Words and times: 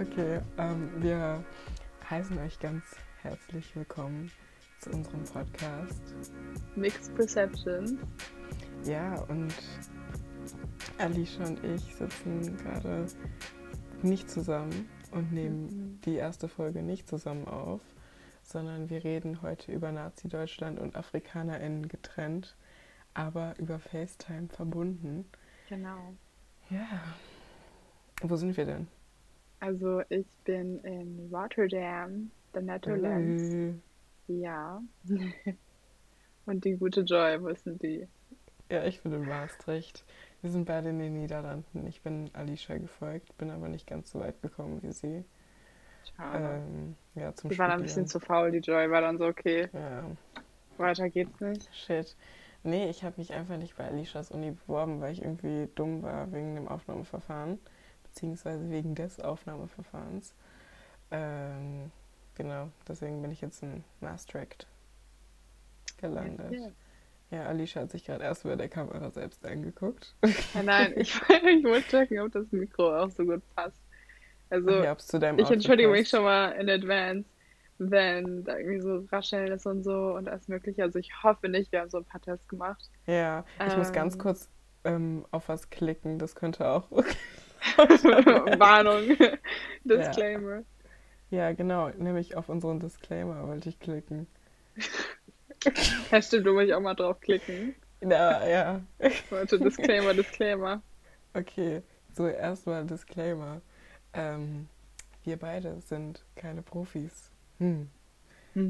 Okay, 0.00 0.40
ähm, 0.58 0.90
wir 1.02 1.44
heißen 2.08 2.38
euch 2.38 2.58
ganz 2.60 2.84
herzlich 3.22 3.74
willkommen 3.74 4.30
zu 4.80 4.90
unserem 4.90 5.24
Podcast. 5.24 6.14
Mixed 6.76 7.14
Perceptions. 7.16 7.94
Ja, 8.84 9.20
und 9.22 9.52
Alicia 10.98 11.46
und 11.46 11.64
ich 11.64 11.94
sitzen 11.96 12.56
gerade 12.58 13.06
nicht 14.02 14.30
zusammen 14.30 14.88
und 15.10 15.32
nehmen 15.32 15.64
Mhm. 15.66 16.00
die 16.04 16.14
erste 16.14 16.48
Folge 16.48 16.82
nicht 16.82 17.08
zusammen 17.08 17.48
auf, 17.48 17.80
sondern 18.42 18.88
wir 18.90 19.02
reden 19.02 19.42
heute 19.42 19.72
über 19.72 19.90
Nazi-Deutschland 19.90 20.78
und 20.78 20.94
AfrikanerInnen 20.96 21.88
getrennt, 21.88 22.56
aber 23.14 23.54
über 23.58 23.78
FaceTime 23.80 24.48
verbunden. 24.48 25.28
Genau. 25.68 26.14
Ja. 26.70 26.86
Wo 28.22 28.36
sind 28.36 28.56
wir 28.56 28.64
denn? 28.64 28.88
Also 29.60 30.02
ich 30.08 30.26
bin 30.44 30.78
in 30.84 31.28
Rotterdam, 31.32 32.30
the 32.54 32.60
Netherlands. 32.60 33.54
Äh, 33.54 33.74
Ja. 34.28 34.82
Und 36.46 36.64
die 36.64 36.76
gute 36.76 37.02
Joy, 37.02 37.40
wo 37.42 37.48
ist 37.48 37.66
denn 37.66 37.78
die? 37.78 38.06
Ja, 38.70 38.84
ich 38.84 39.02
bin 39.02 39.12
in 39.12 39.24
Maastricht. 39.26 40.04
Wir 40.42 40.50
sind 40.50 40.66
beide 40.66 40.90
in 40.90 40.98
den 40.98 41.14
Niederlanden. 41.14 41.86
Ich 41.86 42.02
bin 42.02 42.30
Alicia 42.34 42.76
gefolgt, 42.78 43.36
bin 43.38 43.50
aber 43.50 43.68
nicht 43.68 43.86
ganz 43.86 44.10
so 44.10 44.20
weit 44.20 44.40
gekommen 44.42 44.82
wie 44.82 44.92
sie. 44.92 45.24
Schade. 46.16 46.62
Ähm, 46.66 46.96
ja, 47.14 47.34
zum 47.34 47.50
die 47.50 47.58
war 47.58 47.68
dann 47.68 47.80
ein 47.80 47.82
bisschen 47.82 48.06
zu 48.06 48.20
faul, 48.20 48.50
die 48.50 48.58
Joy 48.58 48.90
war 48.90 49.00
dann 49.00 49.18
so, 49.18 49.26
okay, 49.26 49.68
Ja, 49.72 50.04
weiter 50.76 51.08
geht's 51.10 51.40
nicht. 51.40 51.68
shit. 51.74 52.16
Nee, 52.62 52.90
ich 52.90 53.04
habe 53.04 53.14
mich 53.18 53.32
einfach 53.32 53.56
nicht 53.56 53.76
bei 53.76 53.86
Alicias 53.86 54.30
Uni 54.30 54.50
beworben, 54.50 55.00
weil 55.00 55.12
ich 55.12 55.22
irgendwie 55.22 55.68
dumm 55.74 56.02
war 56.02 56.30
wegen 56.32 56.54
dem 56.54 56.68
Aufnahmeverfahren, 56.68 57.58
beziehungsweise 58.08 58.70
wegen 58.70 58.94
des 58.94 59.20
Aufnahmeverfahrens. 59.20 60.34
Ähm, 61.10 61.90
genau, 62.34 62.68
deswegen 62.86 63.22
bin 63.22 63.30
ich 63.32 63.40
jetzt 63.40 63.62
in 63.62 63.84
Maastricht 64.00 64.66
gelandet. 65.98 66.52
Ja. 66.52 66.68
Ja, 67.30 67.44
Alicia 67.44 67.82
hat 67.82 67.90
sich 67.90 68.06
gerade 68.06 68.24
erst 68.24 68.44
bei 68.44 68.56
der 68.56 68.70
Kamera 68.70 69.10
selbst 69.10 69.44
angeguckt. 69.44 70.14
Ja, 70.54 70.62
nein, 70.62 70.94
ich, 70.96 71.14
ich 71.28 71.64
wollte 71.64 71.88
checken, 71.88 72.20
ob 72.20 72.32
das 72.32 72.50
Mikro 72.52 72.96
auch 72.96 73.10
so 73.10 73.24
gut 73.24 73.42
passt. 73.54 73.76
Also, 74.48 74.70
ja, 74.70 74.92
ob's 74.92 75.06
zu 75.06 75.18
deinem 75.18 75.38
ich 75.38 75.50
entschuldige 75.50 75.90
mich 75.90 76.08
schon 76.08 76.22
mal 76.22 76.52
in 76.52 76.70
advance, 76.70 77.28
wenn 77.76 78.44
da 78.44 78.56
irgendwie 78.56 78.80
so 78.80 79.04
Rascheln 79.12 79.52
ist 79.52 79.66
und 79.66 79.84
so 79.84 80.14
und 80.14 80.26
alles 80.26 80.48
mögliche. 80.48 80.82
Also 80.82 80.98
ich 80.98 81.10
hoffe 81.22 81.50
nicht, 81.50 81.70
wir 81.70 81.80
haben 81.80 81.90
so 81.90 81.98
ein 81.98 82.04
paar 82.04 82.22
Tests 82.22 82.48
gemacht. 82.48 82.90
Ja, 83.06 83.44
ich 83.66 83.76
muss 83.76 83.92
ganz 83.92 84.14
Ähm. 84.14 84.20
kurz 84.20 84.48
ähm, 84.84 85.26
auf 85.30 85.48
was 85.50 85.68
klicken. 85.68 86.18
Das 86.18 86.34
könnte 86.34 86.66
auch. 86.66 86.88
Warnung, 87.76 89.16
Disclaimer. 89.84 90.64
ja, 91.30 91.52
genau. 91.52 91.90
Nämlich 91.90 92.36
auf 92.36 92.48
unseren 92.48 92.80
Disclaimer 92.80 93.46
wollte 93.46 93.68
ich 93.68 93.78
klicken. 93.80 94.26
Ja, 96.12 96.22
stimmt, 96.22 96.46
du 96.46 96.54
musst 96.54 96.72
auch 96.72 96.80
mal 96.80 96.94
drauf 96.94 97.20
klicken. 97.20 97.74
Ja, 98.00 98.46
ja. 98.46 98.80
Leute, 99.30 99.60
Disclaimer, 99.60 100.14
Disclaimer. 100.14 100.82
Okay, 101.34 101.82
so 102.12 102.26
erstmal 102.28 102.86
Disclaimer. 102.86 103.60
Ähm, 104.12 104.68
wir 105.24 105.36
beide 105.36 105.80
sind 105.80 106.24
keine 106.36 106.62
Profis. 106.62 107.30
Hm. 107.58 107.90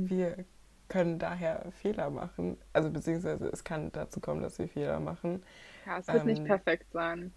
Wir 0.08 0.44
können 0.88 1.18
daher 1.18 1.70
Fehler 1.72 2.10
machen. 2.10 2.58
Also 2.72 2.90
beziehungsweise 2.90 3.48
es 3.48 3.64
kann 3.64 3.92
dazu 3.92 4.20
kommen, 4.20 4.42
dass 4.42 4.58
wir 4.58 4.68
Fehler 4.68 5.00
machen. 5.00 5.44
Ja, 5.86 5.98
es 5.98 6.10
wird 6.12 6.24
nicht 6.24 6.42
Ähm, 6.42 6.46
perfekt 6.46 6.90
sein. 6.92 7.32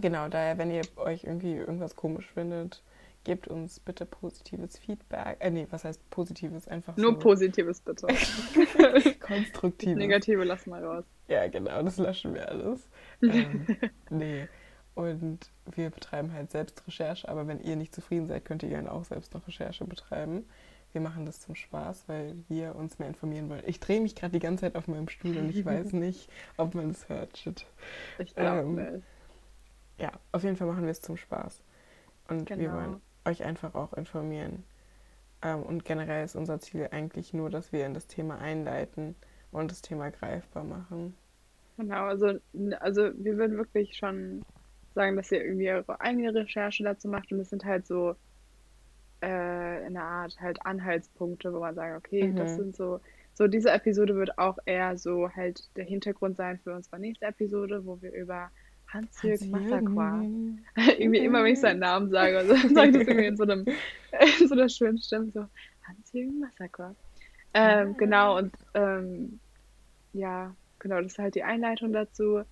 Genau, 0.00 0.28
daher, 0.28 0.58
wenn 0.58 0.70
ihr 0.70 0.82
euch 0.96 1.24
irgendwie 1.24 1.54
irgendwas 1.54 1.96
komisch 1.96 2.26
findet, 2.32 2.82
gebt 3.24 3.48
uns 3.48 3.80
bitte 3.80 4.06
positives 4.06 4.78
Feedback. 4.78 5.36
Äh, 5.40 5.50
nee, 5.50 5.66
was 5.70 5.84
heißt 5.84 6.08
positives? 6.10 6.68
Einfach 6.68 6.96
Nur 6.96 7.12
so 7.14 7.18
Positives 7.18 7.80
bitte. 7.80 8.06
konstruktives. 9.20 9.96
Negative 9.96 10.44
lassen 10.44 10.70
wir 10.70 10.78
raus. 10.82 11.04
Ja, 11.28 11.48
genau, 11.48 11.82
das 11.82 11.98
löschen 11.98 12.34
wir 12.34 12.48
alles. 12.48 12.88
Ähm, 13.22 13.66
nee. 14.10 14.48
Und 14.94 15.50
wir 15.74 15.90
betreiben 15.90 16.32
halt 16.32 16.50
selbst 16.52 16.86
Recherche, 16.86 17.28
aber 17.28 17.46
wenn 17.48 17.60
ihr 17.60 17.76
nicht 17.76 17.94
zufrieden 17.94 18.28
seid, 18.28 18.44
könnt 18.44 18.62
ihr 18.62 18.70
gerne 18.70 18.90
auch 18.90 19.04
selbst 19.04 19.34
noch 19.34 19.46
Recherche 19.46 19.84
betreiben. 19.84 20.46
Wir 20.92 21.00
machen 21.02 21.26
das 21.26 21.40
zum 21.40 21.54
Spaß, 21.54 22.04
weil 22.06 22.36
wir 22.48 22.74
uns 22.76 22.98
mehr 22.98 23.08
informieren 23.08 23.50
wollen. 23.50 23.62
Ich 23.66 23.80
drehe 23.80 24.00
mich 24.00 24.14
gerade 24.14 24.32
die 24.32 24.38
ganze 24.38 24.62
Zeit 24.62 24.76
auf 24.76 24.88
meinem 24.88 25.08
Stuhl 25.08 25.36
und 25.36 25.50
ich 25.50 25.64
weiß 25.64 25.92
nicht, 25.92 26.30
ob 26.56 26.74
man 26.74 26.90
es 26.90 27.08
hört. 27.10 27.36
Shit. 27.36 27.66
Ich 28.18 28.34
glaube 28.34 28.60
Ähm, 28.60 28.74
nicht. 28.76 29.04
Ja, 29.98 30.10
auf 30.32 30.42
jeden 30.42 30.56
Fall 30.56 30.66
machen 30.68 30.84
wir 30.84 30.90
es 30.90 31.00
zum 31.02 31.16
Spaß. 31.18 31.62
Und 32.28 32.56
wir 32.56 32.72
Genau. 32.72 32.72
wollen 32.72 33.00
euch 33.26 33.44
einfach 33.44 33.74
auch 33.74 33.92
informieren. 33.94 34.64
Ähm, 35.42 35.62
und 35.64 35.84
generell 35.84 36.24
ist 36.24 36.36
unser 36.36 36.60
Ziel 36.60 36.88
eigentlich 36.92 37.34
nur, 37.34 37.50
dass 37.50 37.72
wir 37.72 37.86
in 37.86 37.94
das 37.94 38.06
Thema 38.08 38.38
einleiten 38.38 39.16
und 39.52 39.70
das 39.72 39.82
Thema 39.82 40.10
greifbar 40.10 40.64
machen. 40.64 41.16
Genau, 41.78 42.04
also, 42.06 42.38
also 42.80 43.02
wir 43.16 43.36
würden 43.36 43.56
wirklich 43.58 43.96
schon 43.96 44.46
sagen, 44.94 45.16
dass 45.16 45.30
ihr 45.32 45.44
irgendwie 45.44 45.70
eure 45.70 46.00
eigene 46.00 46.34
Recherche 46.34 46.82
dazu 46.84 47.08
macht 47.08 47.32
und 47.32 47.40
es 47.40 47.50
sind 47.50 47.64
halt 47.64 47.86
so 47.86 48.16
äh, 49.22 49.86
in 49.86 49.96
einer 49.96 50.04
Art 50.04 50.36
halt 50.40 50.64
Anhaltspunkte, 50.64 51.52
wo 51.52 51.60
man 51.60 51.74
sagt, 51.74 51.96
okay, 51.96 52.32
das 52.34 52.54
Mhm. 52.54 52.56
sind 52.56 52.76
so, 52.76 53.00
so 53.34 53.46
diese 53.48 53.70
Episode 53.70 54.14
wird 54.16 54.38
auch 54.38 54.58
eher 54.66 54.98
so 54.98 55.30
halt 55.34 55.70
der 55.76 55.84
Hintergrund 55.84 56.36
sein 56.36 56.58
für 56.60 56.74
unsere 56.74 56.98
nächste 57.00 57.26
Episode, 57.26 57.84
wo 57.86 58.00
wir 58.02 58.12
über 58.12 58.50
Hans-Jürgen 58.88 59.50
Massacqua 59.50 60.22
irgendwie 60.98 61.18
immer, 61.18 61.42
wenn 61.42 61.52
ich 61.52 61.60
seinen 61.60 61.80
Namen 61.80 62.10
sage, 62.10 62.38
also 62.38 62.54
sage 62.74 62.88
ich 62.90 62.96
das 62.98 63.06
irgendwie 63.08 63.26
in 63.26 63.36
so 63.36 63.42
einem, 63.42 63.64
in 64.40 64.48
so 64.48 64.54
einer 64.54 64.68
schönen 64.68 64.98
Stimme, 64.98 65.30
so 65.30 65.46
Hans-Jürgen 65.84 66.38
Massacre. 66.40 66.94
Ähm, 67.54 67.96
genau, 67.96 68.38
und 68.38 68.52
ähm, 68.74 69.40
ja, 70.12 70.54
genau, 70.78 71.00
das 71.00 71.12
ist 71.12 71.18
halt 71.18 71.34
die 71.34 71.42
Einleitung 71.42 71.92
dazu. 71.92 72.42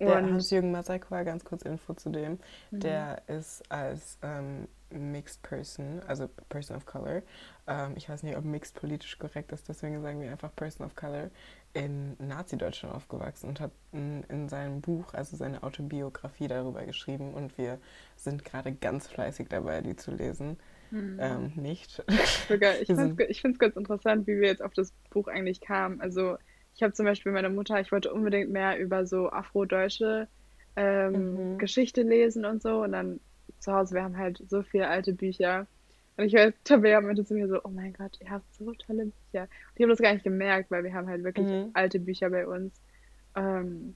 Der 0.00 0.22
Hans-Jürgen 0.22 0.70
Masakwa, 0.72 1.22
ganz 1.22 1.44
kurz 1.44 1.62
Info 1.62 1.94
zu 1.94 2.10
dem, 2.10 2.38
Mhm. 2.70 2.80
der 2.80 3.22
ist 3.28 3.62
als 3.70 4.18
ähm, 4.22 4.68
Mixed 4.90 5.42
Person, 5.42 6.00
also 6.06 6.28
Person 6.48 6.76
of 6.76 6.84
Color, 6.86 7.22
ähm, 7.66 7.94
ich 7.96 8.08
weiß 8.08 8.22
nicht, 8.22 8.36
ob 8.36 8.44
Mixed 8.44 8.74
politisch 8.74 9.18
korrekt 9.18 9.52
ist, 9.52 9.68
deswegen 9.68 10.02
sagen 10.02 10.20
wir 10.20 10.30
einfach 10.30 10.54
Person 10.54 10.86
of 10.86 10.94
Color, 10.94 11.30
in 11.74 12.16
Nazi-Deutschland 12.18 12.94
aufgewachsen 12.94 13.48
und 13.48 13.60
hat 13.60 13.72
in, 13.92 14.24
in 14.24 14.48
seinem 14.48 14.80
Buch, 14.80 15.14
also 15.14 15.36
seine 15.36 15.62
Autobiografie 15.62 16.48
darüber 16.48 16.84
geschrieben 16.86 17.34
und 17.34 17.58
wir 17.58 17.80
sind 18.16 18.44
gerade 18.44 18.72
ganz 18.72 19.08
fleißig 19.08 19.48
dabei, 19.48 19.80
die 19.82 19.96
zu 19.96 20.12
lesen. 20.12 20.58
Mhm. 20.90 21.18
Ähm, 21.18 21.52
nicht. 21.56 22.02
sogar, 22.48 22.80
ich 22.80 22.94
finde 22.94 23.24
es 23.28 23.58
ganz 23.58 23.76
interessant, 23.76 24.26
wie 24.26 24.40
wir 24.40 24.48
jetzt 24.48 24.62
auf 24.62 24.74
das 24.74 24.92
Buch 25.10 25.28
eigentlich 25.28 25.60
kamen. 25.60 26.00
Also 26.00 26.36
ich 26.74 26.82
habe 26.82 26.92
zum 26.92 27.06
Beispiel 27.06 27.32
meine 27.32 27.50
Mutter, 27.50 27.80
ich 27.80 27.92
wollte 27.92 28.12
unbedingt 28.12 28.50
mehr 28.50 28.78
über 28.78 29.06
so 29.06 29.30
afrodeutsche 29.30 30.28
ähm, 30.76 31.40
Mhm. 31.40 31.58
Geschichte 31.58 32.02
lesen 32.02 32.44
und 32.44 32.62
so. 32.62 32.82
Und 32.82 32.92
dann 32.92 33.20
zu 33.58 33.72
Hause, 33.72 33.94
wir 33.94 34.02
haben 34.04 34.16
halt 34.18 34.42
so 34.48 34.62
viele 34.62 34.88
alte 34.88 35.12
Bücher. 35.14 35.66
Und 36.16 36.24
ich 36.26 36.34
höre 36.34 36.52
Tabea 36.64 37.00
meinte 37.00 37.24
zu 37.24 37.34
mir 37.34 37.48
so, 37.48 37.60
oh 37.64 37.68
mein 37.70 37.92
Gott, 37.92 38.16
ihr 38.20 38.30
habt 38.30 38.44
so 38.54 38.72
tolle 38.74 39.06
Bücher. 39.06 39.42
Und 39.42 39.48
ich 39.76 39.82
habe 39.82 39.90
das 39.92 39.98
gar 40.00 40.12
nicht 40.12 40.22
gemerkt, 40.24 40.70
weil 40.70 40.84
wir 40.84 40.94
haben 40.94 41.08
halt 41.08 41.24
wirklich 41.24 41.48
Mhm. 41.48 41.70
alte 41.74 41.98
Bücher 41.98 42.30
bei 42.30 42.46
uns. 42.46 42.72
Ähm, 43.36 43.94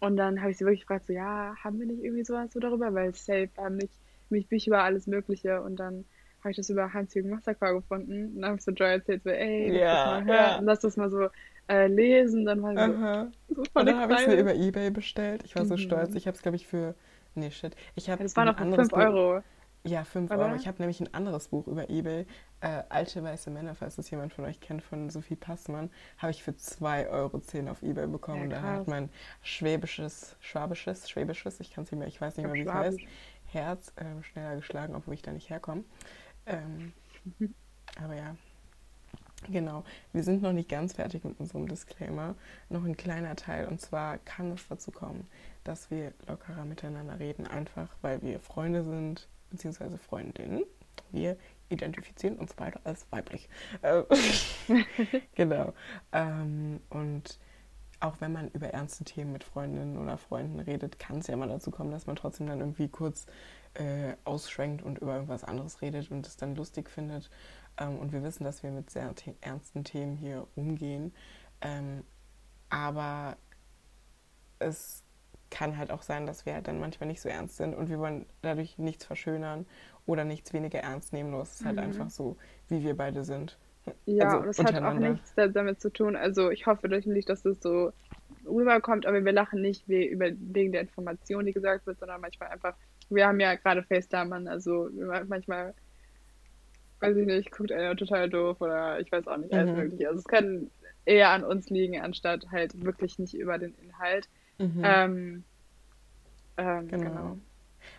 und 0.00 0.16
dann 0.16 0.40
habe 0.40 0.50
ich 0.50 0.58
sie 0.58 0.64
wirklich 0.64 0.80
gefragt, 0.82 1.06
so, 1.06 1.12
ja, 1.12 1.54
haben 1.62 1.78
wir 1.78 1.86
nicht 1.86 2.02
irgendwie 2.02 2.24
sowas 2.24 2.52
so 2.52 2.60
darüber? 2.60 2.92
Weil 2.92 3.14
safe 3.14 3.48
haben 3.56 3.76
nicht, 3.76 3.92
mich 4.28 4.48
Bücher 4.48 4.68
über 4.68 4.82
alles 4.82 5.06
Mögliche. 5.06 5.62
Und 5.62 5.76
dann 5.76 6.04
habe 6.40 6.50
ich 6.50 6.56
das 6.56 6.68
über 6.68 6.92
Hans-Jürgen 6.92 7.30
Massacre 7.30 7.72
gefunden. 7.74 8.26
Und 8.34 8.40
dann 8.40 8.46
habe 8.50 8.56
ich 8.58 8.64
so 8.64 8.72
Joy 8.72 8.88
erzählt, 8.90 9.22
so, 9.22 9.30
ey, 9.30 9.70
lass 9.70 9.80
Ja, 9.80 9.94
das 9.94 10.06
mal 10.06 10.24
hören, 10.24 10.36
ja. 10.36 10.60
lass 10.62 10.80
das 10.80 10.96
mal 10.96 11.10
so 11.10 11.28
äh, 11.68 11.86
lesen. 11.86 12.44
Dann 12.44 12.60
war 12.62 12.72
ich 12.72 12.78
so, 12.78 12.84
Aha. 12.84 13.32
so 13.48 13.62
Und 13.72 13.86
dann 13.86 13.96
habe 13.96 14.12
ich 14.14 14.20
es 14.20 14.26
mir 14.26 14.36
über 14.40 14.54
Ebay 14.54 14.90
bestellt. 14.90 15.42
Ich 15.44 15.54
war 15.56 15.64
so 15.64 15.74
Mhm. 15.74 15.78
stolz. 15.78 16.14
Ich 16.16 16.26
habe 16.26 16.34
es, 16.36 16.42
glaube 16.42 16.56
ich, 16.56 16.66
für. 16.66 16.94
Nee, 17.36 17.50
shit. 17.50 17.74
Ich 17.94 18.10
habe 18.10 18.22
Das 18.22 18.36
war 18.36 18.44
ein 18.44 18.48
noch 18.48 18.56
für 18.58 18.62
anderes 18.64 18.88
5 18.88 18.92
Buch- 18.92 18.98
Euro. 18.98 19.42
Ja, 19.86 20.04
5 20.04 20.30
Oder? 20.30 20.46
Euro. 20.46 20.54
Ich 20.54 20.66
habe 20.66 20.78
nämlich 20.78 21.00
ein 21.00 21.12
anderes 21.12 21.48
Buch 21.48 21.66
über 21.66 21.90
Ebay, 21.90 22.26
äh, 22.60 22.82
Alte 22.88 23.22
weiße 23.22 23.50
Männer, 23.50 23.74
falls 23.74 23.96
das 23.96 24.08
jemand 24.10 24.32
von 24.32 24.46
euch 24.46 24.60
kennt, 24.60 24.82
von 24.82 25.10
Sophie 25.10 25.36
Passmann, 25.36 25.90
habe 26.16 26.30
ich 26.30 26.42
für 26.42 26.52
2,10 26.52 27.10
Euro 27.10 27.70
auf 27.70 27.82
Ebay 27.82 28.06
bekommen. 28.06 28.38
Ja, 28.38 28.44
und 28.44 28.50
da 28.50 28.62
hat 28.62 28.88
mein 28.88 29.10
schwäbisches, 29.42 30.36
schwabisches, 30.40 31.10
schwäbisches, 31.10 31.60
ich 31.60 31.70
kann 31.70 31.84
es 31.84 31.92
nicht 31.92 31.98
mehr, 31.98 32.08
ich 32.08 32.18
weiß 32.20 32.36
nicht 32.38 32.46
Ich 32.46 32.52
mehr, 32.52 32.64
wie 32.64 32.68
es 32.68 32.72
heißt. 32.72 32.98
Herz 33.46 33.92
ähm, 33.98 34.22
schneller 34.22 34.56
geschlagen, 34.56 34.94
obwohl 34.94 35.14
ich 35.14 35.22
da 35.22 35.32
nicht 35.32 35.50
herkomme. 35.50 35.84
Ähm, 36.46 36.92
aber 38.02 38.14
ja, 38.14 38.36
genau. 39.50 39.84
Wir 40.12 40.22
sind 40.22 40.42
noch 40.42 40.52
nicht 40.54 40.68
ganz 40.70 40.94
fertig 40.94 41.24
mit 41.24 41.38
unserem 41.38 41.68
Disclaimer. 41.68 42.36
Noch 42.70 42.84
ein 42.84 42.96
kleiner 42.96 43.36
Teil. 43.36 43.68
Und 43.68 43.80
zwar 43.80 44.18
kann 44.18 44.50
es 44.52 44.66
dazu 44.68 44.90
kommen, 44.90 45.28
dass 45.62 45.90
wir 45.90 46.12
lockerer 46.26 46.64
miteinander 46.64 47.18
reden, 47.18 47.46
einfach 47.46 47.88
weil 48.02 48.22
wir 48.22 48.40
Freunde 48.40 48.82
sind, 48.84 49.28
beziehungsweise 49.54 49.98
Freundinnen. 49.98 50.64
Wir 51.10 51.36
identifizieren 51.68 52.36
uns 52.36 52.54
beide 52.54 52.78
als 52.84 53.06
weiblich. 53.10 53.48
Äh, 53.82 54.02
genau. 55.34 55.72
Ähm, 56.12 56.80
und 56.90 57.38
auch 58.00 58.20
wenn 58.20 58.32
man 58.32 58.48
über 58.48 58.68
ernste 58.68 59.04
Themen 59.04 59.32
mit 59.32 59.44
Freundinnen 59.44 59.96
oder 59.96 60.18
Freunden 60.18 60.60
redet, 60.60 60.98
kann 60.98 61.18
es 61.18 61.26
ja 61.26 61.36
mal 61.36 61.48
dazu 61.48 61.70
kommen, 61.70 61.90
dass 61.90 62.06
man 62.06 62.16
trotzdem 62.16 62.46
dann 62.46 62.60
irgendwie 62.60 62.88
kurz 62.88 63.26
äh, 63.74 64.14
ausschwenkt 64.24 64.82
und 64.82 64.98
über 64.98 65.14
irgendwas 65.14 65.44
anderes 65.44 65.80
redet 65.80 66.10
und 66.10 66.26
es 66.26 66.36
dann 66.36 66.54
lustig 66.54 66.90
findet. 66.90 67.30
Ähm, 67.78 67.98
und 67.98 68.12
wir 68.12 68.22
wissen, 68.22 68.44
dass 68.44 68.62
wir 68.62 68.70
mit 68.70 68.90
sehr 68.90 69.14
ernsten 69.40 69.84
Themen 69.84 70.16
hier 70.16 70.46
umgehen. 70.54 71.14
Ähm, 71.60 72.04
aber 72.68 73.36
es 74.58 75.03
kann 75.54 75.78
halt 75.78 75.92
auch 75.92 76.02
sein, 76.02 76.26
dass 76.26 76.44
wir 76.44 76.54
halt 76.54 76.66
dann 76.66 76.80
manchmal 76.80 77.06
nicht 77.06 77.20
so 77.20 77.28
ernst 77.28 77.56
sind 77.56 77.74
und 77.74 77.88
wir 77.88 78.00
wollen 78.00 78.26
dadurch 78.42 78.76
nichts 78.76 79.04
verschönern 79.04 79.66
oder 80.04 80.24
nichts 80.24 80.52
weniger 80.52 80.80
ernst 80.80 81.12
nehmen. 81.12 81.30
Nur 81.30 81.42
es 81.42 81.60
ist 81.60 81.64
halt 81.64 81.76
mhm. 81.76 81.82
einfach 81.84 82.10
so, 82.10 82.36
wie 82.68 82.82
wir 82.82 82.96
beide 82.96 83.22
sind. 83.22 83.56
Ja, 84.04 84.24
also 84.24 84.38
und 84.38 84.48
es 84.48 84.58
hat 84.58 84.82
auch 84.82 84.94
nichts 84.94 85.32
damit 85.36 85.80
zu 85.80 85.92
tun. 85.92 86.16
Also 86.16 86.50
ich 86.50 86.66
hoffe 86.66 86.88
natürlich, 86.88 87.24
dass 87.24 87.42
das 87.42 87.62
so 87.62 87.92
rüberkommt, 88.44 89.06
aber 89.06 89.24
wir 89.24 89.32
lachen 89.32 89.62
nicht 89.62 89.88
wegen 89.88 90.72
der 90.72 90.80
Information, 90.80 91.46
die 91.46 91.52
gesagt 91.52 91.86
wird, 91.86 92.00
sondern 92.00 92.20
manchmal 92.20 92.48
einfach, 92.48 92.74
wir 93.08 93.26
haben 93.26 93.38
ja 93.38 93.54
gerade 93.54 93.84
FaceTime, 93.84 94.50
also 94.50 94.90
manchmal, 95.28 95.72
weiß 96.98 97.16
ich 97.16 97.26
nicht, 97.26 97.52
guckt 97.52 97.70
einer 97.70 97.94
total 97.94 98.28
doof 98.28 98.60
oder 98.60 98.98
ich 98.98 99.12
weiß 99.12 99.28
auch 99.28 99.36
nicht, 99.36 99.54
alles 99.54 99.70
mhm. 99.70 99.76
mögliche. 99.76 100.08
Also 100.08 100.18
es 100.18 100.26
kann 100.26 100.68
eher 101.04 101.30
an 101.30 101.44
uns 101.44 101.70
liegen, 101.70 102.00
anstatt 102.00 102.46
halt 102.50 102.84
wirklich 102.84 103.20
nicht 103.20 103.34
über 103.34 103.58
den 103.58 103.74
Inhalt. 103.84 104.28
Mhm. 104.58 104.80
Ähm, 104.84 105.44
ähm, 106.56 106.88
genau. 106.88 107.04
genau. 107.04 107.38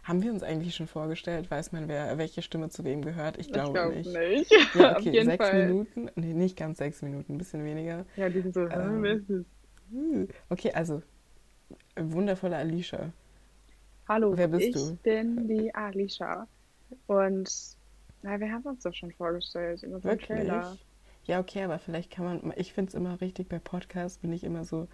Haben 0.03 0.23
wir 0.23 0.31
uns 0.31 0.43
eigentlich 0.43 0.75
schon 0.75 0.87
vorgestellt? 0.87 1.49
Weiß 1.51 1.71
man, 1.71 1.87
wer 1.87 2.17
welche 2.17 2.41
Stimme 2.41 2.69
zu 2.69 2.83
wem 2.83 3.01
gehört? 3.01 3.37
Ich 3.37 3.51
glaube 3.51 3.73
glaub 3.73 3.93
nicht. 3.93 4.09
nicht. 4.13 4.51
Ja, 4.73 4.95
okay, 4.97 5.23
sechs 5.23 5.45
Fall. 5.45 5.67
Minuten. 5.67 6.09
Nee, 6.15 6.33
nicht 6.33 6.57
ganz 6.57 6.77
sechs 6.79 7.01
Minuten, 7.01 7.33
ein 7.33 7.37
bisschen 7.37 7.63
weniger. 7.63 8.05
Ja, 8.15 8.29
die 8.29 8.41
sind 8.41 8.53
so. 8.53 8.61
Ähm, 8.67 9.45
hm, 9.91 10.27
okay, 10.49 10.71
also 10.73 11.01
wundervolle 11.95 12.57
Alicia. 12.57 13.11
Hallo, 14.07 14.37
wer 14.37 14.47
bist 14.47 14.67
ich 14.67 14.75
du? 14.75 14.97
bin 15.03 15.47
die 15.47 15.73
Alicia. 15.73 16.47
Und 17.07 17.49
na, 18.21 18.39
wir 18.39 18.51
haben 18.51 18.63
uns 18.63 18.83
doch 18.83 18.93
schon 18.93 19.11
vorgestellt 19.11 19.83
in 19.83 19.93
unserem 19.93 20.19
Wirklich? 20.19 20.27
Trailer. 20.27 20.77
Ja, 21.25 21.39
okay, 21.39 21.63
aber 21.63 21.79
vielleicht 21.79 22.11
kann 22.11 22.25
man, 22.25 22.53
ich 22.55 22.73
finde 22.73 22.89
es 22.89 22.95
immer 22.95 23.19
richtig, 23.19 23.49
bei 23.49 23.57
Podcasts 23.59 24.19
bin 24.19 24.31
ich 24.31 24.43
immer 24.43 24.63
so 24.63 24.87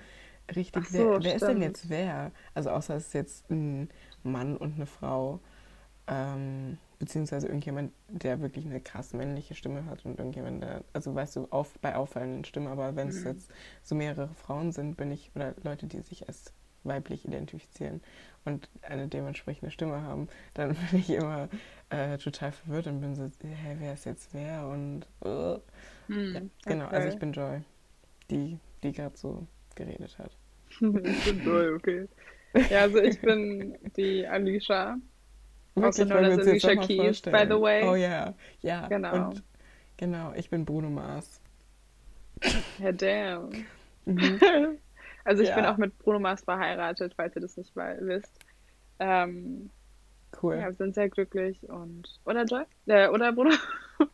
richtig, 0.56 0.88
so, 0.88 0.98
wer, 0.98 1.24
wer 1.24 1.36
ist 1.36 1.48
denn 1.48 1.62
jetzt 1.62 1.90
wer? 1.90 2.32
Also 2.54 2.70
außer 2.70 2.96
es 2.96 3.08
ist 3.08 3.14
jetzt 3.14 3.50
ein 3.50 3.90
Mann 4.24 4.58
und 4.58 4.76
eine 4.76 4.86
Frau, 4.86 5.40
ähm, 6.08 6.78
beziehungsweise 7.00 7.48
irgendjemand, 7.48 7.94
der 8.08 8.42
wirklich 8.42 8.66
eine 8.66 8.80
krass 8.80 9.14
männliche 9.14 9.56
Stimme 9.56 9.86
hat 9.86 10.06
und 10.06 10.20
irgendjemand, 10.20 10.62
der, 10.62 10.84
also 10.94 11.16
weißt 11.16 11.36
du, 11.36 11.48
auf, 11.50 11.78
bei 11.80 11.96
auffallenden 11.96 12.46
Stimmen, 12.46 12.68
aber 12.68 12.96
wenn 12.96 13.08
es 13.08 13.22
mhm. 13.22 13.28
jetzt 13.28 13.52
so 13.82 13.96
mehrere 13.96 14.30
Frauen 14.36 14.72
sind, 14.72 14.98
bin 14.98 15.12
ich, 15.12 15.32
oder 15.36 15.56
Leute, 15.64 15.88
die 15.88 16.02
sich 16.02 16.28
als 16.28 16.54
weiblich 16.84 17.26
identifizieren 17.26 18.02
und 18.46 18.70
eine 18.82 19.08
dementsprechende 19.08 19.72
Stimme 19.72 20.02
haben, 20.02 20.28
dann 20.54 20.76
bin 20.92 21.00
ich 21.00 21.10
immer 21.10 21.50
äh, 21.90 22.18
total 22.18 22.52
verwirrt 22.52 22.88
und 22.88 23.02
bin 23.02 23.16
so, 23.16 23.24
hä, 23.24 23.76
wer 23.80 23.94
ist 23.94 24.06
jetzt 24.06 24.34
wer? 24.34 24.68
Und 24.68 25.06
uh. 25.24 25.60
hm, 26.08 26.34
ja, 26.34 26.42
genau, 26.66 26.86
okay. 26.86 26.96
also 26.96 27.08
ich 27.10 27.20
bin 27.20 27.34
Joy, 27.34 27.62
die, 28.30 28.60
die 28.84 28.92
gerade 28.92 29.18
so 29.18 29.46
geredet 29.76 30.18
hat. 30.18 30.32
ich 30.70 30.80
bin 30.80 31.44
Joy, 31.44 31.70
okay. 31.76 32.08
Ja, 32.70 32.82
also 32.82 33.00
ich 33.00 33.20
bin 33.22 33.78
die 33.96 34.28
Alicia. 34.28 34.98
Wirklich, 35.76 35.86
also 35.86 36.06
known 36.06 36.26
as 36.26 36.48
Alicia 36.48 36.76
Keys, 36.76 37.22
by 37.22 37.46
the 37.48 37.60
way. 37.60 37.84
Oh 37.88 37.96
ja, 37.96 38.34
ja. 38.62 38.88
Genau. 38.88 39.28
Und, 39.28 39.44
genau, 39.98 40.34
ich 40.36 40.50
bin 40.50 40.66
Bruno 40.66 40.90
Mars. 40.90 41.40
Ja, 42.80 42.92
damn. 42.92 43.66
Mhm. 44.06 44.40
also 45.24 45.44
ich 45.44 45.50
ja. 45.50 45.56
bin 45.56 45.66
auch 45.66 45.78
mit 45.78 45.98
Bruno 46.00 46.20
Mars 46.20 46.44
verheiratet, 46.44 47.14
falls 47.16 47.36
ihr 47.36 47.42
das 47.42 47.56
nicht 47.58 47.76
mal 47.76 47.98
wisst. 48.02 48.34
Ähm, 49.00 49.70
cool. 50.42 50.56
Ja, 50.56 50.66
wir 50.66 50.74
sind 50.74 50.96
sehr 50.96 51.10
glücklich 51.10 51.58
und... 51.70 52.20
Oder 52.26 52.44
Joy? 52.44 52.64
Äh, 52.88 53.08
oder 53.08 53.32
Bruno? 53.32 53.52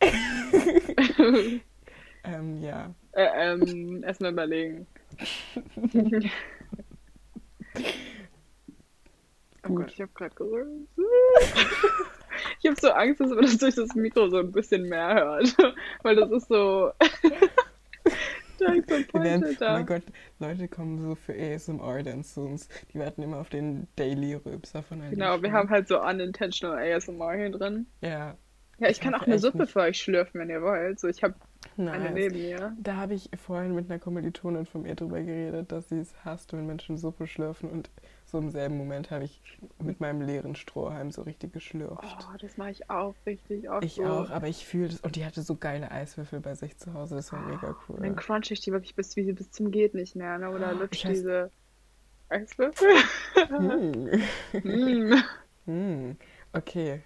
ähm, 2.24 2.62
ja. 2.62 2.94
Äh, 3.12 3.52
ähm, 3.52 4.04
erstmal 4.04 4.32
überlegen. 4.32 4.86
Oh 9.68 9.74
Gott, 9.74 9.92
ich 9.92 10.00
habe 10.00 10.10
gerade 10.14 10.34
gesagt. 10.34 10.70
ich 12.60 12.66
habe 12.66 12.80
so 12.80 12.90
Angst, 12.90 13.20
dass 13.20 13.30
man 13.30 13.42
das 13.42 13.58
durch 13.58 13.74
das 13.74 13.94
Mikro 13.94 14.28
so 14.28 14.38
ein 14.38 14.52
bisschen 14.52 14.88
mehr 14.88 15.14
hört. 15.14 15.56
Weil 16.02 16.16
das 16.16 16.30
ist 16.30 16.48
so. 16.48 16.92
So 18.58 18.64
werden, 18.64 19.56
oh 19.60 19.64
mein 19.64 19.86
Gott, 19.86 20.02
Leute 20.40 20.66
kommen 20.66 20.98
so 20.98 21.14
für 21.14 21.32
ASMR 21.32 22.02
dann 22.02 22.24
zu 22.24 22.40
uns. 22.40 22.68
Die 22.92 22.98
warten 22.98 23.22
immer 23.22 23.38
auf 23.38 23.50
den 23.50 23.86
Daily 23.94 24.34
Röpser 24.34 24.82
von 24.82 25.00
einem. 25.00 25.12
Genau, 25.12 25.40
wir 25.40 25.52
haben 25.52 25.70
halt 25.70 25.86
so 25.86 26.02
unintentional 26.02 26.76
ASMR 26.76 27.36
hier 27.36 27.50
drin. 27.50 27.86
Ja. 28.00 28.36
Ja, 28.78 28.88
ich, 28.88 29.00
kann 29.00 29.14
auch 29.14 29.22
eine 29.22 29.38
Suppe 29.38 29.58
nicht. 29.58 29.72
für 29.72 29.80
euch 29.80 30.00
schlürfen, 30.00 30.40
wenn 30.40 30.50
ihr 30.50 30.62
wollt. 30.62 31.00
So, 31.00 31.08
ich 31.08 31.22
habe 31.24 31.34
nice. 31.76 31.94
eine 31.94 32.10
neben 32.12 32.36
mir. 32.36 32.76
Da 32.78 32.96
habe 32.96 33.14
ich 33.14 33.28
vorhin 33.36 33.74
mit 33.74 33.90
einer 33.90 33.98
Kommilitonin 33.98 34.66
von 34.66 34.82
mir 34.82 34.94
drüber 34.94 35.20
geredet, 35.20 35.72
dass 35.72 35.88
sie 35.88 35.98
es 35.98 36.14
hasst, 36.24 36.52
wenn 36.52 36.66
Menschen 36.66 36.96
Suppe 36.96 37.26
schlürfen 37.26 37.68
und 37.70 37.90
so 38.24 38.38
im 38.38 38.50
selben 38.50 38.76
Moment 38.76 39.10
habe 39.10 39.24
ich 39.24 39.40
mit 39.82 40.00
meinem 40.00 40.20
leeren 40.20 40.54
Strohhalm 40.54 41.10
so 41.10 41.22
richtig 41.22 41.52
geschlürft. 41.52 42.04
Oh, 42.04 42.36
das 42.38 42.56
mache 42.56 42.70
ich 42.70 42.90
auch 42.90 43.14
richtig 43.26 43.68
oft. 43.70 43.84
Ich 43.84 43.94
so. 43.94 44.04
auch, 44.04 44.30
aber 44.30 44.48
ich 44.48 44.66
fühle 44.66 44.88
das. 44.88 45.00
Und 45.00 45.16
die 45.16 45.24
hatte 45.24 45.42
so 45.42 45.56
geile 45.56 45.90
Eiswürfel 45.90 46.40
bei 46.40 46.54
sich 46.54 46.76
zu 46.76 46.92
Hause. 46.94 47.16
Das 47.16 47.32
war 47.32 47.42
oh, 47.44 47.48
mega 47.48 47.76
cool. 47.88 47.96
Dann 48.00 48.16
crunch 48.16 48.50
ich 48.50 48.60
die 48.60 48.70
wirklich 48.70 48.94
bis, 48.94 49.16
wie, 49.16 49.32
bis 49.32 49.50
zum 49.50 49.70
geht 49.70 49.94
nicht 49.94 50.14
mehr. 50.14 50.38
Ne? 50.38 50.50
Oder 50.50 50.72
oh, 50.74 50.80
lutsch 50.80 51.04
diese 51.04 51.50
Eiswürfel. 52.28 52.88
Hm. 53.48 54.22
hm. 54.52 55.22
hm. 55.64 56.16
Okay. 56.52 57.02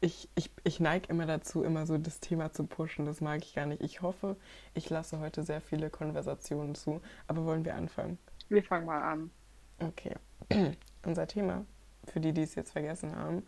Ich, 0.00 0.28
ich, 0.34 0.50
ich 0.64 0.78
neige 0.78 1.08
immer 1.08 1.26
dazu, 1.26 1.62
immer 1.62 1.86
so 1.86 1.96
das 1.96 2.20
Thema 2.20 2.52
zu 2.52 2.64
pushen. 2.66 3.06
Das 3.06 3.20
mag 3.20 3.42
ich 3.42 3.54
gar 3.54 3.66
nicht. 3.66 3.82
Ich 3.82 4.02
hoffe, 4.02 4.36
ich 4.74 4.90
lasse 4.90 5.18
heute 5.20 5.42
sehr 5.42 5.60
viele 5.60 5.90
Konversationen 5.90 6.74
zu. 6.74 7.00
Aber 7.26 7.44
wollen 7.44 7.64
wir 7.64 7.74
anfangen? 7.74 8.18
Wir 8.48 8.62
fangen 8.62 8.86
mal 8.86 9.02
an. 9.02 9.30
Okay. 9.78 10.14
Unser 11.04 11.26
Thema, 11.26 11.64
für 12.04 12.20
die, 12.20 12.32
die 12.32 12.42
es 12.42 12.54
jetzt 12.54 12.72
vergessen 12.72 13.16
haben, 13.16 13.46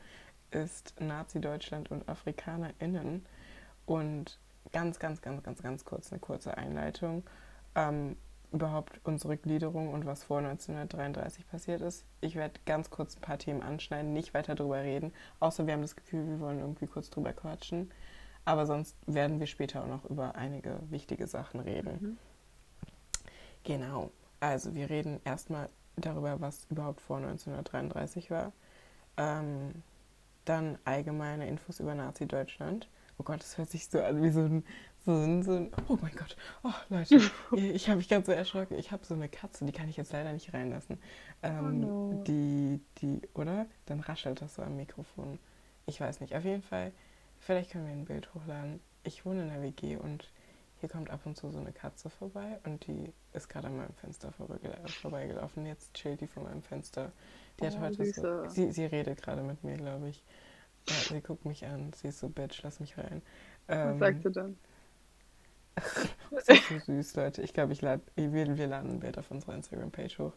ist 0.50 0.94
Nazi-Deutschland 1.00 1.90
und 1.90 2.08
AfrikanerInnen. 2.08 3.26
Und 3.84 4.38
ganz, 4.72 4.98
ganz, 4.98 5.20
ganz, 5.20 5.42
ganz, 5.42 5.62
ganz 5.62 5.84
kurz 5.84 6.12
eine 6.12 6.20
kurze 6.20 6.56
Einleitung. 6.56 7.24
Ähm, 7.74 8.16
überhaupt 8.52 9.00
unsere 9.04 9.36
Gliederung 9.36 9.92
und 9.92 10.06
was 10.06 10.24
vor 10.24 10.38
1933 10.38 11.48
passiert 11.48 11.80
ist. 11.80 12.04
Ich 12.20 12.34
werde 12.34 12.60
ganz 12.64 12.90
kurz 12.90 13.16
ein 13.16 13.20
paar 13.20 13.38
Themen 13.38 13.62
anschneiden, 13.62 14.12
nicht 14.12 14.34
weiter 14.34 14.54
darüber 14.54 14.82
reden, 14.82 15.12
außer 15.40 15.66
wir 15.66 15.74
haben 15.74 15.82
das 15.82 15.96
Gefühl, 15.96 16.26
wir 16.26 16.40
wollen 16.40 16.60
irgendwie 16.60 16.86
kurz 16.86 17.10
drüber 17.10 17.32
quatschen. 17.32 17.90
Aber 18.44 18.64
sonst 18.64 18.96
werden 19.06 19.40
wir 19.40 19.46
später 19.46 19.82
auch 19.82 19.88
noch 19.88 20.04
über 20.06 20.34
einige 20.34 20.78
wichtige 20.88 21.26
Sachen 21.26 21.60
reden. 21.60 21.98
Mhm. 22.00 22.18
Genau. 23.64 24.10
Also 24.40 24.74
wir 24.74 24.88
reden 24.88 25.20
erstmal 25.24 25.68
darüber, 25.96 26.40
was 26.40 26.66
überhaupt 26.70 27.02
vor 27.02 27.18
1933 27.18 28.30
war. 28.30 28.52
Ähm, 29.18 29.82
dann 30.44 30.78
allgemeine 30.84 31.46
Infos 31.46 31.80
über 31.80 31.94
Nazi-Deutschland. 31.94 32.88
Oh 33.18 33.24
Gott, 33.24 33.40
das 33.40 33.58
hört 33.58 33.68
sich 33.68 33.88
so 33.88 34.00
an 34.00 34.22
wie 34.22 34.30
so 34.30 34.40
ein, 34.40 34.64
so 35.04 35.12
ein, 35.12 35.42
so 35.42 35.52
ein 35.52 35.70
oh 35.88 35.96
mein 36.00 36.14
Gott, 36.14 36.36
oh 36.62 36.72
Leute, 36.88 37.16
ich 37.56 37.88
habe 37.88 37.98
mich 37.98 38.08
ganz 38.08 38.26
so 38.26 38.32
erschrocken. 38.32 38.78
Ich 38.78 38.92
habe 38.92 39.04
so 39.04 39.14
eine 39.14 39.28
Katze, 39.28 39.64
die 39.64 39.72
kann 39.72 39.88
ich 39.88 39.96
jetzt 39.96 40.12
leider 40.12 40.32
nicht 40.32 40.52
reinlassen. 40.52 40.98
Ähm, 41.42 41.58
oh 41.60 41.70
no. 41.70 42.24
Die, 42.26 42.80
die, 42.98 43.20
oder? 43.34 43.66
Dann 43.86 44.00
raschelt 44.00 44.42
das 44.42 44.54
so 44.54 44.62
am 44.62 44.76
Mikrofon. 44.76 45.38
Ich 45.86 46.00
weiß 46.00 46.20
nicht. 46.20 46.34
Auf 46.34 46.44
jeden 46.44 46.62
Fall, 46.62 46.92
vielleicht 47.40 47.70
können 47.70 47.86
wir 47.86 47.92
ein 47.92 48.04
Bild 48.04 48.32
hochladen. 48.34 48.80
Ich 49.04 49.24
wohne 49.24 49.42
in 49.42 49.48
der 49.48 49.62
WG 49.62 49.96
und 49.96 50.30
hier 50.80 50.88
kommt 50.88 51.10
ab 51.10 51.20
und 51.24 51.36
zu 51.36 51.50
so 51.50 51.58
eine 51.58 51.72
Katze 51.72 52.08
vorbei 52.08 52.60
und 52.64 52.86
die 52.86 53.12
ist 53.32 53.48
gerade 53.48 53.66
an 53.66 53.76
meinem 53.76 53.94
Fenster 53.94 54.32
vorbeigelaufen. 54.32 55.66
Jetzt 55.66 55.94
chillt 55.94 56.20
die 56.20 56.26
vor 56.28 56.44
meinem 56.44 56.62
Fenster. 56.62 57.10
Die 57.58 57.66
hat 57.66 57.74
oh, 57.78 57.80
heute 57.80 58.04
so, 58.12 58.48
sie, 58.48 58.70
sie 58.70 58.84
redet 58.84 59.20
gerade 59.20 59.42
mit 59.42 59.64
mir, 59.64 59.76
glaube 59.76 60.10
ich. 60.10 60.22
Ja, 60.88 60.94
sie 60.94 61.20
guckt 61.20 61.44
mich 61.44 61.66
an. 61.66 61.92
Sie 61.94 62.08
ist 62.08 62.20
so, 62.20 62.28
Bitch, 62.28 62.62
lass 62.62 62.78
mich 62.78 62.96
rein. 62.96 63.22
Ähm, 63.68 63.92
Was 63.92 63.98
sagt 63.98 64.22
sie 64.22 64.30
dann? 64.30 64.56
Das 66.30 66.48
ist 66.48 66.68
so 66.68 66.78
süß, 66.78 67.16
Leute. 67.16 67.42
Ich 67.42 67.52
glaube, 67.52 67.72
ich 67.72 67.82
lad, 67.82 68.00
wir, 68.16 68.56
wir 68.56 68.66
laden 68.66 68.92
ein 68.92 69.00
Bild 69.00 69.18
auf 69.18 69.30
unserer 69.30 69.54
Instagram-Page 69.54 70.18
hoch. 70.18 70.32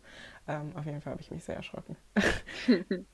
Ähm, 0.47 0.75
auf 0.75 0.85
jeden 0.85 1.01
Fall 1.01 1.11
habe 1.11 1.21
ich 1.21 1.31
mich 1.31 1.43
sehr 1.43 1.55
erschrocken. 1.55 1.95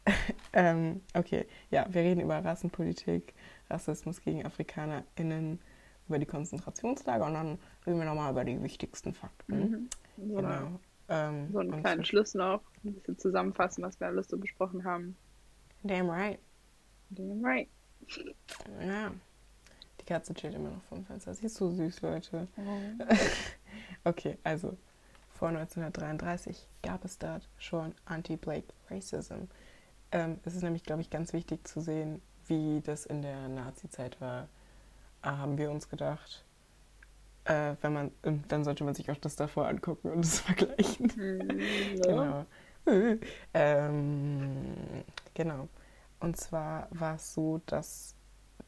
ähm, 0.53 1.01
okay, 1.13 1.45
ja, 1.69 1.85
wir 1.89 2.01
reden 2.01 2.21
über 2.21 2.43
Rassenpolitik, 2.43 3.33
Rassismus 3.69 4.21
gegen 4.21 4.45
AfrikanerInnen, 4.45 5.59
über 6.07 6.19
die 6.19 6.25
Konzentrationslager 6.25 7.25
und 7.25 7.33
dann 7.33 7.59
reden 7.85 7.99
wir 7.99 8.05
nochmal 8.05 8.31
über 8.31 8.45
die 8.45 8.61
wichtigsten 8.61 9.13
Fakten. 9.13 9.59
Mhm. 9.59 9.89
So, 10.17 10.35
genau. 10.35 10.79
Ähm, 11.09 11.51
so 11.51 11.59
einen 11.59 11.81
kleinen 11.81 12.05
Schluss 12.05 12.33
noch, 12.33 12.61
ein 12.83 12.93
bisschen 12.93 13.17
zusammenfassen, 13.17 13.83
was 13.83 13.99
wir 13.99 14.07
alles 14.07 14.27
so 14.27 14.37
besprochen 14.37 14.83
haben. 14.83 15.15
Damn 15.83 16.09
right. 16.09 16.39
Damn 17.09 17.43
right. 17.43 17.67
Ja. 18.81 19.11
Katze 20.07 20.33
chillt 20.33 20.55
immer 20.55 20.69
noch 20.69 20.83
vom 20.83 21.05
Fenster. 21.05 21.33
Sie 21.33 21.45
ist 21.45 21.55
so 21.55 21.69
süß, 21.69 22.01
Leute. 22.01 22.47
Oh. 22.57 23.03
okay, 24.09 24.37
also 24.43 24.75
vor 25.29 25.49
1933 25.49 26.67
gab 26.81 27.05
es 27.05 27.19
dort 27.19 27.47
schon 27.59 27.93
Anti-Black 28.05 28.63
Racism. 28.89 29.43
Ähm, 30.11 30.39
es 30.45 30.55
ist 30.55 30.63
nämlich, 30.63 30.83
glaube 30.83 31.01
ich, 31.01 31.09
ganz 31.09 31.33
wichtig 31.33 31.67
zu 31.67 31.81
sehen, 31.81 32.21
wie 32.47 32.81
das 32.81 33.05
in 33.05 33.21
der 33.21 33.47
Nazi-Zeit 33.49 34.19
war, 34.21 34.47
haben 35.21 35.57
wir 35.57 35.69
uns 35.69 35.89
gedacht. 35.89 36.45
Äh, 37.43 37.75
wenn 37.81 37.93
man, 37.93 38.11
dann 38.47 38.63
sollte 38.63 38.83
man 38.83 38.95
sich 38.95 39.11
auch 39.11 39.17
das 39.17 39.35
davor 39.35 39.67
angucken 39.67 40.11
und 40.11 40.25
es 40.25 40.39
vergleichen. 40.41 41.11
Mhm, 41.15 42.01
genau. 42.01 42.45
ähm, 43.53 44.75
genau. 45.33 45.67
Und 46.19 46.37
zwar 46.37 46.87
war 46.91 47.15
es 47.15 47.33
so, 47.33 47.61
dass 47.65 48.16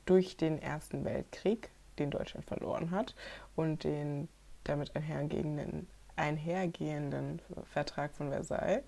durch 0.06 0.38
den 0.38 0.62
Ersten 0.62 1.06
Weltkrieg, 1.06 1.70
den 1.98 2.12
Deutschland 2.12 2.46
verloren 2.46 2.92
hat, 2.92 3.16
und 3.56 3.84
den 3.84 4.30
damit 4.64 4.96
einhergehenden, 4.96 5.88
einhergehenden 6.16 7.42
Vertrag 7.72 8.14
von 8.14 8.30
Versailles, 8.30 8.84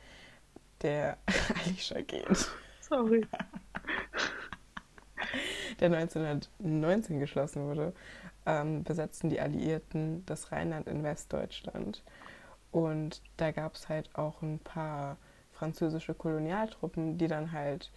der 0.81 1.17
Alicia 1.65 2.01
geht. 2.01 2.49
Sorry. 2.81 3.25
der 5.79 5.91
1919 5.91 7.19
geschlossen 7.19 7.67
wurde, 7.67 7.93
ähm, 8.45 8.83
besetzten 8.83 9.29
die 9.29 9.39
Alliierten 9.39 10.25
das 10.25 10.51
Rheinland 10.51 10.87
in 10.87 11.03
Westdeutschland. 11.03 12.03
Und 12.71 13.21
da 13.37 13.51
gab 13.51 13.75
es 13.75 13.89
halt 13.89 14.09
auch 14.15 14.41
ein 14.41 14.59
paar 14.59 15.17
französische 15.51 16.13
Kolonialtruppen, 16.13 17.17
die 17.17 17.27
dann 17.27 17.51
halt 17.51 17.91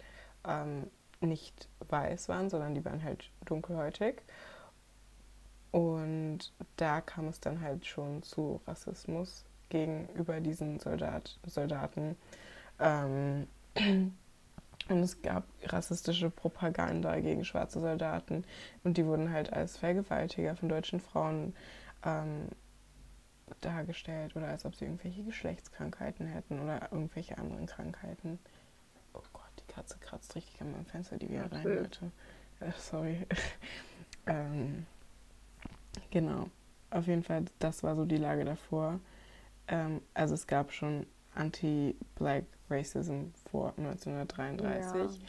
ähm, 0.47 0.87
nicht 1.21 1.67
weiß 1.87 2.29
waren, 2.29 2.49
sondern 2.49 2.75
die 2.75 2.85
waren 2.85 3.03
halt 3.03 3.29
dunkelhäutig. 3.45 4.21
Und 5.71 6.53
da 6.77 7.01
kam 7.01 7.27
es 7.27 7.39
dann 7.39 7.61
halt 7.61 7.85
schon 7.85 8.23
zu 8.23 8.61
Rassismus 8.65 9.45
gegenüber 9.69 10.39
diesen 10.39 10.79
Soldat, 10.79 11.37
Soldaten. 11.45 12.15
Ähm, 12.79 13.47
und 14.87 14.99
es 14.99 15.21
gab 15.21 15.43
rassistische 15.63 16.29
Propaganda 16.29 17.19
gegen 17.19 17.43
schwarze 17.43 17.79
Soldaten 17.79 18.45
und 18.83 18.97
die 18.97 19.05
wurden 19.05 19.31
halt 19.31 19.51
als 19.51 19.77
Vergewaltiger 19.77 20.55
von 20.55 20.69
deutschen 20.69 20.99
Frauen 20.99 21.55
ähm, 22.05 22.49
dargestellt 23.61 24.35
oder 24.35 24.47
als 24.47 24.65
ob 24.65 24.75
sie 24.75 24.85
irgendwelche 24.85 25.23
Geschlechtskrankheiten 25.23 26.27
hätten 26.27 26.59
oder 26.59 26.89
irgendwelche 26.91 27.37
anderen 27.37 27.65
Krankheiten. 27.65 28.39
Katze 29.75 29.97
kratzt 29.99 30.35
richtig 30.35 30.61
an 30.61 30.71
meinem 30.71 30.85
Fenster, 30.85 31.17
die 31.17 31.29
wieder 31.29 31.51
rein 31.51 31.65
wollte. 31.65 32.11
Äh, 32.61 32.71
sorry. 32.77 33.17
ähm, 34.25 34.85
genau. 36.11 36.49
Auf 36.91 37.07
jeden 37.07 37.23
Fall, 37.23 37.45
das 37.59 37.83
war 37.83 37.95
so 37.95 38.05
die 38.05 38.17
Lage 38.17 38.45
davor. 38.45 38.99
Ähm, 39.67 40.01
also 40.13 40.33
es 40.33 40.47
gab 40.47 40.71
schon 40.71 41.05
Anti-Black 41.33 42.45
Racism 42.69 43.25
vor 43.51 43.73
1933. 43.77 45.19
Ja. 45.19 45.27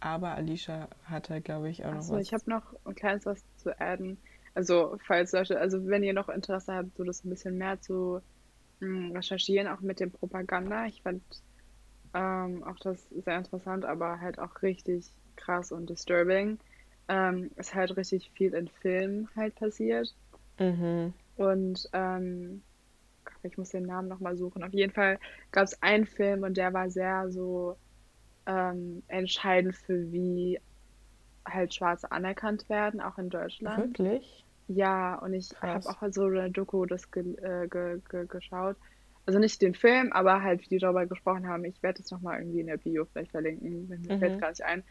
Aber 0.00 0.36
Alicia 0.36 0.88
hatte, 1.04 1.40
glaube 1.40 1.68
ich, 1.68 1.84
auch 1.84 1.90
noch 1.90 1.98
Achso, 1.98 2.14
was. 2.14 2.22
Ich 2.22 2.32
habe 2.32 2.48
noch 2.48 2.74
ein 2.84 2.94
kleines 2.94 3.26
was 3.26 3.42
zu 3.56 3.78
adden. 3.80 4.16
Also, 4.54 4.96
falls 5.04 5.32
Leute, 5.32 5.58
also 5.58 5.86
wenn 5.88 6.04
ihr 6.04 6.12
noch 6.12 6.28
Interesse 6.28 6.72
habt, 6.72 6.96
so 6.96 7.04
das 7.04 7.24
ein 7.24 7.30
bisschen 7.30 7.58
mehr 7.58 7.80
zu 7.80 8.20
mh, 8.80 8.86
hm, 8.86 9.12
recherchieren, 9.12 9.66
auch 9.66 9.80
mit 9.80 9.98
dem 9.98 10.12
Propaganda. 10.12 10.86
Ich 10.86 11.02
fand 11.02 11.22
ähm, 12.18 12.64
auch 12.64 12.78
das 12.80 13.08
sehr 13.10 13.38
interessant, 13.38 13.84
aber 13.84 14.20
halt 14.20 14.40
auch 14.40 14.62
richtig 14.62 15.06
krass 15.36 15.70
und 15.70 15.88
disturbing. 15.88 16.58
Ähm, 17.06 17.50
ist 17.56 17.74
halt 17.74 17.96
richtig 17.96 18.30
viel 18.34 18.54
in 18.54 18.68
Filmen 18.68 19.28
halt 19.36 19.54
passiert. 19.54 20.12
Mhm. 20.58 21.14
Und 21.36 21.88
ähm, 21.92 22.62
ich 23.42 23.56
muss 23.56 23.70
den 23.70 23.84
Namen 23.84 24.08
nochmal 24.08 24.36
suchen. 24.36 24.64
Auf 24.64 24.72
jeden 24.72 24.92
Fall 24.92 25.20
gab 25.52 25.64
es 25.64 25.80
einen 25.80 26.06
Film 26.06 26.42
und 26.42 26.56
der 26.56 26.74
war 26.74 26.90
sehr 26.90 27.30
so 27.30 27.78
ähm, 28.46 29.04
entscheidend 29.06 29.76
für 29.76 30.10
wie 30.10 30.60
halt 31.46 31.72
Schwarze 31.72 32.10
anerkannt 32.10 32.68
werden, 32.68 33.00
auch 33.00 33.16
in 33.18 33.30
Deutschland. 33.30 33.96
Wirklich? 33.96 34.44
Ja, 34.66 35.14
und 35.14 35.34
ich 35.34 35.50
habe 35.62 35.88
auch 35.88 36.02
so 36.10 36.24
eine 36.24 36.50
Doku 36.50 36.84
das 36.84 37.10
ge 37.12 37.22
äh, 37.36 37.68
ge 37.68 38.00
ge 38.10 38.26
geschaut. 38.26 38.76
Also 39.28 39.38
nicht 39.38 39.60
den 39.60 39.74
Film, 39.74 40.10
aber 40.14 40.42
halt, 40.42 40.62
wie 40.62 40.68
die 40.70 40.78
darüber 40.78 41.04
gesprochen 41.04 41.46
haben. 41.46 41.62
Ich 41.66 41.82
werde 41.82 42.00
es 42.00 42.10
nochmal 42.10 42.38
irgendwie 42.38 42.60
in 42.60 42.66
der 42.66 42.78
Bio 42.78 43.04
vielleicht 43.04 43.32
verlinken, 43.32 43.86
mir 43.86 43.98
mhm. 43.98 44.18
fällt 44.18 44.40
gar 44.40 44.48
nicht 44.48 44.64
ein. 44.64 44.82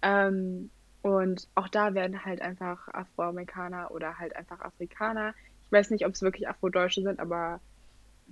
Ähm, 0.00 0.70
und 1.02 1.46
auch 1.56 1.68
da 1.68 1.92
werden 1.92 2.24
halt 2.24 2.40
einfach 2.40 2.88
Afroamerikaner 2.88 3.90
oder 3.90 4.18
halt 4.18 4.34
einfach 4.34 4.60
Afrikaner, 4.60 5.34
ich 5.66 5.72
weiß 5.72 5.90
nicht, 5.90 6.06
ob 6.06 6.14
es 6.14 6.22
wirklich 6.22 6.48
Afrodeutsche 6.48 7.02
sind, 7.02 7.20
aber 7.20 7.60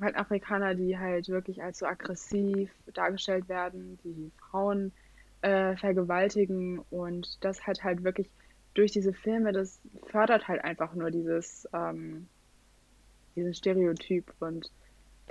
halt 0.00 0.16
Afrikaner, 0.16 0.74
die 0.74 0.98
halt 0.98 1.28
wirklich 1.28 1.62
als 1.62 1.80
so 1.80 1.84
aggressiv 1.84 2.70
dargestellt 2.94 3.50
werden, 3.50 3.98
die 4.02 4.32
Frauen 4.38 4.92
äh, 5.42 5.76
vergewaltigen 5.76 6.78
und 6.88 7.44
das 7.44 7.66
halt 7.66 7.84
halt 7.84 8.02
wirklich 8.02 8.30
durch 8.72 8.92
diese 8.92 9.12
Filme, 9.12 9.52
das 9.52 9.78
fördert 10.06 10.48
halt 10.48 10.64
einfach 10.64 10.94
nur 10.94 11.10
dieses, 11.10 11.68
ähm, 11.74 12.28
dieses 13.36 13.58
Stereotyp 13.58 14.32
und 14.40 14.70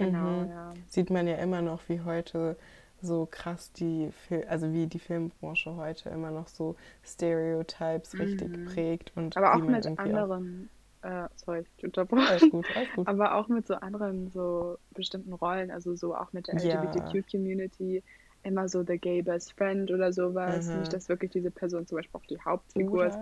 genau, 0.06 0.42
mhm. 0.42 0.50
ja. 0.50 0.74
Sieht 0.88 1.10
man 1.10 1.28
ja 1.28 1.36
immer 1.36 1.62
noch, 1.62 1.82
wie 1.88 2.02
heute 2.02 2.58
so 3.02 3.28
krass 3.30 3.72
die, 3.72 4.12
Fil 4.12 4.44
also 4.50 4.74
wie 4.74 4.88
die 4.88 5.00
Filmbranche 5.00 5.76
heute 5.76 6.10
immer 6.10 6.32
noch 6.32 6.48
so 6.48 6.76
Stereotypes 7.04 8.14
mhm. 8.14 8.22
richtig 8.22 8.66
prägt 8.66 9.12
und 9.16 9.38
aber 9.38 9.56
auch 9.56 9.60
mit 9.60 9.86
anderen 9.98 10.70
äh, 11.02 11.30
sorry, 11.36 11.64
ich 11.78 11.86
unterbreche. 11.86 12.28
Alles 12.28 12.50
gut, 12.52 12.66
alles 12.76 12.90
gut. 12.94 13.08
Aber 13.08 13.36
auch 13.36 13.48
mit 13.48 13.66
so 13.66 13.76
anderen, 13.76 14.30
so 14.32 14.78
bestimmten 14.94 15.32
Rollen, 15.32 15.72
also 15.72 15.96
so 15.96 16.14
auch 16.14 16.34
mit 16.34 16.48
der 16.48 16.56
LGBTQ-Community, 16.56 18.04
immer 18.44 18.68
so 18.68 18.84
the 18.84 18.98
gay 18.98 19.22
best 19.22 19.54
friend 19.54 19.92
oder 19.92 20.12
sowas. 20.12 20.68
Mhm. 20.68 20.80
Nicht, 20.80 20.92
dass 20.92 21.08
wirklich 21.08 21.32
diese 21.32 21.52
Person 21.52 21.88
zum 21.88 21.98
Beispiel 21.98 22.20
auch 22.20 22.26
die 22.26 22.42
Hauptfigur 22.42 23.06
ist. 23.06 23.20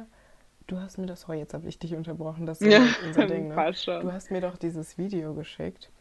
Du 0.65 0.79
hast 0.79 0.98
mir 0.98 1.05
das, 1.05 1.29
oh, 1.29 1.34
jetzt 1.34 1.53
habe 1.53 1.67
ich 1.67 1.77
dich 1.77 1.96
unterbrochen, 1.96 2.48
das 2.48 2.62
ist 2.62 2.72
ja, 2.72 2.81
unser 3.05 3.25
Ding, 3.27 3.50
ne? 3.50 3.74
Du 3.86 4.12
hast 4.12 4.31
mir 4.31 4.41
doch 4.41 4.57
dieses 4.57 4.98
Video 4.98 5.36
geschickt 5.36 5.91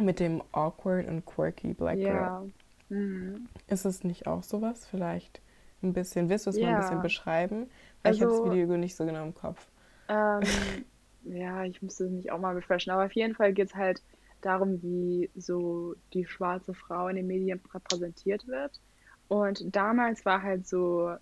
mit 0.00 0.20
dem 0.20 0.42
awkward 0.52 1.08
und 1.08 1.24
quirky 1.26 1.74
Black 1.74 1.98
Girl. 1.98 2.14
Ja. 2.14 2.46
Mhm. 2.88 3.48
Ist 3.66 3.84
es 3.84 4.04
nicht 4.04 4.26
auch 4.26 4.42
sowas? 4.42 4.86
Vielleicht 4.86 5.40
ein 5.82 5.92
bisschen, 5.92 6.28
willst 6.28 6.46
du 6.46 6.50
es 6.50 6.56
ja. 6.56 6.66
mal 6.66 6.74
ein 6.74 6.80
bisschen 6.80 7.02
beschreiben? 7.02 7.68
Weil 8.02 8.12
also, 8.12 8.24
ich 8.26 8.32
habe 8.32 8.46
das 8.46 8.56
Video 8.56 8.76
nicht 8.76 8.96
so 8.96 9.04
genau 9.04 9.24
im 9.24 9.34
Kopf. 9.34 9.66
Ähm, 10.08 10.40
ja, 11.24 11.64
ich 11.64 11.82
müsste 11.82 12.04
es 12.04 12.10
nicht 12.10 12.32
auch 12.32 12.38
mal 12.38 12.54
refreshen, 12.54 12.92
aber 12.92 13.04
auf 13.04 13.12
jeden 13.12 13.34
Fall 13.34 13.52
geht 13.52 13.68
es 13.68 13.74
halt 13.74 14.02
darum, 14.40 14.82
wie 14.82 15.30
so 15.36 15.94
die 16.12 16.24
schwarze 16.24 16.74
Frau 16.74 17.08
in 17.08 17.16
den 17.16 17.26
Medien 17.26 17.60
repräsentiert 17.72 18.46
wird. 18.46 18.80
Und 19.28 19.74
damals 19.74 20.24
war 20.24 20.42
halt 20.42 20.66
so, 20.66 21.14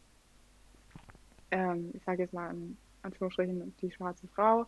ähm, 1.51 1.91
ich 1.95 2.05
sage 2.05 2.23
jetzt 2.23 2.35
mal 2.35 2.51
in 2.51 2.77
Anführungsstrichen, 3.03 3.75
die 3.81 3.91
schwarze 3.91 4.29
Frau, 4.29 4.67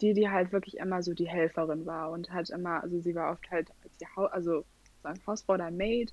die, 0.00 0.14
die 0.14 0.28
halt 0.28 0.52
wirklich 0.52 0.78
immer 0.78 1.02
so 1.02 1.14
die 1.14 1.28
Helferin 1.28 1.86
war 1.86 2.10
und 2.10 2.30
halt 2.32 2.50
immer, 2.50 2.82
also 2.82 3.00
sie 3.00 3.14
war 3.14 3.32
oft 3.32 3.50
halt 3.50 3.68
die 4.00 4.06
ha 4.06 4.26
also 4.26 4.64
sagen 5.02 5.20
Hausfrau 5.26 5.54
oder 5.54 5.70
Maid, 5.70 6.12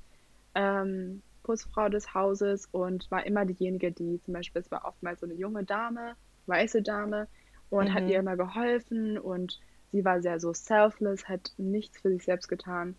ähm, 0.56 1.22
Putzfrau 1.44 1.90
des 1.90 2.14
Hauses 2.14 2.68
und 2.72 3.10
war 3.10 3.26
immer 3.26 3.46
diejenige, 3.46 3.92
die 3.92 4.22
zum 4.22 4.34
Beispiel, 4.34 4.62
es 4.62 4.72
war 4.72 4.86
oftmals 4.86 5.22
so 5.22 5.26
eine 5.26 5.36
junge 5.36 5.64
Dame, 5.64 6.16
weiße 6.46 6.82
Dame 6.82 7.28
und 7.70 7.90
mhm. 7.90 7.94
hat 7.94 8.08
ihr 8.08 8.20
immer 8.20 8.36
geholfen 8.36 9.18
und 9.18 9.60
sie 9.92 10.04
war 10.04 10.22
sehr 10.22 10.40
so 10.40 10.54
selfless, 10.54 11.28
hat 11.28 11.54
nichts 11.58 12.00
für 12.00 12.10
sich 12.10 12.26
selbst 12.26 12.48
getan 12.48 12.96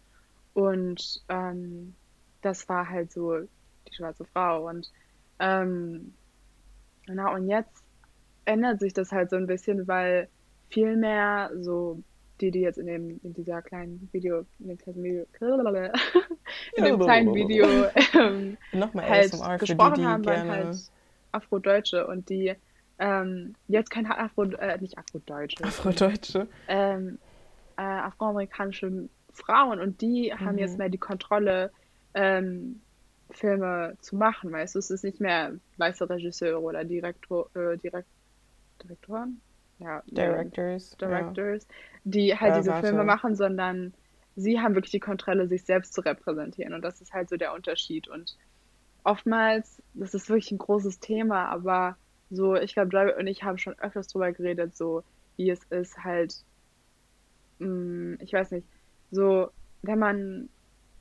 und 0.55 1.23
ähm, 1.29 1.95
das 2.41 2.69
war 2.69 2.89
halt 2.89 3.13
so 3.13 3.41
die 3.41 3.95
schwarze 3.95 4.25
Frau 4.25 4.69
und 4.69 4.91
ähm, 5.39 6.15
na 7.07 7.33
und 7.35 7.49
jetzt 7.49 7.85
ändert 8.45 8.81
sich 8.81 8.95
das 8.95 9.13
halt 9.13 9.31
so 9.31 9.37
ein 9.37 9.47
bisschen, 9.47 9.87
weil 9.89 10.29
viel 10.69 10.97
mehr 10.97 11.51
so 11.61 12.03
die, 12.41 12.51
die 12.51 12.61
jetzt 12.61 12.79
in 12.79 12.87
dem 12.87 13.21
in 13.23 13.35
dieser 13.35 13.63
kleinen 13.63 14.09
Video, 14.13 14.45
in 14.61 14.69
dem 14.69 14.79
kleinen 14.79 15.03
Video, 15.03 15.25
in 16.77 16.85
dem 16.85 16.99
kleinen 17.01 17.35
Video 17.35 17.67
ähm, 18.15 18.57
halt 18.95 19.33
gesprochen 19.59 19.95
die, 19.95 20.01
die 20.01 20.07
haben, 20.07 20.27
waren 20.27 20.51
halt 20.51 20.77
Afrodeutsche 21.33 22.07
und 22.07 22.29
die 22.29 22.55
ähm, 22.99 23.55
jetzt 23.69 23.91
kein 23.91 24.07
Afro, 24.07 24.45
äh, 24.45 24.79
nicht 24.79 24.99
Afrodeutsche. 24.99 25.65
Afrodeutsche. 25.65 26.49
Ähm, 26.67 27.19
äh, 27.77 27.83
afroamerikanische 27.83 29.09
Frauen 29.33 29.81
und 29.81 30.01
die 30.01 30.33
mhm. 30.33 30.45
haben 30.45 30.59
jetzt 30.59 30.73
mhm. 30.73 30.79
mehr 30.79 30.89
die 30.89 30.99
Kontrolle, 30.99 31.71
ähm, 32.15 32.81
Filme 33.31 33.97
zu 34.01 34.17
machen, 34.17 34.51
weißt 34.51 34.75
du, 34.75 34.79
es 34.79 34.91
ist 34.91 35.05
nicht 35.05 35.21
mehr 35.21 35.53
weiße 35.77 36.09
Regisseure 36.09 36.61
oder 36.61 36.85
Direktor, 36.85 37.51
äh, 37.55 37.77
Direkt, 37.77 38.09
Direktoren? 38.83 39.41
Ja, 39.79 40.03
Directors. 40.07 40.97
Directors, 40.97 41.67
ja. 41.69 41.75
die 42.05 42.39
halt 42.39 42.53
ja, 42.53 42.59
diese 42.59 42.71
warte. 42.71 42.89
Filme 42.89 43.05
machen, 43.05 43.37
sondern 43.37 43.95
sie 44.37 44.61
haben 44.61 44.75
wirklich 44.75 44.93
die 44.93 45.01
Kontrolle, 45.01 45.49
sich 45.49 45.65
selbst 45.65 45.95
zu 45.95 46.01
repräsentieren 46.01 46.75
und 46.75 46.83
das 46.83 47.01
ist 47.01 47.13
halt 47.13 47.29
so 47.29 47.37
der 47.37 47.55
Unterschied 47.55 48.09
und 48.09 48.37
oftmals, 49.05 49.83
das 49.95 50.15
ist 50.15 50.29
wirklich 50.29 50.53
ein 50.53 50.59
großes 50.59 51.01
Thema, 51.01 51.47
aber 51.47 51.97
so, 52.31 52.57
ich 52.57 52.75
glaube, 52.75 52.91
Joy 52.91 53.15
und 53.19 53.27
ich 53.27 53.43
haben 53.43 53.59
schon 53.59 53.79
öfters 53.79 54.09
drüber 54.09 54.33
geredet, 54.33 54.77
so 54.77 55.03
wie 55.37 55.51
es 55.51 55.63
ist, 55.65 56.05
halt, 56.05 56.35
mh, 57.59 57.69
mm, 57.69 58.19
ich 58.21 58.33
weiß 58.33 58.51
nicht, 58.51 58.67
so, 59.11 59.51
wenn 59.83 59.99
man 59.99 60.49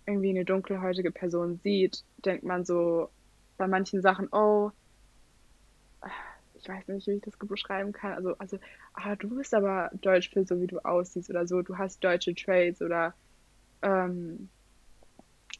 irgendwie 0.05 0.29
eine 0.29 0.45
dunkelhäutige 0.45 1.11
Person 1.11 1.59
sieht, 1.63 2.03
denkt 2.23 2.43
man 2.43 2.63
so 2.63 3.09
bei 3.57 3.67
manchen 3.67 4.01
Sachen, 4.01 4.29
oh, 4.31 4.71
ich 6.57 6.67
weiß 6.67 6.87
nicht, 6.87 7.07
wie 7.07 7.13
ich 7.13 7.21
das 7.21 7.37
beschreiben 7.37 7.91
kann. 7.91 8.13
Also, 8.13 8.35
also, 8.37 8.57
ah, 8.93 9.15
du 9.15 9.29
bist 9.35 9.53
aber 9.53 9.89
deutsch 10.01 10.29
für 10.29 10.45
so, 10.45 10.59
wie 10.59 10.67
du 10.67 10.79
aussiehst 10.79 11.29
oder 11.29 11.47
so. 11.47 11.61
Du 11.61 11.77
hast 11.77 12.03
deutsche 12.03 12.33
Traits 12.35 12.81
oder 12.81 13.13
ähm, 13.81 14.49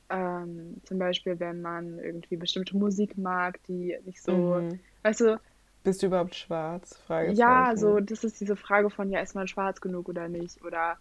ähm, 0.10 0.82
zum 0.84 1.00
Beispiel, 1.00 1.40
wenn 1.40 1.62
man 1.62 2.00
irgendwie 2.00 2.38
bestimmte 2.38 2.78
Musik 2.78 3.18
mag, 3.18 3.60
die 3.68 3.98
nicht 4.06 4.22
so, 4.22 4.32
mhm. 4.32 4.80
weißt 5.04 5.22
du. 5.22 5.40
Bist 5.84 6.02
du 6.02 6.08
überhaupt 6.08 6.36
schwarz? 6.36 7.00
Ja, 7.34 7.74
so, 7.76 8.00
das 8.00 8.24
ist 8.24 8.42
diese 8.42 8.56
Frage 8.56 8.90
von, 8.90 9.10
ja, 9.10 9.22
ist 9.22 9.36
man 9.36 9.48
schwarz 9.48 9.80
genug 9.80 10.10
oder 10.10 10.28
nicht? 10.28 10.64
Oder, 10.64 10.98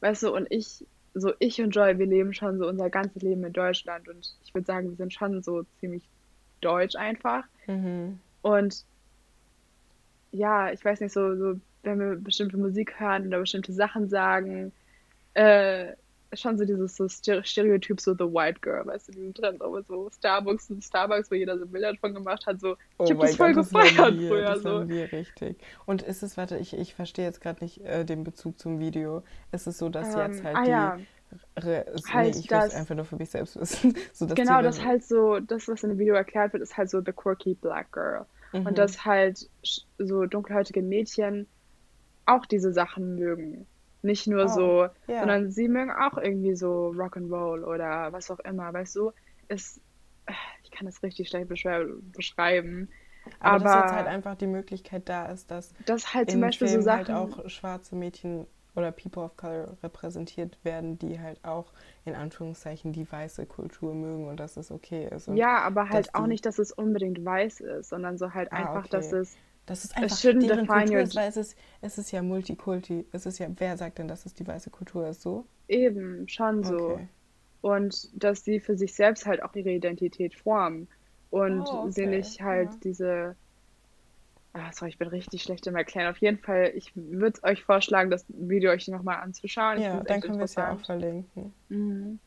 weißt 0.00 0.24
du, 0.24 0.34
und 0.34 0.46
ich, 0.50 0.84
so 1.14 1.32
ich 1.38 1.60
und 1.62 1.70
Joy, 1.70 1.98
wir 1.98 2.06
leben 2.06 2.34
schon 2.34 2.58
so 2.58 2.68
unser 2.68 2.90
ganzes 2.90 3.22
Leben 3.22 3.44
in 3.44 3.52
Deutschland 3.52 4.08
und 4.08 4.34
ich 4.44 4.54
würde 4.54 4.66
sagen, 4.66 4.90
wir 4.90 4.96
sind 4.96 5.14
schon 5.14 5.42
so 5.42 5.64
ziemlich 5.80 6.06
deutsch 6.60 6.96
einfach. 6.96 7.44
Mhm. 7.66 8.18
Und 8.42 8.84
ja, 10.36 10.70
ich 10.72 10.84
weiß 10.84 11.00
nicht, 11.00 11.12
so, 11.12 11.36
so, 11.36 11.60
wenn 11.82 11.98
wir 11.98 12.16
bestimmte 12.16 12.56
Musik 12.56 12.98
hören 13.00 13.26
oder 13.28 13.40
bestimmte 13.40 13.72
Sachen 13.72 14.08
sagen, 14.08 14.72
äh, 15.34 15.92
schon 16.32 16.58
so 16.58 16.64
dieses 16.64 16.96
so 16.96 17.08
Stereotyp, 17.08 18.00
so 18.00 18.12
The 18.12 18.24
White 18.24 18.60
Girl, 18.60 18.84
weißt 18.84 19.08
du, 19.08 19.12
diesen 19.12 19.34
Trend, 19.34 19.62
aber 19.62 19.82
so 19.82 20.10
Starbucks 20.10 20.70
und 20.70 20.82
Starbucks, 20.82 21.30
wo 21.30 21.34
jeder 21.36 21.58
so 21.58 21.66
Bilder 21.66 21.94
von 21.96 22.14
gemacht 22.14 22.46
hat, 22.46 22.60
so, 22.60 22.72
ich 22.72 22.78
oh 22.98 23.10
habe 23.10 23.26
das 23.26 23.36
voll 23.36 23.54
Gott, 23.54 23.64
gefeiert 23.64 23.98
das 23.98 24.18
wir, 24.18 24.28
früher. 24.28 24.44
Das 24.44 24.62
so. 24.62 24.88
wir 24.88 25.12
richtig. 25.12 25.56
Und 25.86 26.02
ist 26.02 26.22
es, 26.22 26.36
warte, 26.36 26.58
ich, 26.58 26.76
ich 26.76 26.94
verstehe 26.94 27.24
jetzt 27.24 27.40
gerade 27.40 27.62
nicht 27.62 27.80
äh, 27.82 28.04
den 28.04 28.24
Bezug 28.24 28.58
zum 28.58 28.80
Video. 28.80 29.22
Ist 29.52 29.66
es 29.66 29.78
so, 29.78 29.88
dass 29.88 30.14
ähm, 30.14 30.32
jetzt 30.32 30.44
halt 30.44 30.56
ah, 30.56 30.64
die. 30.64 30.70
Ja. 30.70 30.98
Re 31.58 31.86
halt 32.12 32.34
nee, 32.34 32.40
ich 32.40 32.50
will 32.50 32.56
einfach 32.56 32.94
nur 32.94 33.04
für 33.04 33.16
mich 33.16 33.30
selbst 33.30 33.58
wissen. 33.58 33.96
so, 34.12 34.26
genau, 34.26 34.62
das 34.62 34.84
halt 34.84 35.04
so, 35.04 35.40
das, 35.40 35.66
was 35.68 35.82
in 35.82 35.90
dem 35.90 35.98
Video 35.98 36.14
erklärt 36.14 36.52
wird, 36.52 36.62
ist 36.62 36.76
halt 36.76 36.88
so 36.88 37.00
the 37.00 37.12
quirky 37.12 37.54
black 37.54 37.90
girl. 37.92 38.26
Mhm. 38.52 38.66
Und 38.66 38.78
dass 38.78 39.04
halt 39.04 39.48
so 39.98 40.26
dunkelhäutige 40.26 40.82
Mädchen 40.82 41.46
auch 42.26 42.46
diese 42.46 42.72
Sachen 42.72 43.16
mögen. 43.16 43.66
Nicht 44.02 44.26
nur 44.26 44.44
oh, 44.44 44.48
so, 44.48 44.88
yeah. 45.08 45.20
sondern 45.20 45.50
sie 45.50 45.68
mögen 45.68 45.90
auch 45.90 46.18
irgendwie 46.18 46.54
so 46.54 46.90
Rock'n'Roll 46.90 47.64
oder 47.64 48.12
was 48.12 48.30
auch 48.30 48.38
immer, 48.40 48.72
weißt 48.72 48.96
du? 48.96 49.12
Es, 49.48 49.80
ich 50.62 50.70
kann 50.70 50.86
das 50.86 51.02
richtig 51.02 51.28
schlecht 51.28 51.48
beschreiben. 51.48 52.88
Aber, 53.40 53.54
aber 53.56 53.64
dass 53.64 53.74
jetzt 53.74 53.94
halt 53.94 54.06
einfach 54.06 54.36
die 54.36 54.46
Möglichkeit 54.46 55.08
da 55.08 55.26
ist, 55.26 55.50
dass, 55.50 55.74
dass 55.84 56.14
halt 56.14 56.30
zum 56.30 56.40
Beispiel 56.40 56.68
Film 56.68 56.82
so 56.82 56.90
halt 56.90 57.06
Sachen 57.06 57.16
halt 57.16 57.44
auch 57.44 57.48
schwarze 57.48 57.96
Mädchen 57.96 58.46
oder 58.76 58.92
People 58.92 59.22
of 59.22 59.36
Color 59.36 59.76
repräsentiert 59.82 60.58
werden, 60.62 60.98
die 60.98 61.18
halt 61.20 61.44
auch 61.44 61.72
in 62.04 62.14
Anführungszeichen 62.14 62.92
die 62.92 63.10
weiße 63.10 63.46
Kultur 63.46 63.94
mögen 63.94 64.28
und 64.28 64.38
dass 64.38 64.56
es 64.56 64.70
okay 64.70 65.08
ist. 65.10 65.28
Ja, 65.28 65.58
aber 65.62 65.88
halt 65.88 66.14
auch 66.14 66.26
nicht, 66.26 66.46
dass 66.46 66.58
es 66.58 66.72
unbedingt 66.72 67.24
weiß 67.24 67.60
ist, 67.60 67.88
sondern 67.88 68.18
so 68.18 68.34
halt 68.34 68.52
ah, 68.52 68.56
einfach, 68.56 68.84
okay. 68.84 68.88
dass 68.90 69.12
es 69.12 69.36
das 69.66 69.84
ist 69.84 69.96
einfach 69.96 70.20
deren 70.20 70.66
Kultur 70.68 71.00
ist, 71.00 71.16
weil 71.16 71.28
es 71.28 71.36
ist, 71.36 71.58
es 71.80 71.98
ist 71.98 72.12
ja 72.12 72.22
Multikulti. 72.22 73.04
Es 73.10 73.26
ist 73.26 73.38
ja, 73.38 73.48
wer 73.56 73.76
sagt 73.76 73.98
denn, 73.98 74.06
dass 74.06 74.24
es 74.24 74.32
die 74.32 74.46
weiße 74.46 74.70
Kultur 74.70 75.08
ist? 75.08 75.22
So? 75.22 75.44
Eben, 75.66 76.28
schon 76.28 76.62
so. 76.62 76.92
Okay. 76.92 77.08
Und 77.62 78.10
dass 78.14 78.44
sie 78.44 78.60
für 78.60 78.76
sich 78.76 78.94
selbst 78.94 79.26
halt 79.26 79.42
auch 79.42 79.56
ihre 79.56 79.72
Identität 79.72 80.36
formen. 80.36 80.86
Und 81.30 81.62
oh, 81.62 81.80
okay. 81.80 81.90
sie 81.90 82.06
nicht 82.06 82.40
halt 82.40 82.70
ja. 82.70 82.78
diese. 82.84 83.36
Ah, 84.58 84.72
sorry, 84.72 84.90
ich 84.90 84.98
bin 84.98 85.08
richtig 85.08 85.42
schlecht 85.42 85.66
im 85.66 85.76
Erklären. 85.76 86.10
Auf 86.10 86.18
jeden 86.18 86.38
Fall, 86.38 86.72
ich 86.74 86.90
würde 86.94 87.42
euch 87.42 87.62
vorschlagen, 87.62 88.10
das 88.10 88.24
Video 88.28 88.70
euch 88.70 88.88
nochmal 88.88 89.18
anzuschauen. 89.18 89.80
Ja, 89.80 90.00
dann 90.00 90.20
können 90.22 90.38
wir 90.38 90.44
es 90.44 90.54
ja 90.54 90.72
auch 90.72 90.80
verlinken. 90.80 91.52
Mhm. 91.68 92.18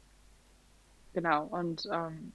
Genau, 1.13 1.45
und 1.47 1.87
ähm, 1.91 2.31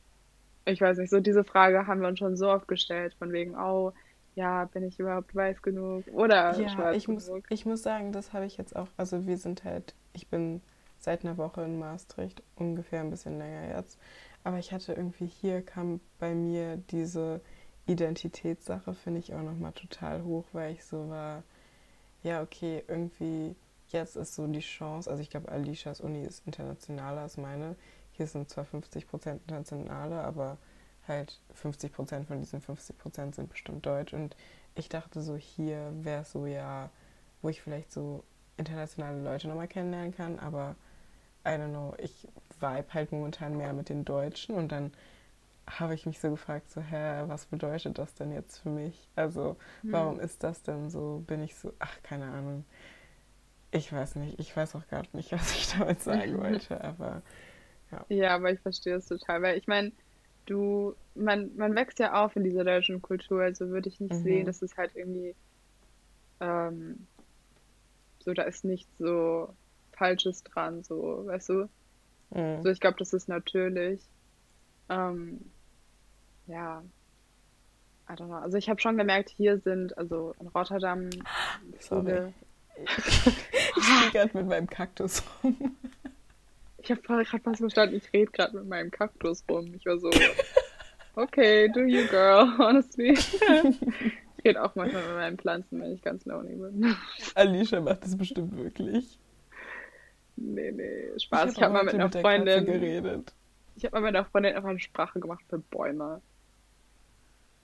ich 0.65 0.81
weiß 0.81 0.99
nicht, 0.99 1.11
so 1.11 1.21
diese 1.21 1.45
Frage 1.45 1.87
haben 1.87 2.01
wir 2.01 2.09
uns 2.09 2.19
schon 2.19 2.37
so 2.37 2.51
oft 2.51 2.67
gestellt, 2.67 3.15
von 3.19 3.33
wegen, 3.33 3.57
oh, 3.57 3.93
ja, 4.35 4.65
bin 4.65 4.83
ich 4.83 4.99
überhaupt 4.99 5.33
weiß 5.35 5.63
genug 5.63 6.05
oder 6.09 6.59
ja, 6.61 6.69
schwarz 6.69 6.97
ich 6.97 7.07
genug? 7.07 7.21
Muss, 7.29 7.43
ich 7.51 7.67
muss 7.67 7.83
sagen, 7.83 8.11
das 8.11 8.33
habe 8.33 8.47
ich 8.47 8.57
jetzt 8.57 8.75
auch, 8.75 8.89
also 8.97 9.27
wir 9.27 9.39
sind 9.39 9.63
halt, 9.63 9.95
ich 10.13 10.27
bin 10.27 10.61
seit 10.99 11.25
einer 11.25 11.37
Woche 11.37 11.63
in 11.63 11.79
Maastricht, 11.79 12.43
ungefähr 12.57 13.01
ein 13.01 13.11
bisschen 13.11 13.39
länger 13.39 13.77
jetzt, 13.77 13.99
aber 14.43 14.59
ich 14.59 14.73
hatte 14.73 14.95
irgendwie 14.95 15.27
hier 15.27 15.63
kam 15.63 16.01
bei 16.19 16.35
mir 16.35 16.79
diese 16.91 17.41
Identitätssache, 17.87 18.95
finde 18.95 19.21
ich 19.21 19.35
auch 19.35 19.43
nochmal 19.43 19.73
total 19.73 20.23
hoch, 20.25 20.45
weil 20.53 20.73
ich 20.73 20.85
so 20.85 21.09
war, 21.11 21.43
ja, 22.23 22.43
okay, 22.43 22.83
irgendwie 22.89 23.55
jetzt 23.89 24.17
ist 24.17 24.35
so 24.35 24.47
die 24.47 24.61
Chance, 24.61 25.11
also 25.11 25.23
ich 25.23 25.31
glaube, 25.31 25.51
Alishas 25.51 26.01
Uni 26.01 26.23
ist 26.23 26.47
internationaler 26.47 27.23
als 27.23 27.37
meine. 27.37 27.77
Hier 28.13 28.27
sind 28.27 28.49
zwar 28.49 28.65
50 28.65 29.07
Prozent 29.07 29.43
internationale, 29.43 30.23
aber 30.23 30.57
halt 31.07 31.41
50 31.55 31.93
Prozent 31.93 32.27
von 32.29 32.41
diesen 32.41 32.61
50 32.61 32.97
Prozent 32.99 33.35
sind 33.35 33.51
bestimmt 33.51 33.85
deutsch. 33.85 34.15
Und 34.15 34.37
ich 34.75 34.89
dachte 34.89 35.21
so, 35.23 35.37
hier 35.37 35.93
wäre 36.03 36.23
es 36.23 36.33
so 36.33 36.47
ja, 36.47 36.91
wo 37.43 37.49
ich 37.49 37.61
vielleicht 37.61 37.93
so 37.93 38.25
internationale 38.57 39.23
Leute 39.23 39.49
nochmal 39.49 39.69
kennenlernen 39.69 40.15
kann, 40.15 40.39
aber 40.39 40.77
I 41.47 41.51
don't 41.51 41.71
know, 41.71 41.95
ich 41.99 42.27
vibe 42.59 42.95
halt 42.95 43.13
momentan 43.13 43.57
mehr 43.57 43.73
mit 43.73 43.89
den 43.89 44.05
Deutschen 44.05 44.55
und 44.55 44.73
dann 44.73 44.93
habe 45.67 45.95
ich 45.95 46.07
mich 46.07 46.19
so 46.21 46.31
gefragt, 46.31 46.71
so, 46.71 46.81
hä, 46.81 47.25
was 47.27 47.47
bedeutet 47.47 47.99
das 47.99 48.15
denn 48.15 48.33
jetzt 48.33 48.59
für 48.59 48.69
mich? 48.69 49.09
Also, 49.17 49.57
hm. 49.83 49.93
warum 49.93 50.21
ist 50.21 50.43
das 50.43 50.63
denn 50.63 50.91
so? 50.91 51.25
Bin 51.27 51.43
ich 51.43 51.57
so, 51.57 51.73
ach, 51.79 52.03
keine 52.03 52.27
Ahnung. 52.27 52.65
Ich 53.71 53.93
weiß 53.93 54.17
nicht, 54.17 54.39
ich 54.39 54.57
weiß 54.57 54.77
auch 54.77 54.87
gar 54.89 55.03
nicht, 55.13 55.33
was 55.33 55.53
ich 55.55 55.73
damit 55.73 56.01
sagen 56.01 56.39
wollte, 56.39 56.83
aber 56.83 57.23
ja. 57.91 58.05
Ja, 58.09 58.35
aber 58.35 58.53
ich 58.53 58.61
verstehe 58.61 58.97
es 58.97 59.07
total, 59.07 59.43
weil 59.43 59.59
ich 59.59 59.67
meine, 59.67 59.93
du, 60.47 60.95
man, 61.15 61.55
man 61.57 61.75
wächst 61.75 61.99
ja 61.99 62.25
auf 62.25 62.37
in 62.37 62.45
dieser 62.45 62.65
deutschen 62.65 63.01
Kultur, 63.01 63.43
also 63.43 63.69
würde 63.69 63.89
ich 63.89 64.01
nicht 64.01 64.15
mhm. 64.15 64.23
sehen, 64.23 64.47
dass 64.47 64.63
es 64.63 64.77
halt 64.77 64.95
irgendwie 64.95 65.35
ähm, 66.41 67.07
so, 68.21 68.33
da 68.33 68.43
ist 68.43 68.65
nichts 68.65 68.91
so 68.99 69.55
Falsches 69.93 70.43
dran, 70.43 70.83
so, 70.83 71.27
weißt 71.27 71.49
du? 71.51 71.69
Mhm. 72.31 72.63
So, 72.63 72.69
ich 72.71 72.81
glaube, 72.81 72.99
das 72.99 73.13
ist 73.13 73.29
natürlich. 73.29 74.01
Ähm, 74.89 75.41
ja, 76.47 76.83
I 78.09 78.13
don't 78.13 78.27
know. 78.27 78.37
Also 78.37 78.59
ich 78.59 78.69
habe 78.69 78.81
schon 78.81 78.97
gemerkt, 78.97 79.31
hier 79.31 79.59
sind, 79.59 79.97
also 79.97 80.35
in 80.41 80.49
Rotterdam, 80.49 81.11
Sorry. 81.81 82.33
ich 82.87 83.85
spiele 83.85 84.11
gerade 84.13 84.37
mit 84.37 84.47
meinem 84.49 84.69
Kaktus 84.69 85.23
rum. 85.43 85.77
Ich 86.79 86.91
habe 86.91 87.01
gerade 87.01 87.25
fast 87.25 87.59
verstanden, 87.59 87.97
ich 87.97 88.13
rede 88.13 88.31
gerade 88.31 88.57
mit 88.59 88.69
meinem 88.69 88.91
Kaktus 88.91 89.43
rum. 89.49 89.73
Ich 89.75 89.87
war 89.87 89.99
so, 89.99 90.11
okay, 91.17 91.69
do 91.69 91.81
you 91.81 92.07
girl, 92.09 92.53
honestly. 92.59 93.13
ich 93.13 94.45
rede 94.45 94.63
auch 94.63 94.75
manchmal 94.75 95.03
mit 95.03 95.15
meinen 95.15 95.39
Pflanzen, 95.39 95.81
wenn 95.81 95.93
ich 95.93 96.03
ganz 96.03 96.27
lonely 96.27 96.57
bin. 96.57 96.95
Alicia 97.35 97.81
macht 97.81 98.05
das 98.05 98.17
bestimmt 98.17 98.57
wirklich. 98.57 99.19
Nee, 100.37 100.73
nee, 100.73 101.19
Spaß. 101.19 101.53
Ich 101.53 101.63
habe 101.63 101.67
hab 101.67 101.73
mal 101.73 101.85
mit 101.85 101.95
einer 101.95 102.05
mit 102.05 102.17
Freundin 102.17 102.67
geredet. 102.67 103.33
Ich 103.77 103.85
habe 103.85 103.95
mal 103.95 104.03
mit 104.03 104.17
einer 104.17 104.25
Freundin 104.25 104.55
einfach 104.55 104.69
eine 104.69 104.81
Sprache 104.81 105.21
gemacht 105.21 105.45
für 105.49 105.59
Bäume. 105.59 106.21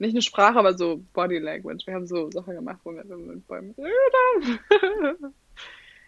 Nicht 0.01 0.15
eine 0.15 0.23
Sprache, 0.23 0.57
aber 0.57 0.73
so 0.73 1.03
Body 1.13 1.37
Language. 1.37 1.85
Wir 1.85 1.93
haben 1.93 2.07
so 2.07 2.31
Sachen 2.31 2.55
gemacht, 2.55 2.79
wo 2.83 2.91
wir 2.91 3.03
mit 3.03 3.47
Bäumen 3.47 3.75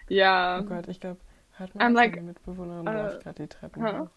ja. 0.10 0.60
Oh 0.60 0.66
Gott, 0.66 0.88
ich 0.88 1.00
glaube, 1.00 1.20
Hört 1.58 1.76
man 1.76 1.84
I'm 1.84 1.90
das? 1.90 1.96
Like, 1.96 2.16
Meine 2.16 2.28
Mitbewohnerin 2.28 2.88
uh, 2.88 2.92
läuft 2.92 3.22
gerade 3.22 3.44
die 3.44 3.48
Treppe 3.48 3.80
huh? 3.80 4.00
hoch. 4.00 4.10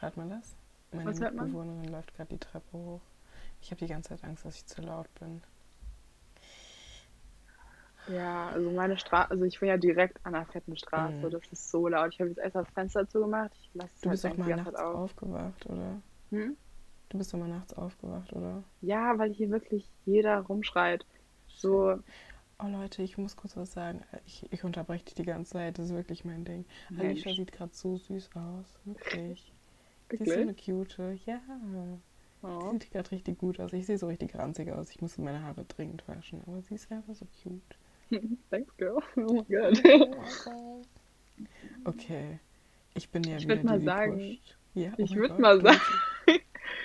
Hört 0.00 0.16
man 0.18 0.28
das? 0.28 0.54
Meine 0.92 1.06
Was 1.06 1.18
Mitbewohnerin 1.18 1.84
läuft 1.90 2.14
gerade 2.14 2.28
die 2.28 2.38
Treppe 2.38 2.72
hoch. 2.74 3.00
Ich 3.62 3.70
habe 3.70 3.78
die 3.78 3.86
ganze 3.86 4.10
Zeit 4.10 4.22
Angst, 4.22 4.44
dass 4.44 4.56
ich 4.56 4.66
zu 4.66 4.82
laut 4.82 5.08
bin. 5.18 5.40
Ja, 8.08 8.50
also 8.50 8.70
meine 8.70 8.98
Straße, 8.98 9.30
also 9.30 9.44
ich 9.44 9.58
bin 9.60 9.70
ja 9.70 9.78
direkt 9.78 10.18
an 10.26 10.34
einer 10.34 10.44
fetten 10.44 10.76
Straße. 10.76 11.14
Mhm. 11.14 11.30
Das 11.30 11.40
ist 11.50 11.70
so 11.70 11.88
laut. 11.88 12.12
Ich 12.12 12.20
habe 12.20 12.28
jetzt 12.28 12.38
erst 12.38 12.54
das 12.56 12.68
Fenster 12.74 13.08
zugemacht. 13.08 13.52
Ich 13.54 13.70
lasse 13.72 13.90
es 13.94 14.00
Du 14.02 14.10
halt 14.10 14.20
bist 14.20 14.24
doch 14.26 14.36
mal 14.36 14.56
nachts 14.56 14.74
auf. 14.74 14.94
aufgewacht, 14.94 15.64
oder? 15.64 16.02
Hm? 16.32 16.54
Du 17.08 17.18
bist 17.18 17.32
doch 17.32 17.38
mal 17.38 17.48
nachts 17.48 17.72
aufgewacht, 17.74 18.32
oder? 18.32 18.64
Ja, 18.80 19.18
weil 19.18 19.32
hier 19.32 19.50
wirklich 19.50 19.88
jeder 20.04 20.40
rumschreit. 20.40 21.06
So, 21.46 21.98
Oh 22.62 22.68
Leute, 22.68 23.02
ich 23.02 23.18
muss 23.18 23.36
kurz 23.36 23.56
was 23.56 23.72
sagen. 23.72 24.02
Ich, 24.26 24.46
ich 24.52 24.64
unterbreche 24.64 25.04
dich 25.04 25.14
die 25.14 25.24
ganze 25.24 25.52
Zeit. 25.52 25.78
Das 25.78 25.86
ist 25.86 25.94
wirklich 25.94 26.24
mein 26.24 26.44
Ding. 26.44 26.64
Mensch. 26.88 27.26
Alicia 27.26 27.34
sieht 27.34 27.52
gerade 27.52 27.74
so 27.74 27.96
süß 27.96 28.30
aus. 28.34 28.78
Wirklich. 28.84 29.52
wirklich? 30.08 30.28
Sie 30.28 30.30
ist 30.30 30.34
so 30.34 30.40
eine 30.40 30.54
cute. 30.54 30.98
Ja. 31.26 31.40
Oh. 32.42 32.70
Sie 32.72 32.78
sieht 32.78 32.92
gerade 32.92 33.10
richtig 33.10 33.38
gut 33.38 33.58
aus. 33.58 33.72
Ich 33.72 33.86
sehe 33.86 33.98
so 33.98 34.06
richtig 34.06 34.36
ranzig 34.36 34.70
aus. 34.70 34.90
Ich 34.90 35.00
muss 35.00 35.18
meine 35.18 35.42
Haare 35.42 35.64
dringend 35.64 36.06
waschen. 36.06 36.42
Aber 36.46 36.62
sie 36.62 36.74
ist 36.74 36.90
einfach 36.92 37.14
so 37.14 37.26
cute. 37.42 37.60
Thanks, 38.50 38.76
girl. 38.76 39.02
Oh 39.16 39.32
my 39.32 39.42
god. 39.48 40.86
okay. 41.84 42.38
Ich 42.94 43.08
bin 43.08 43.24
ja 43.24 43.38
ich 43.38 43.48
wieder 43.48 43.64
mal 43.64 43.80
sagen, 43.80 44.38
ja, 44.74 44.92
oh 44.96 45.02
Ich 45.02 45.16
würde 45.16 45.40
mal 45.40 45.60
sagen. 45.60 45.80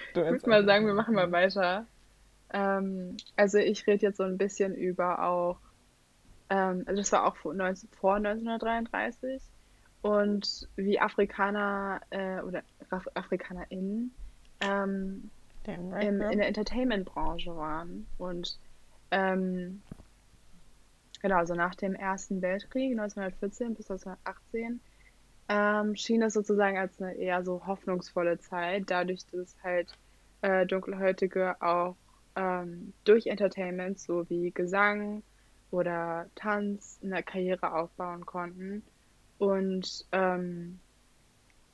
Ich 0.10 0.16
würde 0.16 0.50
mal 0.50 0.66
sagen, 0.66 0.86
wir 0.86 0.94
machen 0.94 1.16
mal 1.16 1.32
weiter. 1.32 1.86
Ähm, 2.52 3.18
also 3.36 3.58
ich 3.58 3.86
rede 3.88 4.06
jetzt 4.06 4.18
so 4.18 4.24
ein 4.24 4.38
bisschen 4.38 4.76
über 4.76 5.24
auch, 5.24 5.60
ähm, 6.50 6.84
also 6.86 7.02
das 7.02 7.12
war 7.12 7.26
auch 7.26 7.36
vor, 7.38 7.54
19, 7.54 7.90
vor 8.00 8.16
1933 8.16 9.42
und 10.02 10.68
wie 10.76 11.00
Afrikaner 11.00 12.02
äh, 12.10 12.42
oder 12.42 12.64
Af 12.90 13.06
AfrikanerInnen 13.14 14.12
ähm, 14.62 15.30
im, 15.66 15.94
in 15.94 16.38
der 16.38 16.48
Entertainment-Branche 16.48 17.56
waren. 17.56 18.08
Und 18.18 18.58
ähm, 19.12 19.82
genau, 21.22 21.38
also 21.38 21.54
nach 21.54 21.76
dem 21.76 21.94
Ersten 21.94 22.42
Weltkrieg 22.42 22.92
1914 22.92 23.76
bis 23.76 23.92
1918 23.92 24.80
ähm, 25.50 25.96
schien 25.96 26.22
es 26.22 26.36
sozusagen 26.36 26.78
als 26.78 27.02
eine 27.02 27.16
eher 27.16 27.44
so 27.44 27.66
hoffnungsvolle 27.66 28.40
Zeit, 28.40 28.84
dadurch, 28.88 29.26
dass 29.32 29.56
halt 29.64 29.98
äh, 30.42 30.66
Dunkelhäutige 30.66 31.62
auch 31.62 31.96
ähm, 32.36 32.94
durch 33.04 33.28
Entertainment 33.28 34.00
sowie 34.00 34.52
Gesang 34.52 35.24
oder 35.72 36.28
Tanz 36.36 37.00
eine 37.04 37.24
Karriere 37.24 37.74
aufbauen 37.74 38.26
konnten. 38.26 38.84
Und 39.40 40.06
ähm, 40.12 40.80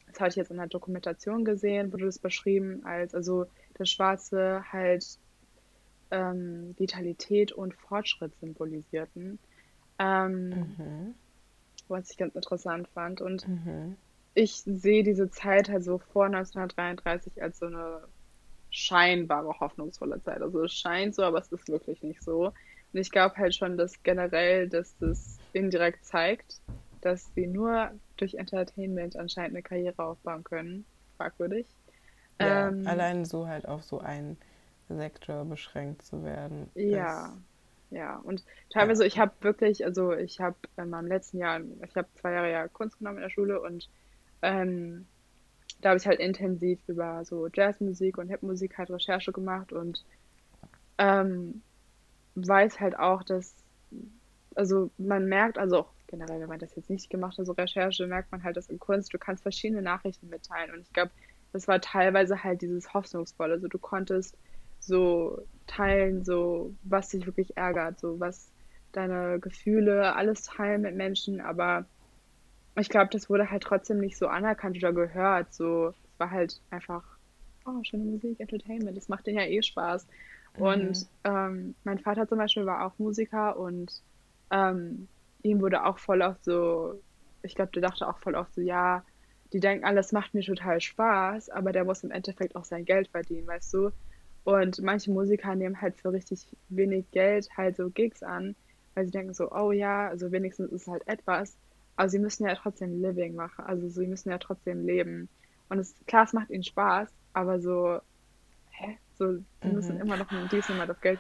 das 0.08 0.20
hatte 0.22 0.30
ich 0.30 0.36
jetzt 0.38 0.52
in 0.52 0.58
der 0.58 0.68
Dokumentation 0.68 1.44
gesehen, 1.44 1.92
wurde 1.92 2.06
das 2.06 2.20
beschrieben 2.20 2.86
als, 2.86 3.14
also 3.14 3.46
das 3.74 3.90
Schwarze 3.90 4.64
halt 4.72 5.06
ähm, 6.12 6.76
Vitalität 6.78 7.52
und 7.52 7.74
Fortschritt 7.74 8.34
symbolisierten. 8.40 9.38
Ähm, 10.00 10.50
mhm. 10.50 11.16
Was 11.88 12.10
ich 12.12 12.18
ganz 12.18 12.36
interessant 12.36 12.88
fand. 12.90 13.22
Und 13.22 13.48
mhm. 13.48 13.96
ich 14.34 14.56
sehe 14.66 15.04
diese 15.04 15.30
Zeit 15.30 15.70
halt 15.70 15.84
so 15.84 16.00
vor 16.00 16.26
1933 16.26 17.42
als 17.42 17.60
so 17.60 17.68
eine 17.68 18.02
scheinbare 18.70 19.60
hoffnungsvolle 19.60 20.22
Zeit. 20.22 20.42
Also 20.42 20.64
es 20.64 20.74
scheint 20.74 21.16
so, 21.16 21.24
aber 21.24 21.40
es 21.40 21.52
ist 21.52 21.68
wirklich 21.70 22.02
nicht 22.04 22.22
so. 22.22 22.48
Und 22.48 23.00
ich 23.00 23.12
glaube 23.12 23.36
halt 23.38 23.56
schon, 23.56 23.78
dass 23.78 24.04
generell, 24.04 24.68
dass 24.68 24.98
das 24.98 25.38
indirekt 25.54 26.06
zeigt, 26.06 26.60
dass 27.02 27.34
sie 27.36 27.48
nur 27.48 27.92
durch 28.18 28.36
Entertainment 28.36 29.16
anscheinend 29.16 29.52
eine 29.52 29.64
Karriere 29.64 30.04
aufbauen 30.04 30.44
können. 30.44 30.86
Fragwürdig. 31.18 31.68
Ja, 32.40 32.68
ähm, 32.68 32.86
allein 32.86 33.26
so 33.26 33.48
halt 33.48 33.68
auf 33.68 33.84
so 33.84 34.00
einen 34.00 34.38
Sektor 34.90 35.46
beschränkt 35.46 36.02
zu 36.02 36.24
werden. 36.24 36.70
Ja, 36.76 37.34
ja. 37.96 38.18
Und 38.18 38.44
teilweise, 38.70 39.06
ich 39.06 39.18
habe 39.18 39.32
wirklich, 39.42 39.86
also 39.86 40.14
ich 40.14 40.40
habe 40.40 40.58
in 40.78 40.90
meinem 40.90 41.08
letzten 41.08 41.38
Jahr, 41.38 41.62
ich 41.84 41.96
habe 41.96 42.08
zwei 42.16 42.34
Jahre 42.34 42.52
ja 42.52 42.68
Kunst 42.68 42.98
genommen 42.98 43.18
in 43.18 43.24
der 43.24 43.30
Schule 43.30 43.62
und 43.62 43.90
ähm, 44.42 45.08
da 45.82 45.90
habe 45.90 45.98
ich 45.98 46.06
halt 46.06 46.20
intensiv 46.20 46.80
über 46.88 47.24
so 47.26 47.48
Jazzmusik 47.48 48.18
und 48.18 48.30
Hipmusik 48.30 48.78
halt 48.78 48.92
Recherche 48.92 49.32
gemacht 49.32 49.72
und 49.72 50.06
ähm, 50.98 51.62
weiß 52.36 52.80
halt 52.80 53.00
auch, 53.00 53.24
dass, 53.24 53.56
also 54.56 54.92
man 54.98 55.28
merkt, 55.28 55.58
also 55.58 55.80
auch 55.80 55.92
generell, 56.08 56.42
wenn 56.42 56.50
man 56.50 56.60
das 56.60 56.76
jetzt 56.76 56.90
nicht 56.90 57.10
gemacht 57.10 57.38
hat, 57.38 57.46
so 57.46 57.54
Recherche, 57.54 58.08
merkt 58.08 58.32
man 58.32 58.44
halt, 58.44 58.58
dass 58.58 58.70
in 58.70 58.80
Kunst, 58.80 59.14
du 59.14 59.18
kannst 59.18 59.44
verschiedene 59.44 59.82
Nachrichten 59.82 60.30
mitteilen. 60.30 60.74
Und 60.74 60.82
ich 60.82 60.94
glaube, 60.94 61.12
das 61.54 61.68
war 61.68 61.80
teilweise 61.80 62.44
halt 62.44 62.62
dieses 62.62 62.94
Hoffnungsvolle. 62.94 63.54
Also 63.54 63.68
du 63.68 63.80
konntest 63.80 64.38
so 64.86 65.48
teilen, 65.68 66.24
so 66.24 66.76
was 66.84 67.10
dich 67.10 67.26
wirklich 67.26 67.58
ärgert, 67.58 68.00
so 68.00 68.20
was 68.20 68.52
deine 68.92 69.40
Gefühle, 69.40 70.16
alles 70.16 70.44
teilen 70.44 70.82
mit 70.82 70.96
Menschen, 70.96 71.42
aber 71.42 71.86
ich 72.78 72.90
glaube, 72.90 73.10
das 73.12 73.30
wurde 73.30 73.50
halt 73.50 73.64
trotzdem 73.64 74.00
nicht 74.00 74.18
so 74.18 74.28
anerkannt 74.28 74.78
oder 74.78 74.94
gehört. 74.94 75.54
So, 75.54 75.90
es 75.90 76.20
war 76.20 76.32
halt 76.32 76.62
einfach, 76.70 77.04
oh, 77.66 77.82
schöne 77.84 78.04
Musik, 78.04 78.40
Entertainment, 78.40 78.98
das 78.98 79.10
macht 79.10 79.28
denen 79.28 79.38
ja 79.38 79.46
eh 79.46 79.62
Spaß. 79.62 80.06
Mhm. 80.58 80.62
Und 80.62 81.08
ähm, 81.24 81.76
mein 81.84 82.00
Vater 82.00 82.28
zum 82.28 82.38
Beispiel 82.38 82.66
war 82.66 82.86
auch 82.86 82.98
Musiker 83.00 83.58
und 83.58 84.02
ähm, 84.52 85.08
ihm 85.44 85.62
wurde 85.62 85.86
auch 85.86 86.00
voll 86.00 86.22
oft 86.22 86.44
so, 86.44 87.02
ich 87.44 87.56
glaube, 87.56 87.72
der 87.72 87.82
dachte 87.82 88.08
auch 88.08 88.20
voll 88.20 88.36
oft 88.36 88.54
so, 88.54 88.62
ja, 88.62 89.06
die 89.54 89.60
denken, 89.60 89.86
alles 89.86 90.12
macht 90.12 90.34
mir 90.34 90.42
total 90.42 90.82
Spaß, 90.82 91.50
aber 91.50 91.72
der 91.72 91.86
muss 91.86 92.04
im 92.04 92.12
Endeffekt 92.12 92.56
auch 92.56 92.66
sein 92.66 92.84
Geld 92.84 93.10
verdienen, 93.10 93.48
weißt 93.48 93.74
du? 93.74 93.92
Und 94.46 94.80
manche 94.82 95.12
Musiker 95.12 95.56
nehmen 95.56 95.82
halt 95.82 95.98
für 95.98 96.14
richtig 96.14 96.48
wenig 96.70 97.10
Geld 97.12 97.50
halt 97.58 97.76
so 97.76 97.90
Gigs 97.90 98.22
an, 98.22 98.56
weil 98.94 99.06
sie 99.06 99.12
denken 99.12 99.34
so, 99.34 99.52
oh 99.52 99.72
ja, 99.72 100.08
also 100.08 100.32
wenigstens 100.32 100.72
ist 100.72 100.88
halt 100.88 101.06
etwas, 101.08 101.58
aber 101.96 102.10
sie 102.10 102.20
müssen 102.20 102.46
ja 102.46 102.54
trotzdem 102.56 103.02
Living 103.02 103.36
machen, 103.36 103.66
also 103.66 103.90
sie 103.90 104.06
müssen 104.06 104.30
ja 104.30 104.38
trotzdem 104.38 104.86
leben. 104.86 105.30
Und 105.70 105.80
es, 105.80 105.96
klar, 106.06 106.26
es 106.26 106.34
macht 106.34 106.52
ihnen 106.52 106.64
Spaß, 106.64 107.10
aber 107.34 107.60
so, 107.60 108.00
hä? 108.70 109.00
So, 109.18 109.34
sie 109.34 109.44
mhm. 109.64 109.74
müssen 109.74 110.00
immer 110.00 110.16
noch 110.16 110.30
ein 110.32 110.48
diesem 110.50 110.78
Mal 110.78 110.88
das 110.88 111.02
Geld. 111.02 111.20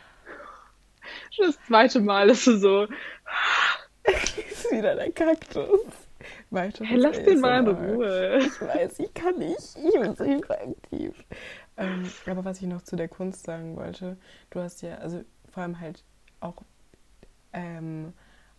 Schon 1.32 1.48
das 1.48 1.60
zweite 1.66 2.02
Mal 2.02 2.30
ist 2.30 2.46
es 2.46 2.62
so, 2.62 2.88
ist 4.04 4.72
wieder 4.72 4.96
der 4.96 5.12
Kaktus. 5.12 5.82
Weiter 6.50 6.86
hey, 6.86 6.98
lass 6.98 7.22
den 7.24 7.40
mal 7.40 7.60
in 7.60 7.68
Ruhe. 7.68 8.40
Ich 8.40 8.62
weiß, 8.62 9.00
ich 9.00 9.14
kann 9.14 9.38
nicht. 9.38 9.76
Ich 9.76 10.00
bin 10.00 10.16
so 10.16 10.24
hyperaktiv. 10.24 11.14
Ähm, 11.78 12.10
aber 12.26 12.46
was 12.46 12.62
ich 12.62 12.68
noch 12.68 12.84
zu 12.84 12.96
der 12.96 13.08
Kunst 13.08 13.46
sagen 13.46 13.76
wollte, 13.76 14.18
du 14.50 14.62
hast 14.62 14.82
ja, 14.82 14.96
also 14.96 15.24
vor 15.52 15.64
allem 15.64 15.80
halt 15.80 16.04
auch 16.40 16.64
ähm, 17.54 18.14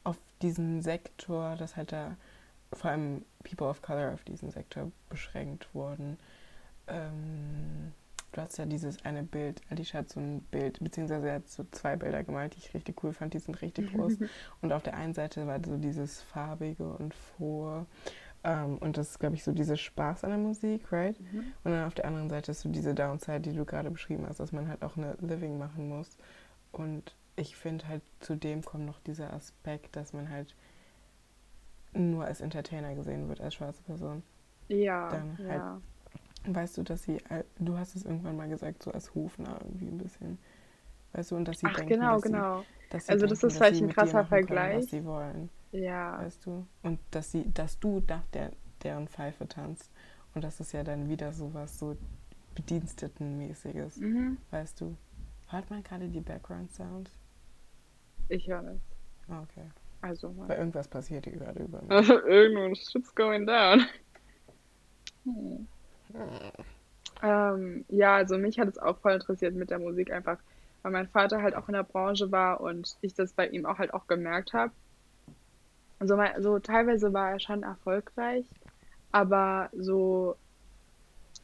auf 0.04 0.18
diesen 0.42 0.82
Sektor, 0.82 1.56
dass 1.56 1.76
halt 1.76 1.92
da 1.92 2.16
vor 2.72 2.90
allem 2.90 3.24
People 3.42 3.68
of 3.68 3.82
Color 3.82 4.14
auf 4.14 4.24
diesen 4.24 4.50
Sektor 4.50 4.90
beschränkt 5.08 5.68
wurden. 5.74 6.18
Ähm, 6.88 7.92
du 8.32 8.40
hast 8.40 8.58
ja 8.58 8.66
dieses 8.66 9.04
eine 9.04 9.22
Bild, 9.22 9.62
Alicia 9.70 10.00
hat 10.00 10.10
so 10.10 10.20
ein 10.20 10.40
Bild, 10.50 10.78
beziehungsweise 10.80 11.28
er 11.28 11.34
hat 11.36 11.48
so 11.48 11.64
zwei 11.70 11.96
Bilder 11.96 12.22
gemalt, 12.22 12.54
die 12.54 12.58
ich 12.58 12.74
richtig 12.74 13.02
cool 13.02 13.12
fand, 13.12 13.34
die 13.34 13.38
sind 13.38 13.60
richtig 13.62 13.92
groß. 13.92 14.14
und 14.60 14.72
auf 14.72 14.82
der 14.82 14.94
einen 14.94 15.14
Seite 15.14 15.46
war 15.46 15.58
so 15.64 15.76
dieses 15.76 16.22
farbige 16.22 16.84
und 16.84 17.14
frohe. 17.14 17.86
Um, 18.46 18.52
ähm, 18.52 18.78
und 18.78 18.96
das 18.96 19.10
ist, 19.10 19.18
glaube 19.18 19.34
ich, 19.34 19.42
so 19.42 19.50
dieser 19.50 19.76
Spaß 19.76 20.22
an 20.22 20.30
der 20.30 20.38
Musik, 20.38 20.92
right? 20.92 21.18
Mhm. 21.20 21.52
Und 21.64 21.72
dann 21.72 21.84
auf 21.84 21.94
der 21.94 22.04
anderen 22.04 22.30
Seite 22.30 22.52
ist 22.52 22.60
so 22.60 22.68
diese 22.68 22.94
Downside, 22.94 23.40
die 23.40 23.52
du 23.52 23.64
gerade 23.64 23.90
beschrieben 23.90 24.24
hast, 24.28 24.38
dass 24.38 24.52
man 24.52 24.68
halt 24.68 24.84
auch 24.84 24.96
eine 24.96 25.16
Living 25.20 25.58
machen 25.58 25.88
muss. 25.88 26.16
Und 26.70 27.16
ich 27.34 27.56
finde 27.56 27.88
halt, 27.88 28.02
zudem 28.20 28.62
kommt 28.62 28.86
noch 28.86 29.00
dieser 29.00 29.32
Aspekt, 29.32 29.96
dass 29.96 30.12
man 30.12 30.30
halt 30.30 30.54
nur 31.92 32.24
als 32.24 32.40
Entertainer 32.40 32.94
gesehen 32.94 33.28
wird, 33.28 33.40
als 33.40 33.54
schwarze 33.54 33.82
Person. 33.82 34.22
Ja. 34.68 35.08
Dann 35.08 35.38
halt 35.38 35.48
ja. 35.48 35.80
Weißt 36.48 36.78
du, 36.78 36.84
dass 36.84 37.02
sie, 37.02 37.18
du 37.58 37.76
hast 37.76 37.96
es 37.96 38.04
irgendwann 38.04 38.36
mal 38.36 38.48
gesagt, 38.48 38.82
so 38.84 38.92
als 38.92 39.12
Hofner 39.14 39.58
irgendwie 39.64 39.88
ein 39.88 39.98
bisschen. 39.98 40.38
Weißt 41.12 41.32
du, 41.32 41.36
und 41.36 41.48
dass 41.48 41.58
sie 41.58 41.66
Ach, 41.66 41.74
denken, 41.74 41.94
genau, 41.94 42.14
dass 42.14 42.22
genau. 42.22 42.60
Sie, 42.60 42.66
dass 42.90 43.06
sie 43.06 43.12
also 43.12 43.26
denken, 43.26 43.40
das 43.40 43.52
ist 43.52 43.56
vielleicht 43.56 43.82
ein 43.82 43.88
krasser 43.88 44.24
Vergleich. 44.24 44.70
Können, 44.70 44.82
was 44.82 44.90
sie 44.90 45.04
wollen. 45.04 45.50
Ja. 45.76 46.18
Weißt 46.18 46.46
du? 46.46 46.66
Und 46.82 46.98
dass 47.10 47.32
sie, 47.32 47.52
dass 47.52 47.78
du 47.78 48.02
nach 48.08 48.26
der, 48.32 48.52
deren 48.82 49.08
Pfeife 49.08 49.46
tanzt. 49.48 49.90
Und 50.34 50.42
das 50.42 50.60
ist 50.60 50.72
ja 50.72 50.84
dann 50.84 51.08
wieder 51.08 51.32
sowas 51.32 51.78
so 51.78 51.96
Bedienstetenmäßiges. 52.54 53.98
Mhm. 53.98 54.38
Weißt 54.50 54.80
du? 54.80 54.96
Hört 55.48 55.70
man 55.70 55.82
gerade 55.82 56.08
die 56.08 56.20
Background 56.20 56.72
Sounds? 56.72 57.10
Ich 58.28 58.48
höre 58.48 58.64
es. 58.64 58.80
Ah, 59.28 59.42
okay. 59.42 59.68
Also. 60.00 60.34
Weil 60.36 60.58
irgendwas 60.58 60.88
passiert 60.88 61.24
hier 61.24 61.34
gerade 61.34 61.62
über 61.62 61.82
mir. 61.88 62.00
Irgendwo 62.26 62.74
shit's 62.74 63.14
going 63.14 63.46
down. 63.46 63.86
Hm. 65.24 65.66
Ähm, 67.22 67.84
ja, 67.88 68.16
also 68.16 68.38
mich 68.38 68.58
hat 68.58 68.68
es 68.68 68.78
auch 68.78 68.98
voll 68.98 69.14
interessiert 69.14 69.54
mit 69.54 69.70
der 69.70 69.78
Musik 69.78 70.12
einfach, 70.12 70.38
weil 70.82 70.92
mein 70.92 71.08
Vater 71.08 71.42
halt 71.42 71.54
auch 71.54 71.68
in 71.68 71.74
der 71.74 71.82
Branche 71.82 72.30
war 72.30 72.60
und 72.60 72.96
ich 73.00 73.14
das 73.14 73.32
bei 73.32 73.48
ihm 73.48 73.66
auch 73.66 73.78
halt 73.78 73.94
auch 73.94 74.06
gemerkt 74.06 74.52
habe. 74.52 74.72
Also, 75.98 76.16
mein, 76.16 76.42
so 76.42 76.58
teilweise 76.58 77.12
war 77.12 77.32
er 77.32 77.40
schon 77.40 77.62
erfolgreich, 77.62 78.46
aber 79.12 79.70
so 79.72 80.36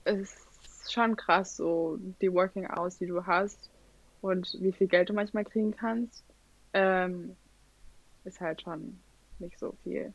es 0.04 0.34
ist 0.62 0.92
schon 0.92 1.16
krass, 1.16 1.56
so 1.56 1.98
die 2.20 2.32
Working 2.32 2.68
Hours, 2.68 2.98
die 2.98 3.06
du 3.06 3.24
hast 3.24 3.70
und 4.20 4.56
wie 4.60 4.72
viel 4.72 4.88
Geld 4.88 5.08
du 5.08 5.14
manchmal 5.14 5.44
kriegen 5.44 5.72
kannst, 5.72 6.24
ähm, 6.72 7.36
ist 8.24 8.40
halt 8.40 8.62
schon 8.62 8.98
nicht 9.38 9.58
so 9.58 9.74
viel. 9.82 10.12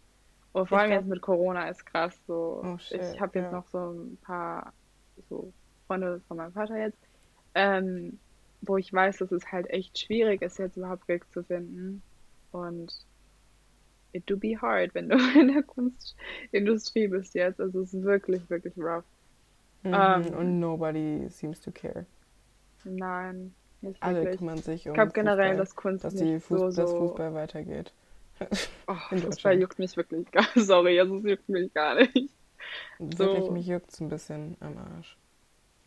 Und 0.54 0.67
vor 0.67 0.80
allem 0.80 0.91
jetzt 0.91 1.08
mit 1.08 1.21
Corona 1.21 1.69
ist 1.69 1.86
krass 1.86 2.17
so. 2.26 2.62
Oh, 2.63 2.78
shit, 2.78 3.02
ich 3.13 3.21
habe 3.21 3.39
jetzt 3.39 3.52
ja. 3.52 3.52
noch 3.52 3.67
so 3.67 3.91
ein 3.91 4.17
paar 4.21 4.73
so 5.30 5.52
Freunde 5.86 6.21
von 6.28 6.38
meinem 6.38 6.54
Vater 6.54 6.78
jetzt, 6.78 6.97
ähm, 7.54 8.17
wo 8.62 8.78
ich 8.78 8.91
weiß, 8.91 9.17
dass 9.17 9.32
es 9.32 9.52
halt 9.52 9.69
echt 9.69 10.00
schwierig 10.00 10.41
ist, 10.41 10.58
jetzt 10.58 10.78
überhaupt 10.78 11.06
Geld 11.08 11.23
zu 11.32 11.43
finden. 11.43 12.02
Und 12.52 12.91
it 14.17 14.30
do 14.30 14.38
be 14.38 14.58
hard, 14.60 14.93
wenn 14.93 15.10
du 15.10 15.17
in 15.39 15.53
der 15.53 15.63
Kunstindustrie 15.63 17.08
bist 17.08 17.34
jetzt. 17.36 17.60
Also 17.60 17.82
es 17.82 17.93
ist 17.93 18.03
wirklich, 18.03 18.49
wirklich 18.49 18.77
rough. 18.77 19.06
Mhm, 19.84 19.93
um, 19.93 20.34
und 20.38 20.60
nobody 20.60 21.27
seems 21.30 21.62
to 21.62 21.71
care. 21.71 22.06
Nein, 22.84 23.53
nicht 23.82 24.01
Alle 24.01 24.21
wirklich. 24.21 24.39
kümmern 24.39 24.58
sich 24.58 24.88
um 24.88 24.91
Ich 24.91 24.95
glaube 24.95 25.12
generell, 25.13 25.56
dass 25.58 25.75
Kunst 25.75 26.03
dass 26.03 26.15
die 26.15 26.39
Fuß 26.39 26.60
so, 26.60 26.82
dass 26.82 26.91
Fußball 26.93 27.34
weitergeht. 27.34 27.93
Oh, 28.88 28.93
Fußball 29.10 29.60
juckt 29.60 29.80
mich 29.80 29.95
wirklich 29.97 30.30
gar 30.32 30.45
Sorry, 30.56 30.99
also 30.99 31.17
es 31.17 31.23
juckt 31.23 31.49
mich 31.49 31.73
gar 31.73 31.95
nicht. 31.95 32.30
Wirklich, 32.99 33.45
so. 33.45 33.51
mich 33.51 33.67
juckt 33.67 33.91
es 33.91 33.99
ein 33.99 34.10
bisschen 34.10 34.58
am 34.60 34.77
Arsch. 34.77 35.17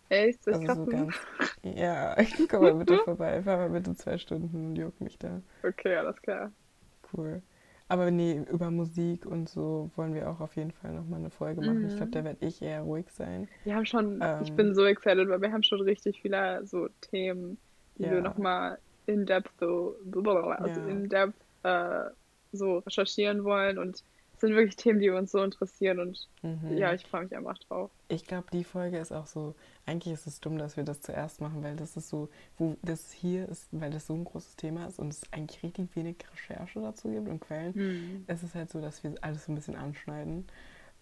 Echt? 0.09 0.47
Das 0.47 0.61
also 0.61 0.85
so 0.85 0.87
ganz. 0.87 1.15
Ja, 1.63 2.17
komm 2.49 2.63
mal 2.63 2.75
bitte 2.75 2.99
vorbei. 2.99 3.43
Fahr 3.43 3.59
mal 3.59 3.71
bitte 3.71 3.95
zwei 3.95 4.19
Stunden 4.19 4.67
und 4.67 4.77
juck 4.77 5.01
mich 5.01 5.19
da. 5.19 5.41
Okay, 5.63 5.95
alles 5.95 6.21
klar. 6.23 6.53
Cool. 7.13 7.43
Aber 7.91 8.11
nee, 8.11 8.39
über 8.51 8.71
Musik 8.71 9.27
und 9.27 9.49
so 9.51 9.91
wollen 9.97 10.15
wir 10.15 10.31
auch 10.31 10.41
auf 10.41 10.57
jeden 10.57 10.73
Fall 10.73 10.93
nochmal 10.95 11.21
eine 11.21 11.31
Folge 11.31 11.61
machen. 11.63 11.87
Ich 11.89 11.97
glaube, 11.97 12.11
Mhm. 12.11 12.13
da 12.13 12.25
werde 12.25 12.47
ich 12.47 12.63
eher 12.63 12.83
ruhig 12.83 13.11
sein. 13.11 13.49
Wir 13.65 13.75
haben 13.77 13.87
schon, 13.87 14.27
ich 14.39 14.55
Ähm, 14.55 14.55
bin 14.55 14.75
so 14.75 14.85
excited, 14.87 15.29
weil 15.29 15.41
wir 15.43 15.53
haben 15.53 15.63
schon 15.63 15.83
richtig 15.83 16.21
viele 16.23 16.67
so 16.67 16.89
Themen, 17.03 17.61
die 17.99 18.09
wir 18.09 18.21
ja, 18.21 18.23
nochmal 18.23 18.81
in 19.07 19.27
depth 19.27 19.53
so, 19.61 19.97
also 20.63 20.81
ja. 20.81 20.81
in 20.81 21.09
depth 21.09 21.37
äh, 21.63 22.11
so 22.53 22.79
recherchieren 22.79 23.45
wollen 23.45 23.79
und 23.79 24.03
sind 24.41 24.55
wirklich 24.55 24.77
Themen, 24.77 24.99
die 25.01 25.11
uns 25.11 25.33
so 25.33 25.43
interessieren 25.43 26.01
und 26.01 26.29
ja, 26.43 26.89
Mhm. 26.91 26.95
ich 26.95 27.07
freue 27.07 27.25
mich 27.25 27.37
einfach 27.37 27.59
drauf. 27.59 27.91
Ich 28.09 28.25
glaube, 28.27 28.47
die 28.53 28.65
Folge 28.65 28.99
ist 28.99 29.13
auch 29.13 29.27
so, 29.27 29.55
eigentlich 29.87 30.15
ist 30.15 30.27
es 30.27 30.41
dumm, 30.41 30.59
dass 30.59 30.77
wir 30.77 30.85
das 30.85 31.01
zuerst 31.01 31.41
machen, 31.41 31.63
weil 31.63 31.77
das 31.77 31.97
ist 31.97 32.09
so, 32.09 32.29
wo 32.59 32.77
das 32.83 33.13
hier 33.13 33.49
ist, 33.49 33.69
weil 33.73 33.91
das 33.91 34.07
so 34.07 34.15
ein 34.15 34.25
großes 34.25 34.57
Thema 34.57 34.87
ist 34.87 34.99
und 34.99 35.09
es 35.09 35.23
eigentlich 35.33 35.63
richtig 35.63 35.95
wenig 35.95 36.17
Recherche 36.33 36.81
dazu 36.81 37.09
gibt 37.11 37.29
und 37.29 37.41
Quellen. 37.41 37.75
Hm. 37.75 38.25
Es 38.27 38.43
ist 38.43 38.55
halt 38.55 38.71
so, 38.71 38.81
dass 38.81 39.05
wir 39.05 39.15
alles 39.21 39.45
so 39.45 39.53
ein 39.53 39.55
bisschen 39.55 39.77
anschneiden. 39.77 40.47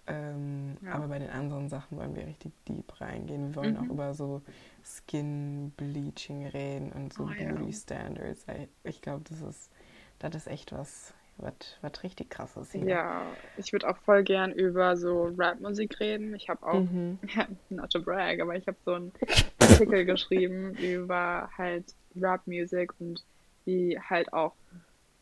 Ähm, 0.07 0.79
Ja. 0.83 0.93
aber 0.93 1.09
bei 1.09 1.19
den 1.19 1.29
anderen 1.31 1.69
Sachen 1.69 1.99
wollen 1.99 2.17
wir 2.17 2.27
richtig 2.27 2.53
deep 2.67 2.99
reingehen. 3.01 3.49
Wir 3.51 3.57
wollen 3.57 3.77
auch 3.77 3.83
Mhm. 3.83 3.91
über 3.91 4.15
so 4.15 4.41
Skin 4.83 5.71
Bleaching 5.77 6.47
reden 6.47 6.93
und 6.93 7.13
so 7.13 7.25
Oh 7.25 7.31
ja. 7.31 7.53
Beauty 7.53 7.73
Standards. 7.73 8.45
Ey, 8.47 8.69
Ich 8.85 9.03
glaube, 9.03 9.25
das 9.29 9.41
ist, 9.43 9.71
das 10.19 10.35
ist 10.35 10.47
echt 10.47 10.73
was, 10.73 11.13
was, 11.39 12.03
richtig 12.05 12.31
krasses 12.31 12.73
hier. 12.73 12.99
Ja, 12.99 13.37
ich 13.57 13.73
würde 13.73 13.89
auch 13.89 13.97
voll 13.99 14.23
gern 14.25 14.53
über 14.53 14.97
so 14.97 15.25
Rap-Musik 15.37 15.99
reden. 16.01 16.35
Ich 16.35 16.49
habe 16.49 16.67
auch, 16.67 16.87
Mhm. 16.87 17.19
ja, 17.23 17.49
not 17.71 17.91
to 17.91 18.03
brag, 18.03 18.41
aber 18.41 18.57
ich 18.57 18.67
habe 18.67 18.79
so 18.85 18.95
einen 18.95 19.13
Artikel 19.59 20.05
geschrieben 20.05 20.77
über 20.77 21.51
halt 21.57 21.95
Rap-Music 22.15 22.93
und 23.01 23.25
wie 23.65 23.99
halt 24.01 24.33
auch 24.33 24.57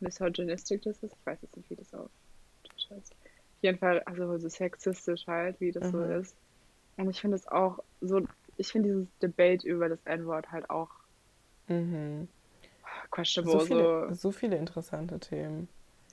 misogynistic 0.00 0.82
das 0.82 1.02
ist. 1.02 1.14
Ich 1.18 1.26
weiß 1.26 1.42
jetzt 1.42 1.56
nicht, 1.56 1.70
wie 1.70 1.76
das 1.76 1.94
auf 1.94 2.10
Deutsch 2.64 2.90
heißt. 2.90 3.12
Auf 3.14 3.62
jeden 3.62 3.78
Fall, 3.78 4.02
also 4.04 4.38
so 4.38 4.48
sexistisch 4.48 5.26
halt, 5.26 5.60
wie 5.60 5.72
das 5.72 5.90
so 5.90 6.00
Mhm. 6.00 6.02
ist. 6.02 6.36
Und 6.96 7.10
ich 7.10 7.20
finde 7.20 7.36
es 7.36 7.48
auch 7.48 7.80
so, 8.00 8.22
ich 8.56 8.68
finde 8.68 8.90
dieses 8.90 9.18
Debate 9.20 9.66
über 9.66 9.88
das 9.88 10.00
N-Wort 10.04 10.50
halt 10.52 10.70
auch 10.70 10.90
Mhm. 11.68 12.28
So 13.42 13.58
questionable. 13.58 13.60
viele, 13.60 13.92
So, 14.08 14.14
so 14.14 14.32
viele 14.32 14.56
interessante 14.56 15.20
Themen. 15.20 15.68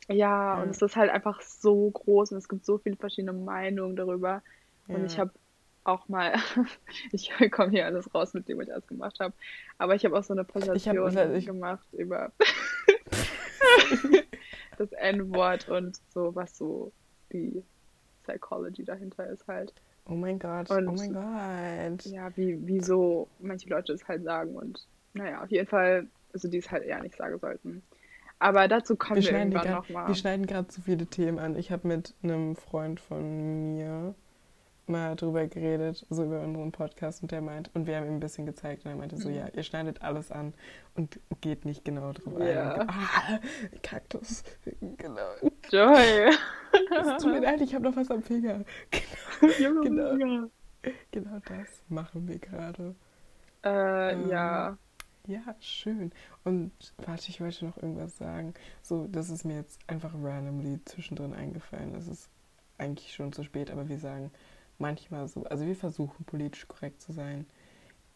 Ja, 0.10 0.56
und 0.62 0.70
Ja, 0.70 0.72
es 0.72 0.82
ist 0.82 0.96
halt 0.96 1.12
einfach 1.12 1.42
so 1.42 1.90
groß 1.92 2.32
und 2.32 2.38
es 2.38 2.50
gibt 2.50 2.66
so 2.66 2.78
viele 2.78 2.96
verschiedene 2.98 3.34
Meinungen 3.34 3.96
darüber. 3.96 4.42
Und 4.88 5.06
ich 5.06 5.14
ja. 5.14 5.18
habe 5.18 5.32
auch 5.84 6.08
mal, 6.08 6.34
ich 7.12 7.32
komme 7.52 7.72
hier 7.72 7.86
alles 7.86 8.14
raus, 8.14 8.34
mit 8.34 8.48
dem 8.48 8.62
ich 8.62 8.72
alles 8.72 8.88
gemacht 8.88 9.20
habe, 9.20 9.34
aber 9.78 9.96
ich 9.96 10.06
habe 10.06 10.18
auch 10.18 10.24
so 10.24 10.34
eine 10.34 10.42
Ich 10.66 10.88
habe, 10.88 11.02
Präsentation 11.02 11.36
ich, 11.36 11.46
gemacht 11.46 11.86
über 11.94 12.32
das 14.78 14.92
N-Wort 14.94 15.68
und 15.70 16.00
so, 16.10 16.34
was 16.36 16.58
so 16.58 16.92
die 17.32 17.64
Psychology 18.24 18.84
dahinter 18.86 19.28
ist 19.30 19.46
halt. 19.48 19.74
oh 20.06 20.14
mein 20.16 20.40
Gott, 20.40 20.68
oh 20.70 20.76
Und 20.76 20.96
mein 20.96 21.14
Gott. 21.14 22.06
ja, 22.06 22.36
wie, 22.38 22.58
wieso 22.66 23.28
manche 23.40 23.70
Leute 23.70 23.94
es 23.94 24.08
halt 24.08 24.24
sagen 24.24 24.56
und 24.56 24.86
naja, 25.14 25.44
auf 25.44 25.52
jeden 25.52 25.68
Fall, 25.68 26.08
also 26.34 26.48
die 26.48 26.58
es 26.58 26.72
halt 26.72 26.84
eher 26.86 27.02
nicht 27.02 27.18
sagen 27.18 27.38
sollten. 27.40 27.84
Aber 28.44 28.68
dazu 28.68 28.94
Wir 28.94 28.98
kommen 28.98 29.16
wir 29.22 29.30
die 29.30 29.36
irgendwann 29.36 29.62
grad, 29.64 29.90
wir 29.90 29.94
nochmal. 29.96 30.16
schneiden 30.16 30.46
gerade 30.46 30.68
zu 30.68 30.82
viele 30.82 31.06
Themen 31.06 31.40
an. 31.40 31.56
Ich 31.56 31.72
habe 31.72 31.88
mit 31.88 32.14
einem 32.24 32.56
Freund 32.56 33.00
von 33.00 33.76
mir 33.76 34.16
mal 34.86 35.16
drüber 35.16 35.48
geredet, 35.48 36.06
so 36.10 36.26
über 36.26 36.42
unseren 36.42 36.74
Podcast 36.74 37.22
und 37.22 37.32
der 37.32 37.42
meint, 37.42 37.72
und 37.74 37.88
wir 37.88 37.96
haben 37.96 38.06
ihm 38.06 38.16
ein 38.16 38.20
bisschen 38.20 38.46
gezeigt 38.46 38.84
und 38.84 38.92
er 38.92 38.98
meinte 38.98 39.16
so, 39.16 39.30
Mhm. 39.30 39.36
ja, 39.36 39.48
ihr 39.48 39.64
schneidet 39.64 40.02
alles 40.02 40.30
an 40.30 40.54
und 40.96 41.22
geht 41.40 41.64
nicht 41.64 41.86
genau 41.86 42.12
drauf 42.12 42.36
ein. 42.36 42.42
Und, 42.42 42.48
Ja. 42.48 42.86
ah, 42.90 43.40
Kaktus, 43.82 44.44
genau. 44.98 45.30
Joy! 45.72 46.36
Es 47.00 47.24
tut 47.24 47.32
mir 47.32 47.40
leid, 47.40 47.62
ich 47.62 47.74
habe 47.74 47.86
noch 47.86 47.96
was 47.96 48.12
am 48.12 48.22
Finger. 48.24 48.66
Genau, 49.42 50.12
Junge. 50.16 50.50
genau 51.12 51.40
das 51.46 51.84
machen 51.88 52.28
wir 52.28 52.40
gerade. 52.40 52.94
Äh, 53.64 54.12
Ähm, 54.14 54.30
ja. 54.30 54.78
Ja, 55.28 55.56
schön. 55.62 56.12
Und 56.44 56.72
warte, 56.98 57.30
ich 57.30 57.40
wollte 57.40 57.66
noch 57.66 57.78
irgendwas 57.78 58.18
sagen. 58.18 58.54
So, 58.82 59.08
das 59.08 59.30
ist 59.30 59.46
mir 59.46 59.56
jetzt 59.56 59.80
einfach 59.88 60.14
randomly 60.14 60.80
zwischendrin 60.86 61.34
eingefallen. 61.34 61.96
Es 61.96 62.08
ist 62.08 62.30
eigentlich 62.78 63.14
schon 63.14 63.32
zu 63.32 63.44
spät, 63.44 63.72
aber 63.72 63.88
wir 63.88 64.00
sagen 64.00 64.32
manchmal 64.80 65.28
so, 65.30 65.46
also 65.46 65.66
wir 65.66 65.76
versuchen 65.78 66.26
politisch 66.26 66.68
korrekt 66.68 67.02
zu 67.02 67.14
sein. 67.14 67.46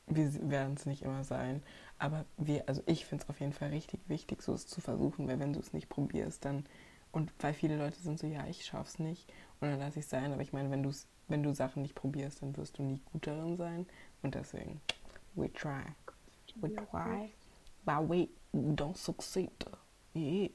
Wir 0.08 0.34
werden 0.50 0.76
es 0.76 0.86
nicht 0.86 1.04
immer 1.04 1.24
sein, 1.24 1.64
aber 2.00 2.26
wir, 2.38 2.68
also 2.68 2.82
ich 2.86 3.06
finde 3.06 3.24
es 3.24 3.30
auf 3.30 3.40
jeden 3.40 3.54
Fall 3.54 3.70
richtig 3.70 4.02
wichtig, 4.08 4.42
so 4.42 4.54
es 4.54 4.68
zu 4.68 4.82
versuchen, 4.82 5.28
weil 5.28 5.40
wenn 5.40 5.54
du 5.54 5.60
es 5.60 5.74
nicht 5.74 5.90
probierst, 5.90 6.46
dann 6.46 6.66
und 7.12 7.32
weil 7.40 7.54
viele 7.54 7.78
Leute 7.78 8.00
sind 8.00 8.20
so, 8.20 8.28
ja, 8.28 8.46
ich 8.48 8.66
schaff's 8.66 9.00
nicht 9.00 9.32
und 9.62 9.70
dann 9.70 9.80
lasse 9.80 10.00
ich 10.00 10.06
es 10.06 10.12
sein, 10.12 10.34
aber 10.34 10.42
ich 10.42 10.54
meine, 10.54 10.72
wenn 10.72 10.84
du 10.84 10.92
wenn 11.30 11.44
du 11.44 11.54
Sachen 11.54 11.82
nicht 11.84 11.96
probierst, 11.96 12.42
dann 12.42 12.56
wirst 12.58 12.78
du 12.78 12.84
nie 12.84 13.02
gut 13.12 13.28
darin 13.28 13.58
sein 13.58 13.86
und 14.24 14.36
deswegen 14.36 14.82
we 15.36 15.52
try. 15.54 15.84
We 16.62 16.70
try, 16.70 17.32
but 17.86 18.10
we 18.10 18.30
don't 18.54 18.98
succeed. 18.98 19.52
Yeah. 20.16 20.50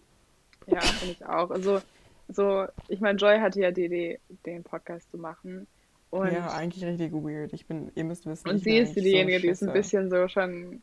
Ja, 0.67 0.81
finde 0.81 1.15
ich 1.15 1.27
auch. 1.27 1.51
Also, 1.51 1.81
so, 2.29 2.67
ich 2.89 3.01
meine, 3.01 3.19
Joy 3.19 3.39
hatte 3.39 3.61
ja 3.61 3.71
die 3.71 3.85
Idee, 3.85 4.21
den 4.47 4.63
Podcast 4.63 5.11
zu 5.11 5.19
machen. 5.19 5.67
Und, 6.11 6.33
Ja, 6.33 6.53
eigentlich 6.53 6.85
richtig 6.85 7.13
weird. 7.13 7.53
Ich 7.53 7.67
bin, 7.67 7.91
ihr 7.95 8.05
müsst 8.05 8.27
wissen, 8.27 8.49
und 8.49 8.59
sie 8.59 8.79
ist 8.79 8.95
diejenige, 8.95 9.39
so 9.39 9.43
die 9.43 9.49
ist 9.49 9.63
ein 9.63 9.73
bisschen 9.73 10.11
so 10.11 10.29
schon 10.29 10.83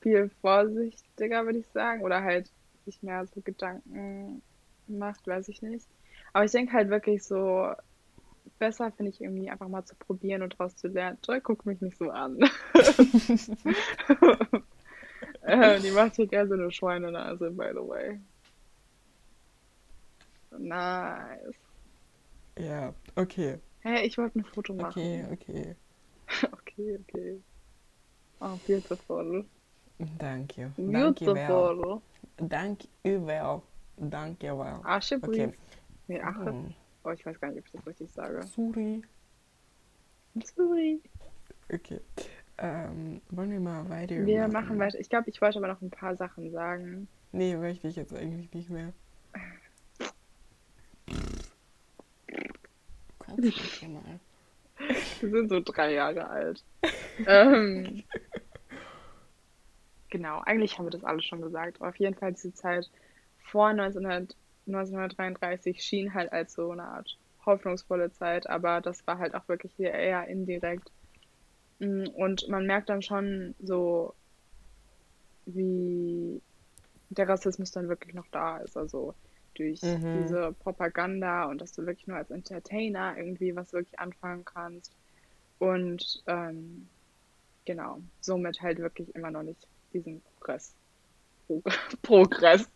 viel 0.00 0.30
vorsichtiger, 0.40 1.44
würde 1.44 1.58
ich 1.58 1.66
sagen. 1.68 2.02
Oder 2.02 2.22
halt 2.22 2.50
sich 2.84 3.02
mehr 3.02 3.26
so 3.26 3.40
Gedanken 3.40 4.42
macht, 4.86 5.26
weiß 5.26 5.48
ich 5.48 5.62
nicht. 5.62 5.86
Aber 6.32 6.44
ich 6.44 6.52
denke 6.52 6.72
halt 6.72 6.88
wirklich 6.88 7.22
so, 7.22 7.72
besser 8.58 8.90
finde 8.92 9.10
ich 9.10 9.20
irgendwie 9.20 9.50
einfach 9.50 9.68
mal 9.68 9.84
zu 9.84 9.94
probieren 9.96 10.42
und 10.42 10.58
draus 10.58 10.76
zu 10.76 10.88
lernen. 10.88 11.18
Joy 11.26 11.40
guckt 11.40 11.66
mich 11.66 11.80
nicht 11.80 11.98
so 11.98 12.10
an. 12.10 12.38
Äh, 15.42 15.78
die 15.80 15.92
macht 15.92 16.16
hier 16.16 16.26
gerne 16.26 16.48
so 16.48 16.54
eine 16.54 16.70
Schweinenase, 16.72 17.50
by 17.52 17.70
the 17.72 17.78
way. 17.88 18.18
Nice. 20.58 21.54
Ja, 22.58 22.92
okay. 23.14 23.58
Hey, 23.80 24.06
ich 24.06 24.18
wollte 24.18 24.40
ein 24.40 24.44
Foto 24.44 24.72
Okay, 24.72 25.22
machen. 25.22 25.32
okay. 25.32 25.76
Okay, 26.52 26.98
okay. 27.00 27.40
Oh, 28.40 28.58
beautiful. 28.66 29.44
Danke. 30.18 30.72
Danke 30.76 31.26
well. 31.26 31.74
Beautiful. 31.76 32.02
Danke 32.38 32.88
well. 33.04 33.62
Danke 33.96 34.58
well. 34.58 34.80
Asche 34.84 35.16
Okay. 35.22 35.52
Nee, 36.08 36.20
ach, 36.20 36.44
Hm. 36.44 36.74
Oh, 37.06 37.12
ich 37.12 37.24
weiß 37.24 37.40
gar 37.40 37.48
nicht, 37.48 37.58
ob 37.60 37.66
ich 37.66 37.72
das 37.72 37.86
richtig 37.86 38.10
sage. 38.10 38.42
Sorry. 38.42 39.02
Sorry. 40.44 41.00
Okay. 41.72 42.00
Ähm, 42.58 43.20
wollen 43.30 43.50
wir 43.50 43.60
mal 43.60 43.88
weiter 43.88 44.24
Wir 44.24 44.48
machen 44.48 44.78
weiter. 44.78 44.98
Ich 44.98 45.10
glaube, 45.10 45.28
ich 45.30 45.40
wollte 45.40 45.58
aber 45.58 45.68
noch 45.68 45.82
ein 45.82 45.90
paar 45.90 46.16
Sachen 46.16 46.50
sagen. 46.50 47.08
Nee, 47.32 47.56
möchte 47.56 47.88
ich 47.88 47.96
jetzt 47.96 48.14
eigentlich 48.14 48.52
nicht 48.52 48.70
mehr. 48.70 48.92
Kannst 53.18 53.82
du 53.82 53.88
mal. 53.88 54.20
Wir 55.20 55.30
sind 55.30 55.48
so 55.48 55.60
drei 55.60 55.94
Jahre 55.94 56.28
alt. 56.28 56.64
ähm, 57.26 58.04
genau, 60.10 60.40
eigentlich 60.40 60.78
haben 60.78 60.86
wir 60.86 60.90
das 60.90 61.04
alles 61.04 61.24
schon 61.24 61.42
gesagt. 61.42 61.80
Aber 61.80 61.88
auf 61.90 61.96
jeden 61.96 62.14
Fall 62.14 62.32
diese 62.32 62.54
Zeit 62.54 62.90
vor 63.50 63.68
1900, 63.68 64.36
1933 64.66 65.82
schien 65.82 66.14
halt 66.14 66.32
als 66.32 66.54
so 66.54 66.70
eine 66.72 66.84
Art 66.84 67.18
hoffnungsvolle 67.46 68.10
Zeit, 68.12 68.48
aber 68.48 68.80
das 68.80 69.06
war 69.06 69.18
halt 69.18 69.34
auch 69.34 69.48
wirklich 69.48 69.78
eher 69.78 70.26
indirekt. 70.28 70.92
Mm, 71.80 72.08
Und 72.14 72.48
man 72.48 72.66
merkt 72.66 72.88
dann 72.90 73.02
schon 73.02 73.54
so, 73.60 74.14
wie 75.46 76.42
der 77.10 77.28
Rassismus 77.28 77.70
dann 77.72 77.88
wirklich 77.88 78.14
noch 78.14 78.28
da 78.32 78.58
ist. 78.58 78.76
Also 78.76 79.16
durch 79.54 79.80
Mhm. 79.82 80.12
diese 80.12 80.54
Propaganda 80.54 81.46
und 81.46 81.60
dass 81.60 81.72
du 81.72 81.86
wirklich 81.86 82.06
nur 82.08 82.18
als 82.18 82.30
Entertainer 82.30 83.16
irgendwie 83.18 83.56
was 83.56 83.72
wirklich 83.72 83.98
anfangen 84.00 84.44
kannst. 84.44 84.96
Und 85.58 86.22
ähm, 86.26 86.90
genau, 87.66 88.02
somit 88.20 88.60
halt 88.62 88.78
wirklich 88.78 89.14
immer 89.14 89.30
noch 89.30 89.42
nicht 89.44 89.68
diesen 89.92 90.22
Progress. 90.22 90.76
Pro 91.46 91.62
Progress. 92.02 92.68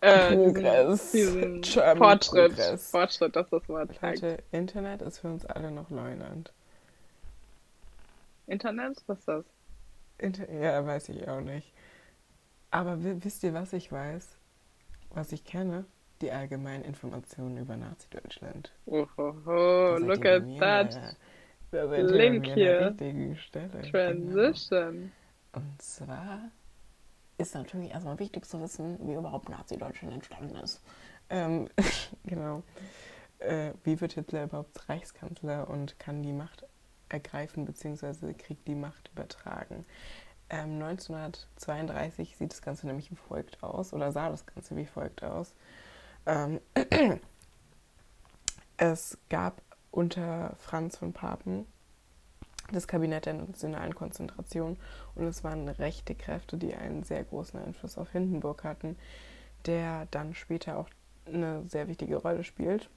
Äh, 0.00 0.34
Progress. 0.34 1.12
Diesen, 1.12 1.62
Fortschritt. 1.64 2.56
Progress. 2.56 2.90
Fortschritt, 2.90 3.36
dass 3.36 3.48
das 3.50 3.68
Wort 3.68 3.94
zeigt. 3.94 4.22
Leute, 4.22 4.42
Internet 4.52 5.02
ist 5.02 5.18
für 5.20 5.28
uns 5.28 5.46
alle 5.46 5.70
noch 5.70 5.90
Neuland. 5.90 6.52
Internet? 8.46 9.02
Was 9.06 9.18
ist 9.20 9.28
das? 9.28 9.44
Inter 10.18 10.50
ja, 10.52 10.84
weiß 10.84 11.08
ich 11.10 11.26
auch 11.28 11.40
nicht. 11.40 11.72
Aber 12.70 13.02
wi- 13.02 13.16
wisst 13.24 13.42
ihr, 13.42 13.54
was 13.54 13.72
ich 13.72 13.90
weiß? 13.90 14.36
Was 15.14 15.32
ich 15.32 15.44
kenne? 15.44 15.84
Die 16.20 16.30
allgemeinen 16.30 16.84
Informationen 16.84 17.56
über 17.56 17.76
Nazi-Deutschland. 17.76 18.72
Oh, 18.86 19.06
ho, 19.16 19.32
Da 19.32 19.46
ho, 19.46 19.96
seid 19.98 20.06
look 20.08 20.26
at 20.26 20.42
that. 20.58 21.16
Link 21.72 22.46
hier. 22.46 22.94
Genau. 22.98 23.82
Transition. 23.90 25.12
Und 25.52 25.82
zwar 25.82 26.50
ist 27.40 27.54
natürlich 27.54 27.90
erstmal 27.90 28.18
wichtig 28.18 28.46
zu 28.46 28.60
wissen, 28.60 28.98
wie 29.06 29.14
überhaupt 29.14 29.48
Nazi-Deutschland 29.48 30.14
entstanden 30.14 30.56
ist. 30.56 30.80
Ähm, 31.30 31.68
genau. 32.24 32.62
Äh, 33.38 33.72
wie 33.84 34.00
wird 34.00 34.12
Hitler 34.12 34.44
überhaupt 34.44 34.88
Reichskanzler 34.88 35.68
und 35.68 35.98
kann 35.98 36.22
die 36.22 36.32
Macht 36.32 36.66
ergreifen 37.08 37.64
bzw. 37.64 38.34
kriegt 38.34 38.68
die 38.68 38.74
Macht 38.74 39.10
übertragen? 39.12 39.86
Ähm, 40.50 40.82
1932 40.82 42.36
sieht 42.36 42.52
das 42.52 42.60
Ganze 42.60 42.86
nämlich 42.86 43.10
wie 43.10 43.16
folgt 43.16 43.62
aus 43.62 43.92
oder 43.92 44.12
sah 44.12 44.28
das 44.28 44.46
Ganze 44.46 44.76
wie 44.76 44.84
folgt 44.84 45.22
aus. 45.22 45.54
Ähm, 46.26 46.60
es 48.76 49.16
gab 49.28 49.62
unter 49.90 50.54
Franz 50.58 50.98
von 50.98 51.12
Papen 51.12 51.66
das 52.72 52.88
Kabinett 52.88 53.26
der 53.26 53.34
nationalen 53.34 53.94
Konzentration 53.94 54.76
und 55.14 55.24
es 55.26 55.44
waren 55.44 55.68
rechte 55.68 56.14
Kräfte, 56.14 56.56
die 56.56 56.74
einen 56.74 57.02
sehr 57.02 57.24
großen 57.24 57.60
Einfluss 57.60 57.98
auf 57.98 58.10
Hindenburg 58.12 58.64
hatten, 58.64 58.96
der 59.66 60.06
dann 60.10 60.34
später 60.34 60.78
auch 60.78 60.88
eine 61.26 61.64
sehr 61.68 61.88
wichtige 61.88 62.16
Rolle 62.16 62.44
spielt. 62.44 62.88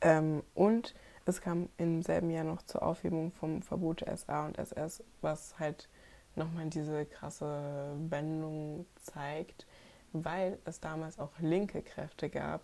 Ähm, 0.00 0.42
und 0.54 0.94
es 1.24 1.40
kam 1.40 1.68
im 1.76 2.02
selben 2.02 2.30
Jahr 2.30 2.44
noch 2.44 2.62
zur 2.62 2.82
Aufhebung 2.82 3.32
vom 3.32 3.62
Verbot 3.62 4.00
der 4.00 4.16
SA 4.16 4.46
und 4.46 4.58
SS, 4.58 5.02
was 5.20 5.58
halt 5.58 5.88
nochmal 6.34 6.68
diese 6.68 7.06
krasse 7.06 7.94
Wendung 8.08 8.86
zeigt, 8.96 9.66
weil 10.12 10.58
es 10.64 10.80
damals 10.80 11.18
auch 11.18 11.30
linke 11.38 11.82
Kräfte 11.82 12.28
gab, 12.28 12.62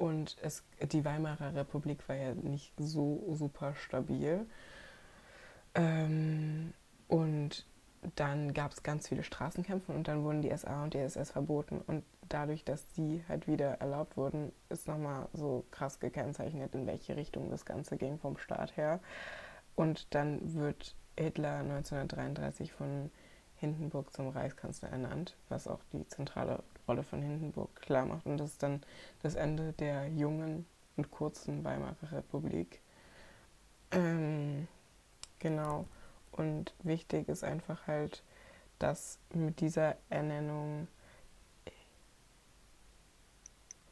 und 0.00 0.38
es, 0.40 0.64
die 0.80 1.04
Weimarer 1.04 1.54
Republik 1.54 2.08
war 2.08 2.16
ja 2.16 2.34
nicht 2.34 2.72
so 2.78 3.22
super 3.34 3.74
stabil. 3.74 4.46
Ähm, 5.74 6.72
und 7.08 7.66
dann 8.16 8.54
gab 8.54 8.72
es 8.72 8.82
ganz 8.82 9.08
viele 9.08 9.22
Straßenkämpfe 9.22 9.92
und 9.92 10.08
dann 10.08 10.24
wurden 10.24 10.42
die 10.42 10.56
SA 10.56 10.84
und 10.84 10.94
die 10.94 10.98
SS 10.98 11.30
verboten. 11.32 11.82
Und 11.86 12.04
dadurch, 12.28 12.64
dass 12.64 12.88
die 12.92 13.22
halt 13.28 13.46
wieder 13.46 13.80
erlaubt 13.80 14.16
wurden, 14.16 14.52
ist 14.68 14.88
nochmal 14.88 15.28
so 15.32 15.64
krass 15.70 16.00
gekennzeichnet, 16.00 16.74
in 16.74 16.86
welche 16.86 17.16
Richtung 17.16 17.50
das 17.50 17.64
Ganze 17.64 17.96
ging 17.96 18.18
vom 18.18 18.38
Staat 18.38 18.76
her. 18.76 19.00
Und 19.74 20.14
dann 20.14 20.54
wird 20.54 20.94
Hitler 21.18 21.58
1933 21.58 22.72
von 22.72 23.10
Hindenburg 23.56 24.12
zum 24.14 24.28
Reichskanzler 24.28 24.88
ernannt, 24.88 25.36
was 25.50 25.68
auch 25.68 25.80
die 25.92 26.06
zentrale 26.08 26.62
Rolle 26.88 27.02
von 27.02 27.20
Hindenburg 27.20 27.76
klar 27.76 28.06
macht. 28.06 28.24
Und 28.24 28.38
das 28.38 28.52
ist 28.52 28.62
dann 28.62 28.82
das 29.22 29.34
Ende 29.34 29.74
der 29.74 30.08
jungen 30.08 30.66
und 30.96 31.10
kurzen 31.10 31.62
Weimarer 31.64 32.12
Republik. 32.12 32.80
Ähm, 33.90 34.66
genau. 35.40 35.86
Und 36.30 36.72
wichtig 36.82 37.28
ist 37.28 37.42
einfach 37.42 37.86
halt, 37.86 38.22
dass 38.78 39.18
mit 39.34 39.60
dieser 39.60 39.96
Ernennung. 40.08 40.86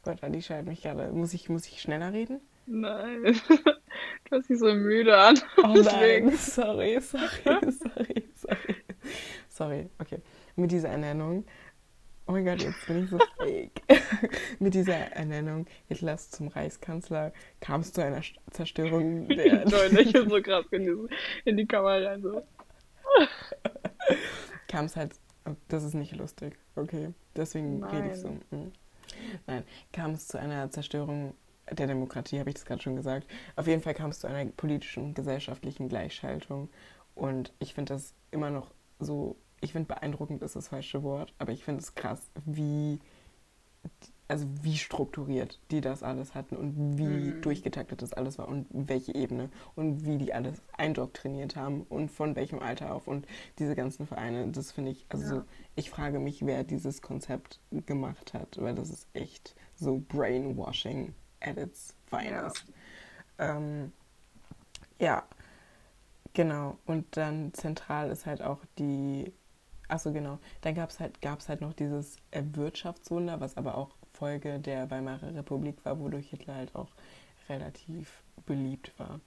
Gott, 0.03 0.23
Alicia 0.23 0.57
hat 0.57 0.65
mich 0.65 0.81
gerade. 0.81 1.11
Muss 1.11 1.33
ich, 1.33 1.49
muss 1.49 1.67
ich 1.67 1.81
schneller 1.81 2.13
reden? 2.13 2.39
Nein. 2.65 3.39
Du 4.29 4.37
hast 4.37 4.49
dich 4.49 4.59
so 4.59 4.71
müde 4.73 5.17
an. 5.17 5.39
Oh 5.57 5.73
nein, 5.73 6.37
sorry, 6.37 7.01
sorry, 7.01 7.71
sorry, 7.71 8.29
sorry. 8.35 8.75
Sorry, 9.49 9.89
okay. 9.99 10.21
Mit 10.55 10.71
dieser 10.71 10.89
Ernennung 10.89 11.45
oh 12.29 12.31
mein 12.31 12.45
Gott, 12.45 12.61
jetzt 12.61 12.85
bin 12.85 13.03
ich 13.03 13.09
so 13.09 13.17
fake. 13.37 13.81
Mit 14.59 14.75
dieser 14.75 14.93
Ernennung 14.93 15.65
Hitlers 15.87 16.29
zum 16.29 16.47
Reichskanzler 16.47 17.33
kam 17.59 17.81
es 17.81 17.91
zu 17.91 18.03
einer 18.03 18.21
Zerstörung 18.51 19.27
der. 19.27 19.65
Leute, 19.69 20.01
ich 20.01 20.13
bin 20.13 20.29
so 20.29 20.41
krass 20.41 20.65
in 20.71 20.83
die, 20.83 21.15
in 21.45 21.57
die 21.57 21.65
Kamera 21.65 21.97
rein. 21.97 22.21
So. 22.21 22.43
kam 24.67 24.85
es 24.85 24.95
halt. 24.95 25.13
Oh, 25.45 25.55
das 25.69 25.83
ist 25.83 25.95
nicht 25.95 26.15
lustig, 26.15 26.55
okay. 26.75 27.13
Deswegen 27.35 27.79
Nein. 27.79 27.95
rede 27.95 28.13
ich 28.13 28.19
so. 28.19 28.29
Hm. 28.51 28.71
Nein, 29.47 29.63
kam 29.91 30.11
es 30.11 30.27
zu 30.27 30.37
einer 30.37 30.69
Zerstörung 30.69 31.33
der 31.71 31.87
Demokratie, 31.87 32.39
habe 32.39 32.49
ich 32.49 32.55
das 32.55 32.65
gerade 32.65 32.81
schon 32.81 32.95
gesagt. 32.95 33.27
Auf 33.55 33.65
jeden 33.65 33.81
Fall 33.81 33.95
kam 33.95 34.11
es 34.11 34.19
zu 34.19 34.27
einer 34.27 34.45
politischen 34.51 35.15
gesellschaftlichen 35.15 35.89
Gleichschaltung. 35.89 36.69
Und 37.15 37.53
ich 37.59 37.73
finde 37.73 37.93
das 37.93 38.13
immer 38.31 38.51
noch 38.51 38.71
so 38.99 39.35
ich 39.61 39.73
finde 39.73 39.87
beeindruckend 39.87 40.41
ist 40.41 40.55
das 40.55 40.69
falsche 40.69 41.03
Wort, 41.03 41.33
aber 41.37 41.51
ich 41.51 41.63
finde 41.63 41.81
es 41.81 41.95
krass, 41.95 42.29
wie 42.45 42.99
also 44.29 44.45
wie 44.61 44.77
strukturiert 44.77 45.59
die 45.71 45.81
das 45.81 46.03
alles 46.03 46.35
hatten 46.35 46.55
und 46.55 46.97
wie 46.99 47.31
mhm. 47.33 47.41
durchgetaktet 47.41 48.03
das 48.03 48.13
alles 48.13 48.37
war 48.37 48.47
und 48.47 48.67
welche 48.71 49.15
Ebene 49.15 49.49
und 49.75 50.05
wie 50.05 50.17
die 50.17 50.33
alles 50.33 50.61
eindoktriniert 50.77 51.55
haben 51.55 51.81
und 51.89 52.11
von 52.11 52.35
welchem 52.35 52.59
Alter 52.59 52.93
auf 52.93 53.07
und 53.07 53.25
diese 53.57 53.75
ganzen 53.75 54.05
Vereine, 54.05 54.47
das 54.49 54.71
finde 54.71 54.91
ich, 54.91 55.07
also 55.09 55.37
ja. 55.37 55.45
ich 55.75 55.89
frage 55.89 56.19
mich, 56.19 56.45
wer 56.45 56.63
dieses 56.63 57.01
Konzept 57.01 57.59
gemacht 57.71 58.35
hat, 58.35 58.61
weil 58.61 58.75
das 58.75 58.91
ist 58.91 59.07
echt 59.13 59.55
so 59.75 60.03
Brainwashing 60.07 61.15
at 61.39 61.57
its 61.57 61.95
finest. 62.05 62.65
Ja, 63.39 63.57
ähm, 63.57 63.91
ja 64.99 65.23
genau. 66.33 66.77
Und 66.85 67.17
dann 67.17 67.51
zentral 67.53 68.11
ist 68.11 68.27
halt 68.27 68.43
auch 68.43 68.59
die 68.77 69.33
Achso, 69.89 70.13
genau. 70.13 70.39
Dann 70.61 70.75
gab 70.75 70.91
es 70.91 70.99
halt, 70.99 71.21
gab's 71.21 71.49
halt 71.49 71.61
noch 71.61 71.73
dieses 71.73 72.15
äh, 72.31 72.43
Wirtschaftswunder, 72.53 73.41
was 73.41 73.57
aber 73.57 73.75
auch 73.75 73.89
Folge 74.13 74.59
der 74.59 74.89
Weimarer 74.91 75.33
Republik 75.35 75.83
war, 75.83 75.99
wodurch 75.99 76.29
Hitler 76.29 76.55
halt 76.55 76.75
auch 76.75 76.89
relativ 77.49 78.23
beliebt 78.45 78.97
war. 78.97 79.19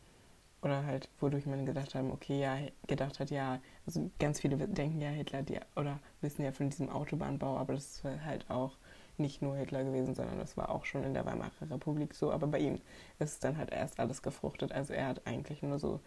Oder 0.62 0.86
halt, 0.86 1.08
wodurch 1.18 1.46
man 1.46 1.66
gedacht 1.66 1.94
hat, 1.96 2.04
okay, 2.04 2.40
ja, 2.40 2.56
gedacht 2.86 3.18
hat, 3.18 3.30
ja, 3.30 3.60
also 3.84 4.10
ganz 4.20 4.40
viele 4.40 4.56
denken 4.56 5.00
ja 5.00 5.08
Hitler, 5.10 5.42
die, 5.42 5.58
oder 5.74 5.98
wissen 6.20 6.44
ja 6.44 6.52
von 6.52 6.70
diesem 6.70 6.88
Autobahnbau, 6.88 7.56
aber 7.56 7.74
das 7.74 7.96
ist 7.96 8.04
halt 8.04 8.48
auch 8.48 8.76
nicht 9.18 9.42
nur 9.42 9.56
Hitler 9.56 9.82
gewesen, 9.82 10.14
sondern 10.14 10.38
das 10.38 10.56
war 10.56 10.70
auch 10.70 10.84
schon 10.84 11.02
in 11.02 11.14
der 11.14 11.26
Weimarer 11.26 11.70
Republik 11.70 12.14
so. 12.14 12.30
Aber 12.30 12.46
bei 12.46 12.60
ihm 12.60 12.80
ist 13.18 13.42
dann 13.42 13.58
halt 13.58 13.72
erst 13.72 13.98
alles 13.98 14.22
gefruchtet. 14.22 14.70
Also 14.72 14.92
er 14.94 15.08
hat 15.08 15.26
eigentlich 15.26 15.62
nur 15.62 15.80
so 15.80 16.00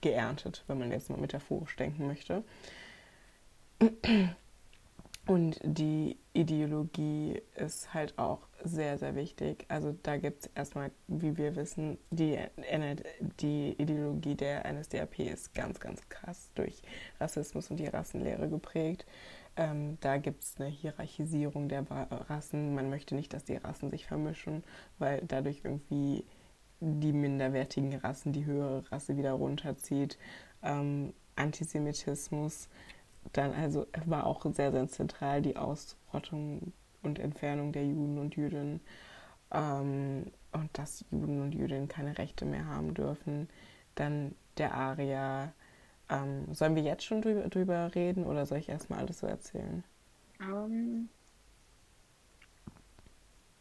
geerntet, 0.00 0.64
wenn 0.66 0.78
man 0.78 0.90
jetzt 0.90 1.10
mal 1.10 1.18
metaphorisch 1.18 1.76
denken 1.76 2.06
möchte. 2.06 2.42
Und 5.26 5.60
die 5.62 6.16
Ideologie 6.32 7.40
ist 7.54 7.94
halt 7.94 8.18
auch 8.18 8.40
sehr, 8.64 8.98
sehr 8.98 9.14
wichtig. 9.14 9.64
Also 9.68 9.96
da 10.02 10.16
gibt 10.16 10.44
es 10.44 10.50
erstmal, 10.54 10.90
wie 11.06 11.36
wir 11.36 11.54
wissen, 11.54 11.98
die, 12.10 12.36
die 13.40 13.72
Ideologie 13.78 14.34
der 14.34 14.70
NSDAP 14.72 15.20
ist 15.20 15.54
ganz, 15.54 15.78
ganz 15.78 16.08
krass 16.08 16.50
durch 16.54 16.82
Rassismus 17.20 17.70
und 17.70 17.76
die 17.78 17.86
Rassenlehre 17.86 18.48
geprägt. 18.48 19.06
Ähm, 19.56 19.98
da 20.00 20.16
gibt 20.18 20.42
es 20.42 20.54
eine 20.58 20.68
Hierarchisierung 20.68 21.68
der 21.68 21.84
Rassen. 21.90 22.74
Man 22.74 22.90
möchte 22.90 23.14
nicht, 23.14 23.32
dass 23.32 23.44
die 23.44 23.56
Rassen 23.56 23.90
sich 23.90 24.06
vermischen, 24.06 24.64
weil 24.98 25.22
dadurch 25.26 25.60
irgendwie 25.64 26.24
die 26.80 27.12
minderwertigen 27.12 27.94
Rassen 27.94 28.32
die 28.32 28.46
höhere 28.46 28.90
Rasse 28.90 29.16
wieder 29.16 29.32
runterzieht. 29.32 30.18
Ähm, 30.62 31.12
Antisemitismus 31.36 32.68
dann 33.32 33.52
also 33.52 33.86
war 34.06 34.26
auch 34.26 34.44
sehr, 34.52 34.72
sehr 34.72 34.88
zentral 34.88 35.42
die 35.42 35.56
Ausrottung 35.56 36.72
und 37.02 37.18
Entfernung 37.18 37.72
der 37.72 37.86
Juden 37.86 38.18
und 38.18 38.36
Jüdinnen 38.36 38.80
ähm, 39.52 40.26
und 40.52 40.78
dass 40.78 41.04
Juden 41.10 41.40
und 41.42 41.52
Jüdinnen 41.52 41.88
keine 41.88 42.18
Rechte 42.18 42.44
mehr 42.44 42.66
haben 42.66 42.94
dürfen. 42.94 43.48
Dann 43.94 44.34
der 44.56 44.74
Aria. 44.74 45.52
Ähm, 46.08 46.52
sollen 46.52 46.74
wir 46.74 46.82
jetzt 46.82 47.04
schon 47.04 47.22
drüber, 47.22 47.48
drüber, 47.48 47.94
reden 47.94 48.24
oder 48.24 48.44
soll 48.44 48.58
ich 48.58 48.68
erstmal 48.68 48.98
alles 48.98 49.20
so 49.20 49.26
erzählen? 49.26 49.84
Um. 50.40 50.48
Ähm. 50.48 51.08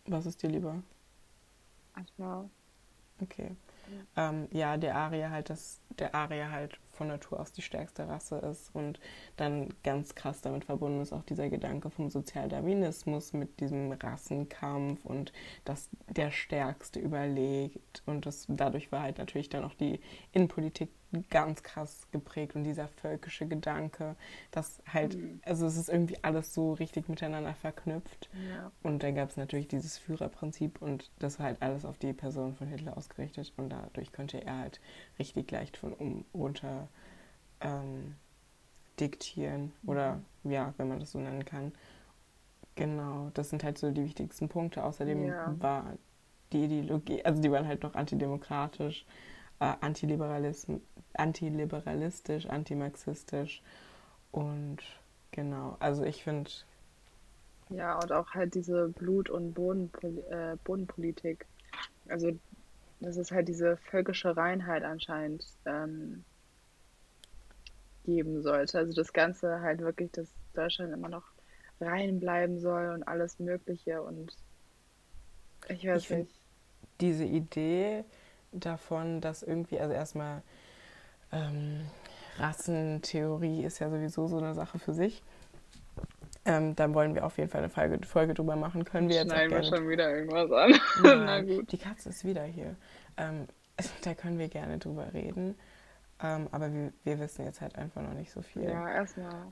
Was 0.05 0.25
ist 0.25 0.41
dir 0.41 0.49
lieber? 0.49 0.81
Erstmal. 1.95 2.49
Okay. 3.21 3.51
Ähm, 4.15 4.47
ja, 4.51 4.77
der 4.77 4.95
Aria 4.95 5.29
halt, 5.29 5.49
dass 5.49 5.79
der 5.97 6.15
Aria 6.15 6.49
halt 6.49 6.79
von 6.99 7.07
Natur 7.07 7.39
aus 7.39 7.53
die 7.53 7.61
stärkste 7.61 8.09
Rasse 8.09 8.39
ist 8.39 8.75
und 8.75 8.99
dann 9.37 9.69
ganz 9.83 10.15
krass 10.15 10.41
damit 10.41 10.65
verbunden 10.65 11.01
ist 11.01 11.13
auch 11.13 11.23
dieser 11.23 11.49
Gedanke 11.49 11.89
vom 11.89 12.09
Sozialdarwinismus 12.09 13.31
mit 13.31 13.61
diesem 13.61 13.93
Rassenkampf 13.93 15.05
und 15.05 15.31
dass 15.63 15.89
der 16.09 16.29
Stärkste 16.29 16.99
überlegt 16.99 18.03
und 18.05 18.25
das 18.25 18.45
dadurch 18.49 18.91
war 18.91 19.03
halt 19.03 19.17
natürlich 19.17 19.47
dann 19.47 19.63
auch 19.63 19.75
die 19.75 20.01
Innenpolitik 20.33 20.89
ganz 21.29 21.63
krass 21.63 22.07
geprägt 22.11 22.55
und 22.55 22.63
dieser 22.63 22.87
völkische 22.87 23.47
Gedanke, 23.47 24.15
dass 24.51 24.81
halt, 24.87 25.17
mhm. 25.17 25.41
also 25.43 25.65
es 25.65 25.75
ist 25.75 25.89
irgendwie 25.89 26.17
alles 26.23 26.53
so 26.53 26.73
richtig 26.73 27.09
miteinander 27.09 27.55
verknüpft. 27.55 28.29
Ja. 28.49 28.71
Und 28.83 29.01
dann 29.01 29.15
gab 29.15 29.29
es 29.29 29.37
natürlich 29.37 29.67
dieses 29.67 29.97
Führerprinzip 29.97 30.81
und 30.81 31.09
das 31.19 31.39
war 31.39 31.47
halt 31.47 31.61
alles 31.61 31.85
auf 31.85 31.97
die 31.97 32.13
Person 32.13 32.55
von 32.55 32.67
Hitler 32.67 32.95
ausgerichtet 32.95 33.53
und 33.57 33.69
dadurch 33.69 34.13
konnte 34.13 34.45
er 34.45 34.57
halt 34.59 34.79
richtig 35.17 35.49
leicht 35.51 35.77
von 35.77 35.93
um 35.93 36.25
runter 36.33 36.87
ähm, 37.61 38.15
diktieren 38.99 39.73
oder 39.85 40.19
mhm. 40.43 40.51
ja, 40.51 40.73
wenn 40.77 40.89
man 40.89 40.99
das 40.99 41.11
so 41.11 41.19
nennen 41.19 41.45
kann. 41.45 41.71
Genau, 42.75 43.31
das 43.33 43.49
sind 43.49 43.63
halt 43.63 43.77
so 43.77 43.91
die 43.91 44.03
wichtigsten 44.03 44.47
Punkte. 44.47 44.83
Außerdem 44.83 45.25
ja. 45.25 45.55
war 45.59 45.93
die 46.53 46.65
Ideologie, 46.65 47.23
also 47.25 47.41
die 47.41 47.51
waren 47.51 47.67
halt 47.67 47.83
noch 47.83 47.95
antidemokratisch 47.95 49.05
äh, 49.59 49.73
antiliberalistisch, 51.13 52.45
antimarxistisch 52.47 53.61
und 54.31 54.79
genau, 55.31 55.77
also 55.79 56.03
ich 56.03 56.23
finde, 56.23 56.51
Ja, 57.69 57.97
und 57.99 58.11
auch 58.11 58.33
halt 58.33 58.53
diese 58.55 58.89
Blut- 58.89 59.29
und 59.29 59.53
Bodenpoli 59.53 60.19
äh, 60.29 60.57
Bodenpolitik. 60.63 61.47
Also, 62.09 62.31
dass 62.99 63.17
es 63.17 63.31
halt 63.31 63.47
diese 63.49 63.77
völkische 63.77 64.37
Reinheit 64.37 64.83
anscheinend 64.83 65.45
ähm, 65.65 66.25
geben 68.03 68.41
sollte. 68.41 68.77
Also 68.77 68.93
das 68.93 69.13
Ganze 69.13 69.61
halt 69.61 69.79
wirklich, 69.79 70.11
dass 70.11 70.35
Deutschland 70.53 70.91
immer 70.93 71.07
noch 71.09 71.23
rein 71.79 72.19
bleiben 72.19 72.59
soll 72.59 72.89
und 72.93 73.03
alles 73.03 73.39
Mögliche 73.39 74.01
und 74.03 74.33
ich 75.69 75.85
weiß 75.87 76.09
Ich 76.09 76.11
nicht. 76.11 76.41
diese 77.01 77.25
Idee 77.25 78.05
davon, 78.51 79.21
dass 79.21 79.43
irgendwie, 79.43 79.79
also 79.79 79.93
erstmal 79.93 80.41
ähm, 81.31 81.85
Rassentheorie 82.37 83.63
ist 83.63 83.79
ja 83.79 83.89
sowieso 83.89 84.27
so 84.27 84.37
eine 84.37 84.53
Sache 84.53 84.79
für 84.79 84.93
sich. 84.93 85.23
Ähm, 86.45 86.75
dann 86.75 86.93
wollen 86.93 87.13
wir 87.15 87.25
auf 87.25 87.37
jeden 87.37 87.49
Fall 87.49 87.59
eine 87.59 87.69
Folge, 87.69 88.05
Folge 88.05 88.33
drüber 88.33 88.55
machen. 88.55 88.85
Können 88.85 89.09
wir 89.09 89.17
jetzt 89.17 89.31
auch 89.31 89.35
Schneiden 89.35 89.51
wir 89.51 89.63
schon 89.63 89.89
wieder 89.89 90.15
irgendwas 90.15 90.51
an. 90.51 90.79
Na 91.03 91.15
Nein, 91.15 91.47
gut. 91.47 91.71
die 91.71 91.77
Katze 91.77 92.09
ist 92.09 92.23
wieder 92.23 92.43
hier. 92.43 92.75
Ähm, 93.17 93.47
da 94.03 94.13
können 94.13 94.39
wir 94.39 94.47
gerne 94.47 94.77
drüber 94.77 95.13
reden. 95.13 95.55
Ähm, 96.21 96.47
aber 96.51 96.73
wir, 96.73 96.93
wir 97.03 97.19
wissen 97.19 97.45
jetzt 97.45 97.61
halt 97.61 97.75
einfach 97.75 98.01
noch 98.01 98.13
nicht 98.13 98.31
so 98.31 98.41
viel. 98.41 98.63
Ja, 98.63 98.89
erstmal. 98.89 99.47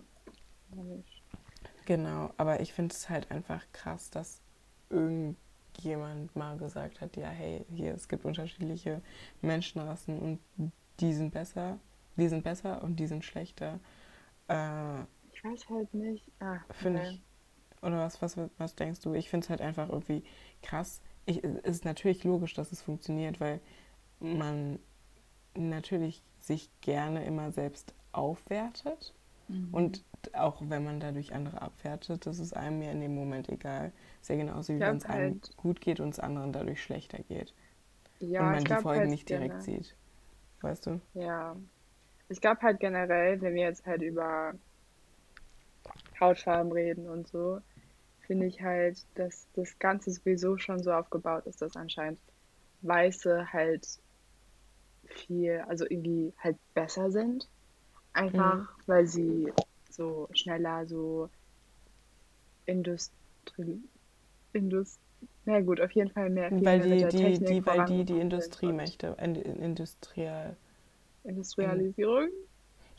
Genau, 1.86 2.32
aber 2.38 2.60
ich 2.60 2.74
finde 2.74 2.94
es 2.94 3.10
halt 3.10 3.32
einfach 3.32 3.64
krass, 3.72 4.10
dass 4.10 4.42
irgendjemand 5.78 6.36
mal 6.36 6.58
gesagt 6.58 7.02
hat, 7.02 7.16
ja, 7.18 7.30
hey, 7.30 7.66
hier, 7.70 7.94
es 7.94 8.08
gibt 8.08 8.26
unterschiedliche 8.26 9.02
Menschenrassen 9.42 10.20
und 10.20 10.40
die 11.00 11.14
sind 11.14 11.32
besser, 11.32 11.80
die 12.16 12.28
sind 12.28 12.44
besser 12.44 12.84
und 12.84 12.98
die 13.00 13.08
sind 13.08 13.24
schlechter. 13.26 13.80
Äh, 14.50 15.04
Ich 15.32 15.44
weiß 15.44 15.70
halt 15.70 15.94
nicht. 15.94 16.32
Ah, 16.42 16.60
finde 16.72 17.02
okay. 17.02 17.10
ich, 17.10 17.22
oder 17.82 18.00
was, 18.00 18.22
was, 18.22 18.38
was 18.58 18.76
denkst 18.76 19.02
du? 19.02 19.14
Ich 19.14 19.30
finde 19.30 19.46
es 19.46 19.50
halt 19.50 19.62
einfach 19.62 19.90
irgendwie 19.90 20.24
krass. 20.62 21.02
Ich, 21.26 21.44
es 21.44 21.78
ist 21.78 21.86
natürlich 21.86 22.24
logisch, 22.24 22.54
dass 22.54 22.72
es 22.72 22.82
funktioniert, 22.82 23.40
weil 23.40 23.62
man 24.20 24.80
natürlich 25.56 26.24
sich 26.40 26.70
gerne 26.82 27.26
immer 27.26 27.52
selbst 27.52 27.94
aufwertet. 28.14 29.14
Mhm. 29.48 29.70
Und 29.72 30.04
auch 30.34 30.62
wenn 30.62 30.84
man 30.84 31.00
dadurch 31.00 31.34
andere 31.34 31.62
abwertet, 31.62 32.26
das 32.26 32.40
ist 32.40 32.56
einem 32.56 32.82
ja 32.82 32.92
in 32.92 33.02
dem 33.02 33.16
Moment 33.16 33.50
egal. 33.50 33.92
Ist 34.22 34.30
ja 34.30 34.36
genauso 34.36 34.74
wie 34.74 34.80
wenn 34.80 34.98
es 34.98 35.06
einem 35.06 35.34
halt- 35.36 35.58
gut 35.58 35.82
geht 35.82 36.00
und 36.00 36.10
es 36.10 36.20
anderen 36.20 36.52
dadurch 36.54 36.82
schlechter 36.82 37.20
geht. 37.24 37.54
ja, 38.20 38.42
und 38.42 38.52
man 38.52 38.64
die 38.64 38.74
Folgen 38.82 39.00
halt 39.02 39.10
nicht 39.10 39.30
direkt 39.30 39.56
gener- 39.56 39.62
sieht. 39.62 39.96
Weißt 40.62 40.86
du? 40.88 41.00
Ja. 41.14 41.56
Ich 42.30 42.42
glaube 42.42 42.62
halt 42.62 42.80
generell, 42.80 43.40
wenn 43.42 43.54
wir 43.54 43.62
jetzt 43.64 43.86
halt 43.86 44.02
über 44.02 44.54
Hautfarben 46.20 46.72
reden 46.72 47.08
und 47.08 47.28
so, 47.28 47.62
finde 48.22 48.48
ich 48.48 48.62
halt, 48.62 49.06
dass 49.16 49.48
das 49.54 49.78
Ganze 49.80 50.12
sowieso 50.12 50.58
schon 50.58 50.82
so 50.84 50.92
aufgebaut 50.92 51.46
ist, 51.46 51.62
dass 51.62 51.76
anscheinend 51.78 52.20
Weiße 52.82 53.54
halt 53.54 53.88
viel, 55.06 55.64
also 55.68 55.86
irgendwie 55.88 56.34
halt 56.40 56.58
besser 56.74 57.12
sind. 57.12 57.48
Einfach, 58.14 58.58
Mhm. 58.58 58.68
weil 58.88 59.06
sie 59.08 59.54
so 59.90 60.28
schneller 60.34 60.86
so 60.88 61.30
Industrie, 62.66 63.82
Indust, 64.58 65.00
na 65.46 65.62
gut, 65.62 65.80
auf 65.82 65.92
jeden 65.92 66.12
Fall 66.12 66.30
mehr 66.30 66.52
Weil 66.64 66.80
mehr 66.80 66.80
die, 66.80 66.98
der 66.98 67.10
die, 67.10 67.40
die, 67.44 67.66
weil 67.66 67.86
die 67.86 68.06
die 68.06 68.14
vorangekommen 68.14 68.32
sind 68.32 68.32
Industrie 68.34 68.66
und 68.66 68.76
möchte. 68.76 69.16
In, 69.22 69.36
Industrial. 69.36 70.56
Industrialisierung? 71.24 72.30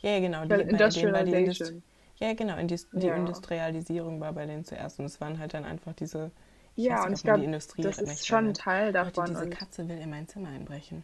Ja, 0.01 0.11
ja, 0.11 0.19
genau. 0.19 0.45
Die, 0.45 0.49
Weil 0.49 0.59
war 1.11 1.23
die 1.23 1.33
Industrie, 1.33 1.73
Industrialization. 1.73 1.83
ja, 2.19 2.33
genau. 2.33 2.57
Indus 2.57 2.87
die 2.91 3.07
Ja. 3.07 3.15
Industrialisierung 3.15 4.19
war 4.19 4.33
bei 4.33 4.45
denen 4.45 4.65
zuerst. 4.65 4.99
Und 4.99 5.05
es 5.05 5.19
waren 5.21 5.39
halt 5.39 5.53
dann 5.53 5.65
einfach 5.65 5.93
diese. 5.93 6.31
Ich 6.75 6.85
Ja, 6.85 7.03
und 7.03 7.11
nicht, 7.11 7.19
ich 7.19 7.21
die 7.21 7.25
glaube, 7.27 7.43
Industrie 7.43 7.81
das 7.81 7.99
ist 7.99 8.25
schon 8.27 8.47
ein. 8.49 8.53
Teil 8.53 8.93
Leute, 8.93 9.11
davon. 9.11 9.25
diese 9.27 9.43
Und 9.43 9.49
Katze 9.49 9.87
will 9.87 9.97
in 9.97 10.09
mein 10.09 10.27
Zimmer 10.27 10.49
einbrechen. 10.49 11.03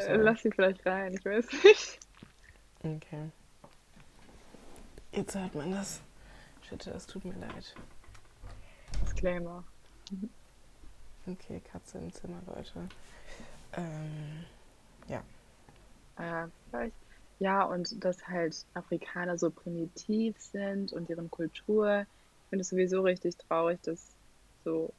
sorry. 0.00 0.22
lass 0.22 0.42
sie 0.42 0.50
vielleicht 0.50 0.84
rein, 0.86 1.14
ich 1.14 1.24
weiß 1.24 1.46
nicht. 1.64 1.98
Okay. 2.84 3.30
Jetzt 5.12 5.34
hört 5.34 5.54
man 5.54 5.72
das. 5.72 6.00
Shit, 6.62 6.86
das 6.86 7.06
tut 7.06 7.24
mir 7.24 7.34
leid. 7.34 7.74
Disclaimer. 9.18 9.64
Okay, 11.26 11.60
Katze 11.72 11.98
im 11.98 12.12
Zimmer, 12.12 12.40
Leute. 12.46 12.88
Ähm, 13.76 14.44
Äh, 16.16 16.46
vielleicht. 16.70 16.94
Ja, 17.40 17.64
und 17.64 18.04
dass 18.04 18.26
halt 18.28 18.64
Afrikaner 18.74 19.36
so 19.36 19.50
primitiv 19.50 20.36
sind 20.38 20.92
und 20.92 21.08
deren 21.08 21.30
Kultur. 21.30 22.02
Ich 22.02 22.48
finde 22.50 22.60
es 22.62 22.68
sowieso 22.68 23.02
richtig 23.02 23.36
traurig, 23.36 23.80
dass 23.82 24.14
so 24.64 24.94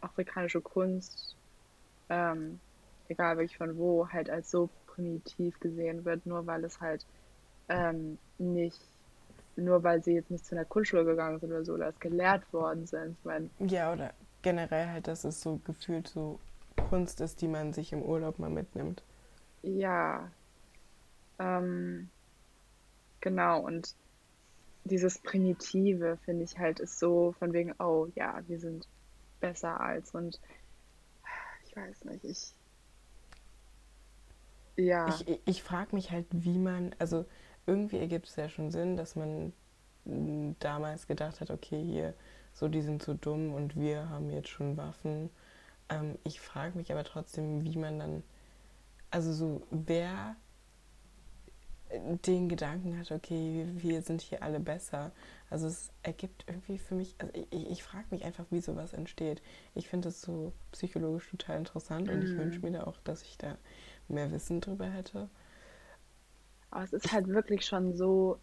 afrikanische 0.00 0.60
Kunst, 0.60 1.36
ähm, 2.08 2.60
egal 3.08 3.38
wirklich 3.38 3.56
von 3.56 3.76
wo, 3.76 4.08
halt 4.08 4.30
als 4.30 4.50
so 4.50 4.70
primitiv 4.86 5.58
gesehen 5.58 6.04
wird, 6.04 6.26
nur 6.26 6.46
weil 6.46 6.64
es 6.64 6.80
halt 6.80 7.04
ähm, 7.68 8.18
nicht, 8.38 8.80
nur 9.60 9.82
weil 9.82 10.02
sie 10.02 10.14
jetzt 10.14 10.30
nicht 10.30 10.44
zu 10.44 10.54
einer 10.54 10.64
Kunstschule 10.64 11.04
gegangen 11.04 11.38
sind 11.40 11.50
oder 11.50 11.64
so, 11.64 11.74
oder 11.74 11.88
es 11.88 12.00
gelehrt 12.00 12.52
worden 12.52 12.86
sind. 12.86 13.16
Ich 13.18 13.24
meine, 13.24 13.50
ja, 13.58 13.92
oder 13.92 14.12
generell 14.42 14.88
halt, 14.88 15.06
dass 15.06 15.24
es 15.24 15.40
so 15.40 15.60
gefühlt 15.64 16.08
so 16.08 16.38
Kunst 16.88 17.20
ist, 17.20 17.40
die 17.42 17.48
man 17.48 17.72
sich 17.72 17.92
im 17.92 18.02
Urlaub 18.02 18.38
mal 18.38 18.50
mitnimmt. 18.50 19.02
Ja, 19.62 20.30
ähm, 21.38 22.08
genau. 23.20 23.60
Und 23.60 23.94
dieses 24.84 25.18
Primitive, 25.18 26.18
finde 26.24 26.44
ich 26.44 26.58
halt, 26.58 26.80
ist 26.80 26.98
so 26.98 27.34
von 27.38 27.52
wegen, 27.52 27.74
oh 27.78 28.08
ja, 28.14 28.40
wir 28.46 28.58
sind 28.58 28.88
besser 29.40 29.80
als 29.80 30.14
und 30.14 30.40
ich 31.66 31.76
weiß 31.76 32.04
nicht, 32.06 32.24
ich, 32.24 32.54
ja, 34.76 35.08
Ich, 35.08 35.28
ich, 35.28 35.40
ich 35.44 35.62
frage 35.62 35.94
mich 35.94 36.10
halt, 36.10 36.26
wie 36.30 36.58
man, 36.58 36.94
also 36.98 37.26
irgendwie 37.70 37.98
ergibt 37.98 38.28
es 38.28 38.36
ja 38.36 38.48
schon 38.48 38.70
Sinn, 38.72 38.96
dass 38.96 39.16
man 39.16 39.52
m, 40.06 40.56
damals 40.60 41.06
gedacht 41.06 41.40
hat, 41.40 41.50
okay, 41.50 41.82
hier, 41.82 42.14
so 42.54 42.68
die 42.68 42.82
sind 42.82 43.02
so 43.02 43.14
dumm 43.14 43.54
und 43.54 43.76
wir 43.76 44.08
haben 44.10 44.30
jetzt 44.30 44.48
schon 44.50 44.76
Waffen. 44.76 45.30
Ähm, 45.90 46.18
ich 46.24 46.40
frage 46.40 46.76
mich 46.78 46.92
aber 46.92 47.04
trotzdem, 47.04 47.64
wie 47.64 47.78
man 47.78 47.98
dann, 48.00 48.22
also 49.10 49.32
so, 49.32 49.62
wer 49.70 50.36
den 52.26 52.48
Gedanken 52.48 52.96
hat, 52.98 53.10
okay, 53.10 53.66
wir, 53.74 54.02
sind 54.02 54.20
hier 54.20 54.42
alle 54.42 54.60
besser. 54.60 55.10
Also 55.50 55.66
es 55.66 55.90
ergibt 56.04 56.44
irgendwie 56.46 56.78
für 56.78 56.94
mich, 56.94 57.16
also 57.18 57.32
ich, 57.50 57.70
ich 57.70 57.82
frage 57.82 58.06
mich 58.10 58.24
einfach, 58.24 58.44
wie 58.50 58.60
sowas 58.60 58.92
entsteht. 58.92 59.42
Ich 59.74 59.88
finde 59.88 60.08
es 60.08 60.22
so 60.22 60.52
psychologisch 60.72 61.28
total 61.30 61.58
interessant 61.58 62.08
und 62.08 62.22
ich 62.22 62.38
Mm. 62.38 62.38
wünsche 62.38 62.64
mir 62.64 62.72
da 62.72 62.84
auch, 62.84 62.98
dass 63.02 63.22
ich 63.22 63.36
da 63.38 63.56
mehr 64.08 64.30
Wissen 64.30 64.60
drüber 64.60 64.86
hätte. 64.86 65.28
Aber 66.70 66.84
es 66.84 66.92
ist 66.92 67.12
halt 67.12 67.28
wirklich 67.28 67.64
schon 67.66 67.94
so 67.96 68.38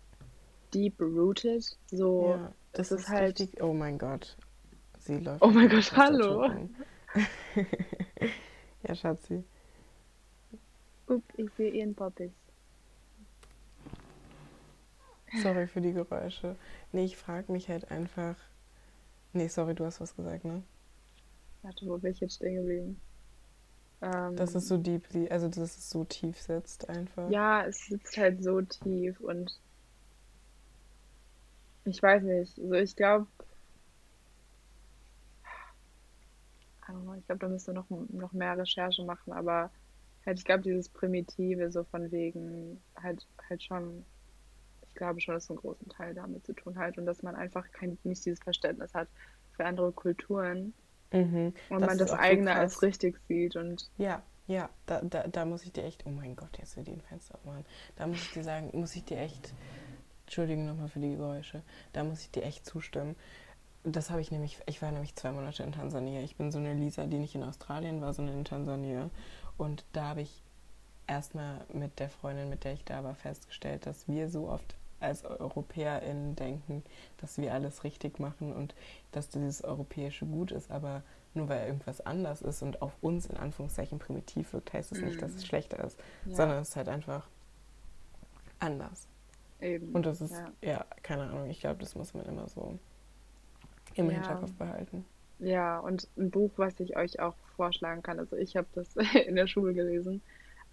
deep 0.74 1.00
rooted, 1.00 1.64
so, 1.92 2.30
Ja, 2.30 2.54
das 2.74 2.92
es 2.92 3.00
ist 3.00 3.04
ist 3.06 3.10
halt, 3.10 3.40
richtig. 3.40 3.62
Oh 3.64 3.74
mein 3.74 3.98
Gott. 3.98 4.38
Sie 5.00 5.18
läuft 5.20 5.42
oh 5.42 5.50
mein 5.50 5.70
Gott, 5.70 5.92
hallo. 5.96 6.50
Ja, 8.88 8.96
Schatzi. 8.96 9.44
Upp, 11.08 11.24
ich 11.38 11.50
sehe 11.58 11.72
ihren 11.72 11.96
Poppis. 11.96 12.32
Sorry 15.42 15.68
für 15.68 15.82
die 15.82 15.94
Geräusche. 15.94 16.56
Nee, 16.92 17.06
ich 17.06 17.18
frage 17.18 17.52
mich 17.52 17.70
halt 17.70 17.92
einfach. 17.92 18.36
Nee, 19.34 19.48
sorry, 19.48 19.76
du 19.76 19.86
hast 19.86 20.00
was 20.02 20.16
gesagt, 20.16 20.46
ne? 20.46 20.64
Warte, 21.62 21.86
wo 21.86 21.98
bin 21.98 22.12
ich 22.14 22.20
jetzt 22.20 22.36
stehen 22.36 22.56
geblieben? 22.56 23.00
Dass 24.36 24.56
es 24.56 24.68
Ähm, 24.68 24.70
so 24.70 24.78
deep, 24.78 25.06
sie- 25.10 25.30
also 25.32 25.50
dass 25.50 25.78
es 25.78 25.90
so 25.90 26.06
tief 26.06 26.40
sitzt 26.42 26.88
einfach. 26.90 27.34
Ja, 27.34 27.64
es 27.68 27.86
sitzt 27.86 28.18
halt 28.18 28.42
so 28.44 28.60
tief 28.64 29.20
und 29.20 29.62
ich 31.86 32.02
weiß 32.04 32.22
nicht. 32.24 32.60
Also 32.60 32.74
ich 32.74 32.96
glaube, 32.96 33.28
ich 37.20 37.26
glaube, 37.26 37.40
da 37.40 37.50
müsste 37.50 37.74
noch, 37.74 37.90
noch 37.90 38.32
mehr 38.34 38.58
Recherche 38.58 39.04
machen, 39.04 39.34
aber 39.34 39.72
halt, 40.26 40.40
ich 40.40 40.46
glaube, 40.46 40.64
dieses 40.64 40.90
Primitive, 40.90 41.72
so 41.72 41.84
von 41.86 42.12
wegen, 42.12 42.84
halt, 42.96 43.28
halt 43.50 43.64
schon, 43.64 44.06
ich 44.88 44.94
glaube 44.96 45.22
schon, 45.22 45.36
dass 45.36 45.50
einen 45.50 45.60
großen 45.60 45.90
Teil 45.90 46.14
damit 46.16 46.46
zu 46.46 46.54
tun 46.54 46.78
hat 46.78 46.98
und 46.98 47.06
dass 47.06 47.24
man 47.24 47.36
einfach 47.36 47.72
kein, 47.72 48.00
nicht 48.04 48.26
dieses 48.26 48.40
Verständnis 48.42 48.94
hat 48.94 49.10
für 49.54 49.66
andere 49.66 49.94
Kulturen 49.94 50.76
Mhm. 51.12 51.54
und 51.70 51.82
Das 51.82 51.88
man 51.88 51.98
das 51.98 52.12
auch 52.12 52.16
so 52.16 52.20
eigene 52.20 52.54
als 52.54 52.82
richtig 52.82 53.20
sieht 53.28 53.56
und 53.56 53.90
Ja, 53.98 54.22
ja, 54.48 54.70
da, 54.86 55.02
da, 55.02 55.28
da 55.28 55.46
muss 55.46 55.64
ich 55.64 55.74
dir 55.74 55.84
echt. 55.84 56.06
Oh 56.06 56.10
mein 56.10 56.36
Gott, 56.36 56.58
jetzt 56.58 56.78
will 56.78 56.84
die 56.84 56.92
ein 56.92 57.02
Fenster 57.02 57.36
aufmachen. 57.36 57.66
Da 57.98 58.08
muss 58.08 58.22
ich 58.22 58.32
dir 58.32 58.44
sagen, 58.44 58.70
muss 58.74 58.96
ich 58.96 59.04
dir 59.04 59.20
echt. 59.20 59.54
Entschuldigung 60.26 60.66
nochmal 60.66 60.90
für 60.90 61.00
die 61.00 61.16
Geräusche. 61.16 61.62
Da 61.94 62.04
muss 62.04 62.22
ich 62.22 62.32
dir 62.32 62.44
echt 62.44 62.66
zustimmen. 62.66 63.16
Das 63.84 64.10
habe 64.10 64.20
ich 64.22 64.32
nämlich, 64.32 64.60
ich 64.66 64.82
war 64.82 64.92
nämlich 64.92 65.16
zwei 65.16 65.32
Monate 65.32 65.64
in 65.64 65.72
Tansania. 65.72 66.22
Ich 66.22 66.36
bin 66.36 66.52
so 66.52 66.58
eine 66.58 66.74
Lisa, 66.74 67.06
die 67.06 67.18
nicht 67.18 67.36
in 67.36 67.44
Australien 67.44 68.02
war, 68.02 68.14
sondern 68.14 68.40
in 68.40 68.46
Tansania. 68.46 69.10
Und 69.58 69.86
da 69.94 70.10
habe 70.10 70.22
ich 70.22 70.44
erstmal 71.08 71.66
mit 71.72 72.00
der 72.00 72.10
Freundin, 72.10 72.50
mit 72.50 72.64
der 72.64 72.74
ich 72.74 72.84
da 72.84 73.04
war, 73.04 73.16
festgestellt, 73.16 73.86
dass 73.86 74.08
wir 74.08 74.30
so 74.30 74.50
oft 74.50 74.76
als 75.00 75.24
EuropäerInnen 75.26 76.36
denken, 76.36 76.84
dass 77.18 77.38
wir 77.38 77.54
alles 77.54 77.84
richtig 77.84 78.20
machen 78.20 78.54
und 78.54 78.76
dass 79.12 79.30
dieses 79.30 79.64
europäische 79.64 80.26
gut 80.26 80.52
ist, 80.52 80.72
aber 80.72 81.04
nur 81.34 81.50
weil 81.50 81.68
irgendwas 81.68 82.02
anders 82.02 82.42
ist 82.42 82.64
und 82.64 82.82
auf 82.82 82.94
uns 83.02 83.28
in 83.28 83.38
Anführungszeichen 83.38 84.00
primitiv 84.00 84.54
wirkt, 84.54 84.74
heißt 84.74 84.92
es 84.92 85.00
mhm. 85.00 85.06
nicht, 85.06 85.22
dass 85.22 85.32
es 85.32 85.44
mhm. 85.44 85.48
schlechter 85.48 85.84
ist, 85.84 86.00
ja. 86.26 86.36
sondern 86.36 86.62
es 86.62 86.70
ist 86.70 86.76
halt 86.76 86.90
einfach 86.90 87.28
anders. 88.60 89.08
Eben. 89.62 89.94
Und 89.94 90.06
das 90.06 90.22
ist, 90.22 90.34
ja, 90.34 90.52
ja 90.62 90.86
keine 91.04 91.24
Ahnung, 91.24 91.50
ich 91.50 91.60
glaube, 91.60 91.80
das 91.80 91.96
muss 91.96 92.14
man 92.14 92.26
immer 92.26 92.48
so 92.48 92.78
im 93.96 94.08
ja. 94.08 94.14
Hinterkopf 94.14 94.54
behalten. 94.54 95.06
Ja, 95.40 95.80
und 95.80 96.08
ein 96.18 96.32
Buch, 96.32 96.52
was 96.58 96.80
ich 96.80 96.98
euch 96.98 97.20
auch 97.20 97.36
vorschlagen 97.56 98.02
kann, 98.02 98.20
also 98.20 98.36
ich 98.36 98.56
habe 98.56 98.68
das 98.74 98.96
in 99.28 99.36
der 99.36 99.48
Schule 99.48 99.74
gelesen, 99.74 100.22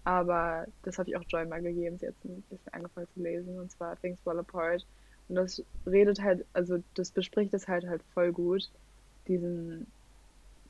aber 0.05 0.67
das 0.83 0.99
habe 0.99 1.09
ich 1.09 1.17
auch 1.17 1.23
Joy 1.27 1.45
mal 1.45 1.61
gegeben, 1.61 1.97
sie 1.97 2.07
hat 2.07 2.15
ein 2.23 2.43
bisschen 2.43 2.73
angefangen 2.73 3.07
zu 3.13 3.21
lesen, 3.21 3.59
und 3.59 3.71
zwar 3.71 3.99
Things 3.99 4.21
Fall 4.21 4.39
Apart. 4.39 4.85
Und 5.27 5.35
das 5.35 5.63
redet 5.87 6.21
halt, 6.21 6.45
also 6.53 6.77
das 6.93 7.11
bespricht 7.11 7.53
es 7.53 7.67
halt 7.67 7.87
halt 7.87 8.03
voll 8.13 8.31
gut, 8.31 8.71
diesen 9.27 9.87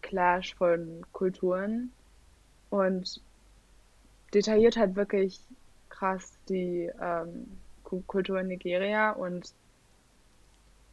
Clash 0.01 0.55
von 0.55 1.05
Kulturen 1.11 1.91
und 2.69 3.21
detailliert 4.33 4.77
halt 4.77 4.95
wirklich 4.95 5.41
krass 5.89 6.37
die 6.47 6.89
ähm, 7.01 7.59
Kultur 7.83 8.39
in 8.39 8.47
Nigeria 8.47 9.11
und 9.11 9.53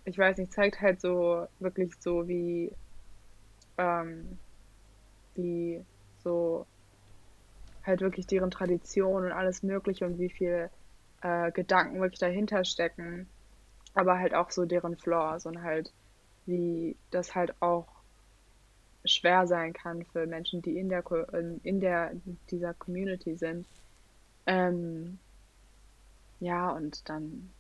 ich 0.05 0.19
weiß 0.19 0.39
nicht, 0.39 0.53
zeigt 0.53 0.81
halt 0.81 1.01
so 1.01 1.47
wirklich 1.61 1.95
so 2.01 2.27
wie 2.27 2.73
ähm, 3.79 4.39
wie 5.35 5.85
so 6.25 6.67
halt 7.85 8.01
wirklich 8.01 8.27
deren 8.27 8.51
Tradition 8.51 9.25
und 9.25 9.33
alles 9.33 9.63
Mögliche 9.63 10.07
und 10.07 10.19
wie 10.19 10.31
viel 10.31 10.71
äh, 11.23 11.51
Gedanken 11.53 12.01
wirklich 12.01 12.21
dahinter 12.21 12.65
stecken, 12.65 13.29
aber 13.95 14.19
halt 14.19 14.35
auch 14.35 14.51
so 14.51 14.65
deren 14.65 14.97
Flaws 14.97 15.47
und 15.47 15.63
halt 15.63 15.93
wie 16.47 16.97
das 17.11 17.35
halt 17.35 17.55
auch 17.61 17.87
schwer 19.05 19.47
sein 19.47 19.73
kann 19.73 20.05
für 20.05 20.27
Menschen, 20.27 20.63
die 20.63 20.79
in 20.79 20.89
der 20.89 21.05
in 21.63 21.81
der 21.81 22.13
dieser 22.51 22.75
Community 22.75 23.37
sind. 23.37 23.67
Ähm, 24.47 25.19
ja 26.41 26.71
und 26.71 27.09
dann 27.09 27.51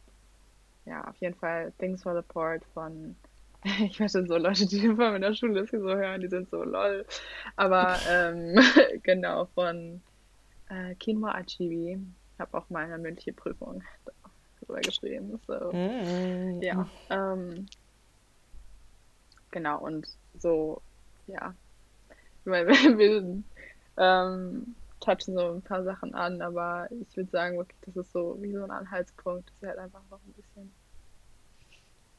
ja 0.85 1.05
auf 1.05 1.17
jeden 1.17 1.37
Fall 1.37 1.73
Things 1.79 2.03
for 2.03 2.15
the 2.15 2.27
Port 2.27 2.65
von 2.75 3.17
ich 3.65 4.01
wette 4.01 4.27
so 4.27 4.37
Leute, 4.37 4.67
die 4.67 4.81
Film 4.81 5.15
in 5.15 5.23
der 5.23 5.35
Schule 5.35 5.67
so 5.67 5.79
hören, 5.79 6.21
die 6.21 6.29
sind 6.29 6.51
so 6.51 6.65
lol. 6.65 7.07
Aber 7.55 7.97
ähm, 8.09 8.59
genau, 9.05 9.47
von 9.55 10.03
äh, 10.73 10.95
Kinma 10.97 11.33
Achibi. 11.35 11.99
Ich 12.35 12.41
habe 12.41 12.59
auch 12.59 12.69
mal 12.71 12.85
eine 12.85 12.99
mündliche 12.99 13.33
Prüfung 13.33 13.83
darüber 14.61 14.81
geschrieben. 14.81 15.39
So. 15.47 15.73
Mm. 15.73 16.63
Ja. 16.63 16.89
Ähm, 17.11 17.67
genau, 19.51 19.81
und 19.81 20.09
so, 20.39 20.81
ja. 21.27 21.55
Ich 22.11 22.47
meine, 22.47 22.69
wir 22.99 23.43
ähm, 23.97 24.75
touchen 25.01 25.35
so 25.35 25.55
ein 25.55 25.63
paar 25.63 25.85
Sachen 25.85 26.15
an, 26.15 26.41
aber 26.41 26.89
ich 26.91 27.17
würde 27.17 27.31
sagen, 27.31 27.59
wirklich, 27.59 27.79
das 27.83 27.97
ist 27.97 28.13
so 28.13 28.37
wie 28.41 28.53
so 28.53 28.65
ein 28.65 28.71
Anhaltspunkt, 28.71 29.49
dass 29.51 29.63
wir 29.63 29.69
halt 29.71 29.79
einfach 29.79 30.03
noch 30.11 30.21
ein 30.27 30.33
bisschen 30.33 30.73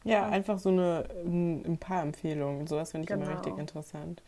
ja, 0.06 0.28
einfach 0.28 0.60
so 0.60 0.70
eine, 0.70 1.06
ein 1.24 1.78
paar 1.78 2.02
Empfehlungen. 2.02 2.68
Sowas 2.68 2.92
finde 2.92 3.06
ich 3.06 3.08
genau. 3.10 3.26
immer 3.26 3.36
richtig 3.36 3.58
interessant. 3.58 4.22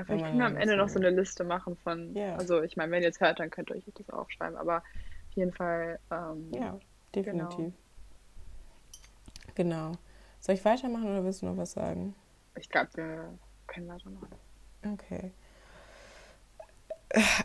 Ja, 0.00 0.04
vielleicht 0.04 0.24
können 0.24 0.38
wir 0.38 0.46
am 0.46 0.56
Ende 0.56 0.76
noch 0.76 0.88
so 0.88 0.98
eine 0.98 1.10
Liste 1.10 1.44
machen 1.44 1.76
von, 1.76 2.16
yeah. 2.16 2.36
also 2.36 2.62
ich 2.62 2.76
meine, 2.76 2.90
wenn 2.92 3.02
ihr 3.02 3.10
es 3.10 3.20
hört, 3.20 3.38
dann 3.38 3.50
könnt 3.50 3.70
ihr 3.70 3.76
euch 3.76 3.84
das 3.94 4.08
aufschreiben, 4.10 4.56
aber 4.56 4.78
auf 4.78 5.36
jeden 5.36 5.52
Fall. 5.52 5.98
Ähm, 6.10 6.50
ja, 6.52 6.78
definitiv. 7.14 7.72
Genau. 9.54 9.90
genau. 9.90 9.92
Soll 10.40 10.54
ich 10.54 10.64
weitermachen 10.64 11.04
oder 11.04 11.24
willst 11.24 11.42
du 11.42 11.46
noch 11.46 11.56
was 11.56 11.72
sagen? 11.72 12.14
Ich 12.56 12.68
glaube, 12.70 12.88
wir 12.94 13.38
können 13.66 13.88
weitermachen. 13.88 14.28
Okay. 14.94 15.32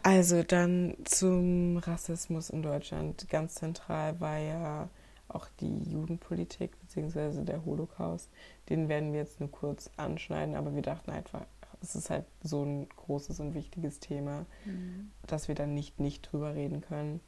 Also 0.03 0.43
dann 0.43 0.95
zum 1.05 1.77
Rassismus 1.77 2.51
in 2.51 2.61
Deutschland. 2.61 3.27
Ganz 3.29 3.55
zentral 3.55 4.19
war 4.21 4.37
ja 4.37 4.89
auch 5.27 5.47
die 5.59 5.83
Judenpolitik 5.91 6.79
bzw. 6.81 7.43
der 7.43 7.65
Holocaust. 7.65 8.29
Den 8.69 8.89
werden 8.89 9.11
wir 9.11 9.19
jetzt 9.19 9.39
nur 9.39 9.51
kurz 9.51 9.89
anschneiden, 9.97 10.55
aber 10.55 10.73
wir 10.75 10.81
dachten 10.81 11.11
einfach, 11.11 11.41
es 11.85 11.95
ist 11.95 12.09
halt 12.09 12.25
so 12.41 12.63
ein 12.63 12.89
großes 12.89 13.39
und 13.39 13.53
wichtiges 13.53 13.99
Thema, 13.99 14.45
mhm. 14.65 15.11
dass 15.27 15.47
wir 15.47 15.55
dann 15.55 15.73
nicht 15.73 15.99
nicht 15.99 16.31
drüber 16.31 16.55
reden 16.55 16.81
können. 16.81 17.21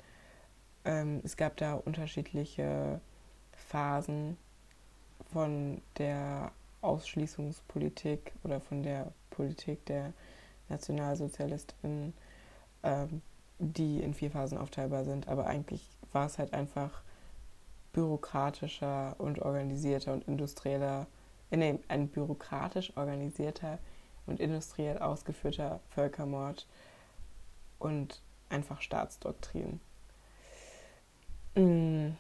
Ähm, 0.84 1.22
es 1.24 1.38
gab 1.38 1.58
da 1.58 1.76
unterschiedliche 1.76 3.00
Phasen 3.52 4.38
von 5.32 5.82
der 5.98 6.52
Ausschließungspolitik 6.82 8.34
oder 8.44 8.60
von 8.60 8.84
der 8.84 9.12
Politik 9.30 9.86
der 9.86 10.14
Nationalsozialistinnen, 10.70 12.14
ähm, 12.84 13.22
die 13.60 14.02
in 14.02 14.14
vier 14.14 14.32
Phasen 14.32 14.58
aufteilbar 14.58 15.06
sind. 15.06 15.28
Aber 15.28 15.48
eigentlich 15.48 15.88
war 16.12 16.26
es 16.26 16.38
halt 16.38 16.54
einfach 16.54 17.04
bürokratischer 17.94 19.16
und 19.18 19.40
organisierter 19.40 20.14
und 20.14 20.28
industrieller, 20.28 21.08
äh, 21.52 21.58
nee, 21.58 21.80
ein 21.88 22.08
bürokratisch 22.08 22.96
organisierter 22.96 23.80
und 24.28 24.40
industriell 24.40 25.00
ausgeführter 25.00 25.80
Völkermord 25.90 26.68
und 27.80 28.22
einfach 28.50 28.82
Staatsdoktrin. 28.82 29.80
Mhm, 31.56 32.16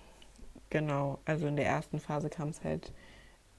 genau, 0.69 1.19
also 1.25 1.47
in 1.47 1.55
der 1.55 1.67
ersten 1.67 1.99
Phase 1.99 2.29
kam 2.29 2.49
es 2.49 2.63
halt 2.63 2.91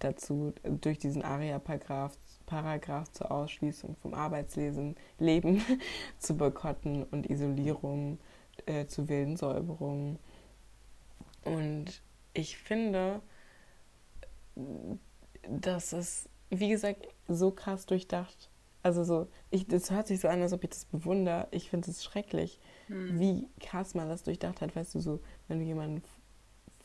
dazu, 0.01 0.53
durch 0.65 0.99
diesen 0.99 1.23
ARIA-Paragraph 1.23 2.17
Paragraph 2.49 3.13
zur 3.13 3.31
Ausschließung 3.31 3.95
vom 3.97 4.15
Arbeitsleben 4.15 4.97
Leben, 5.19 5.63
zu 6.19 6.37
Boykotten 6.37 7.05
und 7.05 7.29
Isolierung, 7.29 8.19
äh, 8.67 8.87
zu 8.87 9.09
wilden 9.09 9.37
Säuberungen. 9.37 10.19
Und 11.45 12.03
ich 12.33 12.57
finde, 12.57 13.21
dass 15.47 15.93
es, 15.93 16.29
wie 16.51 16.69
gesagt, 16.69 17.09
so 17.27 17.51
krass 17.51 17.87
durchdacht. 17.87 18.51
Also 18.83 19.05
so, 19.05 19.29
ich, 19.51 19.67
das 19.67 19.91
hört 19.91 20.07
sich 20.07 20.21
so 20.21 20.29
an, 20.29 20.41
als 20.41 20.53
ob 20.53 20.63
ich 20.65 20.71
das 20.71 20.85
bewundere. 20.85 21.49
Ich 21.51 21.69
finde 21.69 21.91
es 21.91 22.05
schrecklich, 22.05 22.61
hm. 22.87 23.19
wie 23.19 23.49
krass 23.61 23.95
man 23.95 24.09
das 24.09 24.23
durchdacht 24.23 24.61
hat. 24.61 24.75
Weißt 24.75 24.95
du, 24.95 25.01
so, 25.01 25.21
wenn 25.49 25.59
du 25.59 25.65
jemanden 25.65 26.03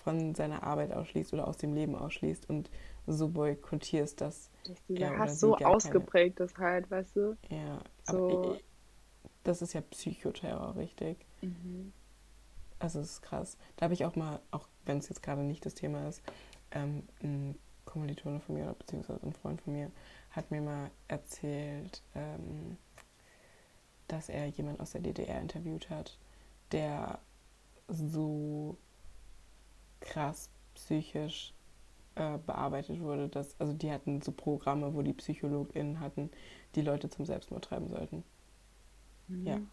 von 0.03 0.35
seiner 0.35 0.63
Arbeit 0.63 0.91
ausschließt 0.91 1.33
oder 1.33 1.47
aus 1.47 1.57
dem 1.57 1.73
Leben 1.73 1.95
ausschließt 1.95 2.49
und 2.49 2.69
so 3.07 3.29
boykottierst, 3.29 4.19
dass, 4.19 4.49
dass 4.65 4.83
dieser 4.85 5.17
Hass 5.17 5.39
so 5.39 5.55
ausgeprägt 5.57 6.37
keine... 6.37 6.45
ist 6.45 6.57
halt, 6.57 6.91
weißt 6.91 7.15
du? 7.15 7.37
Ja, 7.49 7.79
so. 8.05 8.29
aber 8.29 8.55
ich, 8.55 8.63
das 9.43 9.61
ist 9.61 9.73
ja 9.73 9.81
Psychoterror, 9.81 10.75
richtig? 10.75 11.25
Mhm. 11.41 11.93
Also 12.79 12.99
es 12.99 13.13
ist 13.13 13.21
krass. 13.21 13.57
Da 13.77 13.85
habe 13.85 13.93
ich 13.93 14.03
auch 14.05 14.15
mal, 14.15 14.41
auch 14.51 14.67
wenn 14.85 14.97
es 14.97 15.09
jetzt 15.09 15.23
gerade 15.23 15.43
nicht 15.43 15.65
das 15.65 15.73
Thema 15.73 16.07
ist, 16.07 16.21
ähm, 16.71 17.03
ein 17.21 17.55
Kommilitone 17.85 18.39
von 18.39 18.55
mir, 18.55 18.73
beziehungsweise 18.77 19.25
ein 19.25 19.33
Freund 19.33 19.61
von 19.61 19.73
mir, 19.73 19.91
hat 20.31 20.51
mir 20.51 20.61
mal 20.61 20.91
erzählt, 21.07 22.01
ähm, 22.15 22.77
dass 24.07 24.29
er 24.29 24.47
jemanden 24.47 24.81
aus 24.81 24.91
der 24.91 25.01
DDR 25.01 25.41
interviewt 25.41 25.89
hat, 25.89 26.17
der 26.71 27.19
so 27.87 28.77
krass 29.99 30.49
psychisch 30.75 31.53
äh, 32.15 32.37
bearbeitet 32.37 32.99
wurde, 32.99 33.29
dass, 33.29 33.59
also 33.59 33.73
die 33.73 33.91
hatten 33.91 34.21
so 34.21 34.31
Programme, 34.31 34.93
wo 34.93 35.01
die 35.01 35.13
PsychologInnen 35.13 35.99
hatten, 35.99 36.29
die 36.75 36.81
Leute 36.81 37.09
zum 37.09 37.25
Selbstmord 37.25 37.65
treiben 37.65 37.89
sollten. 37.89 38.23
Mhm. 39.27 39.47
Ja. 39.47 39.59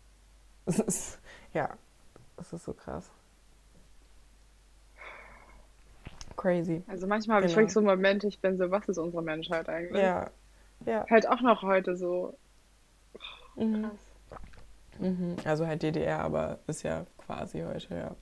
Es 0.66 0.78
ist, 0.78 1.18
ja, 1.54 1.76
es 2.36 2.52
ist 2.52 2.64
so 2.64 2.74
krass. 2.74 3.10
Crazy. 6.40 6.82
Also 6.86 7.06
manchmal 7.06 7.36
habe 7.36 7.46
genau. 7.46 7.52
ich 7.52 7.56
wirklich 7.58 7.74
so 7.74 7.82
Momente, 7.82 8.26
ich 8.26 8.40
bin 8.40 8.56
so, 8.56 8.70
was 8.70 8.88
ist 8.88 8.96
unsere 8.96 9.22
Menschheit 9.22 9.68
eigentlich? 9.68 10.02
Ja. 10.02 10.30
ja. 10.86 11.04
Halt 11.10 11.28
auch 11.28 11.42
noch 11.42 11.62
heute 11.62 11.98
so. 11.98 12.34
Oh, 13.56 13.66
krass. 13.70 14.40
Mhm. 14.98 15.36
Also 15.44 15.66
halt 15.66 15.82
DDR, 15.82 16.20
aber 16.20 16.58
ist 16.66 16.82
ja 16.82 17.04
quasi 17.18 17.60
heute, 17.60 17.94
ja. 17.94 18.16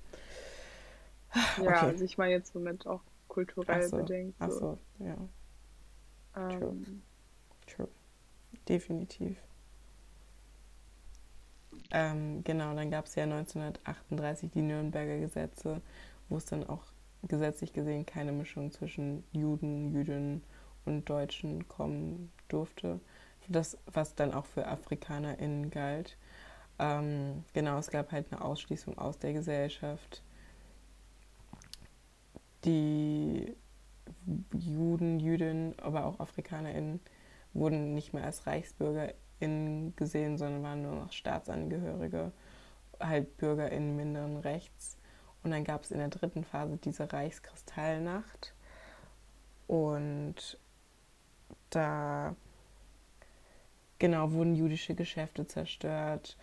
Ja, 1.58 1.62
okay. 1.62 1.74
also 1.86 2.04
ich 2.04 2.18
meine 2.18 2.32
jetzt 2.32 2.52
somit 2.52 2.88
auch 2.88 3.02
kulturell 3.28 3.82
Ach 3.84 3.88
so. 3.88 3.96
bedingt. 3.98 4.34
So. 4.38 4.44
Ach 4.44 4.50
so, 4.50 4.78
ja. 4.98 5.16
Ähm. 6.36 6.58
True. 6.58 6.76
True. 7.68 7.88
Definitiv. 8.68 9.36
Ähm, 11.92 12.42
genau, 12.42 12.74
dann 12.74 12.90
gab 12.90 13.04
es 13.04 13.14
ja 13.14 13.22
1938 13.24 14.50
die 14.50 14.62
Nürnberger 14.62 15.18
Gesetze, 15.18 15.80
wo 16.28 16.36
es 16.36 16.46
dann 16.46 16.68
auch 16.68 16.82
gesetzlich 17.26 17.72
gesehen 17.72 18.06
keine 18.06 18.32
Mischung 18.32 18.70
zwischen 18.70 19.24
Juden, 19.32 19.92
Jüdinnen 19.92 20.42
und 20.84 21.08
Deutschen 21.08 21.68
kommen 21.68 22.30
durfte. 22.48 23.00
Das, 23.48 23.78
was 23.86 24.14
dann 24.14 24.34
auch 24.34 24.44
für 24.44 24.66
AfrikanerInnen 24.66 25.70
galt. 25.70 26.18
Ähm, 26.78 27.44
genau, 27.54 27.78
es 27.78 27.90
gab 27.90 28.12
halt 28.12 28.30
eine 28.30 28.42
Ausschließung 28.42 28.98
aus 28.98 29.18
der 29.18 29.32
Gesellschaft, 29.32 30.22
die 32.64 33.56
Juden, 34.52 35.18
Jüdinnen, 35.20 35.74
aber 35.80 36.04
auch 36.04 36.20
AfrikanerInnen 36.20 37.00
wurden 37.54 37.94
nicht 37.94 38.12
mehr 38.12 38.24
als 38.24 38.46
ReichsbürgerInnen 38.46 39.96
gesehen, 39.96 40.36
sondern 40.36 40.62
waren 40.62 40.82
nur 40.82 40.94
noch 40.94 41.12
Staatsangehörige, 41.12 42.32
halt 43.00 43.36
BürgerInnen 43.38 43.96
minderen 43.96 44.36
Rechts. 44.38 44.97
Und 45.48 45.52
dann 45.52 45.64
gab 45.64 45.82
es 45.82 45.90
in 45.90 45.96
der 45.96 46.08
dritten 46.08 46.44
Phase 46.44 46.76
diese 46.76 47.10
Reichskristallnacht. 47.10 48.52
Und 49.66 50.58
da 51.70 52.36
genau 53.98 54.32
wurden 54.32 54.54
jüdische 54.54 54.94
Geschäfte 54.94 55.46
zerstört 55.46 56.36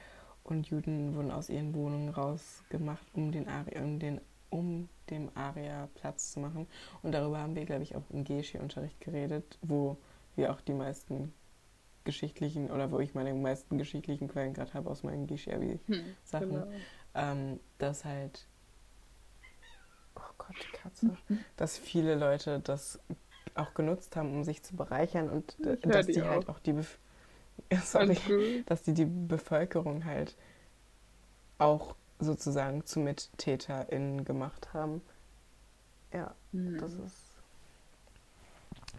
und 0.44 0.70
Juden 0.70 1.14
wurden 1.14 1.30
aus 1.30 1.50
ihren 1.50 1.76
Wohnungen 1.76 2.10
rausgemacht, 2.10 3.06
um 3.14 3.32
den 3.32 3.48
Aria, 3.48 3.84
um 3.84 4.00
den 4.00 4.22
um 4.50 4.90
dem 5.12 5.30
Aria 5.36 5.88
Platz 5.94 6.32
zu 6.32 6.40
machen. 6.40 6.66
Und 7.04 7.12
darüber 7.12 7.38
haben 7.38 7.56
wir, 7.56 7.66
glaube 7.66 7.84
ich, 7.84 7.96
auch 7.96 8.10
im 8.10 8.24
Geschi-Unterricht 8.24 9.00
geredet, 9.02 9.60
wo 9.62 9.98
wir 10.36 10.52
auch 10.52 10.62
die 10.62 10.74
meisten 10.74 11.32
geschichtlichen 12.06 12.72
oder 12.72 12.90
wo 12.90 13.00
ich 13.00 13.14
meine 13.14 13.36
meisten 13.36 13.78
geschichtlichen 13.78 14.30
Quellen 14.30 14.54
gerade 14.54 14.74
habe 14.74 14.90
aus 14.90 15.04
meinen 15.04 15.28
Geschi-Sachen, 15.28 15.78
hm, 15.88 16.50
genau. 16.50 16.68
ähm, 17.14 17.60
dass 17.78 18.04
halt 18.04 18.48
Gott, 20.48 20.56
die 20.62 20.78
Katze, 20.78 21.18
dass 21.58 21.78
viele 21.78 22.16
Leute 22.16 22.60
das 22.60 23.00
auch 23.56 23.74
genutzt 23.74 24.16
haben, 24.16 24.34
um 24.34 24.44
sich 24.44 24.64
zu 24.64 24.76
bereichern 24.76 25.30
und 25.30 25.56
dass 25.84 26.08
die, 26.08 26.14
die 26.14 26.24
halt 26.24 26.50
auch 26.50 26.60
die 26.60 26.74
Bef 26.74 27.00
sorry, 27.84 28.64
dass 28.66 28.84
die 28.84 28.94
die 28.94 29.06
Bevölkerung 29.06 30.04
halt 30.04 30.36
auch 31.58 31.96
sozusagen 32.20 32.86
zu 32.86 33.00
MittäterInnen 33.00 34.26
gemacht 34.26 34.74
haben. 34.74 35.02
Ja, 36.14 36.34
mhm. 36.52 36.78
das 36.80 36.94
ist. 36.94 37.32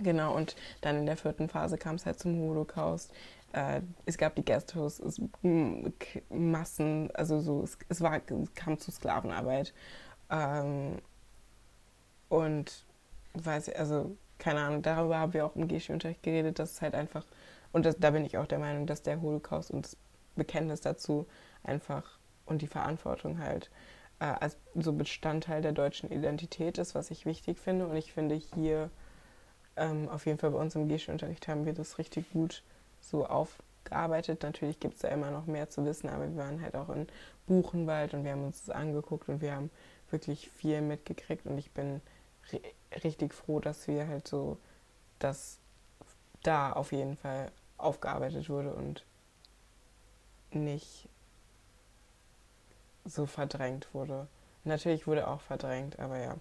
Genau, 0.03 0.35
und 0.35 0.57
dann 0.83 0.97
in 0.97 1.07
der 1.07 1.17
vierten 1.17 1.49
Phase 1.49 1.79
kam 1.79 1.97
es 1.97 2.07
halt 2.07 2.19
zum 2.19 2.39
Holocaust. 2.39 3.13
Äh, 3.53 3.81
es 4.05 4.19
gab 4.19 4.35
die 4.35 4.45
Ghettos, 4.45 5.01
es, 5.01 5.21
Massen, 6.29 7.11
also 7.15 7.41
so, 7.41 7.63
es, 7.63 7.79
es, 7.89 8.01
war, 8.01 8.17
es 8.17 8.55
kam 8.55 8.79
zu 8.79 8.91
Sklavenarbeit. 8.91 9.73
Ähm, 10.31 10.99
und 12.29 12.85
weiß 13.35 13.68
ich, 13.68 13.79
also 13.79 14.16
keine 14.39 14.61
Ahnung, 14.61 14.83
darüber 14.83 15.18
haben 15.18 15.33
wir 15.33 15.47
auch 15.47 15.57
im 15.57 15.68
Geschi-Unterricht 15.68 16.22
geredet, 16.22 16.59
dass 16.59 16.72
es 16.72 16.83
halt 16.83 16.95
einfach, 16.95 17.24
und 17.72 17.87
das, 17.87 17.97
da 17.99 18.11
bin 18.11 18.24
ich 18.24 18.39
auch 18.39 18.47
der 18.47 18.59
Meinung, 18.59 18.87
dass 18.87 19.03
der 19.03 19.20
Holocaust 19.20 19.70
und 19.70 19.87
das 19.87 19.97
Bekenntnis 20.35 20.81
dazu 20.81 21.27
einfach 21.64 22.18
und 22.45 22.62
die 22.62 22.66
Verantwortung 22.66 23.39
halt 23.39 23.70
äh, 24.20 24.24
als 24.24 24.57
so 24.74 24.93
Bestandteil 24.93 25.62
der 25.62 25.72
deutschen 25.72 26.11
Identität 26.11 26.79
ist, 26.79 26.95
was 26.95 27.11
ich 27.11 27.27
wichtig 27.27 27.59
finde. 27.59 27.87
Und 27.87 27.97
ich 27.97 28.12
finde 28.12 28.35
hier 28.35 28.91
ähm, 29.77 30.09
auf 30.09 30.27
jeden 30.27 30.39
Fall 30.39 30.51
bei 30.51 30.59
uns 30.59 30.74
im 30.74 30.89
Geschi-Unterricht 30.89 31.49
haben 31.49 31.66
wir 31.66 31.74
das 31.74 31.99
richtig 31.99 32.31
gut 32.33 32.62
so 33.01 33.27
aufgearbeitet. 33.27 34.43
Natürlich 34.43 34.81
gibt 34.81 34.95
es 34.95 35.01
da 35.01 35.09
immer 35.09 35.31
noch 35.31 35.47
mehr 35.47 35.68
zu 35.68 35.85
wissen, 35.85 36.09
aber 36.09 36.29
wir 36.29 36.37
waren 36.37 36.62
halt 36.62 36.77
auch 36.77 36.91
in 36.91 37.07
Buchenwald 37.47 38.14
und 38.14 38.24
wir 38.24 38.33
haben 38.33 38.45
uns 38.45 38.64
das 38.64 38.74
angeguckt 38.74 39.29
und 39.29 39.41
wir 39.41 39.55
haben 39.55 39.70
wirklich 40.11 40.51
viel 40.51 40.81
mitgekriegt 40.81 41.47
und 41.47 41.59
ich 41.59 41.70
bin 41.72 42.01
richtig 43.05 43.35
froh, 43.35 43.61
dass 43.61 43.87
wir 43.89 44.07
halt 44.09 44.27
so, 44.29 44.59
dass 45.19 45.59
da 46.43 46.73
auf 46.73 46.93
jeden 46.93 47.17
Fall 47.17 47.51
aufgearbeitet 47.79 48.49
wurde 48.49 48.73
und 48.75 49.05
nicht 50.53 51.09
so 53.05 53.27
verdrängt 53.27 53.93
wurde. 53.93 54.27
Natürlich 54.65 55.07
wurde 55.07 55.29
auch 55.29 55.41
verdrängt, 55.41 55.99
aber 55.99 56.19
ja. 56.19 56.37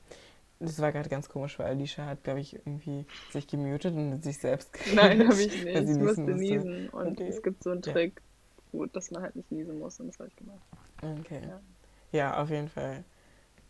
Das 0.59 0.79
war 0.79 0.93
gerade 0.93 1.09
ganz 1.09 1.27
komisch, 1.27 1.59
weil 1.59 1.67
Alicia 1.67 2.05
hat, 2.05 2.23
glaube 2.23 2.39
ich, 2.39 2.55
irgendwie 2.55 3.05
sich 3.31 3.45
gemutet 3.45 3.93
und 3.93 4.23
sich 4.23 4.37
selbst 4.37 4.71
geredet. 4.71 4.95
Nein, 4.95 5.27
habe 5.27 5.41
ich 5.41 5.63
nicht. 5.63 5.89
Ich 5.89 5.97
musste 5.97 6.21
niesen 6.21 6.89
und 6.89 7.19
okay. 7.19 7.27
es 7.27 7.43
gibt 7.43 7.61
so 7.61 7.71
einen 7.71 7.81
Trick, 7.81 8.13
ja. 8.15 8.63
wo, 8.71 8.85
dass 8.85 9.11
man 9.11 9.21
halt 9.21 9.35
nicht 9.35 9.51
niesen 9.51 9.77
muss 9.79 9.99
und 9.99 10.07
das 10.07 10.17
habe 10.17 10.29
ich 10.29 10.35
gemacht. 10.37 10.61
Okay. 11.01 11.41
Ja. 11.43 11.59
ja, 12.13 12.41
auf 12.41 12.49
jeden 12.49 12.69
Fall 12.69 13.03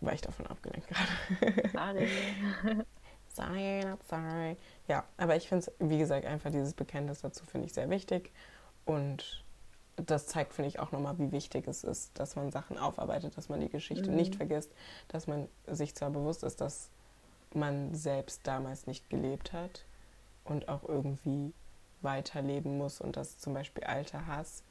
war 0.01 0.13
ich 0.13 0.21
davon 0.21 0.47
abgelenkt 0.47 0.87
gerade. 0.87 1.69
Sorry. 1.71 2.09
sorry, 3.33 3.85
not 3.85 4.03
sorry. 4.07 4.57
Ja, 4.87 5.03
aber 5.17 5.35
ich 5.35 5.47
finde 5.47 5.65
es, 5.65 5.71
wie 5.79 5.97
gesagt, 5.97 6.25
einfach 6.25 6.51
dieses 6.51 6.73
Bekenntnis 6.73 7.21
dazu 7.21 7.45
finde 7.45 7.67
ich 7.67 7.73
sehr 7.73 7.89
wichtig. 7.89 8.31
Und 8.85 9.43
das 9.95 10.27
zeigt, 10.27 10.53
finde 10.53 10.67
ich, 10.67 10.79
auch 10.79 10.91
nochmal, 10.91 11.17
wie 11.19 11.31
wichtig 11.31 11.67
es 11.67 11.83
ist, 11.83 12.19
dass 12.19 12.35
man 12.35 12.51
Sachen 12.51 12.77
aufarbeitet, 12.77 13.37
dass 13.37 13.49
man 13.49 13.61
die 13.61 13.69
Geschichte 13.69 14.09
mhm. 14.09 14.17
nicht 14.17 14.35
vergisst, 14.35 14.71
dass 15.07 15.27
man 15.27 15.47
sich 15.67 15.95
zwar 15.95 16.09
bewusst 16.09 16.43
ist, 16.43 16.61
dass 16.61 16.89
man 17.53 17.93
selbst 17.95 18.45
damals 18.45 18.87
nicht 18.87 19.09
gelebt 19.09 19.53
hat 19.53 19.85
und 20.43 20.67
auch 20.67 20.83
irgendwie 20.87 21.53
weiterleben 22.01 22.77
muss 22.77 22.99
und 23.01 23.15
dass 23.15 23.39
zum 23.39 23.53
Beispiel 23.53 23.83
alter 23.85 24.27
Hass, 24.27 24.63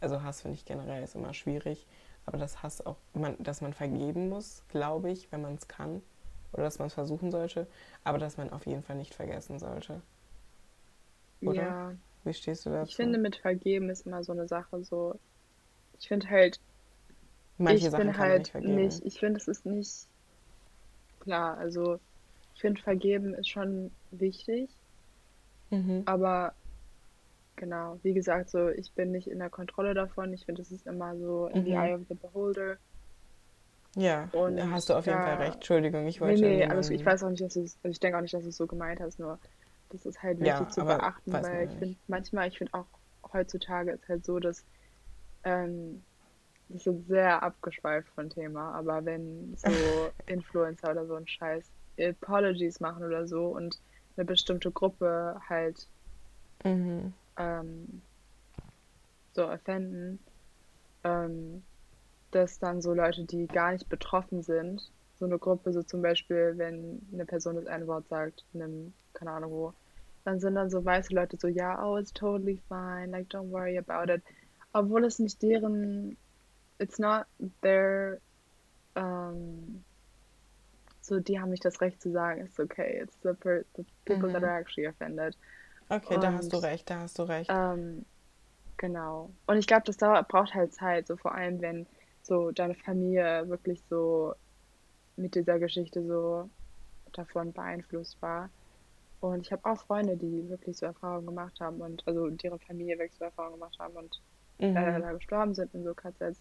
also 0.00 0.22
Hass 0.22 0.42
finde 0.42 0.56
ich 0.56 0.64
generell 0.64 1.02
ist 1.02 1.14
immer 1.14 1.32
schwierig, 1.32 1.86
aber 2.30 2.38
dass 2.38 2.62
Hass 2.62 2.86
auch, 2.86 2.96
man, 3.12 3.34
dass 3.40 3.60
man 3.60 3.72
vergeben 3.72 4.28
muss, 4.28 4.62
glaube 4.68 5.10
ich, 5.10 5.32
wenn 5.32 5.42
man 5.42 5.54
es 5.56 5.66
kann. 5.66 6.00
Oder 6.52 6.62
dass 6.62 6.78
man 6.78 6.86
es 6.86 6.94
versuchen 6.94 7.32
sollte, 7.32 7.66
aber 8.04 8.18
dass 8.18 8.36
man 8.36 8.50
auf 8.50 8.66
jeden 8.66 8.84
Fall 8.84 8.96
nicht 8.96 9.14
vergessen 9.14 9.58
sollte. 9.58 10.00
Oder? 11.42 11.54
Ja. 11.54 11.94
Wie 12.22 12.34
stehst 12.34 12.66
du 12.66 12.70
dazu? 12.70 12.88
Ich 12.88 12.96
finde, 12.96 13.18
mit 13.18 13.36
vergeben 13.36 13.90
ist 13.90 14.06
immer 14.06 14.22
so 14.22 14.30
eine 14.30 14.46
Sache, 14.46 14.84
so. 14.84 15.18
Ich 15.98 16.06
finde 16.06 16.28
halt. 16.28 16.60
Manche 17.58 17.86
ich 17.86 17.90
Sachen 17.90 18.06
bin 18.06 18.18
halt 18.18 18.38
nicht, 18.38 18.50
vergeben. 18.50 18.74
nicht. 18.76 19.04
Ich 19.04 19.18
finde, 19.18 19.40
es 19.40 19.48
ist 19.48 19.66
nicht. 19.66 20.06
Klar, 21.20 21.58
also. 21.58 21.98
Ich 22.54 22.60
finde, 22.60 22.80
vergeben 22.80 23.34
ist 23.34 23.48
schon 23.48 23.90
wichtig. 24.12 24.70
Mhm. 25.70 26.02
Aber 26.04 26.52
genau, 27.60 28.00
wie 28.02 28.14
gesagt, 28.14 28.50
so 28.50 28.70
ich 28.70 28.92
bin 28.94 29.12
nicht 29.12 29.28
in 29.28 29.38
der 29.38 29.50
Kontrolle 29.50 29.94
davon. 29.94 30.32
Ich 30.32 30.46
finde, 30.46 30.62
es 30.62 30.72
ist 30.72 30.86
immer 30.86 31.16
so 31.16 31.46
in 31.48 31.60
mhm. 31.60 31.64
the 31.66 31.72
eye 31.72 31.94
of 31.94 32.00
the 32.08 32.14
beholder. 32.14 32.78
Ja, 33.96 34.28
und 34.32 34.56
da 34.56 34.70
hast 34.70 34.88
du 34.88 34.94
auf 34.94 35.06
jeden 35.06 35.18
Fall 35.18 35.36
recht. 35.36 35.56
Entschuldigung, 35.56 36.06
ich 36.06 36.20
wollte. 36.20 36.40
Nee, 36.40 36.56
nee, 36.56 36.66
alles, 36.66 36.90
ich 36.90 37.04
weiß 37.04 37.22
auch 37.22 37.30
nicht, 37.30 37.42
dass 37.42 37.54
du 37.54 37.60
also 37.60 37.76
ich 37.84 38.00
denke 38.00 38.16
auch 38.16 38.22
nicht, 38.22 38.34
dass 38.34 38.42
du 38.42 38.48
es 38.48 38.56
so 38.56 38.66
gemeint 38.66 39.00
hast, 39.00 39.20
nur 39.20 39.38
das 39.90 40.06
ist 40.06 40.22
halt 40.22 40.40
wichtig 40.40 40.58
ja, 40.58 40.68
zu 40.68 40.84
beachten, 40.84 41.32
weil 41.32 41.68
ich 41.68 41.78
finde, 41.78 41.96
manchmal, 42.06 42.48
ich 42.48 42.58
finde 42.58 42.74
auch 42.74 42.86
heutzutage 43.32 43.92
ist 43.92 44.08
halt 44.08 44.24
so, 44.24 44.38
dass 44.38 44.64
ähm, 45.44 46.02
das 46.68 46.86
ist 46.86 47.08
sehr 47.08 47.42
abgeschweift 47.42 48.08
von 48.10 48.30
Thema, 48.30 48.72
aber 48.72 49.04
wenn 49.04 49.54
so 49.56 49.68
Influencer 50.26 50.92
oder 50.92 51.06
so 51.06 51.16
ein 51.16 51.26
Scheiß 51.26 51.64
Apologies 51.98 52.80
machen 52.80 53.04
oder 53.04 53.26
so 53.26 53.48
und 53.48 53.80
eine 54.16 54.24
bestimmte 54.24 54.70
Gruppe 54.70 55.40
halt 55.48 55.88
mhm 56.64 57.12
ähm, 57.40 58.02
so 59.32 59.48
offenden, 59.48 60.18
ähm, 61.04 61.62
dass 62.30 62.58
dann 62.58 62.82
so 62.82 62.94
Leute, 62.94 63.24
die 63.24 63.46
gar 63.46 63.72
nicht 63.72 63.88
betroffen 63.88 64.42
sind, 64.42 64.90
so 65.18 65.24
eine 65.24 65.38
Gruppe, 65.38 65.72
so 65.72 65.82
zum 65.82 66.02
Beispiel, 66.02 66.54
wenn 66.56 67.00
eine 67.12 67.26
Person 67.26 67.56
das 67.56 67.66
eine 67.66 67.86
Wort 67.86 68.08
sagt, 68.08 68.44
in 68.52 68.62
einem, 68.62 68.92
keine 69.14 69.32
Ahnung 69.32 69.50
wo, 69.50 69.74
dann 70.24 70.38
sind 70.40 70.54
dann 70.54 70.70
so 70.70 70.84
weiße 70.84 71.14
Leute 71.14 71.36
so, 71.38 71.48
ja, 71.48 71.82
oh, 71.84 71.96
it's 71.96 72.12
totally 72.12 72.60
fine, 72.68 73.10
like, 73.10 73.28
don't 73.28 73.50
worry 73.50 73.78
about 73.78 74.12
it. 74.12 74.22
Obwohl 74.72 75.04
es 75.04 75.18
nicht 75.18 75.42
deren, 75.42 76.16
it's 76.78 76.98
not 76.98 77.26
their, 77.62 78.18
um, 78.94 79.82
so, 81.00 81.18
die 81.18 81.40
haben 81.40 81.50
nicht 81.50 81.64
das 81.64 81.80
Recht 81.80 82.00
zu 82.00 82.10
sagen, 82.12 82.42
it's 82.42 82.60
okay, 82.60 83.00
it's 83.02 83.16
the, 83.22 83.32
per 83.32 83.64
the 83.76 83.84
people 84.04 84.28
mhm. 84.28 84.34
that 84.34 84.44
are 84.44 84.58
actually 84.58 84.86
offended. 84.86 85.36
Okay, 85.90 86.14
und, 86.14 86.22
da 86.22 86.32
hast 86.32 86.52
du 86.52 86.56
recht, 86.58 86.88
da 86.88 87.00
hast 87.00 87.18
du 87.18 87.24
recht. 87.24 87.50
Ähm, 87.52 88.04
genau. 88.76 89.30
Und 89.46 89.58
ich 89.58 89.66
glaube, 89.66 89.82
das 89.84 89.96
dauert, 89.96 90.28
braucht 90.28 90.54
halt 90.54 90.72
Zeit, 90.72 91.08
so 91.08 91.16
vor 91.16 91.34
allem, 91.34 91.60
wenn 91.60 91.86
so 92.22 92.52
deine 92.52 92.74
Familie 92.74 93.48
wirklich 93.48 93.82
so 93.90 94.34
mit 95.16 95.34
dieser 95.34 95.58
Geschichte 95.58 96.06
so 96.06 96.48
davon 97.12 97.52
beeinflusst 97.52 98.20
war. 98.22 98.50
Und 99.20 99.40
ich 99.42 99.52
habe 99.52 99.68
auch 99.68 99.78
Freunde, 99.78 100.16
die 100.16 100.48
wirklich 100.48 100.78
so 100.78 100.86
Erfahrungen 100.86 101.26
gemacht 101.26 101.60
haben 101.60 101.80
und 101.80 102.06
also 102.06 102.30
deren 102.30 102.58
Familie 102.60 102.98
wirklich 102.98 103.18
so 103.18 103.24
Erfahrungen 103.24 103.54
gemacht 103.54 103.78
haben 103.78 103.94
und 103.94 104.20
mhm. 104.58 104.74
leider 104.74 105.00
da 105.00 105.12
gestorben 105.12 105.54
sind 105.54 105.74
in 105.74 105.84
so 105.84 105.92
KZs. 105.92 106.40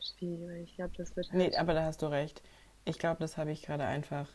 Schwierig, 0.00 0.70
ich 0.70 0.76
glaube, 0.76 0.92
das 0.96 1.16
wird 1.16 1.32
halt. 1.32 1.38
Nee, 1.38 1.56
aber 1.56 1.74
da 1.74 1.84
hast 1.84 2.02
du 2.02 2.06
recht. 2.06 2.42
Ich 2.84 2.98
glaube, 2.98 3.20
das 3.20 3.36
habe 3.36 3.50
ich 3.50 3.62
gerade 3.62 3.84
einfach 3.84 4.28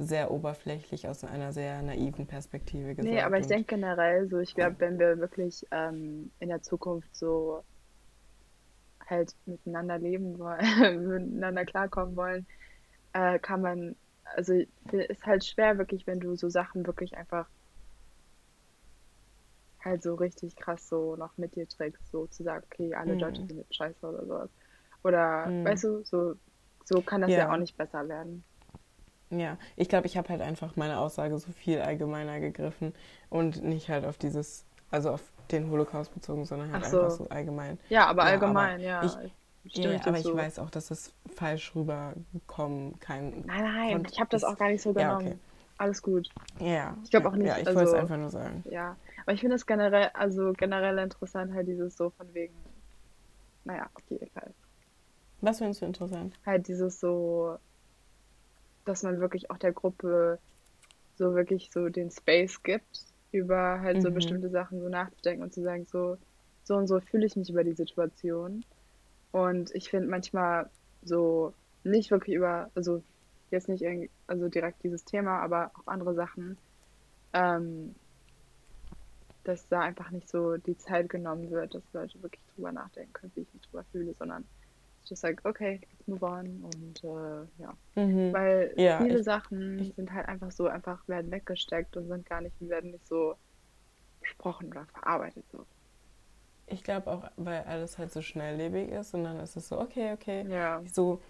sehr 0.00 0.30
oberflächlich 0.30 1.06
aus 1.08 1.24
einer 1.24 1.52
sehr 1.52 1.82
naiven 1.82 2.26
Perspektive 2.26 2.94
gesagt. 2.94 3.06
Nee, 3.06 3.20
aber 3.20 3.38
ich 3.38 3.46
denke 3.46 3.74
generell 3.74 4.28
so, 4.28 4.38
ich 4.38 4.54
glaube, 4.54 4.76
wenn 4.78 4.98
wir 4.98 5.18
wirklich 5.18 5.66
ähm, 5.70 6.30
in 6.40 6.48
der 6.48 6.62
Zukunft 6.62 7.14
so 7.14 7.62
halt 9.06 9.34
miteinander 9.44 9.98
leben 9.98 10.38
wollen, 10.38 11.06
miteinander 11.08 11.66
klarkommen 11.66 12.16
wollen, 12.16 12.46
äh, 13.12 13.38
kann 13.38 13.60
man, 13.60 13.94
also 14.36 14.54
ist 14.54 15.26
halt 15.26 15.44
schwer 15.44 15.76
wirklich, 15.76 16.06
wenn 16.06 16.20
du 16.20 16.34
so 16.34 16.48
Sachen 16.48 16.86
wirklich 16.86 17.16
einfach 17.16 17.46
halt 19.84 20.02
so 20.02 20.14
richtig 20.14 20.56
krass 20.56 20.88
so 20.88 21.16
noch 21.16 21.36
mit 21.36 21.56
dir 21.56 21.68
trägst, 21.68 22.10
so 22.10 22.26
zu 22.26 22.42
sagen, 22.42 22.64
okay, 22.70 22.94
alle 22.94 23.14
mhm. 23.14 23.18
Deutschen 23.18 23.48
sind 23.48 23.74
scheiße 23.74 24.06
oder 24.06 24.24
sowas. 24.24 24.50
Oder, 25.02 25.46
mhm. 25.46 25.64
weißt 25.64 25.84
du, 25.84 26.04
so, 26.04 26.34
so 26.84 27.02
kann 27.02 27.20
das 27.20 27.30
ja. 27.30 27.38
ja 27.38 27.52
auch 27.52 27.58
nicht 27.58 27.76
besser 27.76 28.08
werden. 28.08 28.44
Ja, 29.30 29.56
ich 29.76 29.88
glaube, 29.88 30.06
ich 30.06 30.16
habe 30.16 30.28
halt 30.28 30.40
einfach 30.40 30.76
meine 30.76 30.98
Aussage 30.98 31.38
so 31.38 31.52
viel 31.52 31.80
allgemeiner 31.80 32.40
gegriffen 32.40 32.92
und 33.28 33.62
nicht 33.62 33.88
halt 33.88 34.04
auf 34.04 34.18
dieses, 34.18 34.64
also 34.90 35.10
auf 35.10 35.22
den 35.52 35.70
Holocaust 35.70 36.12
bezogen, 36.12 36.44
sondern 36.44 36.72
halt 36.72 36.84
so. 36.86 37.00
einfach 37.00 37.16
so 37.16 37.28
allgemein. 37.28 37.78
Ja, 37.88 38.06
aber 38.06 38.24
ja, 38.24 38.30
allgemein, 38.30 38.74
aber 38.74 38.82
ja. 38.82 39.30
Ich, 39.64 39.76
ja, 39.76 40.00
aber 40.04 40.16
ich 40.16 40.24
so. 40.24 40.36
weiß 40.36 40.58
auch, 40.58 40.70
dass 40.70 40.90
es 40.90 41.12
falsch 41.34 41.74
rüberkommen 41.74 42.98
kann. 42.98 43.44
Nein, 43.46 43.62
nein, 43.62 44.06
ich 44.10 44.18
habe 44.18 44.30
das 44.30 44.42
auch 44.42 44.56
gar 44.56 44.68
nicht 44.68 44.82
so 44.82 44.92
genommen. 44.92 45.26
Ja, 45.26 45.32
okay. 45.32 45.38
Alles 45.76 46.02
gut. 46.02 46.28
Ja. 46.58 46.96
Ich 47.04 47.10
glaube 47.10 47.28
auch 47.28 47.36
nicht. 47.36 47.46
Ja, 47.46 47.56
ich 47.58 47.66
also, 47.66 47.78
wollte 47.78 47.92
es 47.92 47.96
einfach 47.96 48.16
nur 48.16 48.30
sagen. 48.30 48.64
Ja, 48.70 48.96
aber 49.22 49.32
ich 49.32 49.40
finde 49.40 49.56
es 49.56 49.64
generell, 49.64 50.10
also 50.12 50.52
generell 50.52 50.98
interessant, 50.98 51.54
halt 51.54 51.68
dieses 51.68 51.96
so 51.96 52.10
von 52.10 52.32
wegen, 52.34 52.54
naja, 53.64 53.88
okay, 53.94 54.18
egal. 54.20 54.52
Was 55.40 55.58
findest 55.58 55.80
du 55.80 55.86
interessant? 55.86 56.38
Halt 56.44 56.68
dieses 56.68 57.00
so, 57.00 57.56
dass 58.84 59.02
man 59.02 59.20
wirklich 59.20 59.50
auch 59.50 59.58
der 59.58 59.72
Gruppe 59.72 60.38
so 61.16 61.34
wirklich 61.34 61.70
so 61.72 61.88
den 61.88 62.10
Space 62.10 62.62
gibt, 62.62 63.04
über 63.32 63.80
halt 63.80 63.98
mhm. 63.98 64.02
so 64.02 64.10
bestimmte 64.10 64.50
Sachen 64.50 64.80
so 64.80 64.88
nachzudenken 64.88 65.42
und 65.42 65.52
zu 65.52 65.62
sagen, 65.62 65.86
so, 65.86 66.16
so 66.64 66.76
und 66.76 66.86
so 66.86 67.00
fühle 67.00 67.26
ich 67.26 67.36
mich 67.36 67.50
über 67.50 67.64
die 67.64 67.74
Situation. 67.74 68.64
Und 69.32 69.74
ich 69.74 69.90
finde 69.90 70.08
manchmal 70.08 70.68
so 71.02 71.54
nicht 71.84 72.10
wirklich 72.10 72.36
über, 72.36 72.70
also 72.74 73.02
jetzt 73.50 73.68
nicht 73.68 73.82
irgendwie, 73.82 74.10
also 74.26 74.48
direkt 74.48 74.82
dieses 74.82 75.04
Thema, 75.04 75.40
aber 75.40 75.70
auch 75.74 75.86
andere 75.86 76.14
Sachen, 76.14 76.56
ähm, 77.32 77.94
dass 79.44 79.66
da 79.68 79.80
einfach 79.80 80.10
nicht 80.10 80.28
so 80.28 80.56
die 80.56 80.76
Zeit 80.76 81.08
genommen 81.08 81.50
wird, 81.50 81.74
dass 81.74 81.82
Leute 81.92 82.22
wirklich 82.22 82.42
drüber 82.54 82.72
nachdenken 82.72 83.12
können, 83.12 83.32
wie 83.34 83.40
ich 83.42 83.54
mich 83.54 83.62
drüber 83.62 83.84
fühle, 83.92 84.14
sondern 84.18 84.44
just 85.08 85.22
like, 85.22 85.44
okay, 85.44 85.80
let's 85.90 86.06
move 86.06 86.22
on 86.22 86.62
und 86.62 87.04
äh, 87.04 87.62
ja. 87.62 87.76
Mhm. 87.94 88.32
Weil 88.32 88.72
ja, 88.76 88.98
viele 88.98 89.18
ich, 89.18 89.24
Sachen 89.24 89.78
ich, 89.78 89.94
sind 89.94 90.12
halt 90.12 90.28
einfach 90.28 90.50
so, 90.50 90.66
einfach 90.66 91.06
werden 91.08 91.30
weggesteckt 91.30 91.96
und 91.96 92.08
sind 92.08 92.26
gar 92.26 92.40
nicht, 92.40 92.54
werden 92.60 92.92
nicht 92.92 93.06
so 93.06 93.36
besprochen 94.20 94.68
oder 94.68 94.86
verarbeitet 94.86 95.44
so. 95.50 95.66
Ich 96.66 96.84
glaube 96.84 97.10
auch, 97.10 97.24
weil 97.36 97.64
alles 97.64 97.98
halt 97.98 98.12
so 98.12 98.22
schnelllebig 98.22 98.90
ist 98.90 99.14
und 99.14 99.24
dann 99.24 99.40
ist 99.40 99.56
es 99.56 99.68
so, 99.68 99.80
okay, 99.80 100.12
okay. 100.12 100.46
Ja. 100.48 100.80
So, 100.92 101.20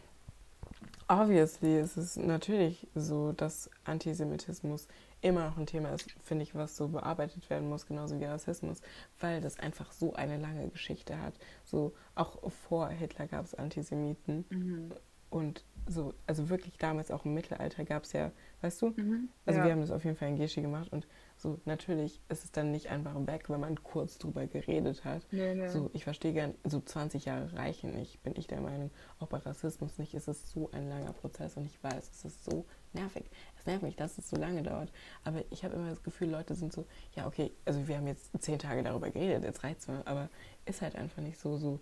obviously 1.09 1.79
ist 1.81 1.97
es 1.97 2.17
natürlich 2.17 2.87
so, 2.95 3.33
dass 3.33 3.71
Antisemitismus 3.85 4.87
immer 5.23 5.47
noch 5.47 5.59
ein 5.59 5.67
Thema 5.67 5.91
ist, 5.91 6.11
finde 6.23 6.43
ich, 6.43 6.55
was 6.55 6.77
so 6.77 6.89
bearbeitet 6.89 7.49
werden 7.51 7.69
muss, 7.69 7.87
genauso 7.87 8.19
wie 8.21 8.25
Rassismus, 8.25 8.81
weil 9.19 9.41
das 9.41 9.59
einfach 9.59 9.93
so 9.93 10.15
eine 10.15 10.39
lange 10.39 10.69
Geschichte 10.69 11.21
hat. 11.21 11.35
So 11.65 11.95
auch 12.15 12.51
vor 12.51 12.89
Hitler 12.89 13.27
gab 13.27 13.45
es 13.45 13.55
Antisemiten 13.55 14.45
mhm. 14.51 14.93
und 15.29 15.65
so, 15.87 16.15
also 16.27 16.49
wirklich 16.51 16.77
damals 16.77 17.11
auch 17.11 17.25
im 17.25 17.35
Mittelalter 17.35 17.85
gab 17.85 18.05
es 18.05 18.13
ja, 18.13 18.31
weißt 18.61 18.83
du? 18.83 18.91
Mhm. 18.91 19.29
Also 19.45 19.61
ja. 19.61 19.67
wir 19.67 19.73
haben 19.73 19.81
das 19.81 19.91
auf 19.91 20.05
jeden 20.05 20.17
Fall 20.17 20.29
in 20.29 20.37
Geschi 20.37 20.63
gemacht 20.63 20.93
und 20.93 21.07
so, 21.37 21.59
natürlich 21.65 22.21
ist 22.29 22.45
es 22.45 22.53
dann 22.53 22.71
nicht 22.71 22.89
einfach 22.91 23.15
weg, 23.27 23.49
wenn 23.49 23.61
man 23.61 23.83
kurz 23.83 24.19
drüber 24.19 24.47
geredet 24.47 25.05
hat. 25.05 25.27
Nee, 25.31 25.55
nee. 25.55 25.69
So, 25.69 25.91
ich 25.95 26.05
verstehe 26.05 26.33
gern, 26.33 26.55
so 26.65 26.81
20 26.81 27.25
Jahre 27.25 27.53
reichen 27.55 27.95
nicht, 27.95 28.23
bin 28.23 28.35
ich 28.37 28.47
der 28.47 28.61
Meinung. 28.61 28.91
Auch 29.19 29.29
bei 29.29 29.39
Rassismus 29.39 29.99
nicht, 29.99 30.15
ist 30.15 30.29
es 30.29 30.51
so 30.51 30.71
ein 30.73 30.89
langer 30.89 31.13
Prozess 31.13 31.57
und 31.57 31.65
ich 31.65 31.83
weiß, 31.83 32.11
es 32.11 32.25
ist 32.25 32.45
so 32.45 32.67
nervig. 32.95 33.25
Es 33.59 33.67
nervt 33.67 33.83
mich, 33.83 33.97
dass 33.97 34.19
es 34.19 34.29
so 34.29 34.37
lange 34.37 34.63
dauert. 34.63 34.93
Aber 35.25 35.43
ich 35.51 35.65
habe 35.65 35.75
immer 35.75 35.91
das 35.91 36.03
Gefühl, 36.03 36.31
Leute 36.31 36.55
sind 36.55 36.73
so, 36.73 36.87
ja, 37.15 37.27
okay, 37.27 37.53
also 37.65 37.87
wir 37.87 37.97
haben 37.97 38.07
jetzt 38.07 38.31
zehn 38.41 38.59
Tage 38.59 38.83
darüber 38.83 39.11
geredet, 39.11 39.45
jetzt 39.45 39.63
reizt 39.65 39.89
es 39.89 40.07
aber 40.07 40.29
ist 40.65 40.83
halt 40.83 40.97
einfach 40.97 41.23
nicht 41.23 41.39
so, 41.39 41.57
so, 41.57 41.81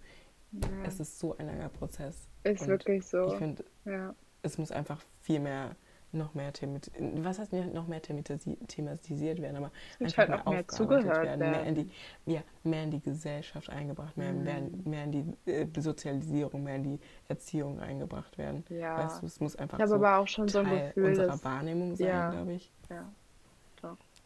ja. 0.52 0.68
es 0.84 1.00
ist 1.00 1.18
so 1.18 1.36
ein 1.36 1.46
langer 1.46 1.68
Prozess. 1.68 2.28
Ist 2.44 2.62
und 2.62 2.68
wirklich 2.68 3.06
so. 3.06 3.26
Ich 3.32 3.38
finde, 3.38 3.64
ja. 3.84 4.14
es 4.42 4.58
muss 4.58 4.72
einfach 4.72 5.02
viel 5.20 5.40
mehr 5.40 5.76
noch 6.12 6.34
mehr 6.34 6.52
themat 6.52 6.90
was 6.98 7.38
heißt 7.38 7.52
noch 7.52 7.86
mehr 7.86 8.00
thematisiert 8.00 9.42
werden, 9.42 9.56
aber 9.56 9.70
einfach 10.00 10.28
halt 10.28 10.46
auch 10.46 10.52
mehr 10.52 10.68
zugehört 10.68 11.06
werden, 11.06 11.40
werden, 11.40 11.50
Mehr, 11.50 11.64
in 11.64 11.74
die, 11.74 11.90
ja, 12.26 12.42
mehr 12.64 12.84
in 12.84 12.90
die 12.90 13.00
Gesellschaft 13.00 13.68
eingebracht, 13.70 14.16
mehr, 14.16 14.32
mhm. 14.32 14.44
mehr, 14.44 14.62
mehr 14.84 15.04
in 15.04 15.12
die 15.12 15.50
äh, 15.50 15.66
Sozialisierung, 15.78 16.64
mehr 16.64 16.76
in 16.76 16.82
die 16.84 17.00
Erziehung 17.28 17.80
eingebracht 17.80 18.38
werden. 18.38 18.64
Ja. 18.70 19.04
Weißt 19.04 19.22
du, 19.22 19.26
es 19.26 19.40
muss 19.40 19.56
einfach 19.56 19.78
ich 19.78 19.86
so 19.86 19.94
aber 19.96 20.18
auch 20.18 20.28
schon 20.28 20.46
Teil 20.46 20.64
so 20.64 20.70
ein 20.70 20.86
Gefühl, 20.86 21.04
unserer 21.04 21.26
dass, 21.26 21.44
Wahrnehmung 21.44 21.96
sein, 21.96 22.08
ja. 22.08 22.30
glaube 22.30 22.52
ich. 22.54 22.72
Ja. 22.90 23.08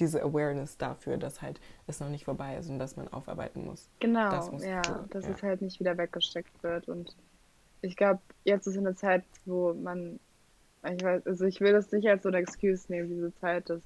Diese 0.01 0.23
Awareness 0.23 0.79
dafür, 0.79 1.17
dass 1.17 1.43
halt 1.43 1.61
es 1.87 2.01
noch 2.01 2.09
nicht 2.09 2.25
vorbei 2.25 2.57
ist 2.57 2.69
und 2.71 2.79
dass 2.79 2.97
man 2.97 3.09
aufarbeiten 3.09 3.67
muss. 3.67 3.89
Genau, 4.01 4.31
das 4.31 4.51
muss 4.51 4.65
ja, 4.65 4.83
so, 4.83 4.95
dass 5.11 5.27
ja. 5.27 5.33
es 5.33 5.43
halt 5.43 5.63
nicht 5.63 5.79
wieder 5.81 5.97
weggesteckt 5.97 6.63
wird 6.63 6.89
und 6.89 7.15
ich 7.83 7.97
glaube, 7.97 8.21
jetzt 8.45 8.67
ist 8.67 8.79
eine 8.79 8.95
Zeit, 8.95 9.25
wo 9.45 9.75
man 9.75 10.19
ich 10.91 11.03
weiß, 11.03 11.27
also 11.27 11.45
ich 11.45 11.61
will 11.61 11.73
das 11.73 11.93
nicht 11.93 12.09
als 12.09 12.23
so 12.23 12.29
eine 12.29 12.39
Excuse 12.39 12.91
nehmen, 12.91 13.09
diese 13.09 13.35
Zeit. 13.37 13.71
Dass, 13.71 13.83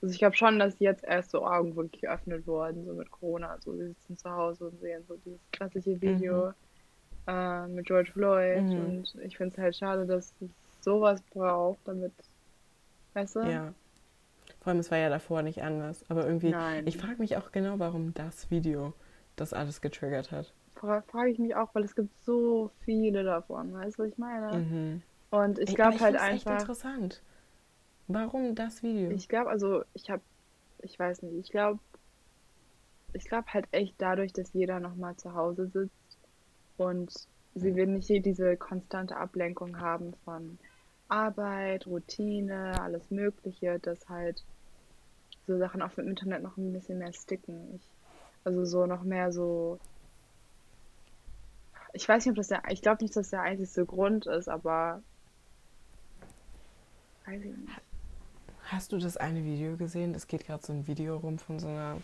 also 0.00 0.12
ich 0.12 0.18
glaube 0.18 0.36
schon, 0.36 0.58
dass 0.58 0.78
jetzt 0.78 1.04
erst 1.04 1.30
so 1.30 1.44
Augen 1.44 1.74
wirklich 1.74 2.02
geöffnet 2.02 2.46
wurden, 2.46 2.84
so 2.84 2.94
mit 2.94 3.10
Corona. 3.10 3.50
Also 3.50 3.76
wir 3.76 3.88
sitzen 3.88 4.16
zu 4.16 4.30
Hause 4.30 4.66
und 4.66 4.80
sehen 4.80 5.02
so 5.08 5.16
dieses 5.24 5.40
klassische 5.50 6.00
Video 6.00 6.46
mhm. 6.46 6.52
äh, 7.26 7.66
mit 7.68 7.86
George 7.86 8.12
Floyd. 8.12 8.62
Mhm. 8.62 8.84
Und 8.84 9.14
ich 9.22 9.36
finde 9.36 9.54
es 9.54 9.58
halt 9.58 9.76
schade, 9.76 10.06
dass 10.06 10.34
es 10.40 10.50
sowas 10.80 11.20
braucht, 11.30 11.80
damit, 11.84 12.12
weißt 13.14 13.36
du? 13.36 13.40
Ja. 13.40 13.74
Vor 14.60 14.70
allem, 14.70 14.80
es 14.80 14.90
war 14.90 14.98
ja 14.98 15.08
davor 15.08 15.42
nicht 15.42 15.62
anders. 15.62 16.04
Aber 16.08 16.26
irgendwie, 16.26 16.50
Nein. 16.50 16.86
ich 16.86 16.96
frage 16.96 17.16
mich 17.18 17.36
auch 17.36 17.50
genau, 17.50 17.78
warum 17.78 18.14
das 18.14 18.50
Video 18.50 18.92
das 19.34 19.52
alles 19.52 19.80
getriggert 19.80 20.30
hat. 20.30 20.52
Frage 20.74 21.30
ich 21.30 21.38
mich 21.38 21.54
auch, 21.56 21.74
weil 21.74 21.84
es 21.84 21.94
gibt 21.94 22.16
so 22.24 22.70
viele 22.84 23.24
davon, 23.24 23.72
weißt 23.72 23.98
du, 23.98 24.02
was 24.02 24.10
ich 24.10 24.18
meine? 24.18 24.58
Mhm. 24.58 25.02
Und 25.36 25.58
ich 25.58 25.74
glaube 25.74 26.00
halt 26.00 26.16
einfach. 26.16 26.52
Echt 26.52 26.60
interessant. 26.62 27.22
Warum 28.08 28.54
das 28.54 28.82
Video? 28.82 29.10
Ich 29.10 29.28
glaube, 29.28 29.50
also 29.50 29.82
ich 29.92 30.08
habe, 30.10 30.22
ich 30.82 30.98
weiß 30.98 31.22
nicht, 31.22 31.34
ich 31.34 31.50
glaube, 31.50 31.80
ich 33.12 33.24
glaube 33.24 33.52
halt 33.52 33.66
echt 33.72 33.94
dadurch, 33.98 34.32
dass 34.32 34.52
jeder 34.52 34.80
nochmal 34.80 35.16
zu 35.16 35.34
Hause 35.34 35.66
sitzt 35.66 36.18
und 36.76 37.12
sie 37.54 37.74
will 37.74 37.86
nicht 37.86 38.08
diese 38.08 38.56
konstante 38.56 39.16
Ablenkung 39.16 39.80
haben 39.80 40.14
von 40.24 40.58
Arbeit, 41.08 41.86
Routine, 41.86 42.80
alles 42.80 43.10
Mögliche, 43.10 43.78
dass 43.78 44.08
halt 44.08 44.44
so 45.46 45.58
Sachen 45.58 45.82
auf 45.82 45.94
dem 45.94 46.08
Internet 46.08 46.42
noch 46.42 46.56
ein 46.56 46.72
bisschen 46.72 46.98
mehr 46.98 47.12
sticken. 47.12 47.74
Ich, 47.76 47.88
also 48.44 48.64
so 48.64 48.86
noch 48.86 49.02
mehr 49.02 49.32
so. 49.32 49.78
Ich 51.92 52.08
weiß 52.08 52.24
nicht, 52.24 52.32
ob 52.32 52.36
das 52.36 52.48
der, 52.48 52.62
ich 52.70 52.82
glaube 52.82 53.02
nicht, 53.02 53.16
dass 53.16 53.24
das 53.24 53.30
der 53.30 53.42
einzige 53.42 53.86
Grund 53.86 54.26
ist, 54.26 54.48
aber 54.48 55.02
Weiß 57.26 57.42
ich 57.42 57.56
nicht. 57.56 57.82
Hast 58.62 58.92
du 58.92 58.98
das 58.98 59.16
eine 59.16 59.44
Video 59.44 59.76
gesehen? 59.76 60.14
Es 60.14 60.26
geht 60.26 60.46
gerade 60.46 60.64
so 60.64 60.72
ein 60.72 60.86
Video 60.86 61.16
rum 61.16 61.38
von 61.38 61.58
so 61.58 61.68
einer 61.68 62.00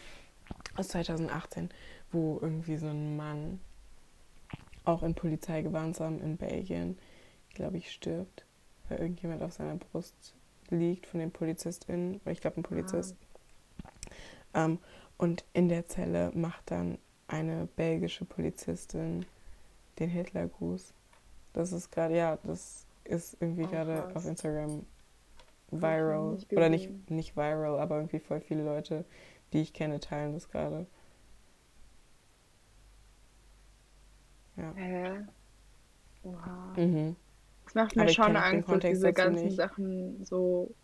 aus 0.77 0.89
2018, 0.89 1.71
wo 2.11 2.39
irgendwie 2.41 2.77
so 2.77 2.89
ein 2.89 3.17
Mann 3.17 3.61
auch 4.85 5.03
in 5.03 5.15
Polizeigewahrsam 5.15 6.21
in 6.21 6.37
Belgien, 6.37 6.99
glaube 7.55 7.79
ich, 7.79 7.93
stirbt, 7.93 8.45
weil 8.89 8.99
irgendjemand 8.99 9.43
auf 9.43 9.53
seiner 9.53 9.77
Brust 9.77 10.35
liegt 10.71 11.07
von 11.07 11.21
den 11.21 11.31
PolizistInnen, 11.31 12.21
oder 12.23 12.33
ich 12.33 12.41
glaube 12.41 12.61
ein 12.61 12.65
Polizist. 12.65 13.17
Ah. 14.53 14.65
Ähm, 14.65 14.79
und 15.19 15.45
in 15.53 15.69
der 15.69 15.87
Zelle 15.87 16.33
macht 16.35 16.71
dann 16.71 16.99
eine 17.29 17.69
belgische 17.77 18.25
Polizistin 18.25 19.25
den 19.99 20.11
Hitlergruß. 20.11 20.95
Das 21.53 21.73
ist 21.73 21.93
gerade, 21.93 22.17
ja, 22.17 22.39
das 22.43 22.87
ist 23.05 23.37
irgendwie 23.41 23.65
oh, 23.65 23.69
gerade 23.69 24.15
auf 24.15 24.27
Instagram 24.27 24.85
viral. 25.73 26.35
Nicht 26.35 26.53
oder 26.53 26.69
nicht, 26.69 27.11
nicht 27.11 27.37
viral, 27.37 27.79
aber 27.79 27.97
irgendwie 27.97 28.21
voll 28.21 28.41
viele 28.41 28.65
Leute, 28.65 29.05
die 29.53 29.63
ich 29.63 29.73
kenne, 29.73 30.01
teilen 30.01 30.35
das 30.35 30.49
gerade. 30.49 30.87
Ja. 34.57 34.73
Hä? 34.75 35.21
Oha. 36.25 36.75
Mhm. 36.77 37.17
Das 37.65 37.75
macht 37.75 37.97
mir 37.97 38.03
aber 38.03 38.13
schon 38.13 38.37
Angst, 38.37 38.69
dass 38.69 38.81
diese 38.81 39.13
ganzen 39.13 39.45
nicht. 39.47 39.57
Sachen 39.57 40.25
so. 40.25 40.75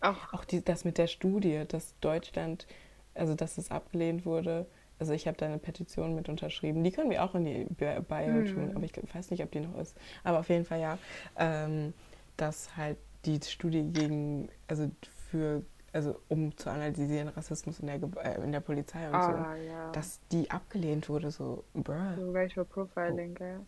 Auch, 0.00 0.32
auch 0.32 0.44
die, 0.44 0.64
das 0.64 0.84
mit 0.84 0.96
der 0.98 1.08
Studie, 1.08 1.64
dass 1.68 1.98
Deutschland, 2.00 2.66
also 3.14 3.34
dass 3.34 3.58
es 3.58 3.70
abgelehnt 3.70 4.24
wurde. 4.24 4.66
Also 4.98 5.12
ich 5.14 5.26
habe 5.26 5.36
da 5.36 5.46
eine 5.46 5.58
Petition 5.58 6.14
mit 6.14 6.28
unterschrieben. 6.28 6.84
Die 6.84 6.92
können 6.92 7.10
wir 7.10 7.24
auch 7.24 7.34
in 7.34 7.44
die 7.44 7.64
Bio 7.70 8.04
hm. 8.08 8.46
tun, 8.46 8.72
aber 8.76 8.84
ich 8.84 8.92
weiß 9.14 9.30
nicht, 9.30 9.42
ob 9.42 9.50
die 9.50 9.60
noch 9.60 9.78
ist. 9.78 9.96
Aber 10.24 10.40
auf 10.40 10.48
jeden 10.48 10.64
Fall 10.64 10.80
ja. 10.80 10.98
Ähm, 11.38 11.94
dass 12.40 12.76
halt 12.76 12.98
die 13.24 13.40
Studie 13.42 13.82
gegen, 13.82 14.48
also 14.66 14.90
für, 15.30 15.62
also 15.92 16.20
um 16.28 16.56
zu 16.56 16.70
analysieren 16.70 17.28
Rassismus 17.28 17.80
in 17.80 17.86
der, 17.86 18.00
äh, 18.24 18.42
in 18.42 18.52
der 18.52 18.60
Polizei 18.60 19.06
und 19.08 19.14
ah, 19.14 19.54
so, 19.56 19.62
ja. 19.62 19.92
dass 19.92 20.20
die 20.32 20.50
abgelehnt 20.50 21.08
wurde, 21.08 21.30
so, 21.30 21.64
bruh. 21.74 22.16
So 22.16 22.32
Racial 22.32 22.64
Profiling, 22.64 23.32
oh. 23.32 23.34
gell? 23.34 23.60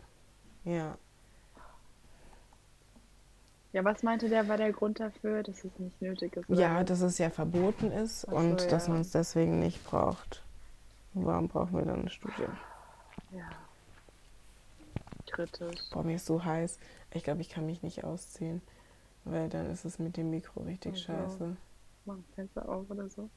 Ja. 0.64 0.96
Ja, 3.72 3.84
was 3.84 4.02
meinte 4.02 4.28
der, 4.28 4.48
war 4.48 4.58
der 4.58 4.72
Grund 4.72 5.00
dafür, 5.00 5.42
dass 5.42 5.64
es 5.64 5.78
nicht 5.78 6.00
nötig 6.02 6.36
ist? 6.36 6.48
Oder? 6.48 6.60
Ja, 6.60 6.84
dass 6.84 7.00
es 7.00 7.16
ja 7.18 7.30
verboten 7.30 7.90
ist 7.90 8.22
so, 8.22 8.36
und 8.36 8.60
ja. 8.60 8.68
dass 8.68 8.88
man 8.88 9.00
es 9.00 9.10
deswegen 9.10 9.60
nicht 9.60 9.82
braucht. 9.84 10.44
Warum 11.14 11.48
brauchen 11.48 11.76
wir 11.76 11.84
dann 11.84 12.00
eine 12.00 12.10
Studie? 12.10 12.48
Ja. 13.30 13.48
Kritisch. 15.32 15.80
Boah, 15.90 16.02
mir 16.02 16.16
ist 16.16 16.26
so 16.26 16.44
heiß. 16.44 16.78
Ich 17.14 17.24
glaube, 17.24 17.40
ich 17.40 17.48
kann 17.48 17.66
mich 17.66 17.82
nicht 17.82 18.04
ausziehen. 18.04 18.62
Weil 19.24 19.48
dann 19.48 19.70
ist 19.70 19.84
es 19.84 19.98
mit 19.98 20.16
dem 20.16 20.30
Mikro 20.30 20.62
richtig 20.62 20.92
Also. 20.94 21.04
scheiße. 21.04 21.56
Mach 22.04 22.14
ein 22.16 22.24
Fenster 22.34 22.68
auf 22.68 22.90
oder 22.90 23.08
so. 23.08 23.30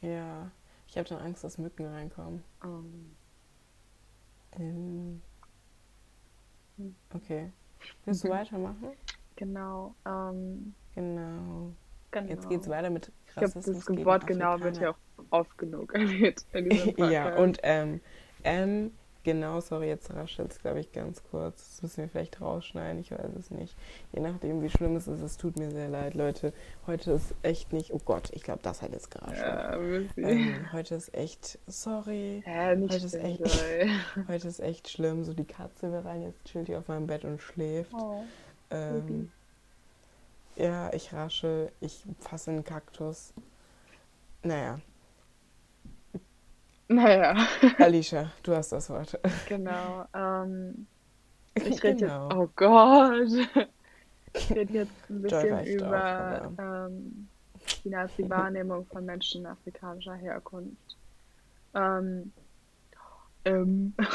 Ja. 0.00 0.50
Ich 0.88 0.96
habe 0.96 1.08
dann 1.08 1.18
Angst, 1.18 1.44
dass 1.44 1.58
Mücken 1.58 1.86
reinkommen. 1.86 2.42
Ähm, 2.64 3.14
Ähm, 4.58 5.22
Hm. 6.78 6.94
Okay. 7.14 7.52
Willst 8.04 8.24
du 8.24 8.28
Mhm. 8.28 8.32
weitermachen? 8.32 8.92
genau. 9.36 9.94
Ähm, 10.06 10.74
Genau. 10.94 11.72
genau. 12.10 12.28
Jetzt 12.28 12.48
geht's 12.48 12.68
weiter 12.68 12.90
mit 12.90 13.12
Ich 13.26 13.34
glaube, 13.34 13.54
Rassismus 13.54 13.84
das 13.84 14.04
Wort 14.06 14.26
genau 14.26 14.60
wird 14.60 14.80
ja 14.80 14.90
auch 14.92 14.96
oft 15.30 15.58
genug 15.58 15.92
erwähnt. 15.94 16.44
Ja, 16.98 17.36
und 17.36 17.58
ähm, 17.62 18.00
ähm, 18.44 18.92
genau, 19.24 19.60
sorry, 19.60 19.88
jetzt 19.88 20.12
raschelt 20.14 20.52
es, 20.52 20.58
glaube 20.60 20.80
ich, 20.80 20.92
ganz 20.92 21.22
kurz. 21.30 21.70
Das 21.70 21.82
müssen 21.82 21.98
wir 22.02 22.08
vielleicht 22.08 22.40
rausschneiden, 22.40 23.00
ich 23.00 23.10
weiß 23.10 23.34
es 23.38 23.50
nicht. 23.50 23.76
Je 24.12 24.20
nachdem, 24.20 24.62
wie 24.62 24.70
schlimm 24.70 24.96
es 24.96 25.06
ist, 25.08 25.20
es 25.20 25.36
tut 25.36 25.58
mir 25.58 25.70
sehr 25.70 25.88
leid, 25.88 26.14
Leute. 26.14 26.52
Heute 26.86 27.12
ist 27.12 27.34
echt 27.42 27.72
nicht, 27.72 27.92
oh 27.92 28.00
Gott, 28.04 28.30
ich 28.32 28.42
glaube, 28.42 28.60
das 28.62 28.80
hat 28.82 28.92
jetzt 28.92 29.10
geraschelt. 29.10 30.10
Ja. 30.16 30.28
Ähm, 30.28 30.72
heute 30.72 30.94
ist 30.94 31.14
echt, 31.14 31.58
sorry, 31.66 32.42
nicht 32.76 32.94
heute 32.94 33.06
ist 33.06 33.14
echt- 33.14 33.64
heute 34.28 34.48
ist 34.48 34.60
echt 34.60 34.88
schlimm. 34.88 35.24
So 35.24 35.34
die 35.34 35.44
Katze 35.44 35.92
will 35.92 36.00
rein, 36.00 36.22
jetzt 36.22 36.44
chillt 36.44 36.68
die 36.68 36.76
auf 36.76 36.88
meinem 36.88 37.06
Bett 37.06 37.24
und 37.24 37.40
schläft. 37.40 37.92
Oh. 37.94 38.22
Ähm, 38.70 39.30
ja, 40.56 40.92
ich 40.92 41.12
rasche, 41.12 41.70
ich 41.80 42.02
fasse 42.20 42.50
einen 42.50 42.64
Kaktus. 42.64 43.32
Naja, 44.42 44.80
Naja, 46.88 47.36
Alicia, 47.78 48.32
du 48.42 48.54
hast 48.56 48.72
das 48.72 48.88
Wort. 48.90 49.18
genau. 49.46 50.06
Ähm, 50.14 50.86
ich 51.54 51.82
rede 51.82 51.96
Genau. 51.96 52.28
jetzt, 52.28 52.36
oh 52.36 52.48
Gott. 52.56 53.28
Ich 54.34 54.50
rede 54.54 54.72
jetzt 54.72 55.10
ein 55.10 55.22
bisschen 55.22 55.52
reicht 55.52 55.82
auch, 55.82 55.86
über 55.86 56.52
ähm, 56.58 57.28
die 57.84 57.90
Nazi-Wahrnehmung 57.90 58.86
von 58.86 59.04
Menschen 59.04 59.46
afrikanischer 59.46 60.14
Herkunft. 60.14 60.96
Ähm, 61.74 62.32
ähm, 63.44 63.94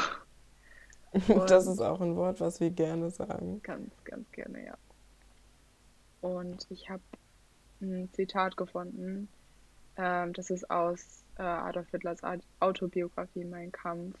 Das 1.48 1.66
ist 1.66 1.80
auch 1.80 2.00
ein 2.00 2.16
Wort, 2.16 2.40
was 2.40 2.60
wir 2.60 2.70
gerne 2.70 3.10
sagen. 3.10 3.62
Ganz, 3.62 3.92
ganz 4.04 4.30
gerne, 4.32 4.64
ja. 4.66 4.74
Und 6.22 6.66
ich 6.70 6.90
habe 6.90 7.02
ein 7.80 8.08
Zitat 8.14 8.56
gefunden. 8.56 9.28
Ähm, 9.96 10.32
das 10.32 10.50
ist 10.50 10.70
aus 10.70 11.23
äh, 11.36 11.42
Adolf 11.42 11.88
Hitlers 11.90 12.22
Au- 12.22 12.38
Autobiografie 12.60 13.44
Mein 13.44 13.72
Kampf. 13.72 14.16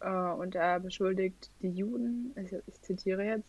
Äh, 0.00 0.10
und 0.10 0.54
er 0.54 0.80
beschuldigt 0.80 1.50
die 1.62 1.70
Juden, 1.70 2.34
ich, 2.36 2.52
ich 2.66 2.80
zitiere 2.82 3.24
jetzt, 3.24 3.48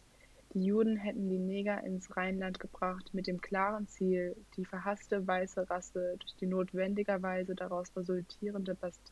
die 0.53 0.65
Juden 0.65 0.95
hätten 0.95 1.29
die 1.29 1.39
Neger 1.39 1.83
ins 1.83 2.15
Rheinland 2.15 2.59
gebracht 2.59 3.13
mit 3.13 3.27
dem 3.27 3.41
klaren 3.41 3.87
Ziel, 3.87 4.35
die 4.55 4.65
verhasste 4.65 5.27
weiße 5.27 5.69
Rasse 5.69 6.15
durch 6.19 6.35
die 6.37 6.47
notwendigerweise 6.47 7.53
daraus 7.53 7.95
resultierende 7.95 8.73
Bast 8.75 9.11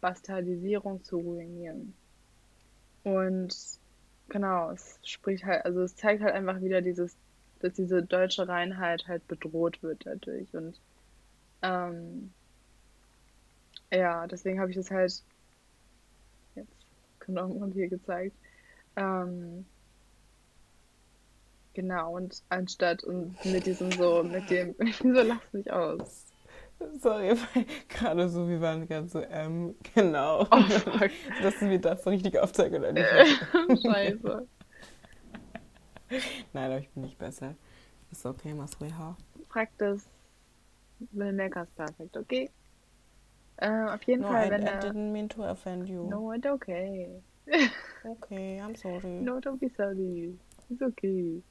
Bastardisierung 0.00 1.02
zu 1.02 1.16
ruinieren. 1.18 1.94
Und 3.04 3.56
genau, 4.28 4.70
es 4.72 4.98
spricht 5.02 5.44
halt, 5.44 5.64
also 5.64 5.80
es 5.82 5.96
zeigt 5.96 6.22
halt 6.22 6.34
einfach 6.34 6.60
wieder 6.60 6.82
dieses, 6.82 7.16
dass 7.60 7.72
diese 7.72 8.02
deutsche 8.02 8.46
Reinheit 8.46 9.06
halt 9.08 9.26
bedroht 9.28 9.82
wird 9.82 10.04
dadurch. 10.04 10.52
Und 10.54 10.78
ähm, 11.62 12.34
ja, 13.94 14.26
deswegen 14.26 14.60
habe 14.60 14.70
ich 14.70 14.76
das 14.76 14.90
halt 14.90 15.22
jetzt 16.54 16.86
genommen 17.20 17.56
und 17.62 17.72
hier 17.72 17.88
gezeigt. 17.88 18.36
Ähm, 18.96 19.66
genau, 21.72 22.16
und 22.16 22.42
anstatt 22.48 23.04
und 23.04 23.42
mit 23.44 23.66
diesem 23.66 23.90
so, 23.92 24.22
mit 24.22 24.48
dem, 24.50 24.74
wieso 24.78 25.22
lachst 25.22 25.52
du 25.52 25.58
nicht 25.58 25.70
aus? 25.70 26.26
Sorry, 27.00 27.30
weil 27.54 27.66
gerade 27.88 28.28
so, 28.28 28.48
wir 28.48 28.60
waren 28.60 28.86
gerade 28.86 29.08
so, 29.08 29.20
ähm, 29.22 29.74
genau. 29.94 30.46
Oh, 30.50 30.62
fuck. 30.62 31.10
Dass 31.42 31.60
wir 31.60 31.80
das 31.80 32.02
so 32.04 32.10
richtig 32.10 32.38
aufzeigen 32.38 32.78
oder 32.78 32.92
nicht. 32.92 33.08
Scheiße. 33.82 34.46
Nein, 36.52 36.64
aber 36.70 36.78
ich 36.78 36.90
bin 36.90 37.04
nicht 37.04 37.18
besser. 37.18 37.54
Ist 38.10 38.26
okay, 38.26 38.52
Masriha. 38.54 39.16
Practice 39.48 40.08
will 41.12 41.32
make 41.32 41.56
us 41.56 41.68
perfect, 41.76 42.16
okay? 42.16 42.50
Äh, 43.56 43.90
auf 43.94 44.02
jeden 44.04 44.22
No, 44.22 44.28
Fall, 44.28 44.46
I, 44.46 44.50
wenn 44.50 44.62
I 44.62 44.66
er. 44.66 44.80
didn't 44.80 45.12
mean 45.12 45.28
to 45.30 45.42
offend 45.44 45.88
you. 45.88 46.10
No, 46.10 46.32
it's 46.32 46.46
okay. 46.46 47.22
Okay, 48.04 48.60
I'm 48.60 48.74
sorry. 48.76 49.20
No, 49.20 49.40
don't 49.40 49.60
be 49.60 49.68
sorry. 49.76 50.38
It's 50.70 50.82
okay. 50.82 51.42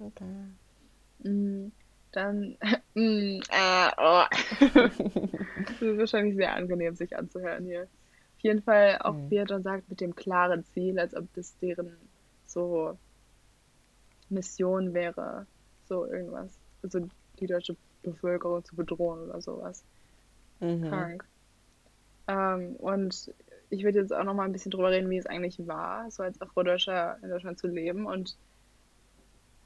Okay. 0.00 0.56
Mm, 1.24 1.72
dann. 2.12 2.56
Mm, 2.94 3.40
äh, 3.50 3.90
oh. 3.98 4.24
das 5.56 5.82
ist 5.82 5.98
wahrscheinlich 5.98 6.36
sehr 6.36 6.54
angenehm, 6.54 6.94
sich 6.94 7.14
anzuhören 7.16 7.64
hier. 7.66 7.82
Auf 7.84 8.42
jeden 8.42 8.62
Fall 8.62 8.98
auch, 9.00 9.16
Mhm. 9.16 9.28
wie 9.28 9.36
er 9.36 9.44
dann 9.46 9.62
sagt, 9.62 9.88
mit 9.88 10.00
dem 10.00 10.14
klaren 10.14 10.64
Ziel, 10.64 10.98
als 10.98 11.14
ob 11.14 11.32
das 11.34 11.58
deren 11.58 12.10
so 12.46 12.98
Mission 14.28 14.94
wäre, 14.94 15.46
so 15.84 16.06
irgendwas. 16.06 16.60
Also 16.82 17.00
die 17.40 17.46
deutsche 17.46 17.76
Bevölkerung 18.02 18.64
zu 18.64 18.76
bedrohen 18.76 19.20
oder 19.28 19.40
sowas. 19.40 19.84
Mhm. 20.60 20.82
krank. 20.88 21.24
Ähm, 22.28 22.76
und 22.76 23.32
ich 23.70 23.84
würde 23.84 24.00
jetzt 24.00 24.12
auch 24.12 24.24
noch 24.24 24.34
mal 24.34 24.44
ein 24.44 24.52
bisschen 24.52 24.70
drüber 24.70 24.90
reden, 24.90 25.10
wie 25.10 25.18
es 25.18 25.26
eigentlich 25.26 25.58
war, 25.66 26.10
so 26.10 26.22
als 26.22 26.40
Afrodeutscher 26.40 27.18
in 27.22 27.30
Deutschland 27.30 27.58
zu 27.58 27.68
leben. 27.68 28.06
Und 28.06 28.36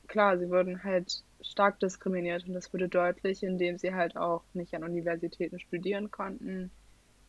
klar, 0.09 0.39
sie 0.39 0.51
wurden 0.51 0.83
halt 0.85 1.23
stark 1.41 1.79
diskriminiert 1.81 2.47
und 2.47 2.55
das 2.55 2.73
wurde 2.73 2.89
deutlich, 2.89 3.43
indem 3.43 3.79
sie 3.79 3.95
halt 3.95 4.17
auch 4.17 4.45
nicht 4.53 4.75
an 4.75 4.85
Universitäten 4.85 5.59
studieren 5.61 6.11
konnten. 6.11 6.71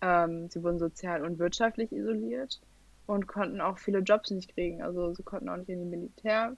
Ähm, 0.01 0.49
sie 0.49 0.63
wurden 0.63 0.79
sozial 0.79 1.23
und 1.23 1.39
wirtschaftlich 1.39 1.91
isoliert 1.91 2.59
und 3.05 3.27
konnten 3.27 3.61
auch 3.61 3.77
viele 3.77 3.99
Jobs 3.99 4.31
nicht 4.31 4.53
kriegen. 4.53 4.81
Also 4.81 5.13
sie 5.13 5.23
konnten 5.23 5.49
auch 5.49 5.57
nicht 5.57 5.69
in 5.69 5.79
die 5.79 5.97
Militär. 5.97 6.57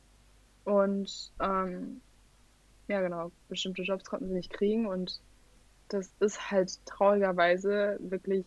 Und 0.64 1.34
ähm, 1.42 2.02
ja, 2.88 3.02
genau, 3.02 3.32
bestimmte 3.50 3.84
Jobs 3.84 4.06
konnten 4.06 4.30
sie 4.30 4.36
nicht 4.36 4.52
kriegen 4.54 4.88
und 4.88 5.20
das 5.94 6.12
ist 6.20 6.52
halt 6.52 6.86
traurigerweise 6.86 7.98
wirklich 8.00 8.46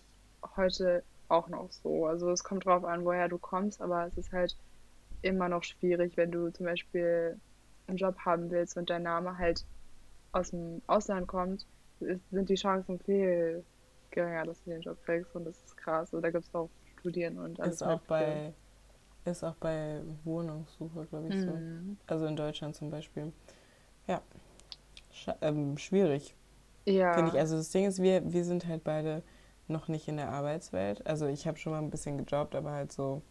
heute 0.57 1.03
auch 1.29 1.49
noch 1.49 1.71
so. 1.71 2.07
Also 2.07 2.31
es 2.31 2.45
kommt 2.45 2.67
drauf 2.67 2.85
an, 2.85 3.05
woher 3.05 3.29
du 3.29 3.39
kommst, 3.39 3.81
aber 3.81 4.07
es 4.07 4.17
ist 4.17 4.33
halt 4.33 4.57
immer 5.23 5.49
noch 5.49 5.63
schwierig, 5.63 6.17
wenn 6.17 6.31
du 6.31 6.51
zum 6.51 6.67
Beispiel 6.67 7.41
einen 7.87 7.97
Job 7.97 8.17
haben 8.19 8.51
willst 8.51 8.77
und 8.77 8.91
dein 8.91 9.03
Name 9.03 9.39
halt 9.39 9.65
aus 10.33 10.51
dem 10.51 10.83
Ausland 10.87 11.27
kommt, 11.27 11.67
sind 12.01 12.49
die 12.49 12.55
Chancen 12.55 12.99
viel 13.01 13.65
geringer, 14.11 14.45
dass 14.45 14.63
du 14.65 14.71
den 14.71 14.83
Job 14.83 15.03
kriegst 15.05 15.35
und 15.35 15.45
das 15.45 15.57
ist 15.65 15.77
krass. 15.77 16.13
Und 16.13 16.23
da 16.23 16.31
gibt 16.31 16.45
es 16.45 16.55
auch 16.55 16.69
Studien 17.01 17.39
und 17.39 17.61
alles 17.61 17.77
Ist 17.77 17.83
auch 17.83 18.01
bei 18.03 18.53
ist 19.25 19.43
auch 19.43 19.57
bei 19.57 20.03
Wohnungssuche, 20.23 21.05
glaube 21.07 21.29
ich, 21.29 21.41
so. 21.41 21.51
Mhm. 21.51 21.97
Also 22.07 22.27
in 22.27 22.37
Deutschland 22.37 22.77
zum 22.77 22.91
Beispiel. 22.91 23.33
Ja. 24.07 24.23
Scha 25.11 25.35
ähm, 25.41 25.77
schwierig, 25.79 26.37
Ja. 26.87 27.15
finde 27.15 27.33
ich. 27.33 27.39
Also 27.39 27.57
das 27.57 27.71
Ding 27.71 27.85
ist, 27.85 28.01
wir, 28.01 28.33
wir 28.33 28.45
sind 28.45 28.67
halt 28.67 28.85
beide 28.85 29.23
noch 29.69 29.89
nicht 29.89 30.09
in 30.09 30.17
der 30.17 30.31
Arbeitswelt. 30.31 31.07
Also 31.07 31.27
ich 31.27 31.47
habe 31.47 31.59
schon 31.59 31.73
mal 31.73 31.79
ein 31.79 31.91
bisschen 31.91 32.25
gejobbt, 32.25 32.55
aber 32.55 32.73
halt 32.73 32.93
so, 32.93 33.23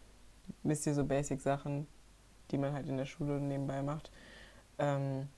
wisst 0.62 0.86
ihr, 0.86 0.94
so 0.94 1.04
Basic-Sachen, 1.04 1.86
die 2.50 2.58
man 2.58 2.72
halt 2.72 2.88
in 2.88 2.96
der 2.96 3.06
Schule 3.06 3.40
nebenbei 3.40 3.82
macht. 3.82 4.10
Ähm, 4.78 5.28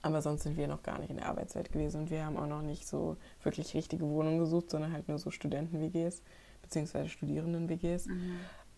aber 0.00 0.20
sonst 0.20 0.42
sind 0.42 0.56
wir 0.56 0.66
noch 0.66 0.82
gar 0.82 0.98
nicht 0.98 1.10
in 1.10 1.18
der 1.18 1.28
Arbeitswelt 1.28 1.70
gewesen 1.70 2.02
und 2.02 2.10
wir 2.10 2.24
haben 2.24 2.36
auch 2.36 2.46
noch 2.46 2.62
nicht 2.62 2.88
so 2.88 3.16
wirklich 3.42 3.74
richtige 3.74 4.08
Wohnungen 4.08 4.38
gesucht, 4.38 4.70
sondern 4.70 4.92
halt 4.92 5.08
nur 5.08 5.18
so 5.18 5.30
Studenten-WGs, 5.30 6.22
beziehungsweise 6.62 7.08
Studierenden-WGs. 7.08 8.06
Mhm. 8.06 8.36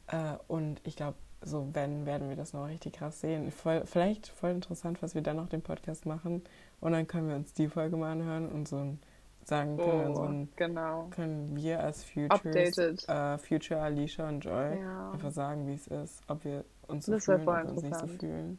Äh, 0.09 0.37
und 0.49 0.83
ich 0.85 0.97
glaube, 0.97 1.17
so 1.41 1.69
wenn, 1.73 2.07
werden 2.07 2.29
wir 2.29 2.37
das 2.37 2.53
noch 2.53 2.69
richtig 2.69 2.95
krass 2.95 3.21
sehen. 3.21 3.51
Voll, 3.51 3.83
vielleicht 3.87 4.29
voll 4.29 4.51
interessant, 4.51 5.03
was 5.03 5.15
wir 5.15 5.23
dann 5.23 5.37
noch 5.37 5.49
den 5.49 5.63
Podcast 5.63 6.07
machen. 6.07 6.43
Und 6.85 6.93
dann 6.93 7.07
können 7.07 7.29
wir 7.31 7.37
uns 7.37 7.55
die 7.55 7.67
Folge 7.69 7.97
mal 7.97 8.13
anhören 8.13 8.47
und 8.47 8.69
so 8.69 8.77
ein, 8.77 8.99
sagen, 9.45 9.79
können 9.79 10.01
wir, 10.09 10.15
so 10.15 10.21
Oh, 10.21 10.25
ein, 10.27 10.49
genau. 10.55 11.07
können 11.11 11.57
wir 11.57 11.81
als 11.81 12.05
Futures, 12.05 13.09
äh, 13.09 13.39
Future 13.39 13.81
Alicia 13.81 14.29
und 14.29 14.45
Joy 14.45 14.79
Ja. 14.81 15.11
einfach 15.13 15.31
sagen, 15.31 15.67
wie 15.67 15.73
es 15.75 15.87
ist, 15.87 16.21
ob 16.29 16.45
wir 16.45 16.63
uns 16.87 17.07
so 17.07 17.13
Das 17.13 17.25
fühlen, 17.25 17.47
wir 17.47 17.65
uns 17.71 17.83
nicht 17.83 17.97
so 17.99 18.07
fühlen. 18.07 18.59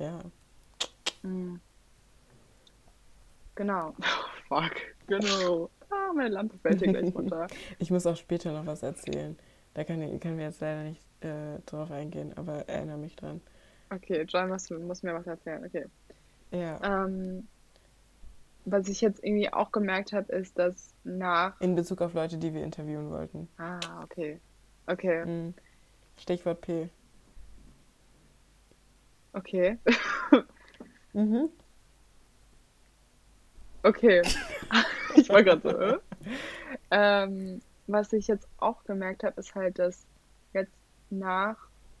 Ja. 0.00 0.18
Mhm. 1.22 1.60
Genau. 3.54 3.94
Fuck. 4.48 4.72
Genau. 5.06 5.70
Ah, 5.90 6.12
meine 6.12 6.30
Lampe 6.30 6.58
fällt 6.58 6.80
hier 6.82 6.92
gleich 6.92 7.14
runter. 7.14 7.46
Ich 7.78 7.92
muss 7.92 8.04
auch 8.04 8.16
später 8.16 8.50
noch 8.52 8.66
was 8.66 8.82
erzählen. 8.82 9.38
Da 9.74 9.84
kann, 9.84 10.02
ich- 10.02 10.20
können 10.20 10.38
wir 10.38 10.46
jetzt 10.46 10.60
leider 10.60 10.82
nicht 10.82 11.02
äh, 11.20 11.60
drauf 11.66 11.92
eingehen, 11.92 12.32
aber 12.36 12.68
erinnere 12.68 12.98
mich 12.98 13.14
dran. 13.14 13.40
Okay, 13.94 14.24
John 14.28 14.48
muss, 14.48 14.68
muss 14.70 15.04
mir 15.04 15.14
was 15.14 15.26
erzählen. 15.28 15.64
Okay. 15.64 15.84
Ja. 16.50 17.04
Ähm, 17.04 17.46
was 18.64 18.88
ich 18.88 19.00
jetzt 19.00 19.22
irgendwie 19.24 19.52
auch 19.52 19.72
gemerkt 19.72 20.12
habe, 20.12 20.32
ist, 20.32 20.58
dass 20.58 20.94
nach. 21.04 21.60
In 21.60 21.74
Bezug 21.74 22.02
auf 22.02 22.14
Leute, 22.14 22.38
die 22.38 22.52
wir 22.52 22.62
interviewen 22.62 23.10
wollten. 23.10 23.48
Ah, 23.58 23.80
okay. 24.02 24.40
Okay. 24.86 25.24
Mhm. 25.24 25.54
Stichwort 26.16 26.60
P. 26.60 26.88
Okay. 29.32 29.78
Mhm. 31.12 31.48
Okay. 33.82 34.22
ich 35.16 35.28
war 35.28 35.42
gerade 35.42 35.60
so. 35.62 35.76
Äh? 35.76 35.98
Ähm, 36.90 37.60
was 37.86 38.12
ich 38.12 38.28
jetzt 38.28 38.46
auch 38.58 38.84
gemerkt 38.84 39.24
habe, 39.24 39.40
ist 39.40 39.54
halt, 39.54 39.78
dass 39.78 40.06
jetzt 40.52 40.72
nach 41.10 41.56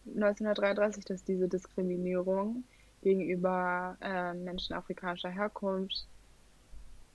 1933, 0.06 1.04
dass 1.04 1.24
diese 1.24 1.48
Diskriminierung 1.48 2.64
gegenüber 3.02 3.96
äh, 4.00 4.34
Menschen 4.34 4.76
afrikanischer 4.76 5.30
Herkunft 5.30 6.06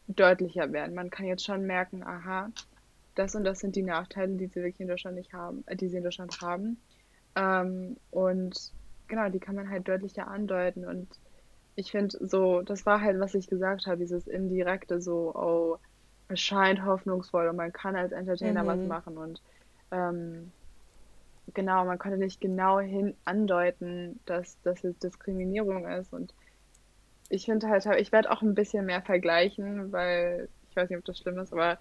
deutlicher 0.08 0.72
werden. 0.72 0.96
Man 0.96 1.10
kann 1.10 1.26
jetzt 1.26 1.46
schon 1.46 1.66
merken, 1.66 2.04
aha, 2.04 2.50
das 3.16 3.36
und 3.36 3.44
das 3.44 3.60
sind 3.60 3.76
die 3.76 3.84
Nachteile, 3.84 4.36
die 4.36 4.48
sie 4.48 4.56
wirklich 4.56 4.82
in 4.82 4.88
Deutschland 4.88 5.18
nicht 5.18 5.34
haben, 5.34 5.64
äh, 5.68 5.76
die 5.76 5.88
sie 5.88 5.98
in 5.98 6.04
Deutschland 6.04 6.40
haben. 6.42 6.78
Ähm, 7.36 7.98
und 8.12 8.72
genau, 9.08 9.30
die 9.30 9.40
kann 9.40 9.56
man 9.56 9.70
halt 9.70 9.88
deutlicher 9.88 10.28
andeuten. 10.28 10.86
Und 10.86 11.08
ich 11.76 11.92
finde 11.92 12.18
so, 12.26 12.62
das 12.62 12.86
war 12.86 13.02
halt, 13.02 13.20
was 13.20 13.36
ich 13.36 13.48
gesagt 13.48 13.88
habe, 13.88 13.98
dieses 13.98 14.28
indirekte, 14.28 15.02
so, 15.02 15.34
oh, 15.36 15.78
es 16.28 16.40
scheint 16.40 16.84
hoffnungsvoll 16.84 17.48
und 17.48 17.56
man 17.56 17.72
kann 17.72 17.96
als 17.96 18.12
Entertainer 18.12 18.64
mhm. 18.64 18.68
was 18.68 18.80
machen. 18.88 19.18
Und 19.18 19.42
ähm, 19.92 20.52
genau, 21.54 21.86
man 21.86 22.00
konnte 22.00 22.18
nicht 22.18 22.42
genau 22.42 22.80
hin 22.80 23.16
andeuten, 23.26 24.20
dass 24.26 24.58
das 24.64 24.82
jetzt 24.82 25.04
Diskriminierung 25.04 25.88
ist. 25.88 26.14
Und 26.14 26.34
ich 27.30 27.46
finde 27.46 27.70
halt, 27.70 27.86
ich 28.00 28.12
werde 28.12 28.32
auch 28.32 28.42
ein 28.42 28.56
bisschen 28.56 28.86
mehr 28.86 29.02
vergleichen, 29.02 29.92
weil 29.92 30.50
ich 30.70 30.76
weiß 30.76 30.90
nicht, 30.90 31.00
ob 31.00 31.06
das 31.06 31.20
schlimm 31.20 31.40
ist, 31.40 31.54
aber 31.54 31.78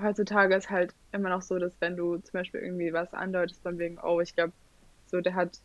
heutzutage 0.00 0.54
ist 0.54 0.70
halt 0.70 0.94
immer 1.12 1.30
noch 1.30 1.42
so, 1.42 1.58
dass 1.58 1.72
wenn 1.80 1.96
du 1.96 2.18
zum 2.18 2.32
Beispiel 2.32 2.60
irgendwie 2.60 2.92
was 2.92 3.12
andeutest 3.12 3.62
von 3.62 3.78
wegen, 3.78 3.98
oh, 4.02 4.20
ich 4.20 4.34
glaube, 4.34 4.52
so 5.06 5.20
der 5.20 5.34
hat 5.34 5.60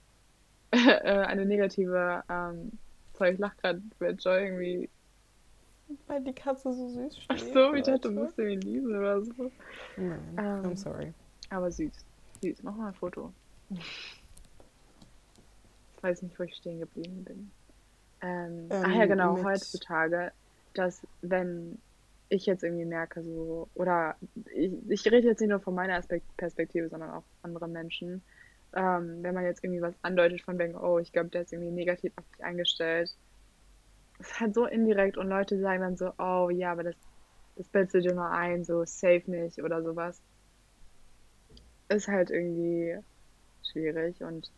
äh, 0.70 0.78
eine 0.78 1.46
negative, 1.46 2.24
ähm, 2.28 2.72
sorry, 3.14 3.32
ich 3.32 3.38
lach 3.38 3.56
gerade, 3.58 3.82
weil 3.98 4.16
Joy 4.16 4.42
irgendwie. 4.44 4.90
Weil 6.06 6.22
die 6.24 6.32
Katze 6.32 6.72
so 6.72 6.88
süß 6.88 7.16
steht. 7.16 7.26
Ach 7.28 7.38
so, 7.38 7.74
ich 7.74 7.84
dachte, 7.84 8.08
du 8.08 8.10
musst 8.12 8.38
ihn 8.38 8.60
lieben 8.62 8.96
oder 8.96 9.22
so. 9.22 9.52
Nein, 9.96 10.20
ähm, 10.38 10.62
I'm 10.62 10.76
sorry. 10.76 11.12
Aber 11.50 11.70
süß. 11.70 11.92
Süß. 12.40 12.62
Mach 12.62 12.74
mal 12.74 12.88
ein 12.88 12.94
Foto. 12.94 13.32
Ich 15.96 16.10
weiß 16.10 16.20
nicht, 16.20 16.38
wo 16.38 16.42
ich 16.42 16.54
stehen 16.54 16.80
geblieben 16.80 17.24
bin. 17.24 17.50
Ähm, 18.24 18.68
ähm, 18.70 18.82
ach 18.86 18.94
ja, 18.94 19.04
genau, 19.04 19.42
heutzutage, 19.44 20.32
dass 20.72 21.06
wenn 21.20 21.78
ich 22.30 22.46
jetzt 22.46 22.64
irgendwie 22.64 22.86
merke, 22.86 23.22
so, 23.22 23.68
oder 23.74 24.16
ich, 24.54 24.72
ich 24.88 25.04
rede 25.06 25.28
jetzt 25.28 25.40
nicht 25.40 25.50
nur 25.50 25.60
von 25.60 25.74
meiner 25.74 26.00
Perspektive, 26.38 26.88
sondern 26.88 27.10
auch 27.10 27.24
andere 27.42 27.68
Menschen, 27.68 28.24
ähm, 28.72 29.22
wenn 29.22 29.34
man 29.34 29.44
jetzt 29.44 29.62
irgendwie 29.62 29.82
was 29.82 29.94
andeutet 30.02 30.40
von 30.40 30.58
wegen, 30.58 30.74
oh, 30.74 30.98
ich 30.98 31.12
glaube, 31.12 31.28
der 31.28 31.42
ist 31.42 31.52
irgendwie 31.52 31.70
negativ 31.70 32.12
auf 32.16 32.24
dich 32.32 32.42
eingestellt, 32.42 33.14
ist 34.18 34.40
halt 34.40 34.54
so 34.54 34.64
indirekt 34.64 35.18
und 35.18 35.28
Leute 35.28 35.60
sagen 35.60 35.82
dann 35.82 35.96
so, 35.98 36.10
oh 36.18 36.48
ja, 36.48 36.72
aber 36.72 36.82
das, 36.82 36.96
das 37.56 37.68
bildest 37.68 37.94
du 37.94 38.00
dir 38.00 38.14
nur 38.14 38.30
ein, 38.30 38.64
so 38.64 38.84
safe 38.86 39.24
nicht 39.26 39.62
oder 39.62 39.82
sowas. 39.82 40.18
Ist 41.90 42.08
halt 42.08 42.30
irgendwie 42.30 42.96
schwierig 43.62 44.22
und 44.22 44.50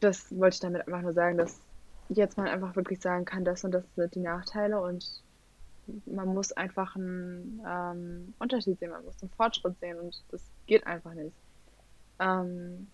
das 0.00 0.30
wollte 0.36 0.54
ich 0.54 0.60
damit 0.60 0.86
einfach 0.86 1.00
nur 1.00 1.14
sagen, 1.14 1.38
dass 1.38 1.58
jetzt 2.08 2.36
man 2.36 2.46
einfach 2.46 2.76
wirklich 2.76 3.00
sagen 3.00 3.24
kann, 3.24 3.44
das 3.44 3.64
und 3.64 3.72
das 3.72 3.84
sind 3.96 4.14
die 4.14 4.20
Nachteile 4.20 4.80
und 4.80 5.22
man 6.06 6.28
muss 6.32 6.52
einfach 6.52 6.96
einen 6.96 7.62
ähm, 7.66 8.34
Unterschied 8.38 8.78
sehen, 8.78 8.90
man 8.90 9.04
muss 9.04 9.22
einen 9.22 9.30
Fortschritt 9.32 9.78
sehen 9.80 9.98
und 9.98 10.24
das 10.30 10.42
geht 10.66 10.86
einfach 10.86 11.14
nicht. 11.14 11.36
Ähm, 12.18 12.86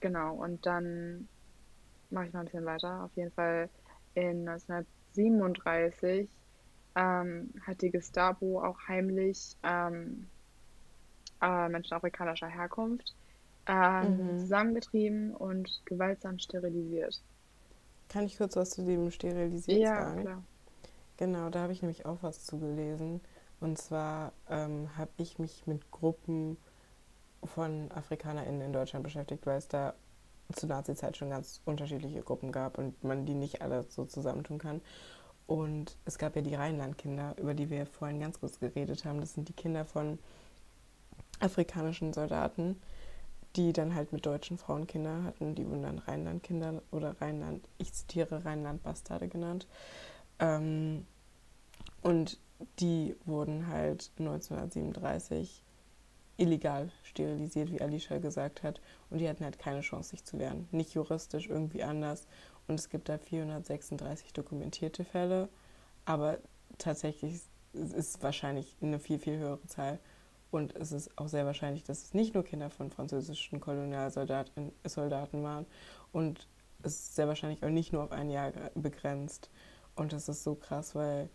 genau, 0.00 0.34
und 0.34 0.64
dann 0.66 1.28
mache 2.10 2.26
ich 2.26 2.32
noch 2.32 2.40
ein 2.40 2.46
bisschen 2.46 2.66
weiter. 2.66 3.04
Auf 3.04 3.10
jeden 3.16 3.32
Fall 3.32 3.68
in 4.14 4.48
1937 4.48 6.28
ähm, 6.96 7.50
hat 7.66 7.82
die 7.82 7.90
Gestapo 7.90 8.62
auch 8.62 8.78
heimlich 8.88 9.56
ähm, 9.62 10.26
äh, 11.40 11.68
Menschen 11.68 11.94
afrikanischer 11.94 12.48
Herkunft 12.48 13.14
ähm, 13.66 14.32
mhm. 14.32 14.38
zusammengetrieben 14.38 15.34
und 15.34 15.82
gewaltsam 15.84 16.38
sterilisiert. 16.38 17.22
Kann 18.08 18.24
ich 18.24 18.38
kurz 18.38 18.56
was 18.56 18.70
zu 18.70 18.84
dem 18.84 19.10
Sterilisiert 19.10 19.80
ja, 19.80 20.02
sagen? 20.02 20.22
Klar. 20.22 20.42
Genau, 21.18 21.50
da 21.50 21.62
habe 21.62 21.72
ich 21.72 21.82
nämlich 21.82 22.06
auch 22.06 22.18
was 22.22 22.44
zugelesen. 22.44 23.20
Und 23.60 23.76
zwar 23.76 24.32
ähm, 24.48 24.88
habe 24.96 25.10
ich 25.18 25.38
mich 25.38 25.66
mit 25.66 25.90
Gruppen 25.90 26.56
von 27.44 27.90
AfrikanerInnen 27.92 28.60
in 28.60 28.72
Deutschland 28.72 29.02
beschäftigt, 29.02 29.46
weil 29.46 29.58
es 29.58 29.68
da 29.68 29.94
zur 30.54 30.68
Nazi-Zeit 30.68 31.16
schon 31.16 31.30
ganz 31.30 31.60
unterschiedliche 31.64 32.22
Gruppen 32.22 32.52
gab 32.52 32.78
und 32.78 33.02
man 33.04 33.26
die 33.26 33.34
nicht 33.34 33.62
alle 33.62 33.84
so 33.88 34.04
zusammentun 34.04 34.58
kann. 34.58 34.80
Und 35.46 35.96
es 36.04 36.18
gab 36.18 36.36
ja 36.36 36.42
die 36.42 36.54
Rheinland-Kinder, 36.54 37.34
über 37.38 37.54
die 37.54 37.70
wir 37.70 37.86
vorhin 37.86 38.20
ganz 38.20 38.38
kurz 38.40 38.60
geredet 38.60 39.04
haben. 39.04 39.20
Das 39.20 39.34
sind 39.34 39.48
die 39.48 39.54
Kinder 39.54 39.84
von 39.84 40.18
afrikanischen 41.40 42.12
Soldaten, 42.12 42.80
die 43.58 43.72
dann 43.72 43.94
halt 43.94 44.12
mit 44.12 44.24
deutschen 44.24 44.56
Frauen 44.56 44.86
Kinder 44.86 45.24
hatten. 45.24 45.56
Die 45.56 45.68
wurden 45.68 45.82
dann 45.82 45.98
Rheinland-Kinder 45.98 46.80
oder 46.92 47.20
Rheinland, 47.20 47.68
ich 47.76 47.92
zitiere 47.92 48.44
Rheinland-Bastarde 48.44 49.26
genannt. 49.26 49.66
Ähm, 50.38 51.04
und 52.00 52.38
die 52.78 53.16
wurden 53.24 53.66
halt 53.66 54.12
1937 54.20 55.64
illegal 56.36 56.92
sterilisiert, 57.02 57.72
wie 57.72 57.80
Alicia 57.80 58.18
gesagt 58.18 58.62
hat. 58.62 58.80
Und 59.10 59.18
die 59.18 59.28
hatten 59.28 59.42
halt 59.44 59.58
keine 59.58 59.80
Chance, 59.80 60.10
sich 60.10 60.24
zu 60.24 60.38
wehren. 60.38 60.68
Nicht 60.70 60.94
juristisch, 60.94 61.48
irgendwie 61.48 61.82
anders. 61.82 62.28
Und 62.68 62.78
es 62.78 62.88
gibt 62.88 63.08
da 63.08 63.18
436 63.18 64.32
dokumentierte 64.34 65.04
Fälle. 65.04 65.48
Aber 66.04 66.38
tatsächlich 66.78 67.34
ist 67.34 67.48
es 67.72 68.22
wahrscheinlich 68.22 68.76
eine 68.80 69.00
viel, 69.00 69.18
viel 69.18 69.36
höhere 69.36 69.66
Zahl. 69.66 69.98
Und 70.50 70.74
es 70.76 70.92
ist 70.92 71.16
auch 71.18 71.28
sehr 71.28 71.44
wahrscheinlich, 71.44 71.84
dass 71.84 72.02
es 72.04 72.14
nicht 72.14 72.34
nur 72.34 72.44
Kinder 72.44 72.70
von 72.70 72.90
französischen 72.90 73.60
Kolonialsoldaten 73.60 74.72
Soldaten 74.84 75.42
waren. 75.42 75.66
Und 76.12 76.48
es 76.82 76.94
ist 76.94 77.14
sehr 77.16 77.28
wahrscheinlich 77.28 77.62
auch 77.64 77.70
nicht 77.70 77.92
nur 77.92 78.04
auf 78.04 78.12
ein 78.12 78.30
Jahr 78.30 78.52
begrenzt. 78.74 79.50
Und 79.94 80.12
das 80.12 80.28
ist 80.28 80.44
so 80.44 80.54
krass, 80.54 80.94
weil, 80.94 81.28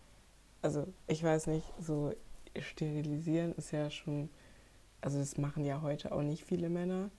also 0.62 0.86
ich 1.06 1.22
weiß 1.22 1.46
nicht, 1.46 1.66
so 1.80 2.12
sterilisieren 2.58 3.52
ist 3.52 3.70
ja 3.70 3.90
schon 3.90 4.30
also 5.04 5.18
das 5.18 5.36
machen 5.36 5.66
ja 5.66 5.82
heute 5.82 6.12
auch 6.12 6.22
nicht 6.22 6.44
viele 6.44 6.70
Männer, 6.70 7.10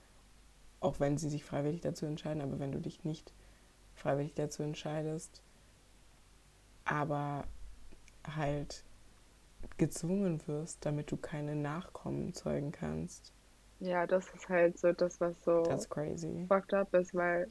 auch 0.80 0.98
wenn 0.98 1.18
sie 1.18 1.30
sich 1.30 1.44
freiwillig 1.44 1.82
dazu 1.82 2.04
entscheiden, 2.04 2.42
aber 2.42 2.58
wenn 2.58 2.72
du 2.72 2.80
dich 2.80 3.04
nicht 3.04 3.32
freiwillig 3.94 4.34
dazu 4.34 4.64
entscheidest, 4.64 5.40
aber 6.84 7.44
halt 8.26 8.82
gezwungen 9.76 10.40
wirst, 10.46 10.84
damit 10.84 11.10
du 11.10 11.16
keine 11.16 11.54
Nachkommen 11.54 12.32
zeugen 12.34 12.72
kannst. 12.72 13.32
Ja, 13.80 14.06
das 14.06 14.26
ist 14.34 14.48
halt 14.48 14.78
so 14.78 14.92
das, 14.92 15.20
was 15.20 15.34
so 15.44 15.62
That's 15.62 15.88
crazy. 15.88 16.46
fucked 16.48 16.72
up 16.72 16.92
ist, 16.94 17.14
weil 17.14 17.48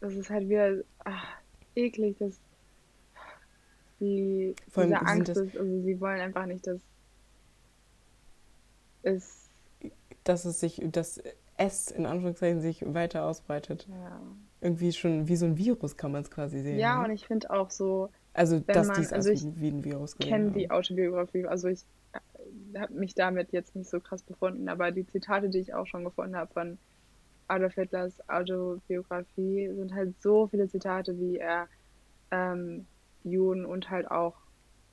das 0.00 0.14
ist 0.14 0.28
halt 0.28 0.48
wieder 0.48 0.82
ach, 1.04 1.36
eklig, 1.76 2.18
dass 2.18 2.40
die, 4.00 4.54
diese 4.66 5.00
Angst 5.00 5.30
ist, 5.30 5.56
also 5.56 5.82
sie 5.82 6.00
wollen 6.00 6.20
einfach 6.20 6.46
nicht, 6.46 6.66
dass 6.66 6.80
ist. 9.04 9.50
Dass 10.24 10.44
es 10.44 10.60
sich, 10.60 10.82
dass 10.90 11.22
es 11.56 11.90
in 11.90 12.06
Anführungszeichen 12.06 12.60
sich 12.60 12.82
weiter 12.94 13.24
ausbreitet. 13.24 13.86
Ja. 13.88 14.20
Irgendwie 14.60 14.92
schon 14.92 15.28
wie 15.28 15.36
so 15.36 15.46
ein 15.46 15.58
Virus 15.58 15.96
kann 15.96 16.12
man 16.12 16.22
es 16.22 16.30
quasi 16.30 16.60
sehen. 16.60 16.78
Ja, 16.78 16.98
ne? 16.98 17.04
und 17.04 17.10
ich 17.12 17.26
finde 17.26 17.50
auch 17.50 17.70
so. 17.70 18.10
Also, 18.34 18.60
dass 18.60 18.88
man, 18.88 18.96
dies 18.96 19.12
also 19.12 19.30
ich 19.30 19.44
wie 19.56 19.68
ein 19.68 19.84
Virus 19.84 20.16
Ich 20.18 20.28
kenne 20.28 20.50
die 20.50 20.70
Autobiografie, 20.70 21.46
also 21.46 21.68
ich 21.68 21.84
äh, 22.12 22.78
habe 22.78 22.92
mich 22.94 23.14
damit 23.14 23.52
jetzt 23.52 23.74
nicht 23.76 23.88
so 23.88 24.00
krass 24.00 24.22
befunden, 24.22 24.68
aber 24.68 24.90
die 24.90 25.06
Zitate, 25.06 25.48
die 25.48 25.58
ich 25.58 25.72
auch 25.72 25.86
schon 25.86 26.04
gefunden 26.04 26.36
habe 26.36 26.52
von 26.52 26.78
Adolf 27.46 27.74
Hitlers 27.74 28.28
Autobiografie, 28.28 29.70
sind 29.72 29.94
halt 29.94 30.20
so 30.20 30.48
viele 30.48 30.68
Zitate, 30.68 31.18
wie 31.18 31.38
er 31.38 31.68
ähm, 32.30 32.86
Juden 33.22 33.64
und 33.64 33.88
halt 33.88 34.10
auch 34.10 34.34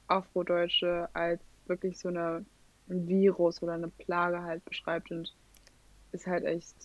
Afrodeutsche 0.08 1.10
als 1.14 1.42
wirklich 1.68 1.98
so 1.98 2.10
eine 2.10 2.46
ein 2.92 3.08
Virus 3.08 3.62
oder 3.62 3.74
eine 3.74 3.88
Plage 3.88 4.42
halt 4.44 4.64
beschreibt 4.66 5.12
und 5.12 5.34
ist 6.12 6.28
halt 6.28 6.44
echt. 6.44 6.76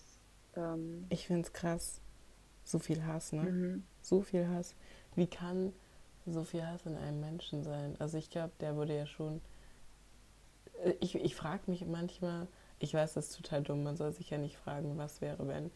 Ähm, 0.57 1.07
ich 1.09 1.26
finde 1.26 1.42
es 1.42 1.52
krass. 1.52 2.00
So 2.64 2.78
viel 2.78 3.04
Hass, 3.04 3.32
ne? 3.32 3.42
Mhm. 3.42 3.84
So 4.00 4.22
viel 4.22 4.48
Hass. 4.48 4.74
Wie 5.14 5.26
kann 5.26 5.72
so 6.26 6.44
viel 6.44 6.66
Hass 6.66 6.86
in 6.86 6.96
einem 6.96 7.20
Menschen 7.20 7.62
sein? 7.62 7.96
Also 7.98 8.18
ich 8.18 8.30
glaube, 8.30 8.52
der 8.60 8.76
wurde 8.76 8.96
ja 8.96 9.06
schon. 9.06 9.40
Äh, 10.84 10.94
ich, 11.00 11.14
ich 11.14 11.34
frage 11.34 11.62
mich 11.66 11.84
manchmal, 11.86 12.48
ich 12.78 12.92
weiß, 12.92 13.14
das 13.14 13.28
ist 13.28 13.36
total 13.36 13.62
dumm, 13.62 13.82
man 13.82 13.96
soll 13.96 14.12
sich 14.12 14.30
ja 14.30 14.38
nicht 14.38 14.56
fragen, 14.56 14.98
was 14.98 15.20
wäre, 15.20 15.48
wenn. 15.48 15.70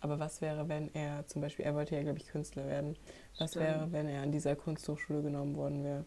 Aber 0.00 0.18
was 0.18 0.40
wäre, 0.40 0.68
wenn 0.68 0.92
er 0.94 1.26
zum 1.28 1.42
Beispiel, 1.42 1.64
er 1.64 1.74
wollte 1.74 1.94
ja, 1.94 2.02
glaube 2.02 2.18
ich, 2.18 2.26
Künstler 2.26 2.66
werden. 2.66 2.96
Was 3.38 3.50
Stimmt. 3.50 3.64
wäre, 3.64 3.92
wenn 3.92 4.08
er 4.08 4.22
an 4.22 4.32
dieser 4.32 4.56
Kunsthochschule 4.56 5.22
genommen 5.22 5.56
worden 5.56 5.84
wäre? 5.84 6.04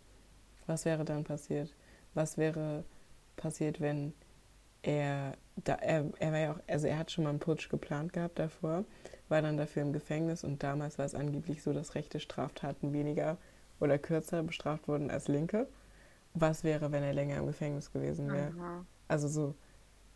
Was 0.67 0.83
wäre 0.83 1.05
dann 1.05 1.23
passiert? 1.23 1.73
Was 2.13 2.37
wäre, 2.37 2.83
passiert, 3.37 3.79
wenn 3.79 4.13
er, 4.81 5.37
da, 5.55 5.75
er, 5.75 6.11
er 6.19 6.31
war 6.31 6.39
ja 6.39 6.51
auch, 6.53 6.59
also 6.67 6.87
er 6.87 6.97
hat 6.97 7.11
schon 7.11 7.23
mal 7.23 7.31
einen 7.31 7.39
Putsch 7.39 7.69
geplant 7.69 8.13
gehabt 8.13 8.37
davor, 8.37 8.85
war 9.29 9.41
dann 9.41 9.57
dafür 9.57 9.81
im 9.81 9.93
Gefängnis 9.93 10.43
und 10.43 10.61
damals 10.61 10.97
war 10.97 11.05
es 11.05 11.15
angeblich 11.15 11.63
so, 11.63 11.73
dass 11.73 11.95
rechte 11.95 12.19
Straftaten 12.19 12.93
weniger 12.93 13.37
oder 13.80 13.97
kürzer 13.97 14.43
bestraft 14.43 14.88
wurden 14.88 15.09
als 15.09 15.28
linke. 15.28 15.67
Was 16.34 16.63
wäre, 16.63 16.91
wenn 16.91 17.03
er 17.03 17.13
länger 17.13 17.38
im 17.38 17.47
Gefängnis 17.47 17.91
gewesen 17.91 18.32
wäre? 18.32 18.51
Also 19.07 19.28
so. 19.28 19.55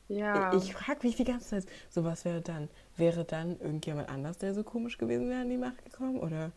Ja. 0.09 0.53
Ich, 0.53 0.63
ich 0.65 0.73
frage 0.73 1.05
mich 1.05 1.15
die 1.15 1.23
ganze 1.23 1.49
Zeit, 1.49 1.65
so 1.89 2.03
was 2.03 2.25
wäre 2.25 2.41
dann? 2.41 2.67
Wäre 2.97 3.23
dann 3.23 3.59
irgendjemand 3.59 4.09
anders, 4.09 4.37
der 4.39 4.53
so 4.53 4.63
komisch 4.63 4.97
gewesen 4.97 5.29
wäre, 5.29 5.41
an 5.41 5.49
die 5.49 5.57
Macht 5.57 5.85
gekommen? 5.85 6.19
Oder 6.19 6.51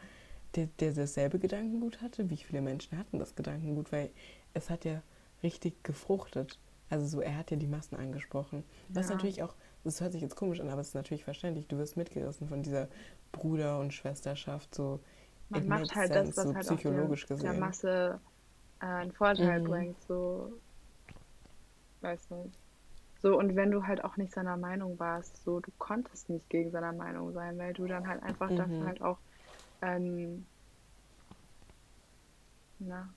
der, 0.57 0.68
der 0.80 0.92
dasselbe 0.92 1.38
Gedankengut 1.38 2.00
hatte? 2.00 2.30
Wie 2.30 2.38
viele 2.38 2.62
Menschen 2.62 2.98
hatten 2.98 3.18
das 3.18 3.36
Gedankengut? 3.36 3.92
Weil 3.92 4.11
es 4.55 4.70
hat 4.70 4.84
ja 4.84 5.03
richtig 5.42 5.84
gefruchtet. 5.84 6.59
Also 6.88 7.07
so, 7.07 7.20
er 7.20 7.36
hat 7.36 7.50
ja 7.50 7.57
die 7.57 7.66
Massen 7.66 7.96
angesprochen. 7.96 8.64
Was 8.88 9.09
ja. 9.09 9.14
natürlich 9.14 9.42
auch, 9.42 9.55
das 9.84 10.00
hört 10.00 10.12
sich 10.12 10.22
jetzt 10.22 10.36
komisch 10.36 10.61
an, 10.61 10.68
aber 10.68 10.80
es 10.80 10.88
ist 10.88 10.94
natürlich 10.94 11.24
verständlich. 11.24 11.66
Du 11.68 11.78
wirst 11.78 11.96
mitgerissen 11.96 12.48
von 12.48 12.62
dieser 12.62 12.88
Bruder- 13.32 13.78
und 13.80 13.94
Schwesterschaft, 13.94 14.74
so 14.74 15.00
Man 15.53 15.68
macht 15.68 15.94
halt 15.94 16.12
sense, 16.12 16.34
das, 16.34 16.36
was 16.36 16.44
so 16.44 16.55
halt 16.55 16.66
psychologisch 16.66 17.24
auch 17.24 17.28
der, 17.28 17.36
der 17.36 17.53
Masse 17.55 18.20
äh, 18.80 18.86
einen 18.86 19.12
Vorteil 19.12 19.61
mhm. 19.61 19.64
bringt, 19.64 20.03
so, 20.03 20.53
weiß 22.00 22.30
nicht. 22.30 22.59
So, 23.20 23.38
und 23.38 23.55
wenn 23.55 23.70
du 23.70 23.86
halt 23.86 24.03
auch 24.03 24.16
nicht 24.16 24.32
seiner 24.32 24.57
Meinung 24.57 24.98
warst, 24.98 25.44
so, 25.44 25.61
du 25.61 25.70
konntest 25.78 26.28
nicht 26.28 26.48
gegen 26.50 26.70
seiner 26.70 26.92
Meinung 26.92 27.32
sein, 27.32 27.57
weil 27.59 27.72
du 27.72 27.86
dann 27.86 28.09
halt 28.09 28.22
einfach 28.22 28.50
mhm. 28.50 28.57
dafür 28.57 28.84
halt 28.86 29.03
auch, 29.03 29.18
ähm, 29.80 30.46
na, 32.80 33.09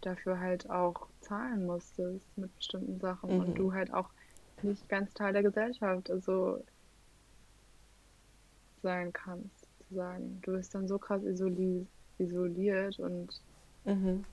dafür 0.00 0.40
halt 0.40 0.68
auch 0.70 1.06
zahlen 1.20 1.66
musstest 1.66 2.26
mit 2.36 2.54
bestimmten 2.56 2.98
Sachen 2.98 3.34
mhm. 3.34 3.40
und 3.40 3.54
du 3.54 3.72
halt 3.72 3.92
auch 3.92 4.10
nicht 4.62 4.88
ganz 4.88 5.12
Teil 5.14 5.32
der 5.32 5.42
Gesellschaft 5.42 6.10
also 6.10 6.64
sein 8.82 9.12
kannst, 9.12 9.57
sozusagen. 9.88 10.40
Du 10.42 10.52
bist 10.52 10.74
dann 10.74 10.88
so 10.88 10.98
krass 10.98 11.22
isoli 11.24 11.86
isoliert 12.18 12.98
und 12.98 13.28
mhm. 13.84 14.24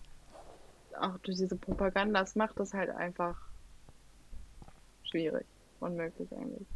auch 1.00 1.18
durch 1.20 1.38
diese 1.38 1.56
Propaganda, 1.56 2.22
das 2.22 2.36
macht 2.36 2.60
das 2.60 2.74
halt 2.74 2.90
einfach 2.90 3.40
schwierig, 5.04 5.46
unmöglich 5.80 6.32
eigentlich. 6.36 6.68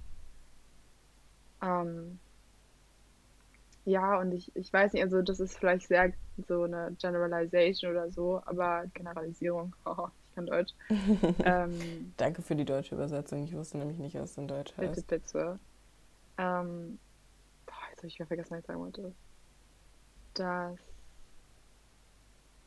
Ähm, 1.61 2.19
ja, 3.86 4.19
und 4.19 4.34
ich, 4.34 4.55
ich 4.55 4.71
weiß 4.71 4.93
nicht, 4.93 5.01
also 5.01 5.21
das 5.23 5.39
ist 5.39 5.57
vielleicht 5.57 5.88
sehr 5.88 6.13
so 6.47 6.63
eine 6.63 6.95
Generalization 7.01 7.91
oder 7.91 8.11
so, 8.11 8.41
aber 8.45 8.86
Generalisierung, 8.93 9.75
oh, 9.86 10.07
ich 10.25 10.36
kann 10.36 10.45
Deutsch. 10.45 10.73
ähm, 11.43 12.13
Danke 12.17 12.43
für 12.43 12.55
die 12.55 12.65
deutsche 12.65 12.93
Übersetzung. 12.93 13.43
Ich 13.43 13.55
wusste 13.55 13.80
nämlich 13.80 13.97
nicht, 13.97 14.15
was 14.15 14.38
in 14.38 14.47
Deutsch 14.47 14.77
heißt. 14.77 15.07
Bitte, 15.07 15.19
bitte. 15.19 15.59
Ähm, 16.38 16.99
habe 18.00 18.08
ich 18.08 18.16
wieder 18.16 18.28
vergessen, 18.28 18.52
was 18.52 18.60
ich 18.60 18.66
sagen 18.66 18.80
wollte. 18.80 19.14
Das. 20.34 20.80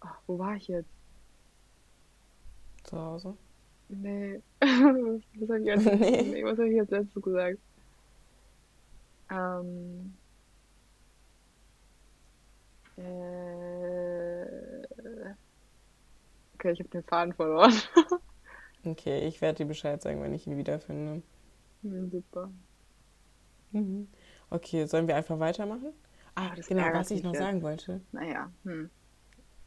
Oh, 0.05 0.09
wo 0.26 0.39
war 0.39 0.57
ich 0.57 0.68
jetzt? 0.68 0.91
Zu 2.85 2.99
Hause? 2.99 3.37
Nee. 3.89 4.41
was 4.61 5.49
habe 5.49 5.61
ich, 5.61 5.66
jetzt, 5.66 5.85
nee. 5.85 6.22
nee, 6.22 6.45
hab 6.45 6.59
ich 6.59 6.74
jetzt 6.74 6.91
letztes 6.91 7.22
gesagt? 7.22 7.59
Ähm. 9.30 10.14
Äh, 12.97 14.83
okay, 16.55 16.72
ich 16.72 16.80
habe 16.80 16.89
den 16.91 17.03
Faden 17.05 17.33
verloren. 17.33 17.72
okay, 18.85 19.26
ich 19.26 19.41
werde 19.41 19.59
dir 19.59 19.66
Bescheid 19.66 20.03
sagen, 20.03 20.22
wenn 20.22 20.35
ich 20.35 20.47
ihn 20.47 20.57
wiederfinde. 20.57 21.22
Ja, 21.83 22.07
super. 22.11 22.51
Mhm. 23.72 24.09
Okay, 24.53 24.84
sollen 24.86 25.09
wir 25.09 25.16
einfach 25.16 25.38
weitermachen? 25.38 25.94
Ah, 26.34 26.55
das 26.55 26.66
genau, 26.66 26.84
was 26.92 27.11
ich 27.11 27.22
noch 27.22 27.34
sagen 27.34 27.62
wollte. 27.62 28.00
Naja. 28.12 28.50
Hm. 28.64 28.90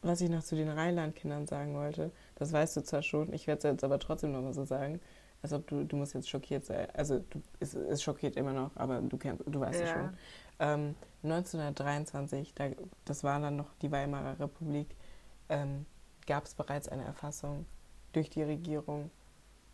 Was 0.04 0.22
ich 0.22 0.30
noch 0.30 0.44
zu 0.44 0.56
den 0.56 0.70
Rheinland-Kindern 0.70 1.48
sagen 1.48 1.74
wollte, 1.74 2.12
das 2.36 2.54
weißt 2.54 2.78
du 2.78 2.84
zwar 2.84 3.02
schon, 3.02 3.34
ich 3.34 3.48
werde 3.48 3.58
es 3.58 3.64
jetzt 3.64 3.84
aber 3.84 3.98
trotzdem 3.98 4.32
nochmal 4.32 4.54
so 4.54 4.64
sagen, 4.64 5.02
als 5.42 5.54
ob 5.54 5.66
du, 5.68 5.84
du 5.84 5.96
musst 5.96 6.14
jetzt 6.14 6.30
schockiert 6.30 6.66
sein. 6.66 6.88
Also 6.94 7.18
du, 7.18 7.42
es, 7.60 7.74
es 7.74 8.04
schockiert 8.04 8.36
immer 8.36 8.54
noch, 8.54 8.76
aber 8.76 9.02
du 9.02 9.18
kennst, 9.18 9.44
du 9.48 9.60
weißt 9.60 9.80
ja. 9.80 9.86
es 9.86 9.92
schon. 9.92 10.18
Ähm, 10.60 10.96
1923, 11.24 12.54
da, 12.54 12.66
das 13.06 13.24
war 13.24 13.40
dann 13.40 13.56
noch 13.56 13.74
die 13.82 13.92
Weimarer 13.92 14.40
Republik, 14.40 14.96
ähm, 15.50 15.88
gab 16.28 16.46
es 16.46 16.54
bereits 16.54 16.88
eine 16.90 17.04
Erfassung 17.04 17.66
durch 18.14 18.30
die 18.30 18.44
Regierung 18.44 19.10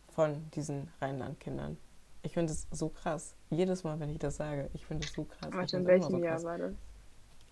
von 0.08 0.50
diesen 0.52 0.90
Rheinlandkindern. 1.02 1.78
Ich 2.24 2.34
finde 2.34 2.54
es 2.54 2.68
so 2.72 2.90
krass. 2.90 3.36
Jedes 3.50 3.84
Mal, 3.84 4.00
wenn 4.00 4.10
ich 4.10 4.20
das 4.20 4.38
sage, 4.38 4.70
ich 4.74 4.86
finde 4.86 5.06
es 5.06 5.14
so 5.14 5.24
krass. 5.24 5.52
Warte, 5.52 5.78
in 5.78 5.86
welchem 5.86 6.12
so 6.12 6.24
Jahr 6.24 6.44
war 6.44 6.58
das? 6.58 6.74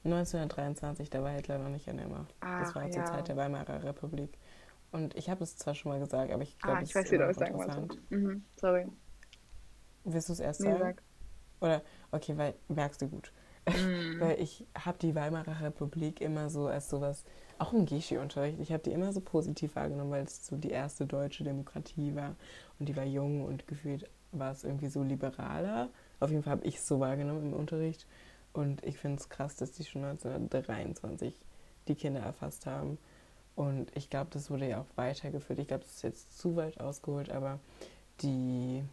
1923, 0.06 1.10
da 1.10 1.22
war 1.24 1.32
Hitler 1.32 1.58
noch 1.58 1.70
nicht 1.70 1.90
an 1.90 1.98
der 1.98 2.08
Macht. 2.08 2.34
Ach, 2.40 2.62
das 2.62 2.76
war 2.76 2.86
ja. 2.86 2.92
zur 2.92 3.06
Zeit 3.06 3.28
der 3.28 3.36
Weimarer 3.36 3.84
Republik. 3.84 4.38
Und 4.92 5.16
ich 5.16 5.30
habe 5.30 5.44
es 5.44 5.58
zwar 5.58 5.76
schon 5.76 5.92
mal 5.92 6.00
gesagt, 6.00 6.32
aber 6.32 6.44
ich 6.44 6.58
glaube, 6.58 6.80
ah, 6.80 6.82
ich 6.82 6.96
weiß, 6.96 7.12
wie 7.12 7.18
du 7.18 7.28
es 7.28 7.38
sagen 7.38 7.56
wolltest. 7.56 8.00
Mhm, 8.10 8.44
sorry. 8.56 8.88
Willst 10.06 10.30
du 10.30 10.34
es 10.34 10.40
erst 10.40 10.62
nee, 10.62 10.72
sagen? 10.72 10.80
Sag. 10.80 11.04
Oder, 11.60 11.82
okay, 12.12 12.38
weil 12.38 12.56
merkst 12.70 13.02
du 13.02 13.08
gut. 13.08 13.32
Mm. 13.68 13.72
weil 14.20 14.40
ich 14.40 14.66
habe 14.74 14.98
die 14.98 15.14
Weimarer 15.14 15.62
Republik 15.62 16.22
immer 16.22 16.50
so 16.50 16.68
als 16.68 16.90
sowas, 16.90 17.24
auch 17.60 17.74
im 17.74 17.86
Geschi-Unterricht, 17.86 18.60
ich 18.60 18.72
habe 18.72 18.82
die 18.84 18.92
immer 18.92 19.12
so 19.12 19.20
positiv 19.20 19.76
wahrgenommen, 19.76 20.12
weil 20.12 20.24
es 20.24 20.46
so 20.46 20.56
die 20.56 20.72
erste 20.72 21.06
deutsche 21.06 21.44
Demokratie 21.44 22.16
war 22.16 22.36
und 22.80 22.88
die 22.88 22.96
war 22.96 23.04
jung 23.04 23.44
und 23.44 23.68
gefühlt 23.68 24.10
war 24.32 24.52
es 24.52 24.64
irgendwie 24.64 24.88
so 24.88 25.04
liberaler. 25.04 25.90
Auf 26.20 26.30
jeden 26.32 26.44
Fall 26.44 26.52
habe 26.52 26.66
ich 26.66 26.78
es 26.78 26.88
so 26.88 27.00
wahrgenommen 27.00 27.52
im 27.52 27.54
Unterricht 27.54 28.06
und 28.54 28.84
ich 28.84 28.98
finde 28.98 29.20
es 29.20 29.30
krass, 29.30 29.56
dass 29.56 29.72
die 29.72 29.86
schon 29.86 30.04
1923 30.04 31.34
die 31.88 31.96
Kinder 31.96 32.22
erfasst 32.22 32.66
haben. 32.66 32.98
Und 33.56 33.96
ich 33.96 34.10
glaube, 34.10 34.30
das 34.32 34.50
wurde 34.50 34.70
ja 34.70 34.82
auch 34.82 34.98
weitergeführt. 34.98 35.60
Ich 35.60 35.68
glaube, 35.68 35.84
das 35.84 35.96
ist 35.98 36.04
jetzt 36.04 36.40
zu 36.40 36.56
weit 36.56 36.80
ausgeholt, 36.80 37.30
aber 37.30 37.60
die 38.22 38.84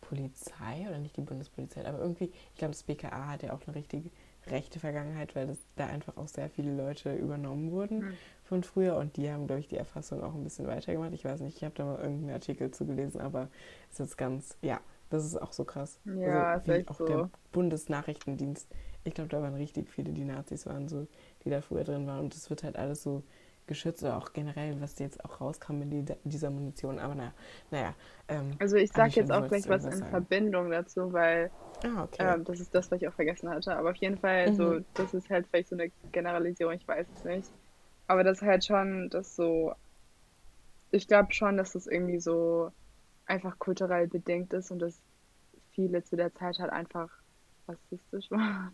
Polizei 0.00 0.86
oder 0.88 0.98
nicht 0.98 1.16
die 1.16 1.22
Bundespolizei, 1.22 1.86
aber 1.86 1.98
irgendwie, 1.98 2.32
ich 2.52 2.58
glaube, 2.58 2.72
das 2.72 2.82
BKA 2.82 3.28
hat 3.28 3.42
ja 3.42 3.52
auch 3.52 3.60
eine 3.66 3.76
richtige 3.76 4.10
rechte 4.50 4.80
Vergangenheit, 4.80 5.34
weil 5.34 5.46
das, 5.46 5.58
da 5.76 5.86
einfach 5.86 6.16
auch 6.16 6.28
sehr 6.28 6.48
viele 6.48 6.74
Leute 6.74 7.14
übernommen 7.14 7.70
wurden 7.70 7.98
mhm. 7.98 8.12
von 8.44 8.62
früher 8.62 8.96
und 8.96 9.16
die 9.16 9.30
haben, 9.30 9.46
glaube 9.46 9.60
ich, 9.60 9.68
die 9.68 9.76
Erfassung 9.76 10.22
auch 10.22 10.34
ein 10.34 10.44
bisschen 10.44 10.66
weitergemacht. 10.66 11.12
Ich 11.12 11.24
weiß 11.24 11.40
nicht, 11.40 11.56
ich 11.56 11.64
habe 11.64 11.74
da 11.74 11.84
mal 11.84 11.98
irgendeinen 11.98 12.34
Artikel 12.34 12.70
zu 12.70 12.86
gelesen, 12.86 13.20
aber 13.20 13.48
es 13.90 14.00
ist 14.00 14.16
ganz, 14.16 14.56
ja, 14.62 14.80
das 15.10 15.24
ist 15.24 15.40
auch 15.40 15.52
so 15.52 15.64
krass. 15.64 16.00
Ja, 16.04 16.52
also, 16.52 16.72
ist 16.72 16.78
echt 16.78 16.90
auch 16.90 16.98
so. 16.98 17.06
der 17.06 17.30
Bundesnachrichtendienst. 17.52 18.68
Ich 19.04 19.14
glaube, 19.14 19.30
da 19.30 19.40
waren 19.40 19.54
richtig 19.54 19.88
viele, 19.88 20.12
die 20.12 20.24
Nazis 20.24 20.66
waren, 20.66 20.88
so, 20.88 21.06
die 21.44 21.50
da 21.50 21.60
früher 21.60 21.84
drin 21.84 22.06
waren 22.06 22.20
und 22.20 22.34
es 22.34 22.50
wird 22.50 22.62
halt 22.62 22.76
alles 22.76 23.02
so 23.02 23.22
geschützt 23.68 24.02
oder 24.02 24.16
auch 24.16 24.32
generell, 24.32 24.80
was 24.80 24.98
jetzt 24.98 25.24
auch 25.24 25.40
rauskam 25.40 25.78
mit 25.78 26.16
dieser 26.24 26.50
Munition. 26.50 26.98
Aber 26.98 27.14
naja, 27.14 27.32
naja. 27.70 27.94
Ähm, 28.26 28.56
also 28.58 28.76
ich 28.76 28.90
sage 28.90 29.12
jetzt 29.14 29.30
auch 29.30 29.46
gleich 29.46 29.68
was 29.68 29.84
in 29.84 29.92
sagen. 29.92 30.10
Verbindung 30.10 30.70
dazu, 30.70 31.12
weil 31.12 31.50
ah, 31.84 32.02
okay. 32.02 32.34
ähm, 32.34 32.44
das 32.44 32.60
ist 32.60 32.74
das, 32.74 32.90
was 32.90 33.00
ich 33.00 33.08
auch 33.08 33.14
vergessen 33.14 33.48
hatte. 33.48 33.76
Aber 33.76 33.90
auf 33.90 33.96
jeden 33.96 34.18
Fall, 34.18 34.50
mhm. 34.50 34.56
so, 34.56 34.80
das 34.94 35.14
ist 35.14 35.30
halt 35.30 35.46
vielleicht 35.48 35.68
so 35.68 35.76
eine 35.76 35.90
Generalisierung, 36.10 36.74
ich 36.74 36.88
weiß 36.88 37.06
es 37.14 37.24
nicht. 37.24 37.50
Aber 38.08 38.24
das 38.24 38.38
ist 38.38 38.46
halt 38.46 38.64
schon, 38.64 39.10
das 39.10 39.36
so, 39.36 39.74
ich 40.90 41.06
glaube 41.06 41.32
schon, 41.32 41.56
dass 41.56 41.72
das 41.72 41.86
irgendwie 41.86 42.18
so 42.18 42.72
einfach 43.26 43.58
kulturell 43.58 44.08
bedingt 44.08 44.52
ist 44.54 44.70
und 44.70 44.80
dass 44.80 45.00
viele 45.72 46.02
zu 46.02 46.16
der 46.16 46.34
Zeit 46.34 46.58
halt 46.58 46.72
einfach 46.72 47.10
rassistisch 47.68 48.30
waren. 48.30 48.72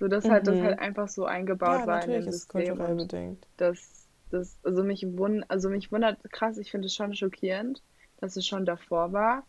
So 0.00 0.08
dass 0.08 0.24
mhm. 0.24 0.30
halt 0.30 0.46
das 0.46 0.60
halt 0.60 0.78
einfach 0.78 1.08
so 1.08 1.24
eingebaut 1.24 1.80
ja, 1.80 1.86
war 1.86 2.04
in 2.04 2.10
dem 2.10 2.30
System. 2.30 2.66
Kulturell 2.66 2.96
bedingt. 2.96 3.46
Dass 3.56 4.03
das, 4.34 4.58
also 4.64 4.82
mich 4.82 5.06
wund, 5.16 5.44
also 5.48 5.70
mich 5.70 5.92
wundert 5.92 6.18
krass, 6.30 6.58
ich 6.58 6.70
finde 6.70 6.86
es 6.86 6.94
schon 6.94 7.14
schockierend, 7.14 7.82
dass 8.18 8.36
es 8.36 8.46
schon 8.46 8.66
davor 8.66 9.12
war. 9.12 9.44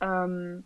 Ähm, 0.00 0.64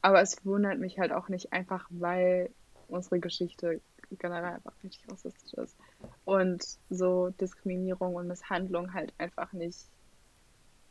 aber 0.00 0.20
es 0.20 0.44
wundert 0.44 0.78
mich 0.78 0.98
halt 0.98 1.12
auch 1.12 1.28
nicht 1.28 1.52
einfach, 1.52 1.86
weil 1.90 2.50
unsere 2.88 3.18
Geschichte 3.18 3.80
generell 4.10 4.54
einfach 4.54 4.74
richtig 4.82 5.10
rassistisch 5.10 5.54
ist. 5.54 5.76
Und 6.24 6.62
so 6.90 7.30
Diskriminierung 7.30 8.14
und 8.14 8.28
Misshandlung 8.28 8.92
halt 8.92 9.12
einfach 9.18 9.52
nicht, 9.52 9.78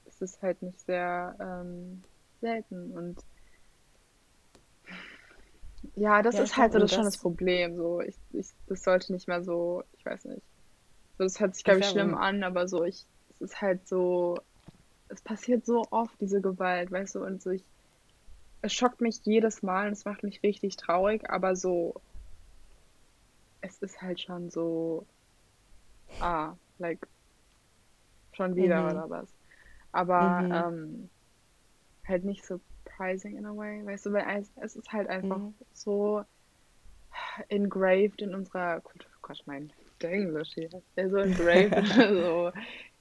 es 0.05 0.21
ist 0.21 0.41
halt 0.41 0.61
nicht 0.61 0.79
sehr 0.81 1.35
ähm, 1.39 2.03
selten. 2.41 2.91
Und 2.91 3.19
ja, 5.95 6.21
das 6.21 6.35
ja, 6.35 6.43
ist 6.43 6.57
halt 6.57 6.73
so 6.73 6.79
das 6.79 6.91
schon 6.91 7.03
das 7.03 7.17
Problem. 7.17 7.77
So, 7.77 8.01
ich, 8.01 8.17
ich, 8.33 8.47
das 8.67 8.83
sollte 8.83 9.13
nicht 9.13 9.27
mehr 9.27 9.43
so, 9.43 9.83
ich 9.97 10.05
weiß 10.05 10.25
nicht. 10.25 10.43
So, 11.17 11.23
das 11.23 11.39
hört 11.39 11.55
sich, 11.55 11.63
glaube 11.63 11.81
ich, 11.81 11.87
schlimm 11.87 12.15
an, 12.15 12.43
aber 12.43 12.67
so, 12.67 12.83
ich, 12.83 13.05
es 13.29 13.41
ist 13.41 13.61
halt 13.61 13.87
so, 13.87 14.39
es 15.09 15.21
passiert 15.21 15.65
so 15.65 15.85
oft, 15.91 16.19
diese 16.19 16.41
Gewalt, 16.41 16.91
weißt 16.91 17.15
du, 17.15 17.23
und 17.23 17.41
so, 17.41 17.51
ich, 17.51 17.63
es 18.61 18.73
schockt 18.73 19.01
mich 19.01 19.19
jedes 19.23 19.61
Mal 19.61 19.87
und 19.87 19.93
es 19.93 20.05
macht 20.05 20.23
mich 20.23 20.41
richtig 20.41 20.75
traurig, 20.77 21.29
aber 21.29 21.55
so, 21.55 22.01
es 23.61 23.77
ist 23.81 24.01
halt 24.01 24.19
schon 24.21 24.49
so, 24.49 25.05
ah, 26.19 26.53
like, 26.79 27.07
schon 28.33 28.55
wieder 28.55 28.81
mhm. 28.81 28.89
oder 28.89 29.09
was. 29.09 29.27
Aber, 29.91 30.41
mhm. 30.41 30.51
ähm, 30.51 31.09
halt 32.07 32.25
nicht 32.25 32.43
surprising 32.43 33.37
in 33.37 33.45
a 33.45 33.55
way, 33.55 33.85
weißt 33.85 34.07
du, 34.07 34.13
weil 34.13 34.45
es 34.55 34.75
ist 34.75 34.91
halt 34.91 35.07
einfach 35.07 35.37
mhm. 35.37 35.53
so 35.73 36.25
engraved 37.49 38.21
in 38.21 38.33
unserer 38.33 38.81
Kultur. 38.81 39.09
Gott, 39.21 39.41
mein 39.45 39.71
Englisch 40.09 40.53
hier. 40.53 40.69
Ja, 40.95 41.09
so 41.09 41.17
engraved 41.17 41.87
so 41.87 42.51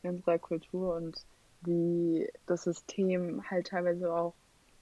in 0.02 0.10
unserer 0.10 0.38
Kultur 0.38 0.96
und 0.96 1.16
wie 1.62 2.28
das 2.46 2.64
System 2.64 3.42
halt 3.48 3.68
teilweise 3.68 4.12
auch 4.12 4.34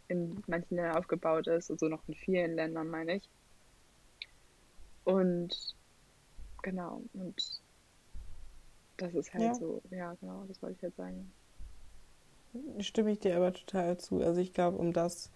in 0.09 0.43
manchen 0.47 0.77
Ländern 0.77 0.97
aufgebaut 0.97 1.47
ist, 1.47 1.71
also 1.71 1.89
noch 1.89 2.03
in 2.09 2.15
vielen 2.15 2.57
Ländern, 2.57 2.89
meine 2.89 3.17
ich. 3.17 3.29
Und 5.05 5.77
genau, 6.63 7.03
und 7.13 7.61
das 8.97 9.15
ist 9.15 9.33
halt 9.33 9.43
ja. 9.43 9.55
so, 9.55 9.83
ja, 9.91 10.15
genau, 10.21 10.45
das 10.49 10.61
wollte 10.63 10.77
ich 10.77 10.83
jetzt 10.83 10.97
sagen. 10.97 11.33
Stimme 12.81 13.13
ich 13.13 13.21
dir 13.21 13.37
aber 13.37 13.53
total 13.53 13.99
zu. 13.99 14.21
Also 14.23 14.41
ich 14.41 14.53
glaube, 14.53 14.77
um 14.79 14.93
das 14.93 15.31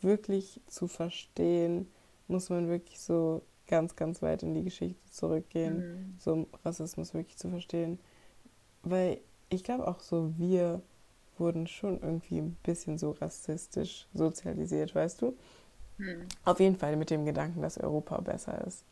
wirklich 0.00 0.60
zu 0.66 0.88
verstehen, 0.88 1.90
muss 2.26 2.48
man 2.48 2.68
wirklich 2.68 3.00
so 3.00 3.42
ganz, 3.66 3.96
ganz 3.96 4.22
weit 4.22 4.42
in 4.42 4.54
die 4.54 4.64
Geschichte 4.64 5.00
zurückgehen, 5.10 5.76
mhm. 5.76 6.14
so 6.18 6.32
um 6.32 6.46
Rassismus 6.64 7.14
wirklich 7.14 7.36
zu 7.36 7.48
verstehen. 7.50 7.98
Weil 8.82 9.20
ich 9.48 9.64
glaube 9.64 9.86
auch 9.88 10.00
so, 10.00 10.32
wir 10.36 10.82
wurden 11.38 11.66
schon 11.66 12.00
irgendwie 12.00 12.38
ein 12.38 12.56
bisschen 12.62 12.98
so 12.98 13.12
rassistisch 13.12 14.06
sozialisiert, 14.12 14.94
weißt 14.94 15.22
du? 15.22 15.36
Mhm. 15.98 16.26
Auf 16.44 16.60
jeden 16.60 16.76
Fall 16.76 16.96
mit 16.96 17.10
dem 17.10 17.24
Gedanken, 17.24 17.62
dass 17.62 17.78
Europa 17.78 18.20
besser 18.20 18.64
ist. 18.66 18.84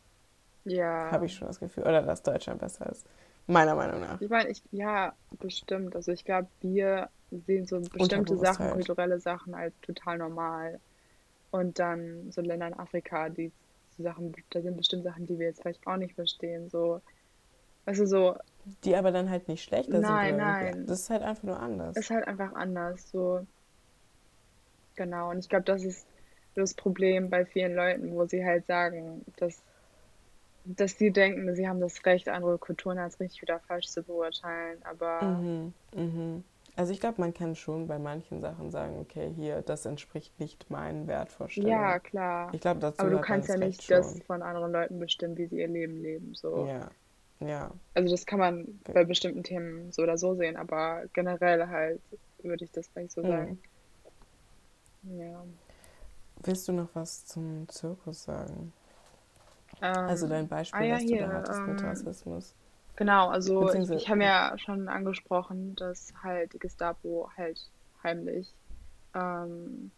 Ja. 0.64 1.10
Habe 1.10 1.26
ich 1.26 1.34
schon 1.34 1.48
das 1.48 1.60
Gefühl. 1.60 1.84
Oder 1.84 2.02
dass 2.02 2.22
Deutschland 2.22 2.60
besser 2.60 2.90
ist. 2.90 3.06
Meiner 3.46 3.74
Meinung 3.74 4.00
nach. 4.00 4.20
Ich 4.20 4.30
meine, 4.30 4.50
ich, 4.50 4.62
ja, 4.70 5.14
bestimmt. 5.40 5.96
Also 5.96 6.12
ich 6.12 6.24
glaube, 6.24 6.48
wir 6.60 7.08
sehen 7.46 7.66
so 7.66 7.80
bestimmte 7.80 8.36
Sachen, 8.38 8.70
kulturelle 8.70 9.18
Sachen 9.18 9.54
als 9.54 9.74
total 9.80 10.18
normal. 10.18 10.80
Und 11.50 11.78
dann 11.78 12.30
so 12.30 12.40
Länder 12.40 12.68
in 12.68 12.74
Afrika, 12.74 13.28
die 13.28 13.48
so 13.48 13.54
Sachen, 14.02 14.34
da 14.50 14.60
sind 14.60 14.76
bestimmt 14.76 15.04
Sachen, 15.04 15.26
die 15.26 15.38
wir 15.38 15.46
jetzt 15.46 15.62
vielleicht 15.62 15.86
auch 15.86 15.96
nicht 15.96 16.14
verstehen. 16.14 16.68
So, 16.70 17.00
also 17.86 18.06
so. 18.06 18.36
Die 18.84 18.94
aber 18.94 19.10
dann 19.10 19.30
halt 19.30 19.48
nicht 19.48 19.64
schlechter 19.64 19.98
nein, 19.98 20.30
sind. 20.30 20.38
Nein, 20.38 20.74
nein. 20.76 20.86
Das 20.86 21.00
ist 21.00 21.10
halt 21.10 21.22
einfach 21.22 21.42
nur 21.42 21.58
anders. 21.58 21.96
Ist 21.96 22.10
halt 22.10 22.26
einfach 22.26 22.52
anders. 22.54 23.10
So. 23.10 23.46
Genau. 24.96 25.30
Und 25.30 25.38
ich 25.38 25.48
glaube, 25.48 25.64
das 25.64 25.84
ist 25.84 26.06
das 26.54 26.74
Problem 26.74 27.30
bei 27.30 27.44
vielen 27.44 27.74
Leuten, 27.74 28.12
wo 28.12 28.26
sie 28.26 28.44
halt 28.44 28.66
sagen, 28.66 29.24
dass 29.36 29.62
dass 30.64 30.96
sie 30.98 31.10
denken, 31.10 31.54
sie 31.54 31.68
haben 31.68 31.80
das 31.80 32.04
Recht, 32.06 32.28
andere 32.28 32.58
Kulturen 32.58 32.98
als 32.98 33.18
richtig 33.20 33.42
oder 33.42 33.60
falsch 33.60 33.88
zu 33.88 34.02
beurteilen, 34.02 34.78
aber. 34.84 35.22
Mhm, 35.22 35.74
mhm. 35.94 36.44
Also 36.74 36.92
ich 36.92 37.00
glaube, 37.00 37.20
man 37.20 37.34
kann 37.34 37.54
schon 37.54 37.86
bei 37.86 37.98
manchen 37.98 38.40
Sachen 38.40 38.70
sagen, 38.70 38.98
okay, 38.98 39.30
hier, 39.36 39.60
das 39.60 39.84
entspricht 39.84 40.40
nicht 40.40 40.70
meinen 40.70 41.06
Wertvorstellungen. 41.06 41.70
Ja, 41.70 41.98
klar. 41.98 42.52
Ich 42.54 42.62
glaube, 42.62 42.80
dazu 42.80 43.00
Aber 43.00 43.10
du 43.10 43.20
kannst 43.20 43.48
ja 43.48 43.56
nicht 43.56 43.90
das 43.90 44.22
von 44.22 44.42
anderen 44.42 44.72
Leuten 44.72 44.98
bestimmen, 44.98 45.36
wie 45.36 45.46
sie 45.46 45.60
ihr 45.60 45.68
Leben 45.68 46.00
leben. 46.00 46.34
So. 46.34 46.66
Ja. 46.66 46.88
Ja. 47.40 47.70
Also 47.94 48.10
das 48.10 48.24
kann 48.24 48.38
man 48.38 48.62
okay. 48.62 48.92
bei 48.94 49.04
bestimmten 49.04 49.42
Themen 49.42 49.92
so 49.92 50.02
oder 50.02 50.16
so 50.16 50.34
sehen, 50.34 50.56
aber 50.56 51.02
generell 51.12 51.66
halt 51.68 52.00
würde 52.42 52.64
ich 52.64 52.70
das 52.70 52.90
gleich 52.92 53.10
so 53.10 53.22
mhm. 53.22 53.28
sagen. 53.28 53.62
Ja. 55.02 55.44
Willst 56.44 56.68
du 56.68 56.72
noch 56.72 56.88
was 56.94 57.26
zum 57.26 57.68
Zirkus 57.68 58.24
sagen? 58.24 58.72
also 59.80 60.28
dein 60.28 60.46
Beispiel, 60.46 60.80
ah, 60.80 60.84
ja, 60.84 60.94
was 60.94 61.02
du 61.02 61.08
hier, 61.08 61.26
da 61.26 61.32
hattest 61.32 61.58
ähm, 61.58 61.66
mit 61.66 61.82
Rassismus. 61.82 62.54
Genau, 62.96 63.28
also 63.28 63.72
ich 63.72 64.08
habe 64.08 64.22
ja 64.22 64.56
schon 64.58 64.88
angesprochen, 64.88 65.74
dass 65.76 66.12
halt 66.22 66.52
die 66.52 66.58
Gestapo 66.58 67.30
halt 67.36 67.58
heimlich 68.02 68.54
ähm, 69.14 69.90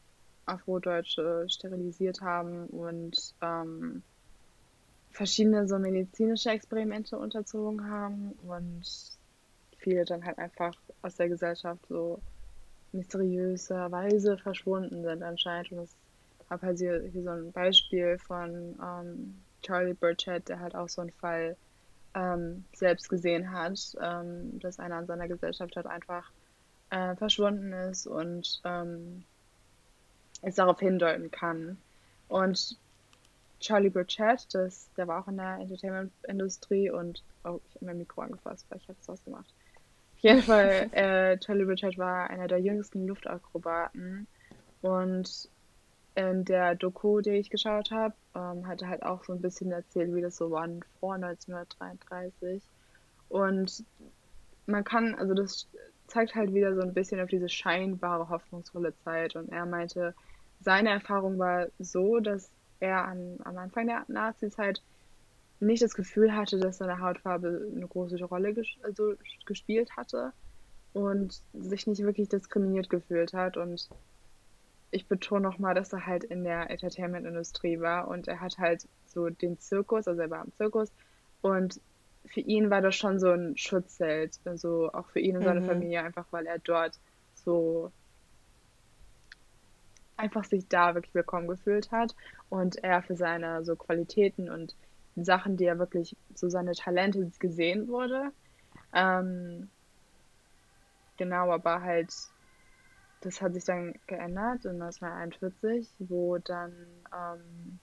Afrodeutsche 0.47 1.47
sterilisiert 1.49 2.21
haben 2.21 2.67
und 2.67 3.35
ähm, 3.41 4.03
verschiedene 5.11 5.67
so 5.67 5.79
medizinische 5.79 6.51
Experimente 6.51 7.19
unterzogen 7.19 7.89
haben 7.89 8.33
und 8.47 8.85
viele 9.79 10.05
dann 10.05 10.25
halt 10.25 10.39
einfach 10.39 10.75
aus 11.03 11.17
der 11.17 11.29
Gesellschaft 11.29 11.87
so 11.89 12.21
mysteriöserweise 12.93 14.39
verschwunden 14.39 15.03
sind 15.03 15.23
anscheinend. 15.23 15.73
Und 15.73 15.83
ich 15.83 16.51
habe 16.51 16.67
halt 16.67 16.79
hier, 16.79 17.03
hier 17.13 17.23
so 17.23 17.31
ein 17.31 17.53
Beispiel 17.53 18.19
von 18.19 18.79
ähm, 18.83 19.45
Charlie 19.63 19.95
Burchett, 19.95 20.49
der 20.49 20.61
halt 20.61 20.75
auch 20.75 20.89
so 20.89 21.01
einen 21.01 21.13
Fall 21.13 21.57
ähm, 22.15 22.65
selbst 22.73 23.09
gesehen 23.09 23.51
hat, 23.53 23.97
ähm, 24.01 24.59
dass 24.61 24.79
einer 24.79 25.01
in 25.01 25.07
seiner 25.07 25.29
Gesellschaft 25.29 25.77
halt 25.77 25.87
einfach 25.87 26.31
äh, 26.91 27.17
verschwunden 27.17 27.73
ist 27.73 28.07
und 28.07 28.61
ähm, 28.65 29.25
es 30.43 30.57
darauf 30.57 30.79
hindeuten 30.79 31.31
kann. 31.31 31.79
Und 32.29 32.77
Charlie 33.61 33.91
Burchett, 33.91 34.47
das, 34.53 34.91
der 34.97 35.09
war 35.09 35.23
auch 35.23 35.29
in 35.29 35.39
der 35.39 35.59
Entertainment-Industrie 35.59 36.91
und 36.91 37.23
oh, 37.45 37.61
ich 37.69 37.75
habe 37.77 37.87
mein 37.87 37.99
Mikro 37.99 38.23
angefasst, 38.23 38.67
weil 38.69 38.79
ich 38.79 38.89
habe 38.89 38.99
es 39.01 39.09
ausgemacht. 39.09 39.47
Auf 40.17 40.19
jeden 40.21 40.43
Fall, 40.45 40.89
äh, 40.93 41.39
Charlie 41.39 41.65
Burchett 41.65 41.99
war 41.99 42.31
einer 42.31 42.47
der 42.47 42.61
jüngsten 42.61 43.07
Luftakrobaten 43.07 44.27
und 44.83 45.49
in 46.15 46.45
der 46.45 46.75
Doku, 46.75 47.21
die 47.21 47.31
ich 47.31 47.51
geschaut 47.51 47.91
habe, 47.91 48.15
ähm, 48.35 48.65
er 48.69 48.89
halt 48.89 49.03
auch 49.03 49.25
so 49.25 49.33
ein 49.33 49.41
bisschen 49.41 49.73
erzählt, 49.73 50.15
wie 50.15 50.21
das 50.21 50.37
so 50.37 50.51
war 50.51 50.69
vor 51.01 51.15
1933. 51.15 52.63
Und 53.29 53.85
man 54.67 54.85
kann, 54.85 55.15
also 55.15 55.35
das 55.35 55.67
zeigt 56.07 56.35
halt 56.35 56.55
wieder 56.55 56.75
so 56.75 56.83
ein 56.83 56.95
bisschen 56.95 57.21
auf 57.21 57.29
diese 57.29 57.49
scheinbare 57.49 58.29
hoffnungsvolle 58.29 58.95
Zeit. 59.05 59.35
Und 59.35 59.51
er 59.51 59.67
meinte, 59.67 60.15
seine 60.61 60.91
Erfahrung 60.91 61.39
war 61.39 61.67
so, 61.79 62.21
dass 62.21 62.51
er 62.81 63.05
an, 63.07 63.39
am 63.45 63.59
Anfang 63.59 63.87
der 63.87 64.05
Nazi-Zeit 64.09 64.83
nicht 65.61 65.83
das 65.83 65.95
Gefühl 65.95 66.35
hatte, 66.35 66.59
dass 66.59 66.79
seine 66.79 67.01
Hautfarbe 67.01 67.71
eine 67.75 67.87
große 67.87 68.23
Rolle 68.25 68.55
ges 68.55 68.67
also 68.83 69.15
gespielt 69.47 69.97
hatte 69.97 70.33
und 70.93 71.43
sich 71.53 71.87
nicht 71.87 72.03
wirklich 72.03 72.29
diskriminiert 72.29 72.91
gefühlt 72.91 73.33
hat. 73.33 73.57
Und 73.57 73.89
ich 74.95 75.07
betone 75.07 75.43
nochmal, 75.43 75.75
dass 75.75 75.93
er 75.93 76.07
halt 76.07 76.25
in 76.25 76.45
der 76.45 76.71
Entertainment-Industrie 76.71 77.81
war 77.81 78.09
und 78.09 78.29
er 78.29 78.41
hat 78.41 78.59
halt 78.59 78.87
so 79.07 79.29
den 79.29 79.59
Zirkus, 79.59 80.07
also 80.07 80.21
er 80.21 80.31
war 80.31 80.45
im 80.45 80.53
Zirkus 80.57 80.93
und 81.43 81.81
für 82.27 82.41
ihn 82.41 82.71
war 82.71 82.81
das 82.81 82.95
schon 82.95 83.19
so 83.19 83.31
ein 83.31 83.57
Schutzzelt, 83.57 84.39
also 84.45 84.91
auch 84.93 85.09
für 85.09 85.21
ihn 85.21 85.37
und 85.37 85.45
seine 85.45 85.61
mhm. 85.61 85.67
Familie, 85.67 86.03
einfach 86.03 86.27
weil 86.31 86.47
er 86.47 86.59
dort 86.59 86.99
so 87.35 87.91
einfach 90.17 90.45
sich 90.45 90.69
da 90.69 90.95
wirklich 90.95 91.15
willkommen 91.15 91.49
gefühlt 91.49 91.91
hat 91.91 92.15
und 92.49 92.83
er 92.85 93.03
für 93.03 93.17
seine 93.17 93.65
so 93.65 93.75
Qualitäten 93.75 94.49
und 94.49 94.77
Sachen, 95.17 95.57
die 95.57 95.65
er 95.65 95.79
wirklich, 95.79 96.17
so 96.35 96.49
seine 96.49 96.73
Talente 96.73 97.31
gesehen 97.39 97.89
wurde. 97.89 98.33
Ähm, 98.93 99.69
genau, 101.17 101.53
aber 101.53 101.83
halt 101.83 102.13
das 103.25 103.41
hat 103.41 103.55
sich 103.55 103.65
dann 103.65 103.95
geändert 104.07 104.65
in 104.67 104.81
1941, 104.83 105.89
wo 105.99 106.39
dann, 106.39 106.73
ähm, 107.13 107.79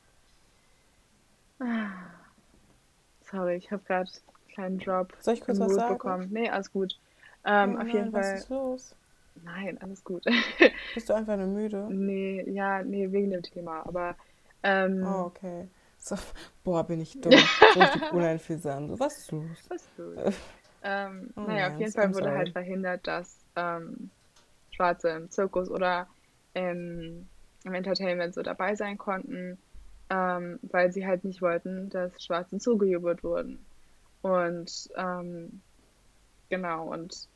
sorry, 3.21 3.55
ich 3.55 3.71
habe 3.71 3.83
gerade 3.83 4.09
einen 4.09 4.53
kleinen 4.53 4.79
Drop 4.79 5.13
Soll 5.19 5.33
ich 5.33 5.41
kurz 5.41 5.59
was 5.59 5.73
sagen? 5.73 5.93
bekommen. 5.95 6.27
Nee, 6.31 6.49
alles 6.49 6.71
gut. 6.71 6.99
Ähm, 7.43 7.75
oh, 7.75 7.81
auf 7.81 7.87
jeden 7.87 8.11
Fall. 8.11 8.21
Was 8.21 8.41
ist 8.41 8.49
los? 8.49 8.95
Nein, 9.43 9.79
alles 9.81 10.03
gut. 10.03 10.23
Bist 10.93 11.09
du 11.09 11.13
einfach 11.13 11.37
nur 11.37 11.47
müde? 11.47 11.87
Nee, 11.89 12.47
ja, 12.49 12.83
nee, 12.83 13.11
wegen 13.11 13.31
dem 13.31 13.41
Thema, 13.41 13.85
aber. 13.87 14.15
Ähm, 14.61 15.03
oh, 15.03 15.25
okay. 15.25 15.67
So, 15.97 16.15
boah, 16.63 16.83
bin 16.83 17.01
ich 17.01 17.19
dumm. 17.19 17.31
so 17.73 17.79
richtig 17.79 18.11
uneinfühlsam. 18.11 18.99
Was 18.99 19.17
ist 19.17 19.31
los? 19.31 19.49
Was 19.69 19.81
ist 19.81 19.97
los? 19.97 20.35
ähm, 20.83 21.31
oh, 21.35 21.41
naja, 21.41 21.69
auf 21.69 21.79
jeden 21.79 21.91
Fall 21.91 22.13
wurde 22.13 22.31
halt 22.31 22.49
verhindert, 22.49 23.07
dass 23.07 23.39
ähm, 23.55 24.11
Schwarze 24.81 25.09
im 25.09 25.29
Zirkus 25.29 25.69
oder 25.69 26.07
im, 26.55 27.27
im 27.63 27.73
Entertainment 27.73 28.33
so 28.33 28.41
dabei 28.41 28.75
sein 28.75 28.97
konnten, 28.97 29.59
ähm, 30.09 30.59
weil 30.63 30.91
sie 30.91 31.05
halt 31.05 31.23
nicht 31.23 31.41
wollten, 31.43 31.89
dass 31.89 32.11
Schwarzen 32.23 32.59
zugejubelt 32.59 33.23
wurden. 33.23 33.63
Und 34.23 34.89
ähm, 34.95 35.61
genau, 36.49 36.91
und 36.91 37.27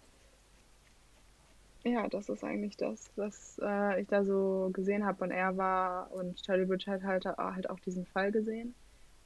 ja, 1.83 2.07
das 2.09 2.29
ist 2.29 2.43
eigentlich 2.43 2.77
das, 2.77 3.11
was 3.15 3.59
äh, 3.63 4.01
ich 4.01 4.07
da 4.07 4.23
so 4.23 4.71
gesehen 4.73 5.05
habe. 5.05 5.23
Und 5.23 5.29
er 5.29 5.55
war 5.55 6.11
und 6.13 6.41
Charlie 6.41 6.65
Bridge 6.65 6.91
hat 6.91 7.03
halt, 7.03 7.25
halt 7.25 7.69
auch 7.69 7.79
diesen 7.81 8.07
Fall 8.07 8.31
gesehen, 8.31 8.73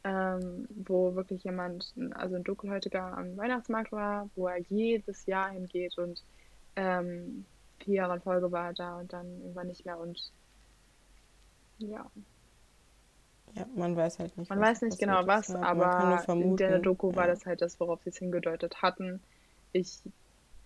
ähm, 0.04 0.68
wo 0.76 1.16
wirklich 1.16 1.46
jemand, 1.46 1.94
also 2.16 2.36
ein 2.36 2.44
Dunkelhäutiger 2.44 3.18
am 3.18 3.38
Weihnachtsmarkt 3.38 3.94
war, 3.94 4.30
wo 4.36 4.50
er 4.50 4.60
jedes 4.60 5.26
Jahr 5.26 5.52
hingeht 5.52 5.98
und 5.98 6.22
ähm, 6.76 7.46
vier 7.84 7.95
Jahre 7.95 8.15
in 8.15 8.22
Folge 8.22 8.51
war 8.51 8.68
er 8.68 8.73
da 8.73 8.99
und 8.99 9.14
dann 9.14 9.41
irgendwann 9.41 9.68
nicht 9.68 9.85
mehr 9.85 9.97
und 9.99 10.31
ja. 11.80 12.06
Ja, 13.56 13.65
man 13.76 13.95
weiß 13.95 14.19
halt 14.19 14.38
nicht. 14.38 14.49
Man 14.49 14.60
weiß 14.60 14.81
nicht 14.84 14.99
genau 14.99 15.26
was, 15.26 15.53
aber 15.56 16.23
in 16.27 16.56
der 16.56 16.80
Doku 16.80 17.10
ja. 17.11 17.15
war 17.15 17.27
das 17.27 17.45
halt 17.45 17.61
das, 17.61 17.80
worauf 17.80 18.01
sie 18.03 18.10
es 18.10 18.18
hingedeutet 18.18 18.81
hatten. 18.81 19.22
Ich, 19.72 19.99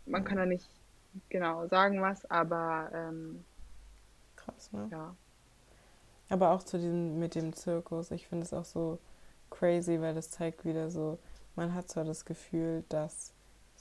man 0.05 0.25
kann 0.25 0.37
da 0.37 0.45
nicht 0.45 0.69
genau 1.29 1.67
sagen 1.67 2.01
was, 2.01 2.29
aber 2.29 2.89
ähm, 2.93 3.45
krass, 4.35 4.71
ne? 4.73 4.87
Ja. 4.91 5.15
Aber 6.29 6.51
auch 6.51 6.63
zu 6.63 6.77
diesem 6.77 7.19
mit 7.19 7.35
dem 7.35 7.53
Zirkus, 7.53 8.11
ich 8.11 8.27
finde 8.27 8.45
es 8.45 8.53
auch 8.53 8.65
so 8.65 8.99
crazy, 9.49 10.01
weil 10.01 10.15
das 10.15 10.31
zeigt 10.31 10.65
wieder 10.65 10.89
so, 10.89 11.19
man 11.55 11.73
hat 11.73 11.89
zwar 11.89 12.03
das 12.03 12.25
Gefühl, 12.25 12.83
dass 12.89 13.32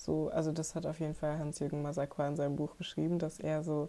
so, 0.05 0.29
also 0.29 0.53
das 0.53 0.74
hat 0.74 0.87
auf 0.87 1.01
jeden 1.01 1.15
Fall 1.15 1.39
Hans-Jürgen 1.39 1.83
Masakwa 1.83 2.27
in 2.29 2.37
seinem 2.37 2.57
Buch 2.57 2.74
beschrieben, 2.74 3.19
dass 3.19 3.41
er 3.41 3.62
so 3.62 3.89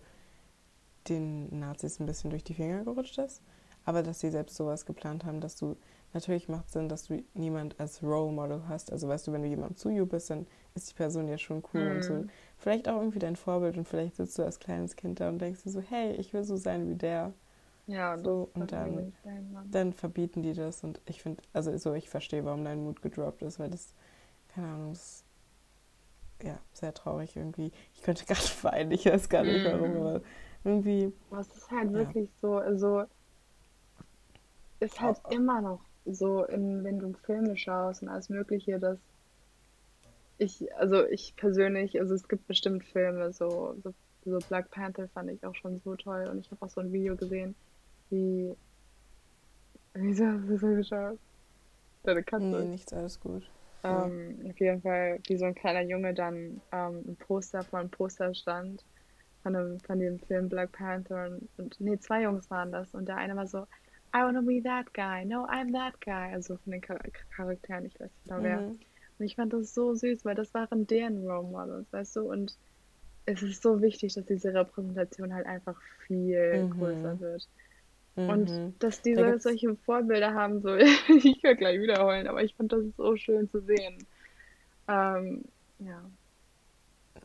den 1.10 1.60
Nazis 1.60 2.00
ein 2.00 2.06
bisschen 2.06 2.30
durch 2.30 2.44
die 2.44 2.54
Finger 2.54 2.84
gerutscht 2.84 3.18
ist, 3.18 3.42
aber 3.86 4.04
dass 4.04 4.20
sie 4.20 4.30
selbst 4.30 4.56
sowas 4.56 4.86
geplant 4.86 5.26
haben, 5.26 5.42
dass 5.42 5.56
du, 5.56 5.76
natürlich 6.14 6.48
macht 6.48 6.72
Sinn, 6.72 6.88
dass 6.88 7.08
du 7.08 7.24
niemand 7.34 7.80
als 7.80 8.02
Role 8.04 8.32
Model 8.32 8.62
hast, 8.68 8.92
also 8.92 9.08
weißt 9.08 9.28
du, 9.28 9.34
wenn 9.34 9.42
du 9.42 9.48
jemandem 9.48 9.76
zu 9.76 9.90
bist, 10.06 10.30
dann 10.30 10.48
ist 10.76 10.90
die 10.90 10.94
Person 10.94 11.28
ja 11.28 11.38
schon 11.38 11.64
cool 11.74 11.90
mm. 11.90 11.96
und 11.96 12.04
so, 12.04 12.14
mhm. 12.14 12.30
vielleicht 12.58 12.88
auch 12.88 12.98
irgendwie 12.98 13.20
dein 13.20 13.36
Vorbild 13.36 13.78
und 13.78 13.88
vielleicht 13.88 14.16
sitzt 14.16 14.38
du 14.38 14.44
als 14.44 14.60
kleines 14.60 14.96
Kind 14.96 15.20
da 15.20 15.30
und 15.30 15.40
denkst 15.40 15.64
dir 15.64 15.72
so, 15.72 15.82
hey, 15.82 16.14
ich 16.14 16.34
will 16.34 16.44
so 16.44 16.56
sein 16.56 16.90
wie 16.90 16.96
der. 16.96 17.34
Ja, 17.86 18.14
und, 18.14 18.24
so, 18.24 18.50
und 18.54 18.72
dann, 18.72 19.12
dann 19.70 19.92
verbieten 19.92 20.42
die 20.42 20.54
das 20.54 20.86
und 20.86 21.02
ich 21.06 21.22
finde, 21.22 21.44
also 21.52 21.76
so, 21.78 21.94
ich 21.94 22.10
verstehe, 22.10 22.46
warum 22.46 22.64
dein 22.64 22.82
Mut 22.82 23.02
gedroppt 23.02 23.42
ist, 23.42 23.60
weil 23.60 23.70
das, 23.70 23.94
keine 24.48 24.68
Ahnung, 24.68 24.94
das 24.94 25.23
ja, 26.44 26.60
sehr 26.74 26.94
traurig 26.94 27.36
irgendwie. 27.36 27.72
Ich 27.96 28.02
könnte 28.04 28.26
gerade 28.26 28.42
weinen, 28.64 28.92
ich 28.92 29.06
weiß 29.06 29.30
gar 29.30 29.44
nicht 29.44 29.66
warum, 29.66 29.92
mhm. 29.92 29.98
aber 29.98 30.22
irgendwie. 30.64 31.14
Was 31.30 31.48
ist 31.48 31.72
halt 31.72 31.92
ja. 31.92 31.98
wirklich 31.98 32.30
so, 32.42 32.58
also 32.58 33.04
ist 34.80 35.00
halt 35.00 35.20
oh. 35.24 35.30
immer 35.30 35.62
noch 35.62 35.80
so, 36.06 36.44
in, 36.44 36.84
wenn 36.84 37.00
du 37.00 37.14
Filme 37.26 37.56
schaust 37.58 38.02
und 38.02 38.10
alles 38.10 38.30
Mögliche, 38.30 38.78
dass 38.80 38.98
ich, 40.38 40.74
also 40.76 41.06
ich 41.06 41.36
persönlich, 41.38 42.00
also 42.00 42.14
es 42.14 42.28
gibt 42.28 42.48
bestimmt 42.48 42.84
Filme, 42.84 43.32
so, 43.32 43.76
so, 43.84 43.94
so 44.26 44.40
Black 44.50 44.70
Panther 44.72 45.08
fand 45.10 45.32
ich 45.32 45.46
auch 45.46 45.56
schon 45.56 45.80
so 45.80 45.96
toll 45.96 46.28
und 46.30 46.40
ich 46.40 46.52
habe 46.52 46.66
auch 46.66 46.70
so 46.70 46.82
ein 46.82 46.92
Video 46.92 47.16
gesehen, 47.16 47.56
wie. 48.10 48.56
Wieso 49.94 50.26
hast 50.26 50.44
du 50.50 50.58
so 50.58 50.68
geschaut? 50.68 51.20
Deine 52.04 52.24
Katze. 52.24 52.46
Nee, 52.46 52.66
nichts, 52.66 52.92
alles 52.92 53.20
gut. 53.20 53.50
Ähm, 53.84 54.50
auf 54.50 54.60
jeden 54.60 54.82
Fall, 54.82 55.20
wie 55.28 55.38
so 55.38 55.46
ein 55.46 55.56
kleiner 55.56 55.82
Junge 55.82 56.14
dann 56.14 56.62
ähm, 56.72 57.04
ein 57.08 57.16
Poster 57.18 57.64
vor 57.64 57.80
einem 57.80 57.90
Poster 57.90 58.34
stand 58.34 58.86
von, 59.42 59.54
dem, 59.54 59.80
von 59.82 60.00
dem 60.00 60.20
Film 60.20 60.50
Black 60.50 60.72
Panther 60.72 61.28
und, 61.28 61.50
und 61.58 61.80
nee, 61.80 61.98
zwei 62.00 62.24
Jungs 62.24 62.50
waren 62.50 62.72
das 62.72 62.94
und 62.94 63.08
der 63.08 63.18
eine 63.18 63.36
war 63.36 63.48
so, 63.48 63.64
I 64.16 64.20
wanna 64.20 64.42
be 64.42 64.62
that 64.64 64.94
guy, 64.94 65.26
no, 65.26 65.46
I'm 65.48 65.74
that 65.74 66.00
guy, 66.02 66.34
also 66.34 66.58
von 66.58 66.72
den 66.72 66.82
Char 66.82 67.00
Charakteren, 67.36 67.86
ich 67.86 68.00
weiß 68.00 68.10
nicht 68.10 68.24
genau 68.24 68.44
wer. 68.44 68.62
Mhm. 68.62 68.80
Und 69.20 69.26
ich 69.26 69.36
fand 69.36 69.54
das 69.54 69.74
so 69.74 69.94
süß, 69.94 70.24
weil 70.26 70.36
das 70.36 70.54
waren 70.54 70.88
deren 70.88 71.28
Role 71.28 71.48
Models, 71.48 71.92
weißt 71.92 72.16
du, 72.16 72.32
und 72.32 72.58
es 73.26 73.42
ist 73.42 73.62
so 73.62 73.82
wichtig, 73.82 74.14
dass 74.14 74.26
diese 74.26 74.54
Repräsentation 74.54 75.34
halt 75.34 75.46
einfach 75.46 75.80
viel 76.06 76.64
mhm. 76.64 76.70
größer 76.72 77.20
wird. 77.20 77.48
Und 78.16 78.50
mhm. 78.50 78.76
dass 78.80 79.02
diese 79.02 79.22
da 79.22 79.40
solche 79.40 79.76
Vorbilder 79.76 80.34
haben, 80.34 80.62
so, 80.62 80.76
ich 80.76 81.42
werde 81.42 81.58
gleich 81.58 81.82
wiederholen, 81.82 82.28
aber 82.28 82.44
ich 82.44 82.54
fand 82.56 82.72
das 82.72 82.84
so 82.96 83.16
schön 83.16 83.50
zu 83.50 83.62
sehen. 83.62 83.98
Ähm, 84.88 85.46
ja. 85.80 86.04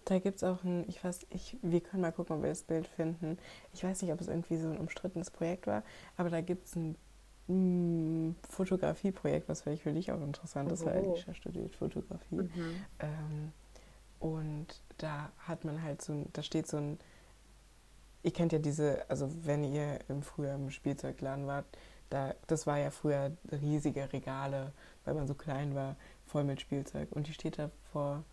Da 0.06 0.19
gibt 0.19 0.36
es 0.36 0.44
auch 0.44 0.65
ein, 0.65 0.85
ich 0.89 1.05
weiß, 1.05 1.27
ich, 1.31 1.59
wir 1.60 1.81
können 1.81 2.01
mal 2.01 2.12
gucken, 2.12 2.36
ob 2.36 2.43
wir 2.43 2.48
das 2.48 2.62
Bild 2.62 2.86
finden. 2.86 3.36
Ich 3.74 3.85
weiß 3.85 4.01
nicht, 4.01 4.12
ob 4.12 4.20
es 4.20 4.28
irgendwie 4.28 4.56
so 4.56 4.70
ein 4.70 4.78
umstrittenes 4.78 5.31
Projekt 5.31 5.66
war, 5.66 5.82
aber 6.16 6.31
da 6.31 6.40
gibt 6.40 6.66
es 6.66 6.77
ein 6.77 6.97
mm, 7.48 8.36
Fotografieprojekt, 8.48 9.47
was 9.48 9.62
vielleicht 9.62 9.82
für 9.82 9.93
dich 9.93 10.10
auch 10.10 10.23
interessant 10.23 10.73
ist, 10.73 10.82
oh. 10.82 10.86
weil 10.86 11.05
Alicia 11.05 11.35
studiert 11.35 11.74
Fotografie. 11.74 12.36
Mhm. 12.36 12.51
Ähm, 13.01 13.52
und 14.20 14.66
da 14.97 15.31
hat 15.40 15.65
man 15.65 15.82
halt 15.82 16.01
so, 16.01 16.27
da 16.32 16.43
steht 16.43 16.66
so 16.66 16.78
ein 16.78 16.98
ihr 18.22 18.32
kennt 18.32 18.52
ja 18.52 18.58
diese, 18.58 19.08
also 19.08 19.28
wenn 19.44 19.64
ihr 19.64 19.98
im 20.08 20.22
Frühjahr 20.22 20.56
im 20.56 20.70
Spielzeugladen 20.70 21.46
wart, 21.46 21.66
da, 22.10 22.34
das 22.46 22.66
war 22.66 22.78
ja 22.78 22.90
früher 22.90 23.32
riesige 23.50 24.12
Regale, 24.12 24.72
weil 25.04 25.14
man 25.14 25.26
so 25.26 25.34
klein 25.34 25.74
war, 25.74 25.96
voll 26.26 26.44
mit 26.44 26.60
Spielzeug. 26.60 27.12
Und 27.12 27.26
die 27.26 27.32
steht 27.32 27.58
da 27.58 27.70
vor 27.92 28.24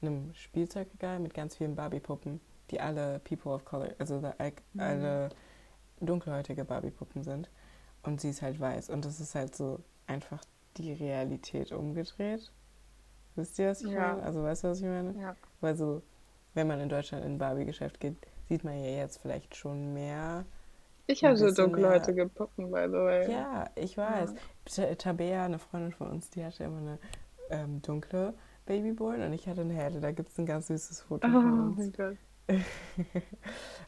einem 0.00 0.32
Spielzeugregal 0.34 1.18
mit 1.18 1.34
ganz 1.34 1.56
vielen 1.56 1.74
Barbie-Puppen, 1.74 2.40
die 2.70 2.80
alle 2.80 3.18
People 3.20 3.52
of 3.52 3.64
Color, 3.64 3.90
also 3.98 4.20
mhm. 4.20 4.80
alle 4.80 5.30
dunkelhäutige 6.00 6.64
Barbie-Puppen 6.64 7.22
sind. 7.22 7.50
Und 8.02 8.20
sie 8.20 8.30
ist 8.30 8.42
halt 8.42 8.60
weiß. 8.60 8.90
Und 8.90 9.04
das 9.04 9.20
ist 9.20 9.34
halt 9.34 9.56
so 9.56 9.80
einfach 10.06 10.42
die 10.76 10.92
Realität 10.92 11.72
umgedreht. 11.72 12.52
Wisst 13.34 13.58
ihr, 13.58 13.70
was 13.70 13.82
ich 13.82 13.90
ja. 13.90 14.00
meine? 14.00 14.22
Also 14.22 14.42
weißt 14.42 14.64
du, 14.64 14.68
was 14.68 14.78
ich 14.78 14.84
meine? 14.84 15.14
Ja. 15.20 15.36
Weil 15.60 15.76
so, 15.76 16.02
wenn 16.54 16.66
man 16.66 16.80
in 16.80 16.88
Deutschland 16.88 17.24
in 17.24 17.32
ein 17.32 17.38
Barbie-Geschäft 17.38 17.98
geht, 18.00 18.16
sieht 18.48 18.64
man 18.64 18.78
ja 18.78 18.90
jetzt 18.90 19.20
vielleicht 19.20 19.56
schon 19.56 19.92
mehr. 19.92 20.44
Ich 21.08 21.24
habe 21.24 21.36
so 21.36 21.50
dunkelhäutige 21.52 22.28
Puppen, 22.28 22.70
by 22.70 22.86
the 22.88 22.98
way. 22.98 23.30
Ja, 23.30 23.70
ich 23.76 23.96
weiß. 23.96 24.34
Ja. 24.76 24.94
Tabea, 24.96 25.44
eine 25.44 25.58
Freundin 25.58 25.92
von 25.92 26.10
uns, 26.10 26.30
die 26.30 26.44
hatte 26.44 26.64
immer 26.64 26.78
eine 26.78 26.98
ähm, 27.50 27.80
dunkle 27.82 28.34
Babyborn 28.66 29.22
und 29.22 29.32
ich 29.32 29.46
hatte 29.48 29.60
eine 29.60 29.74
helle. 29.74 30.00
Da 30.00 30.10
gibt 30.10 30.30
es 30.30 30.38
ein 30.38 30.46
ganz 30.46 30.66
süßes 30.66 31.02
Foto 31.02 31.28
oh, 31.28 31.30
von 31.30 31.60
uns. 31.60 31.76
mein 31.76 31.92
Gott. 31.92 32.16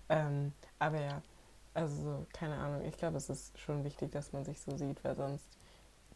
ähm, 0.09 0.53
aber 0.79 1.01
ja, 1.01 1.23
also 1.75 2.27
keine 2.33 2.57
Ahnung. 2.57 2.83
Ich 2.85 2.97
glaube, 2.97 3.17
es 3.17 3.29
ist 3.29 3.59
schon 3.59 3.85
wichtig, 3.85 4.13
dass 4.13 4.33
man 4.33 4.45
sich 4.45 4.61
so 4.61 4.77
sieht, 4.77 5.03
weil 5.05 5.17
sonst 5.17 5.59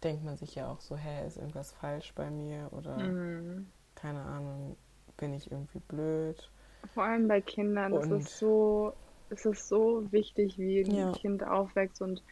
denkt 0.05 0.25
man 0.25 0.37
sich 0.37 0.55
ja 0.55 0.69
auch 0.69 0.81
so, 0.81 0.97
hä, 0.97 1.27
ist 1.27 1.37
irgendwas 1.37 1.73
falsch 1.73 2.13
bei 2.15 2.31
mir 2.31 2.69
oder 2.73 2.99
mhm. 2.99 3.67
keine 3.95 4.23
Ahnung, 4.23 4.77
bin 5.17 5.35
ich 5.35 5.51
irgendwie 5.51 5.81
blöd 5.81 6.51
vor 6.95 7.05
allem 7.05 7.29
bei 7.29 7.41
Kindern 7.41 7.93
und 7.93 8.03
ist 8.03 8.11
es 8.11 8.39
so, 8.39 8.93
ist 9.31 9.47
es 9.47 9.69
so 9.69 10.11
wichtig, 10.11 10.59
wie 10.59 10.81
ein 10.81 10.95
ja. 10.95 11.13
Kind 11.13 11.45
aufwächst 11.45 12.03
und 12.03 12.23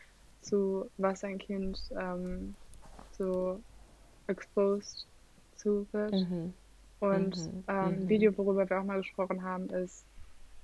zu 0.41 0.91
was 0.97 1.25
ein 1.25 1.39
Kind 1.39 1.79
ähm, 1.99 2.55
so 3.13 3.61
exposed 4.27 5.07
zu 5.57 5.87
wird. 5.93 6.13
Mhm. 6.13 6.55
Und 7.01 7.37
mhm. 7.37 7.65
Ähm, 7.69 8.03
mhm. 8.03 8.09
Video, 8.09 8.37
worüber 8.37 8.69
wir 8.69 8.81
auch 8.81 8.85
mal 8.85 8.99
gesprochen 8.99 9.43
haben, 9.43 9.69
ist, 9.71 10.05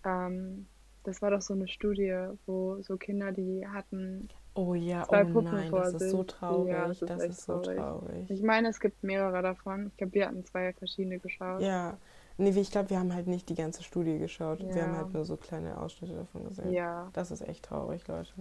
ähm, 0.05 0.67
das 1.05 1.23
war 1.23 1.31
doch 1.31 1.41
so 1.41 1.55
eine 1.55 1.69
Studie, 1.69 2.15
wo 2.47 2.83
so 2.83 2.97
Kinder, 2.97 3.33
die 3.33 3.67
hatten 3.67 4.29
oh 4.55 4.75
ja, 4.75 5.05
zwei 5.05 5.25
oh 5.25 5.33
Puppen 5.33 5.53
nein, 5.53 5.71
vor 5.71 5.81
das 5.81 5.93
sich. 5.93 6.03
ist 6.03 6.11
so 6.11 6.25
traurig. 6.25 6.73
Ja, 6.73 6.89
das 6.89 7.03
ist, 7.03 7.11
das 7.11 7.25
ist 7.25 7.45
so 7.45 7.61
traurig. 7.61 7.79
traurig. 7.79 8.31
Ich 8.31 8.43
meine, 8.43 8.69
es 8.69 8.81
gibt 8.81 9.03
mehrere 9.03 9.41
davon. 9.43 9.89
Ich 9.89 9.97
glaube, 9.97 10.15
wir 10.15 10.27
hatten 10.27 10.45
zwei 10.45 10.73
verschiedene 10.73 11.19
geschaut. 11.19 11.63
Ja, 11.63 11.97
Nee, 12.39 12.51
ich 12.51 12.71
glaube, 12.71 12.91
wir 12.91 12.99
haben 12.99 13.15
halt 13.15 13.27
nicht 13.27 13.49
die 13.49 13.55
ganze 13.55 13.83
Studie 13.83 14.19
geschaut. 14.19 14.61
Ja. 14.61 14.75
Wir 14.75 14.83
haben 14.83 14.97
halt 14.97 15.15
nur 15.15 15.25
so 15.25 15.37
kleine 15.37 15.81
Ausschnitte 15.81 16.15
davon 16.15 16.45
gesehen. 16.49 16.73
Ja. 16.73 17.09
Das 17.15 17.31
ist 17.31 17.41
echt 17.41 17.65
traurig, 17.65 18.07
Leute. 18.07 18.33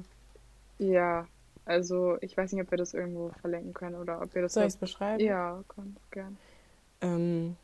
Ja, 0.80 1.28
also 1.64 2.18
ich 2.22 2.36
weiß 2.36 2.52
nicht, 2.52 2.62
ob 2.62 2.72
wir 2.72 2.78
das 2.78 2.94
irgendwo 2.94 3.30
verlinken 3.42 3.74
können 3.74 3.96
oder 3.96 4.22
ob 4.22 4.36
wir 4.36 4.42
das. 4.42 4.54
Soll 4.54 4.64
ich 4.64 4.74
es 4.74 4.78
beschreiben? 4.78 5.24
Ja, 5.24 5.64
kann, 5.70 5.96
gern. 6.12 6.38
Ähm, 7.02 7.56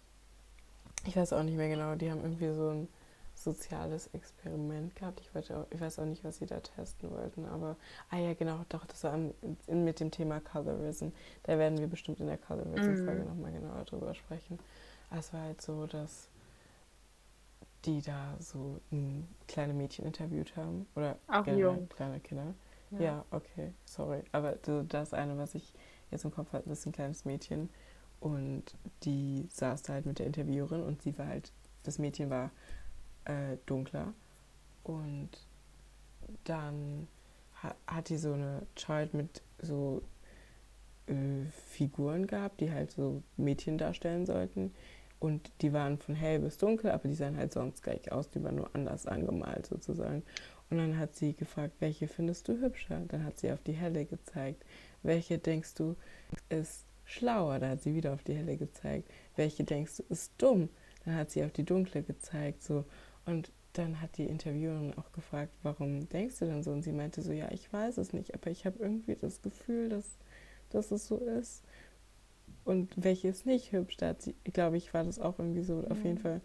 ich 1.05 1.15
weiß 1.15 1.33
auch 1.33 1.43
nicht 1.43 1.57
mehr 1.57 1.69
genau. 1.69 1.95
Die 1.95 2.09
haben 2.09 2.21
irgendwie 2.21 2.53
so 2.53 2.69
ein 2.69 2.87
soziales 3.35 4.09
Experiment 4.13 4.95
gehabt. 4.95 5.21
Ich, 5.21 5.53
auch, 5.53 5.65
ich 5.69 5.81
weiß 5.81 5.99
auch 5.99 6.05
nicht, 6.05 6.23
was 6.23 6.37
sie 6.37 6.45
da 6.45 6.59
testen 6.59 7.11
wollten, 7.11 7.45
aber 7.45 7.75
ah 8.09 8.17
ja, 8.17 8.33
genau, 8.33 8.59
doch, 8.69 8.85
das 8.85 9.03
war 9.03 9.17
mit 9.67 9.99
dem 9.99 10.11
Thema 10.11 10.39
Colorism. 10.39 11.09
Da 11.43 11.57
werden 11.57 11.79
wir 11.79 11.87
bestimmt 11.87 12.19
in 12.19 12.27
der 12.27 12.37
Colorism-Folge 12.37 13.21
mhm. 13.21 13.27
nochmal 13.27 13.51
genauer 13.51 13.83
drüber 13.85 14.13
sprechen. 14.13 14.59
Es 15.17 15.33
war 15.33 15.41
halt 15.41 15.61
so, 15.61 15.85
dass 15.87 16.29
die 17.85 18.01
da 18.01 18.35
so 18.39 18.79
ein 18.91 19.27
kleine 19.47 19.73
Mädchen 19.73 20.05
interviewt 20.05 20.55
haben. 20.55 20.87
Oder 20.95 21.17
auch 21.27 21.45
jung. 21.47 21.89
kleine 21.89 22.19
Kinder. 22.19 22.53
Ja. 22.91 23.01
ja. 23.01 23.25
okay, 23.31 23.73
sorry. 23.85 24.23
Aber 24.31 24.53
das 24.87 25.13
eine, 25.13 25.37
was 25.37 25.55
ich 25.55 25.73
jetzt 26.11 26.25
im 26.25 26.31
Kopf 26.31 26.53
hatte, 26.53 26.69
ist 26.69 26.85
ein 26.85 26.91
kleines 26.91 27.25
Mädchen. 27.25 27.69
Und 28.19 28.63
die 29.03 29.47
saß 29.51 29.83
da 29.83 29.93
halt 29.93 30.05
mit 30.05 30.19
der 30.19 30.27
Interviewerin 30.27 30.83
und 30.83 31.01
sie 31.01 31.17
war 31.17 31.27
halt, 31.27 31.51
das 31.83 31.97
Mädchen 31.97 32.29
war 32.29 32.51
äh, 33.25 33.57
dunkler. 33.65 34.13
Und 34.83 35.29
dann 36.43 37.07
ha 37.63 37.75
hat 37.87 38.09
die 38.09 38.17
so 38.17 38.33
eine 38.33 38.61
Child 38.75 39.13
mit 39.15 39.41
so 39.59 40.03
äh, 41.07 41.45
Figuren 41.67 42.27
gehabt, 42.27 42.61
die 42.61 42.71
halt 42.71 42.91
so 42.91 43.23
Mädchen 43.37 43.79
darstellen 43.79 44.25
sollten. 44.25 44.73
Und 45.21 45.51
die 45.61 45.71
waren 45.71 45.99
von 45.99 46.15
hell 46.15 46.39
bis 46.39 46.57
dunkel, 46.57 46.89
aber 46.89 47.07
die 47.07 47.13
sahen 47.13 47.37
halt 47.37 47.53
sonst 47.53 47.83
gleich 47.83 48.11
aus, 48.11 48.31
die 48.31 48.43
waren 48.43 48.55
nur 48.55 48.71
anders 48.73 49.05
angemalt 49.05 49.67
sozusagen. 49.67 50.23
Und 50.71 50.79
dann 50.79 50.97
hat 50.97 51.15
sie 51.15 51.35
gefragt, 51.35 51.75
welche 51.79 52.07
findest 52.07 52.47
du 52.47 52.59
hübscher? 52.59 52.99
Dann 53.07 53.23
hat 53.23 53.37
sie 53.37 53.51
auf 53.51 53.61
die 53.61 53.73
helle 53.73 54.05
gezeigt. 54.05 54.65
Welche 55.03 55.37
denkst 55.37 55.75
du 55.75 55.95
ist 56.49 56.87
schlauer? 57.05 57.59
Da 57.59 57.69
hat 57.69 57.83
sie 57.83 57.93
wieder 57.93 58.13
auf 58.13 58.23
die 58.23 58.33
helle 58.33 58.57
gezeigt. 58.57 59.11
Welche 59.35 59.63
denkst 59.63 59.97
du 59.97 60.03
ist 60.09 60.31
dumm? 60.39 60.69
Dann 61.05 61.13
hat 61.13 61.29
sie 61.29 61.43
auf 61.43 61.51
die 61.51 61.65
dunkle 61.65 62.01
gezeigt. 62.01 62.63
So. 62.63 62.83
Und 63.27 63.51
dann 63.73 64.01
hat 64.01 64.17
die 64.17 64.25
Interviewerin 64.25 64.95
auch 64.97 65.11
gefragt, 65.11 65.53
warum 65.61 66.09
denkst 66.09 66.39
du 66.39 66.45
denn 66.45 66.63
so? 66.63 66.71
Und 66.71 66.81
sie 66.81 66.93
meinte 66.93 67.21
so, 67.21 67.31
ja, 67.31 67.51
ich 67.51 67.71
weiß 67.71 67.99
es 67.99 68.11
nicht, 68.11 68.33
aber 68.33 68.49
ich 68.49 68.65
habe 68.65 68.79
irgendwie 68.79 69.15
das 69.15 69.43
Gefühl, 69.43 69.89
dass, 69.89 70.17
dass 70.71 70.89
es 70.89 71.07
so 71.07 71.17
ist 71.17 71.61
und 72.65 72.91
welche 72.95 73.27
ist 73.27 73.45
nicht 73.45 73.71
hübsch. 73.71 73.97
Da 73.97 74.09
hat 74.09 74.21
sie, 74.21 74.35
glaube 74.45 74.77
ich, 74.77 74.93
war 74.93 75.03
das 75.03 75.19
auch 75.19 75.39
irgendwie 75.39 75.63
so. 75.63 75.81
Ja. 75.81 75.91
Auf 75.91 76.03
jeden 76.03 76.17
Fall, 76.17 76.41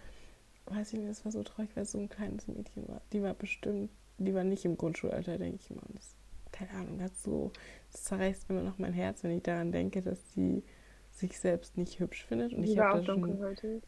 weiß 0.66 0.92
ich 0.92 0.98
nicht, 0.98 1.10
das 1.10 1.24
war 1.24 1.32
so 1.32 1.42
traurig, 1.42 1.70
weil 1.74 1.84
es 1.84 1.92
so 1.92 1.98
ein 1.98 2.08
kleines 2.08 2.48
Mädchen 2.48 2.88
war. 2.88 3.00
Die 3.12 3.22
war 3.22 3.34
bestimmt 3.34 3.90
die 4.18 4.34
waren 4.34 4.48
nicht 4.48 4.64
im 4.64 4.76
Grundschulalter, 4.76 5.38
denke 5.38 5.58
ich 5.60 5.70
mal. 5.70 5.82
Das, 5.92 6.14
keine 6.52 6.70
Ahnung, 6.72 6.98
das 6.98 7.22
so, 7.22 7.52
das 7.92 8.04
zerreißt 8.04 8.48
immer 8.48 8.62
noch 8.62 8.78
mein 8.78 8.92
Herz, 8.92 9.22
wenn 9.22 9.36
ich 9.36 9.42
daran 9.42 9.72
denke, 9.72 10.00
dass 10.00 10.18
die 10.34 10.62
sich 11.10 11.38
selbst 11.38 11.76
nicht 11.76 11.98
hübsch 12.00 12.24
findet. 12.24 12.52
Und 12.52 12.62
Die 12.62 12.72
ich 12.72 12.76
war 12.76 12.88
habe 12.88 13.00
auch 13.00 13.04
dunkelhäutig. 13.04 13.82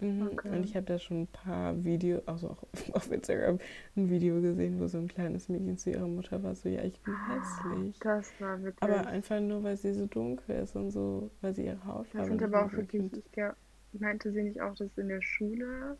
Mhm, 0.00 0.30
Okay. 0.32 0.48
und 0.52 0.64
ich 0.64 0.76
habe 0.76 0.86
da 0.86 0.98
schon 0.98 1.22
ein 1.22 1.26
paar 1.26 1.82
Videos, 1.84 2.22
also 2.26 2.50
auch 2.50 2.62
auf 2.94 3.10
Instagram, 3.10 3.58
ein 3.96 4.10
Video 4.10 4.40
gesehen, 4.40 4.78
wo 4.80 4.86
so 4.86 4.98
ein 4.98 5.08
kleines 5.08 5.48
Mädchen 5.48 5.76
zu 5.76 5.90
ihrer 5.90 6.06
Mutter 6.06 6.42
war, 6.42 6.54
so, 6.54 6.68
ja, 6.68 6.82
ich 6.84 7.00
bin 7.00 7.14
hässlich. 7.16 7.96
Das 8.00 8.38
war 8.40 8.62
wirklich. 8.62 8.80
Aber 8.80 9.06
einfach 9.06 9.40
nur, 9.40 9.62
weil 9.64 9.76
sie 9.76 9.94
so 9.94 10.06
dunkel 10.06 10.56
ist 10.62 10.76
und 10.76 10.90
so, 10.92 11.30
weil 11.40 11.54
sie 11.54 11.66
ihre 11.66 11.84
Hautfarbe 11.84 12.12
Das 12.12 12.28
sind 12.28 12.42
aber 12.42 12.66
auch. 12.66 12.72
Ich 12.72 12.78
wirklich, 12.78 13.12
ich 13.16 13.32
glaub, 13.32 13.56
meinte 13.92 14.30
sie 14.30 14.42
nicht 14.42 14.60
auch, 14.60 14.74
dass 14.74 14.96
in 14.98 15.08
der 15.08 15.22
Schule, 15.22 15.98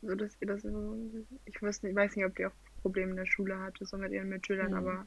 so 0.00 0.14
dass 0.14 0.40
ihr 0.40 0.46
das 0.46 0.62
so, 0.62 0.96
ich 1.44 1.60
weiß 1.60 1.82
nicht, 1.82 1.94
weiß 1.94 2.16
nicht, 2.16 2.24
ob 2.24 2.34
die 2.36 2.46
auch 2.46 2.54
Probleme 2.82 3.10
in 3.10 3.16
der 3.16 3.26
Schule 3.26 3.58
hatte, 3.60 3.84
so 3.84 3.98
mit 3.98 4.12
ihren 4.12 4.28
Mitschülern, 4.30 4.72
Hm. 4.72 4.78
aber 4.78 5.06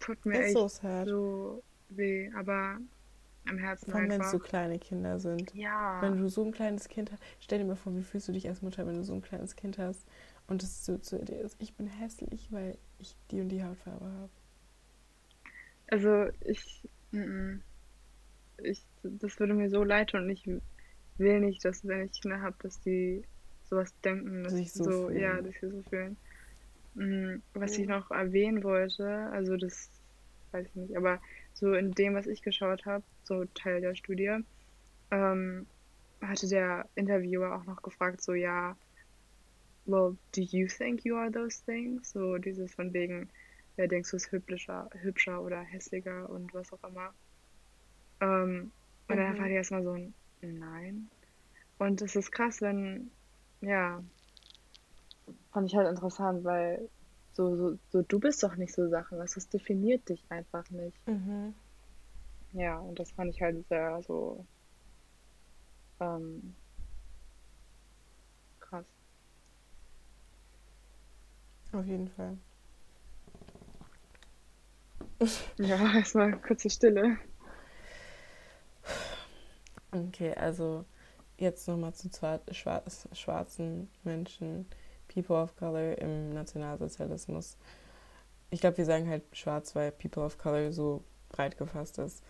tut 0.00 0.24
mir 0.26 0.40
Ist 0.40 0.52
echt 0.52 0.58
so 0.58 0.68
so 1.04 1.62
weh, 1.88 2.30
aber 2.34 2.78
am 3.48 3.58
Herzen 3.58 3.90
Vor 3.90 4.00
allem, 4.00 4.10
wenn 4.10 4.20
es 4.20 4.30
so 4.30 4.38
kleine 4.38 4.78
Kinder 4.78 5.18
sind. 5.20 5.54
Ja, 5.54 6.00
Wenn 6.00 6.16
du 6.18 6.28
so 6.28 6.44
ein 6.44 6.52
kleines 6.52 6.88
Kind 6.88 7.12
hast, 7.12 7.22
stell 7.40 7.58
dir 7.58 7.64
mal 7.64 7.76
vor, 7.76 7.94
wie 7.96 8.02
fühlst 8.02 8.28
du 8.28 8.32
dich 8.32 8.48
als 8.48 8.62
Mutter, 8.62 8.86
wenn 8.86 8.96
du 8.96 9.04
so 9.04 9.14
ein 9.14 9.22
kleines 9.22 9.56
Kind 9.56 9.78
hast 9.78 10.06
und 10.46 10.62
es 10.62 10.84
so 10.84 10.98
zu 10.98 11.18
dir 11.24 11.40
ist, 11.40 11.56
ich 11.60 11.74
bin 11.76 11.86
hässlich, 11.86 12.52
weil 12.52 12.78
ich 12.98 13.16
die 13.30 13.40
und 13.40 13.48
die 13.50 13.64
Hautfarbe 13.64 14.06
habe. 14.06 14.30
also 15.88 16.26
ich, 16.40 16.88
mm, 17.12 17.18
mm. 17.18 17.62
ich, 18.58 18.84
das 19.02 19.38
würde 19.38 19.54
mir 19.54 19.70
so 19.70 19.84
leid 19.84 20.10
tun 20.10 20.24
und 20.24 20.30
ich 20.30 20.46
will 21.18 21.40
nicht, 21.40 21.64
dass 21.64 21.86
wenn 21.86 22.06
ich 22.06 22.20
Kinder 22.20 22.40
habe, 22.42 22.56
dass 22.62 22.80
die 22.80 23.24
sowas 23.64 23.94
denken, 24.02 24.44
dass 24.44 24.54
Sich 24.54 24.72
so 24.72 24.84
so, 24.84 25.08
fühlen. 25.08 25.18
ja, 25.20 25.40
dass 25.42 25.56
sie 25.60 25.70
so 25.70 25.82
fühlen. 25.82 26.16
Mm, 26.94 27.42
Was 27.54 27.78
ich 27.78 27.88
noch 27.88 28.10
erwähnen 28.10 28.62
wollte, 28.64 29.06
also 29.32 29.56
das 29.56 29.90
weiß 30.52 30.66
ich 30.68 30.74
nicht, 30.76 30.96
aber 30.96 31.20
so 31.58 31.72
in 31.74 31.92
dem, 31.92 32.14
was 32.14 32.26
ich 32.26 32.42
geschaut 32.42 32.84
habe, 32.86 33.04
so 33.24 33.44
Teil 33.54 33.80
der 33.80 33.94
Studie, 33.94 34.38
ähm, 35.10 35.66
hatte 36.22 36.48
der 36.48 36.88
Interviewer 36.94 37.56
auch 37.56 37.64
noch 37.64 37.82
gefragt, 37.82 38.22
so 38.22 38.34
ja, 38.34 38.76
well, 39.86 40.18
do 40.32 40.42
you 40.42 40.68
think 40.68 41.04
you 41.04 41.16
are 41.16 41.30
those 41.30 41.62
things? 41.64 42.10
So 42.12 42.36
dieses 42.38 42.74
von 42.74 42.92
wegen, 42.92 43.32
wer 43.76 43.88
denkst 43.88 44.10
du 44.10 44.16
ist 44.16 44.30
hübscher, 44.32 44.90
hübscher 44.94 45.42
oder 45.42 45.60
hässlicher 45.62 46.28
und 46.28 46.52
was 46.54 46.72
auch 46.72 46.84
immer. 46.84 47.14
Ähm, 48.20 48.72
und 49.08 49.16
dann 49.16 49.34
Mhm. 49.34 49.38
war 49.38 49.48
die 49.48 49.54
erstmal 49.54 49.82
so 49.84 49.92
ein 49.92 50.14
Nein. 50.42 51.10
Und 51.78 52.02
es 52.02 52.16
ist 52.16 52.32
krass, 52.32 52.60
wenn, 52.60 53.10
ja, 53.60 54.04
fand 55.52 55.66
ich 55.70 55.76
halt 55.76 55.88
interessant, 55.88 56.44
weil 56.44 56.90
so, 57.36 57.54
so, 57.56 57.78
so 57.90 58.02
du 58.02 58.18
bist 58.18 58.42
doch 58.42 58.56
nicht 58.56 58.74
so 58.74 58.88
Sachen, 58.88 59.18
das 59.18 59.34
das 59.34 59.48
definiert 59.48 60.08
dich 60.08 60.24
einfach 60.30 60.68
nicht. 60.70 60.96
Mhm. 61.06 61.54
Ja, 62.52 62.78
und 62.78 62.98
das 62.98 63.10
fand 63.12 63.34
ich 63.34 63.42
halt 63.42 63.66
sehr 63.68 64.02
so 64.02 64.46
ähm, 66.00 66.56
krass. 68.60 68.86
Auf 71.72 71.86
jeden 71.86 72.08
Fall. 72.08 72.38
Ja, 75.58 75.76
erstmal 75.94 76.40
kurze 76.40 76.70
Stille. 76.70 77.18
Okay, 79.92 80.34
also 80.34 80.84
jetzt 81.38 81.68
nochmal 81.68 81.94
zu 81.94 82.08
schwarzen 83.12 83.90
Menschen, 84.04 84.66
People 85.16 85.36
of 85.36 85.56
Color 85.56 85.96
im 85.98 86.34
Nationalsozialismus. 86.34 87.56
Ich 88.50 88.60
glaube, 88.60 88.76
wir 88.76 88.84
sagen 88.84 89.08
halt 89.08 89.22
schwarz, 89.32 89.74
weil 89.74 89.90
People 89.90 90.22
of 90.22 90.36
Color 90.36 90.72
so 90.72 91.02
breit 91.30 91.56
gefasst 91.56 91.98
ist. 91.98 92.22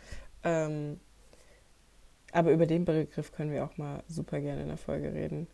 Ähm, 0.45 1.01
aber 2.31 2.53
über 2.53 2.67
den 2.67 2.85
Begriff 2.85 3.33
können 3.33 3.51
wir 3.51 3.65
auch 3.65 3.77
mal 3.77 4.05
super 4.07 4.41
gerne 4.41 4.63
in 4.63 4.69
der 4.69 4.77
Folge 4.77 5.13
reden. 5.13 5.49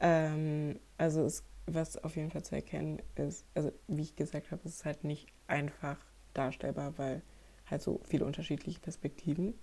Ähm, 0.00 0.80
also 0.96 1.24
es, 1.24 1.44
was 1.66 2.02
auf 2.02 2.16
jeden 2.16 2.30
Fall 2.30 2.42
zu 2.42 2.54
erkennen 2.54 3.02
ist, 3.16 3.44
also 3.54 3.70
wie 3.86 4.02
ich 4.02 4.16
gesagt 4.16 4.50
habe, 4.50 4.62
es 4.64 4.76
ist 4.76 4.84
halt 4.86 5.04
nicht 5.04 5.26
einfach 5.48 5.98
darstellbar, 6.32 6.96
weil 6.96 7.20
halt 7.66 7.82
so 7.82 8.00
viele 8.04 8.24
unterschiedliche 8.24 8.80
Perspektiven 8.80 9.54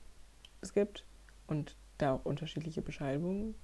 es 0.61 0.73
gibt 0.73 1.05
und 1.47 1.75
da 1.97 2.13
auch 2.13 2.25
unterschiedliche 2.25 2.83
Beschreibungen 2.83 3.55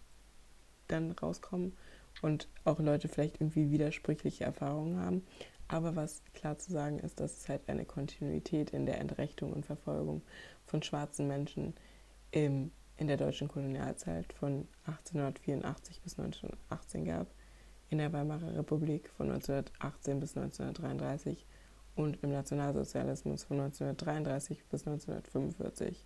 dann 0.87 1.11
rauskommen 1.11 1.77
und 2.21 2.47
auch 2.63 2.79
Leute 2.79 3.07
vielleicht 3.07 3.39
irgendwie 3.39 3.71
widersprüchliche 3.71 4.43
Erfahrungen 4.43 4.99
haben. 4.99 5.23
Aber 5.67 5.95
was 5.95 6.23
klar 6.33 6.57
zu 6.57 6.71
sagen 6.71 6.99
ist, 6.99 7.19
dass 7.19 7.37
es 7.37 7.49
halt 7.49 7.69
eine 7.69 7.85
Kontinuität 7.85 8.71
in 8.71 8.85
der 8.85 8.99
Entrechtung 8.99 9.53
und 9.53 9.65
Verfolgung 9.65 10.23
von 10.65 10.81
schwarzen 10.81 11.27
Menschen 11.27 11.75
im, 12.31 12.71
in 12.97 13.07
der 13.07 13.17
deutschen 13.17 13.47
Kolonialzeit 13.47 14.33
von 14.33 14.67
1884 14.85 16.01
bis 16.01 16.17
1918 16.17 17.05
gab, 17.05 17.27
in 17.89 17.99
der 17.99 18.11
Weimarer 18.13 18.55
Republik 18.55 19.09
von 19.09 19.29
1918 19.29 20.19
bis 20.19 20.35
1933 20.35 21.45
und 21.95 22.21
im 22.23 22.31
Nationalsozialismus 22.31 23.43
von 23.43 23.59
1933 23.59 24.65
bis 24.65 24.87
1945. 24.87 26.05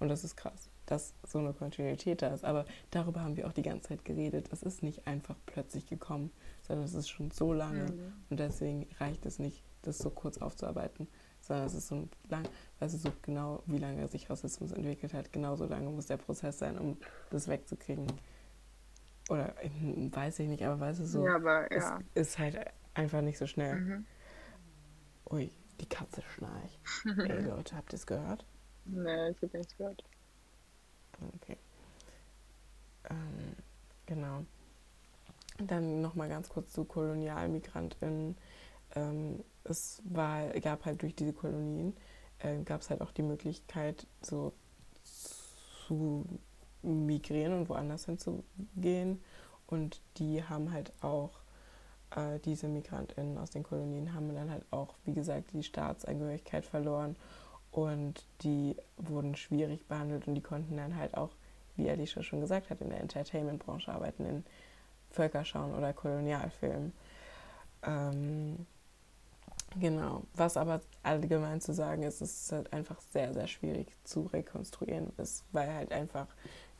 Und 0.00 0.08
das 0.08 0.24
ist 0.24 0.36
krass, 0.36 0.70
dass 0.90 1.14
so 1.22 1.38
eine 1.38 1.52
Kontinuität 1.52 2.22
da 2.22 2.28
ist. 2.28 2.44
Aber 2.44 2.64
darüber 2.90 3.22
haben 3.22 3.36
wir 3.36 3.46
auch 3.46 3.52
die 3.52 3.62
ganze 3.62 3.88
Zeit 3.88 4.04
geredet. 4.04 4.48
Es 4.52 4.62
ist 4.62 4.82
nicht 4.82 5.06
einfach 5.06 5.36
plötzlich 5.46 5.86
gekommen, 5.86 6.32
sondern 6.62 6.86
es 6.86 6.94
ist 6.94 7.08
schon 7.08 7.30
so 7.30 7.52
lange. 7.52 7.92
Mhm. 7.92 8.12
Und 8.30 8.40
deswegen 8.40 8.86
reicht 8.98 9.26
es 9.26 9.38
nicht, 9.38 9.62
das 9.82 9.98
so 9.98 10.10
kurz 10.10 10.38
aufzuarbeiten, 10.38 11.06
sondern 11.40 11.66
es 11.66 11.74
ist 11.74 11.88
so 11.88 11.96
ein 11.96 12.10
lang, 12.28 12.48
weißt 12.80 12.94
du, 12.94 12.98
so 12.98 13.12
genau, 13.22 13.62
wie 13.66 13.78
lange 13.78 14.08
sich 14.08 14.30
Rassismus 14.30 14.72
entwickelt 14.72 15.12
hat, 15.14 15.32
genauso 15.32 15.66
lange 15.66 15.90
muss 15.90 16.06
der 16.06 16.16
Prozess 16.16 16.58
sein, 16.58 16.78
um 16.78 16.96
das 17.30 17.48
wegzukriegen. 17.48 18.06
Oder 19.28 19.54
hm, 19.60 20.14
weiß 20.14 20.38
ich 20.38 20.48
nicht, 20.48 20.64
aber 20.64 20.80
weißt 20.80 21.00
du, 21.00 21.04
so, 21.04 21.26
Ja, 21.26 21.36
aber 21.36 21.70
es 21.70 21.84
ja. 21.84 21.98
ist 22.14 22.38
halt 22.38 22.58
einfach 22.94 23.20
nicht 23.20 23.38
so 23.38 23.46
schnell. 23.46 23.76
Mhm. 23.76 24.06
Ui, 25.30 25.52
die 25.80 25.86
Katze 25.86 26.22
schnarcht. 26.34 26.80
Ey 27.28 27.42
Leute, 27.42 27.76
habt 27.76 27.92
ihr 27.92 27.96
es 27.96 28.06
gehört? 28.06 28.46
Nee, 28.86 29.30
ich 29.30 29.42
habe 29.42 29.58
nichts 29.58 29.76
gehört. 29.76 30.02
Okay. 31.36 31.56
Ähm, 33.10 33.56
genau. 34.06 34.44
Dann 35.58 36.00
nochmal 36.00 36.28
ganz 36.28 36.48
kurz 36.48 36.72
zu 36.72 36.84
KolonialmigrantInnen. 36.84 38.36
Ähm, 38.94 39.44
es 39.64 40.00
war, 40.04 40.48
gab 40.60 40.84
halt 40.84 41.02
durch 41.02 41.14
diese 41.14 41.32
Kolonien, 41.32 41.96
äh, 42.38 42.62
gab 42.62 42.80
es 42.80 42.90
halt 42.90 43.00
auch 43.00 43.12
die 43.12 43.22
Möglichkeit, 43.22 44.06
so 44.22 44.52
zu 45.86 46.24
migrieren 46.82 47.54
und 47.54 47.68
woanders 47.68 48.06
hinzugehen. 48.06 49.20
Und 49.66 50.00
die 50.16 50.42
haben 50.42 50.72
halt 50.72 50.92
auch, 51.02 51.40
äh, 52.16 52.38
diese 52.40 52.68
MigrantInnen 52.68 53.36
aus 53.36 53.50
den 53.50 53.64
Kolonien 53.64 54.14
haben 54.14 54.34
dann 54.34 54.50
halt 54.50 54.64
auch, 54.70 54.94
wie 55.04 55.12
gesagt, 55.12 55.52
die 55.52 55.62
Staatsangehörigkeit 55.62 56.64
verloren 56.64 57.16
und 57.70 58.24
die 58.42 58.76
wurden 58.96 59.36
schwierig 59.36 59.86
behandelt 59.86 60.26
und 60.26 60.34
die 60.34 60.42
konnten 60.42 60.76
dann 60.76 60.96
halt 60.96 61.16
auch, 61.16 61.30
wie 61.76 61.90
Alicia 61.90 62.22
schon 62.22 62.40
gesagt 62.40 62.70
hat, 62.70 62.80
in 62.80 62.90
der 62.90 63.00
Entertainment-Branche 63.00 63.92
arbeiten, 63.92 64.24
in 64.24 64.44
Völkerschauen 65.10 65.74
oder 65.74 65.92
Kolonialfilmen. 65.92 66.92
Ähm, 67.82 68.66
genau. 69.78 70.22
Was 70.34 70.56
aber 70.56 70.80
allgemein 71.02 71.60
zu 71.60 71.72
sagen 71.72 72.02
ist, 72.02 72.20
ist 72.20 72.52
halt 72.52 72.72
einfach 72.72 73.00
sehr, 73.12 73.32
sehr 73.32 73.46
schwierig 73.46 73.88
zu 74.04 74.22
rekonstruieren 74.22 75.12
ist, 75.18 75.44
weil 75.52 75.72
halt 75.72 75.92
einfach 75.92 76.26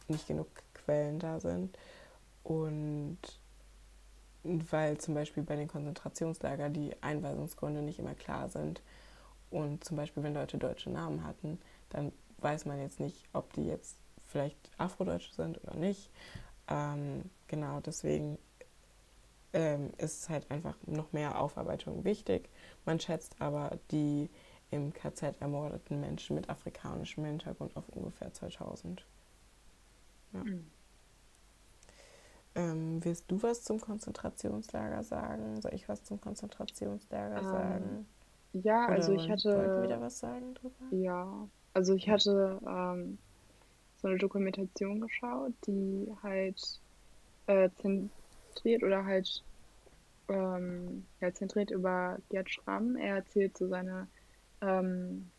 nicht 0.09 0.27
genug 0.27 0.48
Quellen 0.74 1.19
da 1.19 1.39
sind 1.39 1.77
und 2.43 3.19
weil 4.43 4.98
zum 4.98 5.15
Beispiel 5.15 5.43
bei 5.43 5.56
den 5.56 5.69
Konzentrationslagern 5.69 6.73
die 6.73 6.94
Einweisungsgründe 7.02 7.82
nicht 7.82 7.98
immer 7.98 8.15
klar 8.15 8.48
sind. 8.48 8.81
Und 9.51 9.85
zum 9.85 9.97
Beispiel, 9.97 10.23
wenn 10.23 10.35
Leute 10.35 10.59
deutsche 10.59 10.91
Namen 10.91 11.25
hatten, 11.25 11.59
dann 11.91 12.12
weiß 12.39 12.66
man 12.66 12.81
jetzt 12.81 13.01
nicht, 13.01 13.25
ob 13.33 13.53
die 13.55 13.66
jetzt 13.66 13.97
vielleicht 14.27 14.57
Afrodeutsche 14.79 15.33
sind 15.35 15.62
oder 15.65 15.75
nicht. 15.75 16.11
Ähm, 16.69 17.25
genau, 17.47 17.81
deswegen 17.81 18.39
ähm, 19.53 19.91
ist 19.97 20.29
halt 20.29 20.51
einfach 20.51 20.77
noch 20.87 21.12
mehr 21.12 21.41
Aufarbeitung 21.41 22.05
wichtig. 22.05 22.49
Man 22.85 23.01
schätzt 23.01 23.37
aber 23.41 23.79
die 23.91 24.29
im 24.70 24.93
KZ 24.93 25.41
ermordeten 25.41 26.01
Menschen 26.01 26.37
mit 26.37 26.51
afrikanischem 26.51 27.25
Hintergrund 27.25 27.75
auf 27.77 27.89
ungefähr 27.89 28.33
2000. 28.33 29.03
Ja. 30.35 30.45
Mhm. 30.45 30.70
Ähm, 32.55 33.05
willst 33.05 33.31
du 33.31 33.43
was 33.43 33.62
zum 33.62 33.81
Konzentrationslager 33.81 35.03
sagen? 35.05 35.61
Soll 35.61 35.75
ich 35.75 35.89
was 35.89 36.05
zum 36.05 36.20
Konzentrationslager 36.20 37.39
Ähm, 37.39 37.45
sagen? 37.45 38.07
Ja, 38.53 38.87
Oder 38.87 38.95
also 38.95 39.12
ich 39.12 39.29
wollen- 39.29 39.29
Wollten 39.55 39.91
hatte, 39.91 40.01
was 40.01 40.19
sagen 40.19 40.55
drüber? 40.55 40.85
ja, 40.91 41.49
also 41.75 41.95
ich 41.95 42.09
hatte 42.09 42.61
ähm, 42.66 43.19
so 43.99 44.09
eine 44.09 44.19
Dokumentation 44.19 45.01
geschaut, 45.01 45.55
die 45.66 46.09
halt 46.23 46.61
äh, 47.47 47.70
zentriert 47.77 48.83
oder 48.85 49.05
halt 49.07 49.45
ähm, 50.29 51.09
ja, 51.20 51.33
zentriert 51.35 51.70
über 51.70 52.19
Gerd 52.31 52.51
Schramm. 52.51 52.97
Er 52.97 53.16
erzählt 53.16 53.57
so 53.59 53.69
seine 53.69 54.09
ähm, 54.62 55.33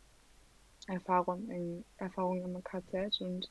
Erfahrung 0.86 1.48
in, 1.50 1.84
Erfahrungen 1.96 2.44
im 2.54 2.62
KZ 2.64 3.20
und 3.20 3.50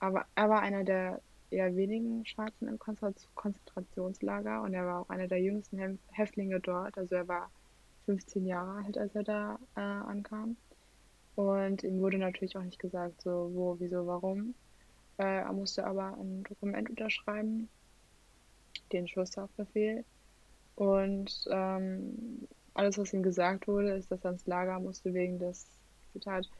aber 0.00 0.26
er 0.34 0.48
war 0.50 0.62
einer 0.62 0.84
der 0.84 1.22
eher 1.50 1.74
wenigen 1.76 2.24
Schwarzen 2.26 2.68
im 2.68 2.78
Konzentrationslager 2.78 4.62
und 4.62 4.74
er 4.74 4.86
war 4.86 5.00
auch 5.02 5.08
einer 5.10 5.28
der 5.28 5.40
jüngsten 5.42 6.00
Häftlinge 6.12 6.60
dort. 6.60 6.96
Also 6.98 7.16
er 7.16 7.28
war 7.28 7.50
15 8.10 8.44
Jahre 8.44 8.84
alt, 8.84 8.98
als 8.98 9.14
er 9.14 9.22
da 9.22 9.58
äh, 9.76 9.80
ankam. 9.80 10.56
Und 11.36 11.84
ihm 11.84 12.00
wurde 12.00 12.18
natürlich 12.18 12.56
auch 12.56 12.64
nicht 12.64 12.80
gesagt, 12.80 13.22
so 13.22 13.50
wo, 13.54 13.76
wieso, 13.78 14.04
warum. 14.04 14.54
Äh, 15.16 15.42
er 15.42 15.52
musste 15.52 15.86
aber 15.86 16.16
ein 16.18 16.42
Dokument 16.42 16.90
unterschreiben, 16.90 17.68
den 18.92 19.06
Schusshaftbefehl. 19.06 20.04
Und 20.74 21.44
ähm, 21.52 22.48
alles, 22.74 22.98
was 22.98 23.12
ihm 23.12 23.22
gesagt 23.22 23.68
wurde, 23.68 23.92
ist, 23.92 24.10
dass 24.10 24.24
er 24.24 24.32
ins 24.32 24.46
Lager 24.46 24.80
musste 24.80 25.14
wegen 25.14 25.38
des, 25.38 25.68
Zitat, 26.12 26.50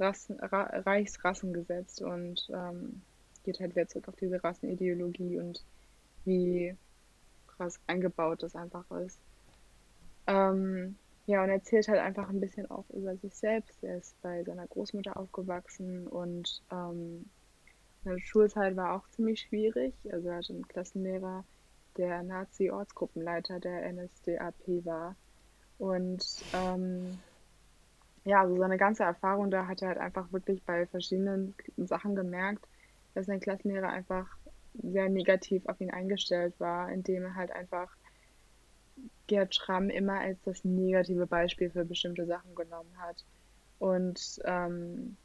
Rassen, 0.00 0.40
Ra 0.40 0.62
Reichsrassengesetz 0.86 2.00
und 2.00 2.48
ähm, 2.50 3.02
geht 3.44 3.60
halt 3.60 3.76
wieder 3.76 3.88
zurück 3.88 4.08
auf 4.08 4.16
diese 4.16 4.42
Rassenideologie 4.42 5.38
und 5.38 5.62
wie 6.24 6.74
krass 7.46 7.78
eingebaut 7.86 8.42
das 8.42 8.56
einfach 8.56 8.90
ist. 9.02 9.20
Ähm, 10.26 10.96
ja, 11.26 11.42
und 11.42 11.50
erzählt 11.50 11.88
halt 11.88 12.00
einfach 12.00 12.28
ein 12.28 12.40
bisschen 12.40 12.70
auch 12.70 12.88
über 12.90 13.16
sich 13.16 13.34
selbst. 13.34 13.82
Er 13.82 13.98
ist 13.98 14.20
bei 14.20 14.44
seiner 14.44 14.66
Großmutter 14.66 15.16
aufgewachsen 15.16 16.06
und 16.06 16.62
ähm, 16.70 17.30
seine 18.04 18.20
Schulzeit 18.20 18.76
war 18.76 18.94
auch 18.94 19.08
ziemlich 19.10 19.40
schwierig. 19.40 19.94
Also 20.12 20.28
er 20.28 20.36
hatte 20.36 20.52
einen 20.52 20.68
Klassenlehrer, 20.68 21.44
der 21.96 22.22
Nazi-Ortsgruppenleiter 22.22 23.60
der 23.60 23.90
NSDAP 23.92 24.84
war. 24.84 25.16
Und 25.78 26.44
ähm, 26.52 27.18
ja, 28.24 28.42
also 28.42 28.56
seine 28.56 28.76
ganze 28.76 29.04
Erfahrung 29.04 29.50
da 29.50 29.66
hat 29.66 29.82
er 29.82 29.88
halt 29.88 29.98
einfach 29.98 30.30
wirklich 30.32 30.62
bei 30.64 30.86
verschiedenen 30.86 31.54
Sachen 31.76 32.14
gemerkt, 32.14 32.66
dass 33.14 33.26
sein 33.26 33.40
Klassenlehrer 33.40 33.88
einfach 33.88 34.28
sehr 34.74 35.08
negativ 35.08 35.66
auf 35.66 35.80
ihn 35.80 35.90
eingestellt 35.90 36.58
war, 36.58 36.90
indem 36.90 37.24
er 37.24 37.34
halt 37.34 37.52
einfach 37.52 37.94
Gerd 39.26 39.54
Schramm 39.54 39.90
immer 39.90 40.20
als 40.20 40.38
das 40.44 40.64
negative 40.64 41.26
Beispiel 41.26 41.70
für 41.70 41.84
bestimmte 41.84 42.26
Sachen 42.26 42.54
genommen 42.54 42.96
hat. 42.98 43.24
Und 43.78 44.40
ähm, 44.44 45.16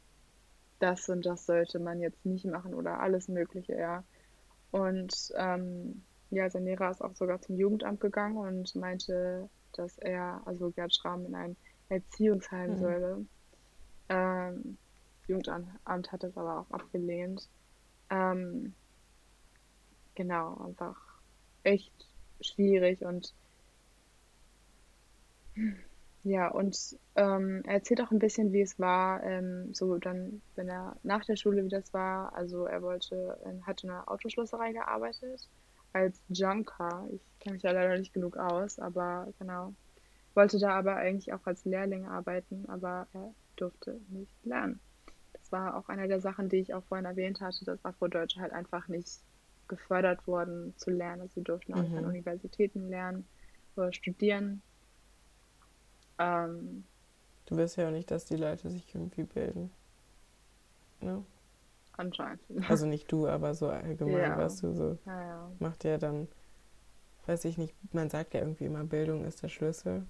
das 0.78 1.08
und 1.08 1.26
das 1.26 1.46
sollte 1.46 1.78
man 1.78 2.00
jetzt 2.00 2.24
nicht 2.24 2.46
machen 2.46 2.74
oder 2.74 3.00
alles 3.00 3.28
Mögliche, 3.28 3.76
ja. 3.76 4.02
Und 4.70 5.32
ähm, 5.36 6.02
ja, 6.30 6.48
sein 6.48 6.64
Lehrer 6.64 6.90
ist 6.90 7.02
auch 7.02 7.14
sogar 7.14 7.40
zum 7.40 7.56
Jugendamt 7.56 8.00
gegangen 8.00 8.36
und 8.36 8.74
meinte, 8.76 9.48
dass 9.72 9.98
er, 9.98 10.40
also 10.46 10.70
Gerd 10.70 10.94
Schramm, 10.94 11.26
in 11.26 11.34
ein 11.34 11.56
Erziehungsheim 11.88 12.72
mhm. 12.72 12.78
solle. 12.78 13.26
Ähm, 14.08 14.78
Jugendamt 15.26 16.12
hat 16.12 16.24
es 16.24 16.36
aber 16.36 16.60
auch 16.60 16.70
abgelehnt. 16.70 17.48
Ähm, 18.10 18.74
genau, 20.14 20.56
einfach 20.64 20.96
echt 21.62 21.92
schwierig 22.40 23.02
und 23.02 23.34
ja, 26.22 26.48
und 26.48 26.98
ähm, 27.16 27.62
er 27.64 27.74
erzählt 27.74 28.00
auch 28.00 28.10
ein 28.10 28.18
bisschen, 28.18 28.52
wie 28.52 28.60
es 28.60 28.78
war, 28.78 29.22
ähm, 29.24 29.72
so 29.72 29.96
dann, 29.98 30.42
wenn 30.54 30.68
er 30.68 30.96
nach 31.02 31.24
der 31.24 31.36
Schule, 31.36 31.64
wie 31.64 31.68
das 31.68 31.92
war. 31.94 32.34
Also 32.34 32.66
er 32.66 32.82
wollte, 32.82 33.38
er 33.44 33.66
hatte 33.66 33.86
in 33.86 33.92
einer 33.92 34.10
Autoschlosserei 34.10 34.72
gearbeitet 34.72 35.48
als 35.92 36.22
Junker. 36.28 37.08
Ich 37.12 37.22
kenne 37.40 37.54
mich 37.54 37.62
ja 37.62 37.72
leider 37.72 37.98
nicht 37.98 38.12
genug 38.12 38.36
aus, 38.36 38.78
aber 38.78 39.32
genau. 39.38 39.74
Wollte 40.34 40.58
da 40.58 40.70
aber 40.78 40.96
eigentlich 40.96 41.32
auch 41.32 41.44
als 41.44 41.64
Lehrling 41.64 42.06
arbeiten, 42.06 42.64
aber 42.68 43.08
er 43.12 43.34
durfte 43.56 44.00
nicht 44.10 44.32
lernen. 44.44 44.78
Das 45.32 45.50
war 45.50 45.76
auch 45.76 45.88
eine 45.88 46.06
der 46.06 46.20
Sachen, 46.20 46.48
die 46.48 46.58
ich 46.58 46.72
auch 46.72 46.84
vorhin 46.84 47.06
erwähnt 47.06 47.40
hatte, 47.40 47.64
dass 47.64 47.84
Afrodeutsche 47.84 48.40
halt 48.40 48.52
einfach 48.52 48.86
nicht 48.88 49.20
gefördert 49.66 50.26
wurden 50.26 50.76
zu 50.76 50.90
lernen. 50.90 51.22
Also 51.22 51.34
sie 51.34 51.44
durften 51.44 51.74
auch 51.74 51.78
mhm. 51.78 51.84
nicht 51.84 51.96
an 51.96 52.04
Universitäten 52.04 52.88
lernen 52.88 53.26
oder 53.76 53.92
studieren. 53.92 54.62
Ähm, 56.20 56.84
du 57.46 57.56
wirst 57.56 57.76
ja 57.76 57.88
auch 57.88 57.92
nicht, 57.92 58.10
dass 58.10 58.26
die 58.26 58.36
Leute 58.36 58.68
sich 58.68 58.94
irgendwie 58.94 59.24
bilden. 59.24 59.70
Ne? 61.00 61.24
Anscheinend. 61.96 62.42
Also 62.68 62.86
nicht 62.86 63.10
du, 63.10 63.26
aber 63.26 63.54
so 63.54 63.68
allgemein, 63.68 64.18
ja. 64.18 64.36
weißt 64.36 64.62
du, 64.62 64.72
so 64.74 64.98
ja, 65.06 65.22
ja. 65.22 65.50
macht 65.58 65.84
ja 65.84 65.96
dann, 65.96 66.28
weiß 67.26 67.46
ich 67.46 67.56
nicht, 67.56 67.74
man 67.94 68.10
sagt 68.10 68.34
ja 68.34 68.40
irgendwie 68.40 68.66
immer, 68.66 68.84
Bildung 68.84 69.24
ist 69.24 69.42
der 69.42 69.48
Schlüssel. 69.48 70.06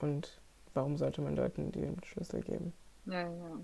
Und 0.00 0.40
warum 0.74 0.96
sollte 0.96 1.22
man 1.22 1.36
Leuten 1.36 1.70
den 1.70 2.02
Schlüssel 2.04 2.42
geben? 2.42 2.72
Ja, 3.06 3.22
ja. 3.22 3.60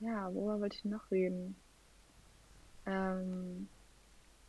Ja, 0.00 0.34
worüber 0.34 0.60
wollte 0.60 0.76
ich 0.76 0.84
noch 0.84 1.10
reden? 1.10 1.54
Ähm, 2.86 3.68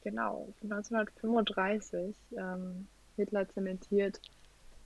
genau, 0.03 0.53
1935 0.63 2.15
ähm, 2.37 2.87
Hitler 3.17 3.47
zementiert, 3.49 4.19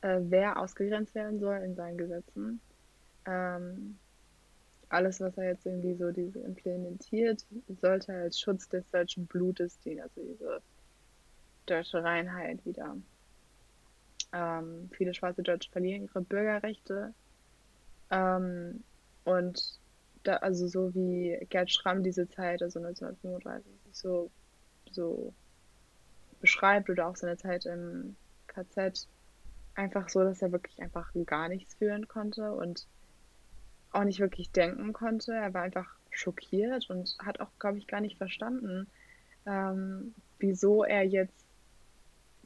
äh, 0.06 0.22
wer 0.30 0.60
ausgegrenzt 0.60 1.16
werden 1.16 1.40
soll 1.40 1.58
in 1.58 1.76
seinen 1.76 1.98
Gesetzen. 1.98 2.62
Ähm, 3.26 3.98
alles, 4.90 5.20
was 5.20 5.36
er 5.36 5.46
jetzt 5.46 5.66
irgendwie 5.66 5.96
so 5.96 6.12
diese 6.12 6.40
implementiert, 6.42 7.44
sollte 7.82 8.14
als 8.14 8.40
Schutz 8.40 8.70
des 8.70 8.88
deutschen 8.92 9.26
Blutes 9.26 9.80
dienen, 9.80 10.02
also 10.02 10.22
diese 10.22 10.62
deutsche 11.66 12.04
Reinheit 12.04 12.64
wieder. 12.68 12.96
Ähm, 14.32 14.90
viele 14.94 15.16
schwarze 15.16 15.42
Deutsche 15.42 15.72
verlieren 15.72 16.04
ihre 16.04 16.22
Bürgerrechte. 16.22 17.16
Ähm, 18.12 18.84
und 19.24 19.80
da, 20.22 20.36
also 20.38 20.68
so 20.68 20.94
wie 20.94 21.36
Gerd 21.50 21.72
Schramm 21.72 22.04
diese 22.04 22.30
Zeit, 22.30 22.62
also 22.62 22.78
1935, 22.78 23.66
so, 23.92 24.30
so 24.92 25.34
beschreibt 26.42 26.92
oder 26.92 27.08
auch 27.08 27.16
seine 27.16 27.38
Zeit 27.38 27.66
im 27.66 28.16
KZ, 28.46 29.08
einfach 29.76 30.10
so, 30.10 30.24
dass 30.24 30.42
er 30.42 30.52
wirklich 30.52 30.82
einfach 30.82 31.12
gar 31.26 31.50
nichts 31.50 31.76
führen 31.76 32.08
konnte 32.08 32.54
und 32.54 32.88
auch 33.92 34.04
nicht 34.04 34.20
wirklich 34.20 34.52
denken 34.52 34.94
konnte. 34.94 35.34
Er 35.34 35.54
war 35.54 35.64
einfach 35.64 35.96
schockiert 36.10 36.90
und 36.90 37.18
hat 37.20 37.40
auch, 37.40 37.50
glaube 37.60 37.78
ich, 37.78 37.88
gar 37.88 38.02
nicht 38.02 38.18
verstanden, 38.18 38.88
ähm, 39.46 40.16
wieso 40.40 40.84
er 40.84 41.04
jetzt 41.04 41.46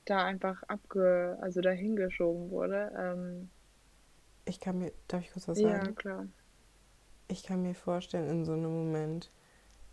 da 0.06 0.26
einfach 0.26 0.64
abge, 0.64 1.38
also 1.42 1.62
dahin 1.62 1.96
geschoben 1.96 2.50
wurde. 2.50 2.92
Ähm, 2.98 3.50
ich 4.46 4.60
kann 4.60 4.80
mir, 4.80 4.92
darf 5.08 5.22
ich 5.22 5.32
kurz 5.32 5.48
was 5.48 5.60
sagen? 5.60 5.86
Ja, 5.86 5.92
klar. 5.92 6.28
Ich 7.28 7.44
kann 7.44 7.62
mir 7.62 7.76
vorstellen, 7.76 8.28
in 8.28 8.46
so 8.46 8.54
einem 8.54 8.74
Moment 8.74 9.30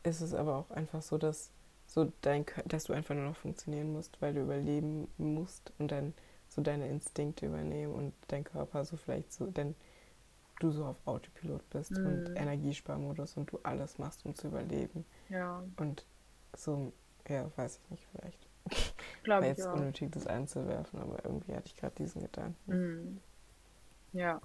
ist 0.02 0.22
es 0.22 0.32
aber 0.32 0.56
auch 0.56 0.70
einfach 0.70 1.02
so, 1.02 1.18
dass 1.18 1.50
so 1.86 2.10
dein, 2.22 2.46
dass 2.64 2.84
du 2.84 2.94
einfach 2.94 3.14
nur 3.14 3.24
noch 3.24 3.36
funktionieren 3.36 3.92
musst, 3.92 4.20
weil 4.20 4.34
du 4.34 4.40
überleben 4.42 5.08
musst 5.18 5.72
und 5.78 5.92
dann 5.92 6.14
so 6.56 6.62
deine 6.62 6.88
Instinkte 6.88 7.46
übernehmen 7.46 7.94
und 7.94 8.14
dein 8.28 8.42
Körper 8.44 8.84
so 8.84 8.96
vielleicht 8.96 9.32
so, 9.32 9.46
denn 9.46 9.74
du 10.58 10.70
so 10.70 10.86
auf 10.86 10.96
Autopilot 11.04 11.68
bist 11.70 11.92
mhm. 11.92 12.06
und 12.06 12.36
Energiesparmodus 12.36 13.36
und 13.36 13.52
du 13.52 13.60
alles 13.62 13.98
machst, 13.98 14.24
um 14.24 14.34
zu 14.34 14.48
überleben. 14.48 15.04
Ja. 15.28 15.62
Und 15.76 16.06
so, 16.56 16.92
ja, 17.28 17.50
weiß 17.56 17.78
ich 17.82 17.90
nicht, 17.90 18.06
vielleicht. 18.12 18.48
Glaube 19.22 19.42
War 19.42 19.48
jetzt 19.48 19.66
auch. 19.66 19.74
unnötig, 19.74 20.10
das 20.12 20.26
einzuwerfen, 20.26 21.00
aber 21.00 21.24
irgendwie 21.24 21.54
hatte 21.54 21.66
ich 21.66 21.76
gerade 21.76 21.94
diesen 21.96 22.22
Gedanken. 22.22 22.56
Mhm. 22.66 23.20
Ja. 24.12 24.40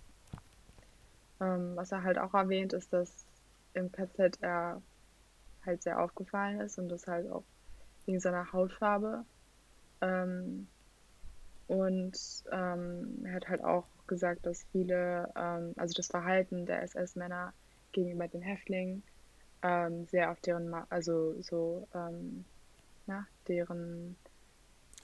Ähm, 1.40 1.76
was 1.76 1.92
er 1.92 2.04
halt 2.04 2.20
auch 2.20 2.34
erwähnt, 2.34 2.74
ist, 2.74 2.92
dass 2.92 3.26
im 3.74 3.92
KZ 3.92 4.38
er 4.42 4.82
halt 5.66 5.82
sehr 5.82 6.00
aufgefallen 6.00 6.60
ist 6.60 6.78
und 6.78 6.90
das 6.90 7.08
halt 7.08 7.32
auch 7.32 7.44
wegen 8.06 8.20
seiner 8.20 8.52
Hautfarbe. 8.52 9.24
Ähm, 10.02 10.68
und 11.72 12.44
ähm, 12.52 13.24
er 13.24 13.36
hat 13.36 13.48
halt 13.48 13.64
auch 13.64 13.86
gesagt, 14.06 14.46
dass 14.46 14.66
viele, 14.74 15.32
ähm, 15.38 15.74
also 15.78 15.94
das 15.94 16.08
Verhalten 16.08 16.66
der 16.66 16.84
SS-Männer 16.84 17.54
gegenüber 17.94 18.28
den 18.28 18.42
Häftlingen 18.42 19.04
ähm, 19.62 20.06
sehr 20.08 20.32
auf 20.32 20.42
deren, 20.42 20.74
also 20.90 21.42
so, 21.42 21.88
ähm, 21.96 22.44
na, 23.08 23.26
deren 23.48 24.18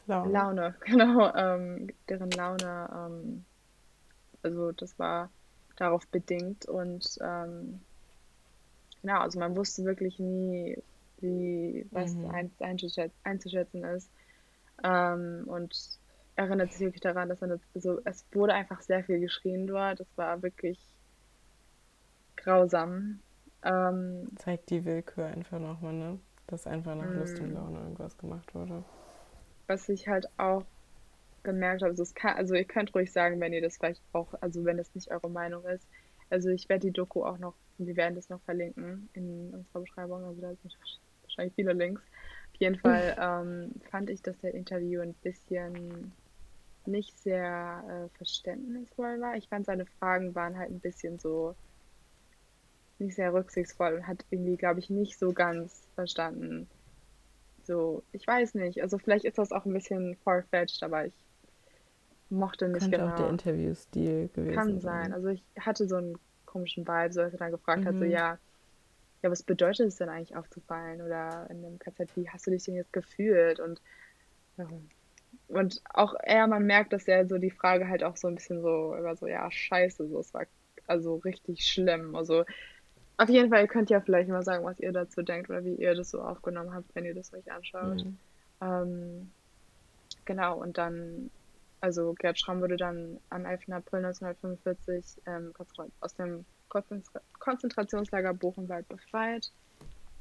Laune, 0.07 0.33
Laune 0.33 0.75
genau, 0.81 1.33
ähm, 1.35 1.87
deren 2.09 2.31
Laune, 2.31 2.89
ähm, 2.93 3.45
also 4.43 4.73
das 4.73 4.99
war 4.99 5.29
darauf 5.77 6.05
bedingt 6.07 6.65
und 6.65 7.17
genau, 7.17 7.79
also 9.21 9.39
man 9.39 9.55
wusste 9.55 9.85
wirklich 9.85 10.19
nie, 10.19 10.77
wie 11.21 11.87
was 11.91 12.13
mhm. 12.13 12.29
ein, 12.31 12.51
einzuschätzen 13.23 13.85
ist. 13.85 14.09
und 14.83 15.97
erinnert 16.37 16.71
sich 16.71 16.81
wirklich 16.81 17.01
daran, 17.01 17.29
dass 17.29 17.41
er 17.41 17.59
so, 17.73 17.99
es 18.05 18.25
wurde 18.31 18.53
einfach 18.53 18.81
sehr 18.81 19.03
viel 19.03 19.19
geschrien 19.19 19.67
dort. 19.67 19.99
Es 19.99 20.17
war 20.17 20.41
wirklich 20.43 20.79
grausam. 22.37 23.19
Ähm, 23.63 24.29
Zeigt 24.37 24.69
die 24.69 24.85
Willkür 24.85 25.25
einfach 25.25 25.59
nochmal, 25.59 25.93
ne? 25.93 26.19
Dass 26.45 26.67
einfach 26.67 26.95
nach 26.95 27.11
Lust 27.11 27.39
und. 27.39 27.53
Laune 27.53 27.79
irgendwas 27.79 28.17
gemacht 28.17 28.53
wurde. 28.53 28.83
was 29.65 29.89
ich 29.89 30.07
halt 30.07 30.27
auch 30.37 30.63
gemerkt 31.43 31.81
habe, 31.81 31.91
also, 31.91 32.03
es 32.03 32.13
kann, 32.13 32.37
also 32.37 32.53
ihr 32.53 32.65
könnt 32.65 32.93
ruhig 32.93 33.11
sagen, 33.11 33.39
wenn 33.39 33.51
ihr 33.51 33.61
das 33.61 33.77
vielleicht 33.77 34.01
auch, 34.13 34.33
also 34.39 34.63
wenn 34.63 34.77
das 34.77 34.93
nicht 34.93 35.09
eure 35.09 35.29
Meinung 35.29 35.65
ist. 35.65 35.87
Also 36.29 36.49
ich 36.49 36.69
werde 36.69 36.87
die 36.87 36.93
Doku 36.93 37.23
auch 37.23 37.37
noch, 37.37 37.55
wir 37.77 37.95
werden 37.95 38.15
das 38.15 38.29
noch 38.29 38.41
verlinken 38.41 39.09
in 39.13 39.53
unserer 39.53 39.79
Beschreibung, 39.79 40.23
also 40.25 40.41
da 40.41 40.49
sind 40.49 40.77
wahrscheinlich 41.23 41.55
viele 41.55 41.73
Links. 41.73 42.01
Auf 42.53 42.59
jeden 42.59 42.77
Fall 42.79 43.15
ähm, 43.19 43.71
fand 43.89 44.09
ich, 44.09 44.21
dass 44.21 44.37
der 44.39 44.53
Interview 44.53 45.01
ein 45.01 45.13
bisschen 45.23 46.11
nicht 46.87 47.19
sehr 47.19 48.09
äh, 48.13 48.17
verständnisvoll 48.17 49.19
war. 49.21 49.35
Ich 49.35 49.47
fand, 49.49 49.65
seine 49.65 49.85
Fragen 49.99 50.35
waren 50.35 50.57
halt 50.57 50.71
ein 50.71 50.79
bisschen 50.79 51.19
so 51.19 51.55
nicht 52.99 53.15
sehr 53.15 53.33
rücksichtsvoll 53.33 53.95
und 53.95 54.07
hat 54.07 54.25
irgendwie, 54.29 54.57
glaube 54.57 54.79
ich, 54.79 54.89
nicht 54.89 55.19
so 55.19 55.33
ganz 55.33 55.87
verstanden. 55.95 56.67
So, 57.63 58.03
ich 58.11 58.25
weiß 58.25 58.55
nicht. 58.55 58.81
Also 58.81 58.97
vielleicht 58.97 59.25
ist 59.25 59.37
das 59.37 59.51
auch 59.51 59.65
ein 59.65 59.73
bisschen 59.73 60.15
far-fetched, 60.23 60.83
aber 60.83 61.05
ich 61.05 61.13
mochte 62.29 62.67
nicht 62.67 62.81
Könnte 62.81 62.97
genau. 62.97 63.11
auch 63.13 63.17
der 63.17 63.29
Interviewstil 63.29 64.29
gewesen 64.29 64.55
Kann 64.55 64.79
sein. 64.79 65.13
Also 65.13 65.27
ich 65.27 65.43
hatte 65.59 65.87
so 65.87 65.95
einen 65.97 66.17
komischen 66.45 66.87
Vibe, 66.87 67.13
so 67.13 67.21
als 67.21 67.33
er 67.33 67.39
dann 67.39 67.51
gefragt 67.51 67.85
hat, 67.85 67.97
so 67.97 68.05
Mhm. 68.05 68.11
ja, 68.11 68.39
ja, 69.23 69.31
was 69.31 69.43
bedeutet 69.43 69.87
es 69.87 69.97
denn 69.97 70.09
eigentlich 70.09 70.35
aufzufallen? 70.35 71.01
Oder 71.01 71.47
in 71.49 71.65
einem 71.65 71.79
KZ, 71.79 72.15
wie 72.15 72.29
hast 72.29 72.47
du 72.47 72.51
dich 72.51 72.63
denn 72.63 72.75
jetzt 72.75 72.93
gefühlt? 72.93 73.59
Und, 73.59 73.81
ja. 74.57 74.67
Und 75.47 75.81
auch 75.93 76.13
er, 76.23 76.47
man 76.47 76.65
merkt, 76.65 76.93
dass 76.93 77.07
er 77.07 77.27
so 77.27 77.37
die 77.37 77.51
Frage 77.51 77.87
halt 77.87 78.03
auch 78.03 78.17
so 78.17 78.27
ein 78.27 78.35
bisschen 78.35 78.61
so, 78.61 78.95
über 78.97 79.15
so, 79.15 79.27
ja, 79.27 79.49
scheiße, 79.49 80.07
so, 80.07 80.19
es 80.19 80.33
war 80.33 80.45
also 80.87 81.15
richtig 81.17 81.65
schlimm. 81.65 82.15
Also 82.15 82.43
auf 83.17 83.29
jeden 83.29 83.49
Fall, 83.49 83.61
ihr 83.61 83.67
könnt 83.67 83.89
ja 83.89 84.01
vielleicht 84.01 84.29
mal 84.29 84.43
sagen, 84.43 84.63
was 84.63 84.79
ihr 84.79 84.91
dazu 84.91 85.21
denkt 85.21 85.49
oder 85.49 85.63
wie 85.63 85.75
ihr 85.75 85.95
das 85.95 86.11
so 86.11 86.21
aufgenommen 86.21 86.73
habt, 86.73 86.93
wenn 86.95 87.05
ihr 87.05 87.15
das 87.15 87.33
euch 87.33 87.51
anschaut. 87.51 88.03
Mhm. 88.03 88.17
Ähm, 88.61 89.31
genau, 90.25 90.59
und 90.59 90.77
dann, 90.77 91.31
also 91.81 92.13
Gerd 92.13 92.39
Schramm 92.39 92.61
wurde 92.61 92.77
dann 92.77 93.19
am 93.29 93.45
11. 93.45 93.69
April 93.69 94.05
1945 94.05 95.21
ähm, 95.25 95.53
aus 96.01 96.15
dem 96.15 96.45
Konzentra 96.69 97.21
Konzentrationslager 97.39 98.33
Buchenwald 98.33 98.87
befreit. 98.89 99.51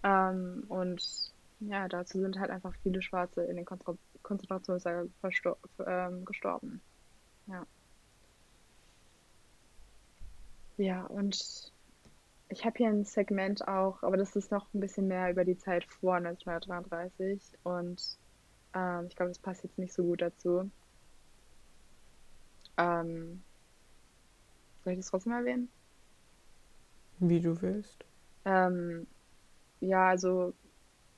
Ähm, 0.02 0.64
und 0.68 1.32
ja, 1.60 1.88
dazu 1.88 2.20
sind 2.20 2.38
halt 2.38 2.50
einfach 2.50 2.74
viele 2.82 3.02
Schwarze 3.02 3.42
in 3.44 3.56
den 3.56 3.64
Konzentra 3.64 3.96
Konzentrationslager 4.26 5.06
ähm, 5.86 6.24
gestorben. 6.24 6.82
Ja. 7.46 7.64
Ja, 10.78 11.06
und 11.06 11.72
ich 12.48 12.64
habe 12.64 12.76
hier 12.76 12.88
ein 12.88 13.04
Segment 13.04 13.66
auch, 13.68 14.02
aber 14.02 14.16
das 14.16 14.34
ist 14.34 14.50
noch 14.50 14.66
ein 14.74 14.80
bisschen 14.80 15.06
mehr 15.06 15.30
über 15.30 15.44
die 15.44 15.56
Zeit 15.56 15.84
vor 15.84 16.16
1933 16.16 17.40
und 17.62 18.02
ähm, 18.74 19.06
ich 19.08 19.14
glaube, 19.14 19.30
das 19.30 19.38
passt 19.38 19.62
jetzt 19.62 19.78
nicht 19.78 19.94
so 19.94 20.02
gut 20.02 20.20
dazu. 20.20 20.70
Ähm, 22.76 23.42
soll 24.82 24.94
ich 24.94 24.98
das 24.98 25.10
trotzdem 25.10 25.32
erwähnen? 25.32 25.70
Wie 27.20 27.40
du 27.40 27.62
willst. 27.62 28.04
Ähm, 28.44 29.06
ja, 29.80 30.08
also 30.08 30.52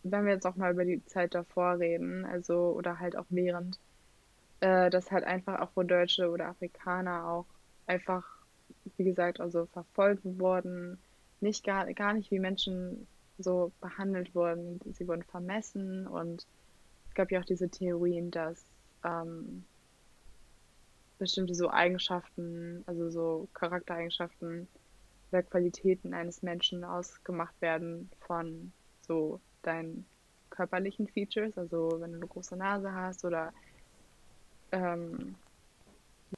wenn 0.02 0.24
wir 0.24 0.32
jetzt 0.32 0.46
auch 0.46 0.56
mal 0.56 0.72
über 0.72 0.84
die 0.84 1.04
Zeit 1.06 1.34
davor 1.34 1.78
reden, 1.78 2.24
also 2.24 2.72
oder 2.76 2.98
halt 2.98 3.16
auch 3.16 3.26
während, 3.28 3.78
äh, 4.60 4.90
dass 4.90 5.10
halt 5.10 5.24
einfach 5.24 5.60
auch 5.60 5.70
wo 5.74 5.82
Deutsche 5.82 6.30
oder 6.30 6.48
Afrikaner 6.48 7.28
auch 7.28 7.46
einfach, 7.86 8.24
wie 8.96 9.04
gesagt, 9.04 9.40
also 9.40 9.66
verfolgt 9.66 10.22
wurden, 10.24 10.98
nicht 11.40 11.64
gar, 11.64 11.92
gar 11.94 12.12
nicht 12.14 12.30
wie 12.30 12.38
Menschen 12.38 13.06
so 13.38 13.72
behandelt 13.80 14.34
wurden. 14.34 14.80
Sie 14.92 15.06
wurden 15.06 15.22
vermessen 15.22 16.06
und 16.06 16.46
es 17.08 17.14
gab 17.14 17.30
ja 17.30 17.40
auch 17.40 17.44
diese 17.44 17.68
Theorien, 17.68 18.30
dass 18.30 18.64
ähm, 19.04 19.64
bestimmte 21.18 21.54
so 21.54 21.70
Eigenschaften, 21.70 22.82
also 22.86 23.10
so 23.10 23.48
Charaktereigenschaften 23.54 24.68
oder 25.30 25.42
Qualitäten 25.42 26.14
eines 26.14 26.42
Menschen 26.42 26.84
ausgemacht 26.84 27.60
werden 27.60 28.10
von 28.20 28.72
so 29.02 29.40
deinen 29.62 30.06
körperlichen 30.51 31.09
Features, 31.09 31.56
also 31.56 32.01
wenn 32.01 32.12
du 32.12 32.18
eine 32.18 32.26
große 32.26 32.56
Nase 32.56 32.93
hast 32.93 33.24
oder 33.24 33.52
ähm, 34.72 35.35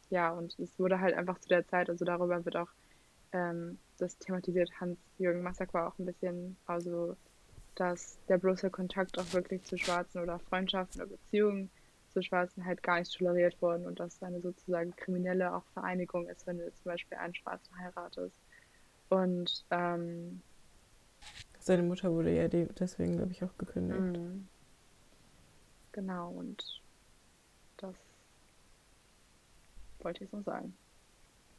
ja, 0.09 0.31
und 0.31 0.59
es 0.59 0.79
wurde 0.79 1.01
halt 1.01 1.15
einfach 1.15 1.39
zu 1.39 1.49
der 1.49 1.67
Zeit, 1.67 1.89
also 1.89 2.05
darüber 2.05 2.45
wird 2.45 2.57
auch 2.57 2.69
ähm, 3.33 3.79
das 3.99 4.19
thematisiert 4.19 4.71
Hans-Jürgen 4.81 5.43
Massack 5.43 5.73
war 5.75 5.89
auch 5.89 5.99
ein 5.99 6.07
bisschen, 6.07 6.57
also 6.67 7.17
dass 7.75 8.19
der 8.29 8.39
bloße 8.39 8.71
Kontakt 8.71 9.19
auch 9.19 9.33
wirklich 9.33 9.63
zu 9.65 9.79
Schwarzen 9.79 10.21
oder 10.21 10.39
Freundschaften 10.39 11.01
oder 11.01 11.11
Beziehungen 11.11 11.71
zu 12.13 12.23
Schwarzen 12.23 12.65
halt 12.65 12.83
gar 12.83 12.99
nicht 12.99 13.17
toleriert 13.17 13.61
wurden 13.63 13.87
und 13.87 14.01
dass 14.01 14.23
eine 14.23 14.41
sozusagen 14.41 14.95
kriminelle 14.97 15.55
auch 15.55 15.65
Vereinigung 15.73 16.29
ist, 16.29 16.47
wenn 16.47 16.59
du 16.59 16.73
zum 16.75 16.85
Beispiel 16.85 17.19
einen 17.19 17.35
Schwarzen 17.35 17.79
heiratest. 17.79 18.37
Und 19.09 19.65
ähm, 19.71 20.43
Seine 21.61 21.85
Mutter 21.85 22.13
wurde 22.13 22.35
ja 22.35 22.49
de- 22.49 22.69
deswegen, 22.79 23.17
glaube 23.17 23.33
ich, 23.33 23.45
auch 23.45 23.57
gekündigt. 23.57 24.21
mh, 24.21 24.47
genau, 25.93 26.31
und 26.33 26.83
das 27.79 27.97
wollte 30.01 30.25
ich 30.25 30.31
so 30.31 30.43
sagen. 30.43 30.77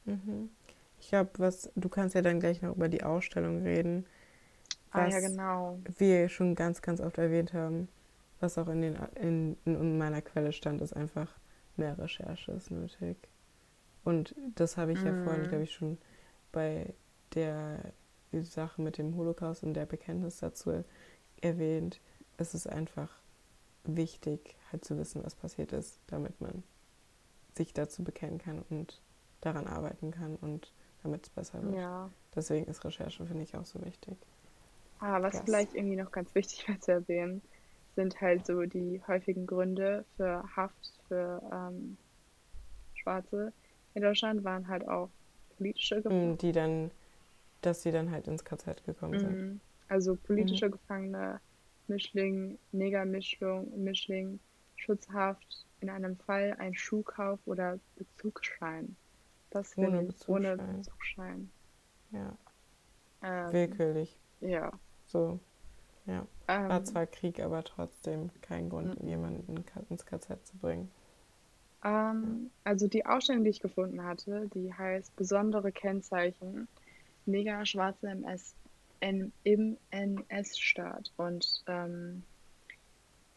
Mhm. 0.06 0.50
Ich 1.00 1.10
glaube, 1.10 1.32
was 1.38 1.72
du 1.76 1.90
kannst 1.90 2.16
ja 2.16 2.22
dann 2.22 2.40
gleich 2.40 2.62
noch 2.62 2.76
über 2.76 2.90
die 2.90 3.04
Ausstellung 3.04 3.64
reden, 3.64 4.06
Ah 4.92 5.08
ja, 5.08 5.20
was 5.20 5.22
genau. 5.22 5.82
wir 5.86 6.30
schon 6.30 6.56
ganz, 6.56 6.82
ganz 6.82 7.02
oft 7.02 7.18
erwähnt 7.18 7.54
haben, 7.54 7.90
was 8.42 8.58
auch 8.58 8.68
in, 8.70 8.82
den, 8.82 8.98
in, 9.16 9.58
in 9.66 9.98
meiner 9.98 10.22
Quelle 10.22 10.54
stand, 10.54 10.82
ist 10.82 10.94
einfach 10.96 11.30
mehr 11.78 11.98
Recherche 12.00 12.52
ist 12.54 12.72
nötig. 12.72 13.18
Und 14.06 14.36
das 14.56 14.78
habe 14.78 14.94
ich 14.94 15.04
ja 15.04 15.14
vorhin, 15.14 15.44
Mhm. 15.44 15.48
glaube 15.48 15.66
ich, 15.66 15.74
schon 15.74 15.98
bei 16.52 16.94
der 17.36 17.80
Sache 18.44 18.82
mit 18.82 18.98
dem 18.98 19.16
Holocaust 19.16 19.64
und 19.64 19.74
der 19.74 19.86
Bekenntnis 19.86 20.38
dazu 20.40 20.84
erwähnt. 21.42 22.02
Es 22.38 22.54
ist 22.54 22.68
einfach 22.68 23.10
wichtig, 23.86 24.56
halt 24.72 24.86
zu 24.86 24.98
wissen, 24.98 25.24
was 25.24 25.36
passiert 25.36 25.74
ist, 25.74 26.00
damit 26.08 26.42
man 26.42 26.64
sich 27.56 27.74
dazu 27.74 28.04
bekennen 28.04 28.40
kann 28.40 28.64
und 28.70 29.02
daran 29.42 29.68
arbeiten 29.68 30.12
kann 30.12 30.36
und 30.38 30.74
damit 31.04 31.26
es 31.26 31.30
besser 31.30 31.64
wird. 31.64 31.78
Ja. 31.78 32.10
Deswegen 32.36 32.68
ist 32.68 32.84
Recherche, 32.86 33.26
finde 33.26 33.44
ich, 33.44 33.56
auch 33.56 33.66
so 33.66 33.84
wichtig. 33.86 34.18
Ah, 35.00 35.22
was 35.22 35.34
Yes. 35.34 35.42
vielleicht 35.42 35.74
irgendwie 35.74 35.96
noch 35.98 36.12
ganz 36.12 36.34
wichtig 36.36 36.68
wäre 36.68 36.80
zu 36.80 36.92
erwähnen, 36.94 37.42
sind 37.96 38.20
halt 38.22 38.46
so 38.46 38.62
die 38.64 39.02
häufigen 39.08 39.46
Gründe 39.48 40.06
für 40.16 40.44
Haft 40.56 40.94
für 41.08 41.42
ähm, 41.52 41.98
Schwarze 42.96 43.54
in 43.94 44.02
Deutschland 44.04 44.44
waren 44.46 44.68
halt 44.70 44.88
auch 44.88 45.10
politische. 45.58 46.02
Mm, 46.10 46.36
Die 46.38 46.52
dann, 46.52 46.92
dass 47.62 47.84
sie 47.84 47.92
dann 47.92 48.12
halt 48.12 48.28
ins 48.28 48.44
KZ 48.46 48.84
gekommen 48.86 49.20
sind. 49.20 49.40
Mhm. 49.40 49.62
Also 49.88 50.16
politische 50.16 50.70
Gefangene, 50.70 51.40
Mischling, 51.88 52.58
Negermischling, 52.72 53.84
Mischling, 53.84 54.40
Schutzhaft, 54.76 55.66
in 55.82 55.90
einem 55.90 56.18
Fall 56.18 56.56
ein 56.60 56.76
Schuhkauf 56.76 57.40
oder 57.46 57.80
Bezugsschein. 57.96 58.98
Das 59.52 59.76
Ohne 59.76 60.02
ich 60.08 60.08
ohne 60.28 60.58
Bezugsschein. 60.58 60.60
Bezugsschein. 60.60 61.52
Ja, 62.12 62.38
Ähm, 63.24 63.52
willkürlich. 63.52 64.20
ja. 64.42 64.72
So, 65.08 65.40
ja. 66.08 66.28
War 66.68 66.84
Ähm, 66.84 66.86
zwar 66.86 67.08
Krieg, 67.08 67.40
aber 67.42 67.64
trotzdem 67.64 68.32
kein 68.42 68.70
Grund, 68.70 68.96
Mhm. 68.96 69.02
jemanden 69.02 69.64
ins 69.90 70.06
KZ 70.06 70.46
zu 70.48 70.58
bringen. 70.58 70.92
Ähm, 71.84 72.52
also 72.64 72.88
die 72.88 73.06
Ausstellung, 73.06 73.44
die 73.44 73.50
ich 73.52 73.60
gefunden 73.60 74.04
hatte, 74.04 74.50
die 74.54 74.74
heißt 74.74 75.16
Besondere 75.16 75.72
Kennzeichen 75.72 76.68
Neger, 77.26 77.66
Schwarze 77.66 78.10
im, 78.10 78.24
S 78.24 78.56
N 79.00 79.32
im 79.44 79.78
NS-Staat. 79.90 81.12
Und 81.18 81.64
ähm, 81.68 82.24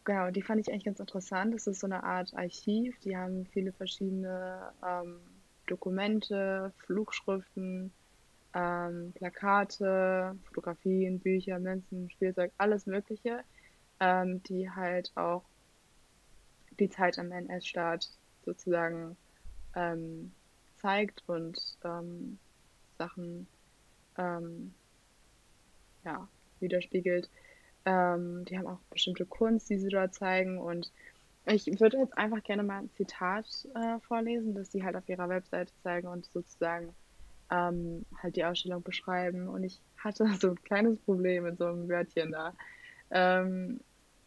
genau, 0.03 0.29
die 0.29 0.41
fand 0.41 0.61
ich 0.61 0.71
eigentlich 0.71 0.85
ganz 0.85 0.99
interessant. 0.99 1.53
Das 1.53 1.67
ist 1.67 1.79
so 1.79 1.87
eine 1.87 2.03
Art 2.03 2.33
Archiv. 2.35 2.97
Die 2.99 3.17
haben 3.17 3.45
viele 3.47 3.71
verschiedene 3.71 4.71
ähm, 4.87 5.19
Dokumente, 5.67 6.71
Flugschriften, 6.85 7.91
ähm, 8.53 9.11
Plakate, 9.15 10.37
Fotografien, 10.45 11.19
Bücher, 11.19 11.59
Münzen, 11.59 12.09
Spielzeug, 12.11 12.51
alles 12.57 12.85
Mögliche, 12.85 13.43
ähm, 13.99 14.41
die 14.43 14.69
halt 14.69 15.11
auch 15.15 15.43
die 16.79 16.89
Zeit 16.89 17.17
am 17.17 17.31
NS-Staat 17.31 18.09
sozusagen 18.43 19.17
ähm, 19.75 20.31
zeigt 20.77 21.23
und 21.27 21.57
ähm, 21.83 22.37
Sachen 22.97 23.47
ähm, 24.17 24.73
ja, 26.03 26.27
widerspiegelt. 26.59 27.29
Ähm, 27.85 28.45
die 28.45 28.57
haben 28.57 28.67
auch 28.67 28.79
bestimmte 28.89 29.25
Kunst, 29.25 29.69
die 29.69 29.77
sie 29.77 29.89
dort 29.89 30.13
zeigen. 30.13 30.59
Und 30.59 30.91
ich 31.45 31.67
würde 31.79 31.97
jetzt 31.97 32.17
einfach 32.17 32.43
gerne 32.43 32.63
mal 32.63 32.79
ein 32.79 32.91
Zitat 32.91 33.45
äh, 33.75 33.99
vorlesen, 34.07 34.55
das 34.55 34.71
sie 34.71 34.83
halt 34.83 34.95
auf 34.95 35.07
ihrer 35.07 35.29
Webseite 35.29 35.71
zeigen 35.83 36.07
und 36.07 36.25
sozusagen 36.25 36.93
ähm, 37.51 38.05
halt 38.21 38.35
die 38.35 38.45
Ausstellung 38.45 38.81
beschreiben. 38.83 39.47
Und 39.47 39.63
ich 39.63 39.79
hatte 39.97 40.27
so 40.39 40.49
ein 40.49 40.63
kleines 40.63 40.97
Problem 40.99 41.43
mit 41.43 41.57
so 41.57 41.65
einem 41.65 41.87
Wörtchen 41.87 42.31
da. 42.31 42.53
Ähm, 43.11 43.79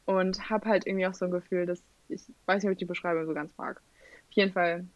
und 0.04 0.48
habe 0.48 0.68
halt 0.68 0.86
irgendwie 0.86 1.06
auch 1.06 1.14
so 1.14 1.26
ein 1.26 1.30
Gefühl, 1.30 1.66
dass 1.66 1.82
ich 2.08 2.22
weiß 2.46 2.62
nicht, 2.62 2.70
ob 2.70 2.72
ich 2.72 2.78
die 2.78 2.84
Beschreibung 2.84 3.26
so 3.26 3.34
ganz 3.34 3.56
mag. 3.58 3.76
Auf 3.76 4.32
jeden 4.32 4.52
Fall, 4.52 4.86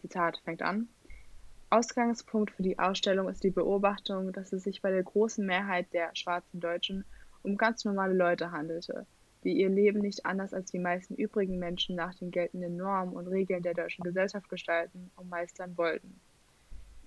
Zitat 0.00 0.40
fängt 0.44 0.62
an. 0.62 0.88
Ausgangspunkt 1.70 2.50
für 2.52 2.62
die 2.62 2.78
Ausstellung 2.78 3.28
ist 3.28 3.44
die 3.44 3.50
Beobachtung, 3.50 4.32
dass 4.32 4.54
es 4.54 4.62
sich 4.62 4.80
bei 4.80 4.90
der 4.90 5.02
großen 5.02 5.44
Mehrheit 5.44 5.92
der 5.92 6.16
schwarzen 6.16 6.60
Deutschen 6.60 7.04
um 7.42 7.58
ganz 7.58 7.84
normale 7.84 8.14
Leute 8.14 8.52
handelte, 8.52 9.06
die 9.44 9.52
ihr 9.52 9.68
Leben 9.68 10.00
nicht 10.00 10.24
anders 10.24 10.54
als 10.54 10.70
die 10.70 10.78
meisten 10.78 11.14
übrigen 11.14 11.58
Menschen 11.58 11.94
nach 11.94 12.14
den 12.14 12.30
geltenden 12.30 12.78
Normen 12.78 13.14
und 13.14 13.28
Regeln 13.28 13.62
der 13.62 13.74
deutschen 13.74 14.02
Gesellschaft 14.02 14.48
gestalten 14.48 15.10
und 15.16 15.28
meistern 15.28 15.76
wollten. 15.76 16.18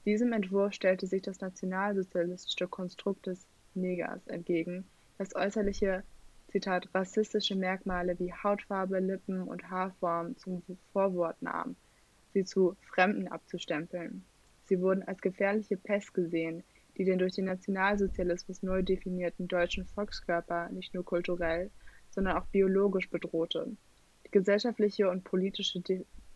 Diesem 0.05 0.31
Entwurf 0.31 0.73
stellte 0.73 1.07
sich 1.07 1.23
das 1.23 1.41
nationalsozialistische 1.41 2.67
Konstrukt 2.67 3.25
des 3.25 3.47
Negers 3.73 4.27
entgegen, 4.27 4.85
das 5.17 5.35
äußerliche 5.35 6.03
Zitat 6.51 6.87
rassistische 6.93 7.55
Merkmale 7.55 8.19
wie 8.19 8.31
Hautfarbe, 8.31 8.99
Lippen 8.99 9.41
und 9.41 9.71
Haarform 9.71 10.37
zum 10.37 10.61
Vorwort 10.93 11.41
nahm, 11.41 11.75
sie 12.33 12.45
zu 12.45 12.77
Fremden 12.93 13.27
abzustempeln. 13.27 14.23
Sie 14.71 14.79
wurden 14.79 15.03
als 15.03 15.19
gefährliche 15.19 15.75
Pest 15.75 16.13
gesehen, 16.13 16.63
die 16.95 17.03
den 17.03 17.19
durch 17.19 17.33
den 17.33 17.43
Nationalsozialismus 17.43 18.63
neu 18.63 18.81
definierten 18.81 19.49
deutschen 19.49 19.85
Volkskörper 19.85 20.69
nicht 20.69 20.93
nur 20.93 21.03
kulturell, 21.03 21.69
sondern 22.09 22.37
auch 22.37 22.45
biologisch 22.45 23.09
bedrohte. 23.09 23.67
Die 24.25 24.31
gesellschaftliche 24.31 25.09
und 25.09 25.25
politische 25.25 25.83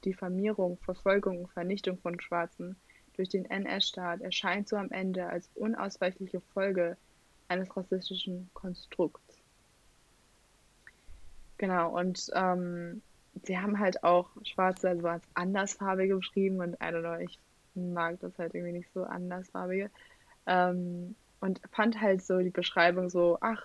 Diffamierung, 0.03 0.77
Verfolgung 0.79 1.45
und 1.45 1.51
Vernichtung 1.53 1.97
von 1.99 2.19
Schwarzen 2.19 2.75
durch 3.15 3.29
den 3.29 3.45
NS-Staat 3.45 4.19
erscheint 4.19 4.67
so 4.67 4.75
am 4.75 4.91
Ende 4.91 5.27
als 5.27 5.49
unausweichliche 5.55 6.41
Folge 6.41 6.97
eines 7.47 7.73
rassistischen 7.77 8.49
Konstrukts. 8.53 9.37
Genau, 11.57 11.97
und 11.97 12.29
ähm, 12.33 13.01
sie 13.43 13.57
haben 13.57 13.79
halt 13.79 14.03
auch 14.03 14.29
Schwarze 14.43 14.89
also 14.89 15.07
als 15.07 15.23
andersfarbige 15.35 16.17
beschrieben 16.17 16.59
und 16.59 16.73
I 16.73 16.87
don't 16.87 16.99
know, 16.99 17.15
ich 17.15 17.39
mag 17.76 18.19
das 18.19 18.38
halt 18.38 18.53
irgendwie 18.53 18.73
nicht 18.73 18.89
so 18.93 19.03
andersfarbige. 19.03 19.89
Ähm, 20.47 21.15
und 21.39 21.61
fand 21.72 21.99
halt 22.02 22.23
so 22.23 22.39
die 22.39 22.49
Beschreibung 22.49 23.10
so, 23.10 23.38
ach, 23.41 23.64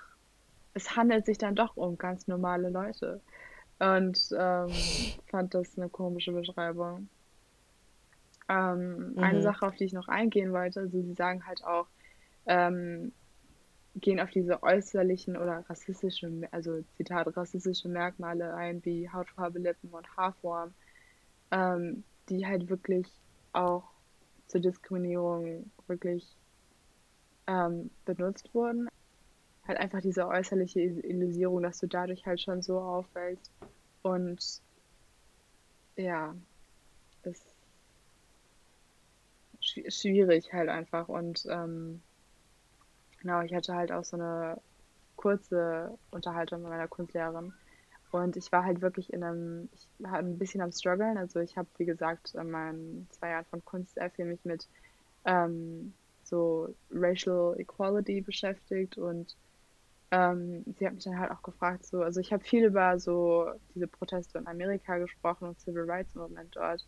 es 0.74 0.96
handelt 0.96 1.26
sich 1.26 1.38
dann 1.38 1.54
doch 1.54 1.76
um 1.76 1.98
ganz 1.98 2.28
normale 2.28 2.70
Leute. 2.70 3.20
Und 3.78 4.18
ähm, 4.38 4.70
fand 5.26 5.54
das 5.54 5.76
eine 5.78 5.88
komische 5.88 6.32
Beschreibung. 6.32 7.08
Ähm, 8.48 9.12
mhm. 9.12 9.18
Eine 9.18 9.42
Sache, 9.42 9.66
auf 9.66 9.76
die 9.76 9.84
ich 9.84 9.92
noch 9.92 10.08
eingehen 10.08 10.52
wollte, 10.52 10.80
also 10.80 11.00
sie 11.00 11.14
sagen 11.14 11.46
halt 11.46 11.64
auch, 11.64 11.86
ähm, 12.46 13.12
gehen 13.96 14.20
auf 14.20 14.30
diese 14.30 14.62
äußerlichen 14.62 15.36
oder 15.36 15.64
rassistischen, 15.68 16.46
also 16.52 16.82
Zitat, 16.96 17.36
rassistische 17.36 17.88
Merkmale 17.88 18.54
ein, 18.54 18.84
wie 18.84 19.08
Hautfarbe, 19.10 19.58
Lippen 19.58 19.90
und 19.90 20.16
Haarform, 20.16 20.72
ähm, 21.50 22.04
die 22.28 22.46
halt 22.46 22.68
wirklich 22.68 23.06
auch 23.52 23.84
zur 24.50 24.60
Diskriminierung 24.60 25.70
wirklich 25.86 26.36
ähm, 27.46 27.90
benutzt 28.04 28.52
wurden. 28.54 28.88
Halt 29.66 29.78
einfach 29.78 30.00
diese 30.00 30.26
äußerliche 30.26 30.80
Illusion, 30.80 31.62
dass 31.62 31.78
du 31.78 31.86
dadurch 31.86 32.26
halt 32.26 32.40
schon 32.40 32.62
so 32.62 32.80
auffällst. 32.80 33.50
Und 34.02 34.62
ja, 35.96 36.34
ist 37.22 37.54
schwierig 39.88 40.52
halt 40.52 40.68
einfach. 40.68 41.08
Und 41.08 41.44
ähm, 41.48 42.02
genau, 43.20 43.42
ich 43.42 43.54
hatte 43.54 43.74
halt 43.74 43.92
auch 43.92 44.04
so 44.04 44.16
eine 44.16 44.60
kurze 45.16 45.98
Unterhaltung 46.10 46.62
mit 46.62 46.70
meiner 46.70 46.88
Kunstlehrerin. 46.88 47.52
Und 48.10 48.36
ich 48.36 48.50
war 48.52 48.64
halt 48.64 48.80
wirklich 48.80 49.12
in 49.12 49.22
einem, 49.22 49.68
ich 49.72 49.88
war 49.98 50.14
ein 50.14 50.38
bisschen 50.38 50.60
am 50.60 50.72
struggeln. 50.72 51.16
Also 51.16 51.40
ich 51.40 51.56
habe, 51.56 51.68
wie 51.78 51.86
gesagt, 51.86 52.34
in 52.34 52.50
meinen 52.50 53.08
zwei 53.10 53.30
Jahren 53.30 53.46
von 53.46 53.64
Kunst 53.64 53.94
sehr 53.94 54.10
viel 54.10 54.24
mich 54.24 54.44
mit 54.44 54.68
ähm, 55.24 55.94
so 56.24 56.74
Racial 56.90 57.58
Equality 57.58 58.20
beschäftigt. 58.22 58.98
Und 58.98 59.36
ähm, 60.10 60.64
sie 60.78 60.86
hat 60.86 60.94
mich 60.94 61.04
dann 61.04 61.18
halt 61.18 61.30
auch 61.30 61.42
gefragt, 61.42 61.86
so, 61.86 62.02
also 62.02 62.20
ich 62.20 62.32
habe 62.32 62.42
viel 62.44 62.64
über 62.64 62.98
so 62.98 63.48
diese 63.74 63.86
Proteste 63.86 64.38
in 64.38 64.46
Amerika 64.48 64.98
gesprochen 64.98 65.48
und 65.48 65.60
Civil 65.60 65.84
Rights 65.88 66.14
Movement 66.14 66.56
dort, 66.56 66.84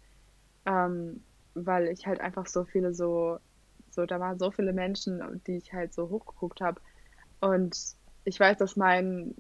ähm, 0.67 1.25
weil 1.55 1.89
ich 1.89 2.07
halt 2.07 2.21
einfach 2.21 2.47
so 2.47 2.65
viele 2.65 2.93
so, 2.95 3.39
so, 3.91 4.07
da 4.07 4.19
waren 4.19 4.39
so 4.39 4.51
viele 4.51 4.73
Menschen, 4.73 5.43
die 5.47 5.59
ich 5.59 5.73
halt 5.73 5.95
so 5.95 6.09
hochgeguckt 6.09 6.61
habe. 6.61 6.81
Und 7.41 7.77
ich 8.25 8.41
weiß, 8.41 8.59
dass 8.59 8.77
mein 8.77 9.35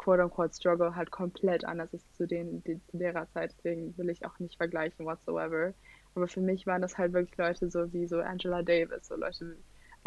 quote-unquote 0.00 0.54
Struggle 0.54 0.96
halt 0.96 1.10
komplett 1.10 1.64
anders 1.64 1.92
ist 1.92 2.16
zu 2.16 2.26
denen 2.26 2.64
die, 2.64 2.80
zu 2.86 2.96
derer 2.96 3.28
Zeit, 3.32 3.54
deswegen 3.58 3.96
will 3.98 4.08
ich 4.08 4.24
auch 4.24 4.38
nicht 4.38 4.56
vergleichen 4.56 5.04
whatsoever. 5.04 5.74
Aber 6.14 6.26
für 6.26 6.40
mich 6.40 6.66
waren 6.66 6.80
das 6.80 6.96
halt 6.96 7.12
wirklich 7.12 7.36
Leute 7.36 7.70
so 7.70 7.92
wie 7.92 8.06
so 8.06 8.20
Angela 8.20 8.62
Davis, 8.62 9.08
so 9.08 9.16
Leute, 9.16 9.56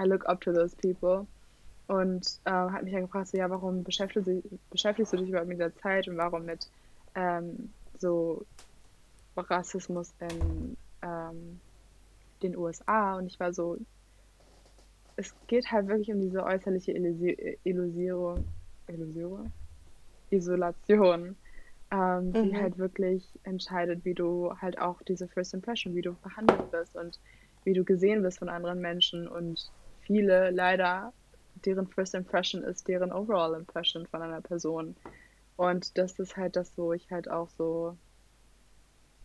I 0.02 0.06
look 0.06 0.26
up 0.28 0.42
to 0.42 0.52
those 0.52 0.76
people. 0.76 1.28
Und 1.88 2.40
äh, 2.46 2.52
hat 2.52 2.84
mich 2.84 2.94
dann 2.94 3.04
gefragt, 3.04 3.28
so, 3.28 3.38
ja, 3.38 3.50
warum 3.50 3.84
beschäftigst 3.84 4.28
du, 4.28 4.42
beschäftigst 4.72 5.14
du 5.14 5.18
dich 5.18 5.30
überhaupt 5.30 5.50
mit 5.50 5.60
der 5.60 5.76
Zeit 5.76 6.08
und 6.08 6.18
warum 6.18 6.46
mit 6.46 6.68
ähm, 7.14 7.70
so 8.00 8.44
Rassismus 9.38 10.12
in 10.20 10.76
ähm, 11.04 11.60
den 12.42 12.58
USA? 12.58 13.18
Und 13.18 13.28
ich 13.28 13.40
war 13.40 13.54
so, 13.54 13.78
es 15.18 15.36
geht 15.46 15.72
halt 15.72 15.88
wirklich 15.88 16.12
um 16.12 16.20
diese 16.20 16.44
äußerliche 16.44 16.94
Illusierung, 16.94 18.44
Illusion, 18.88 19.54
Isolation 20.34 21.38
ähm, 21.94 22.32
mhm. 22.32 22.34
die 22.34 22.58
halt 22.58 22.78
wirklich 22.78 23.40
entscheidet, 23.44 24.04
wie 24.04 24.16
du 24.16 24.52
halt 24.60 24.80
auch 24.80 25.02
diese 25.04 25.28
First 25.28 25.54
Impression, 25.54 25.94
wie 25.94 26.02
du 26.02 26.14
behandelt 26.14 26.72
wirst 26.72 26.96
und 26.96 27.20
wie 27.64 27.74
du 27.74 27.84
gesehen 27.84 28.24
wirst 28.24 28.40
von 28.40 28.50
anderen 28.50 28.80
Menschen 28.80 29.28
und 29.28 29.72
viele 30.00 30.50
leider 30.50 31.14
deren 31.54 31.88
First 31.88 32.16
Impression 32.16 32.64
ist 32.64 32.88
deren 32.88 33.12
Overall 33.12 33.54
Impression 33.54 34.08
von 34.08 34.24
einer 34.24 34.42
Person 34.42 34.96
und 35.56 35.98
das 36.00 36.18
ist 36.18 36.36
halt 36.36 36.56
das, 36.56 36.76
wo 36.80 36.94
ich 36.94 37.12
halt 37.12 37.30
auch 37.30 37.50
so 37.50 37.96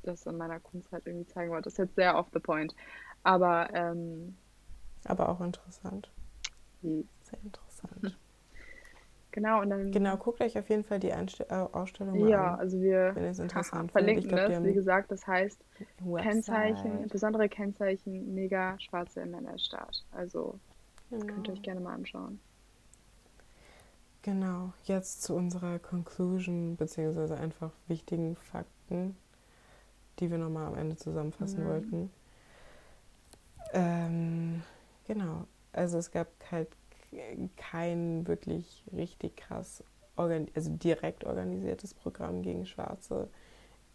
das 0.02 0.26
in 0.26 0.36
meiner 0.36 0.60
Kunst 0.60 0.92
halt 0.92 1.06
irgendwie 1.06 1.26
zeigen 1.26 1.50
wollte. 1.50 1.64
Das 1.64 1.72
ist 1.74 1.78
jetzt 1.78 1.94
sehr 1.96 2.16
off 2.16 2.28
the 2.34 2.38
point, 2.38 2.74
aber 3.22 3.70
ähm, 3.72 4.36
aber 5.04 5.30
auch 5.30 5.40
interessant. 5.40 6.10
Hm. 6.82 7.08
Sehr 7.22 7.40
interessant. 7.42 8.18
Genau, 9.38 9.60
und 9.60 9.70
dann. 9.70 9.92
Genau, 9.92 10.16
guckt 10.16 10.40
euch 10.40 10.58
auf 10.58 10.68
jeden 10.68 10.82
Fall 10.82 10.98
die 10.98 11.12
Einst 11.12 11.38
äh, 11.38 11.44
Ausstellung 11.54 12.18
mal 12.18 12.28
ja, 12.28 12.54
an. 12.54 12.58
also 12.58 12.80
wir 12.80 13.12
wenn 13.14 13.22
es 13.22 13.38
interessant 13.38 13.92
verlinken 13.92 14.26
glaub, 14.26 14.48
das, 14.48 14.64
wie 14.64 14.72
gesagt, 14.72 15.12
das 15.12 15.24
heißt 15.28 15.64
Kennzeichen, 16.16 17.06
besondere 17.06 17.48
Kennzeichen, 17.48 18.34
mega 18.34 18.76
schwarze 18.80 19.24
MNS-Staat. 19.24 20.04
Also 20.10 20.58
genau. 21.08 21.26
könnt 21.26 21.46
ihr 21.46 21.52
euch 21.52 21.62
gerne 21.62 21.80
mal 21.80 21.94
anschauen. 21.94 22.40
Genau, 24.22 24.72
jetzt 24.82 25.22
zu 25.22 25.36
unserer 25.36 25.78
Conclusion, 25.78 26.74
beziehungsweise 26.74 27.36
einfach 27.36 27.70
wichtigen 27.86 28.34
Fakten, 28.34 29.16
die 30.18 30.32
wir 30.32 30.38
nochmal 30.38 30.66
am 30.66 30.74
Ende 30.74 30.96
zusammenfassen 30.96 31.62
mhm. 31.62 31.68
wollten. 31.68 32.10
Ähm, 33.72 34.62
genau, 35.06 35.46
also 35.72 35.98
es 35.98 36.10
gab 36.10 36.26
halt 36.50 36.70
kein 37.56 38.26
wirklich 38.26 38.84
richtig 38.92 39.36
krass, 39.36 39.82
also 40.16 40.46
direkt 40.56 41.24
organisiertes 41.24 41.94
Programm 41.94 42.42
gegen 42.42 42.66
Schwarze 42.66 43.28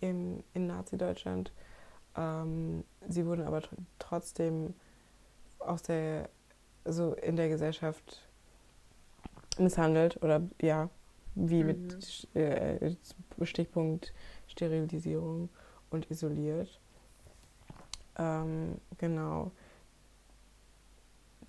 im, 0.02 0.44
in 0.54 0.68
Nazi-Deutschland. 0.68 1.52
Ähm, 2.16 2.84
sie 3.08 3.26
wurden 3.26 3.44
aber 3.44 3.62
tr 3.62 3.76
trotzdem 4.00 4.74
aus 5.60 5.82
der, 5.82 6.30
so 6.86 7.14
in 7.14 7.36
der 7.36 7.50
Gesellschaft 7.50 8.28
misshandelt 9.58 10.22
oder 10.22 10.42
ja, 10.62 10.90
wie 11.36 11.64
mhm. 11.64 11.68
mit 11.68 12.36
äh, 12.36 12.96
Stichpunkt 13.44 14.14
Sterilisierung 14.48 15.50
und 15.90 16.10
isoliert. 16.10 16.80
Ähm, 18.18 18.78
genau 18.98 19.52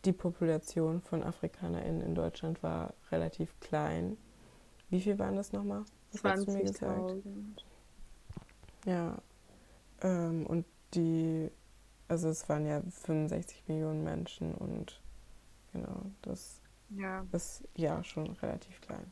die 0.04 0.12
Population 0.12 1.00
von 1.00 1.22
AfrikanerInnen 1.22 2.00
in 2.00 2.14
Deutschland 2.14 2.62
war 2.62 2.94
relativ 3.10 3.58
klein. 3.60 4.16
Wie 4.90 5.00
viel 5.00 5.18
waren 5.18 5.36
das 5.36 5.52
nochmal? 5.52 5.84
20.000. 6.14 7.22
Ja. 8.86 9.16
Ähm, 10.02 10.46
und 10.46 10.66
die, 10.94 11.50
also 12.08 12.28
es 12.28 12.48
waren 12.48 12.66
ja 12.66 12.82
65 12.82 13.64
Millionen 13.66 14.04
Menschen 14.04 14.54
und 14.54 15.00
genau, 15.72 16.02
das 16.22 16.60
ja. 16.90 17.24
ist 17.32 17.64
ja 17.74 18.04
schon 18.04 18.30
relativ 18.34 18.80
klein. 18.80 19.10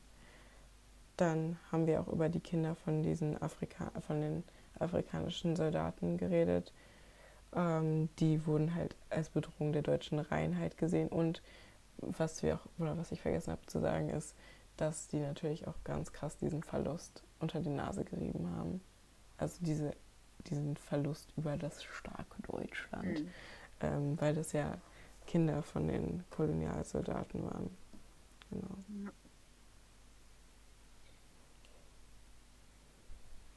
Dann 1.17 1.59
haben 1.71 1.87
wir 1.87 2.01
auch 2.01 2.09
über 2.09 2.29
die 2.29 2.41
Kinder 2.41 2.75
von 2.75 3.03
diesen 3.03 3.41
Afrika 3.41 3.91
von 4.01 4.21
den 4.21 4.45
afrikanischen 4.79 5.57
Soldaten 5.57 6.17
geredet, 6.17 6.73
ähm, 7.55 8.09
die 8.19 8.47
wurden 8.47 8.75
halt 8.75 8.97
als 9.11 9.31
Bedrohung 9.31 9.73
der 9.73 9.83
deutschen 9.83 10.19
Reinheit 10.19 10.77
gesehen. 10.79 11.09
Und 11.09 11.43
was 11.99 12.43
wir 12.43 12.57
auch, 12.57 12.67
oder 12.79 12.97
was 12.99 13.13
ich 13.13 13.21
vergessen 13.21 13.53
habe 13.53 13.67
zu 13.67 13.81
sagen, 13.81 14.09
ist, 14.09 14.35
dass 14.77 15.09
die 15.09 15.21
natürlich 15.21 15.69
auch 15.69 15.77
ganz 15.85 16.13
krass 16.13 16.37
diesen 16.39 16.63
Verlust 16.63 17.23
unter 17.41 17.61
die 17.61 17.71
Nase 17.71 18.05
gerieben 18.05 18.51
haben. 18.57 18.81
Also 19.37 19.59
diese, 19.61 19.93
diesen 20.47 20.77
Verlust 20.77 21.33
über 21.37 21.57
das 21.57 21.83
starke 21.85 22.43
Deutschland, 22.43 23.21
mhm. 23.21 23.29
ähm, 23.81 24.21
weil 24.21 24.35
das 24.35 24.53
ja 24.53 24.79
Kinder 25.27 25.63
von 25.63 25.89
den 25.89 26.25
Kolonialsoldaten 26.31 27.45
waren. 27.45 27.71
Genau. 28.51 28.77
Ja. 29.05 29.13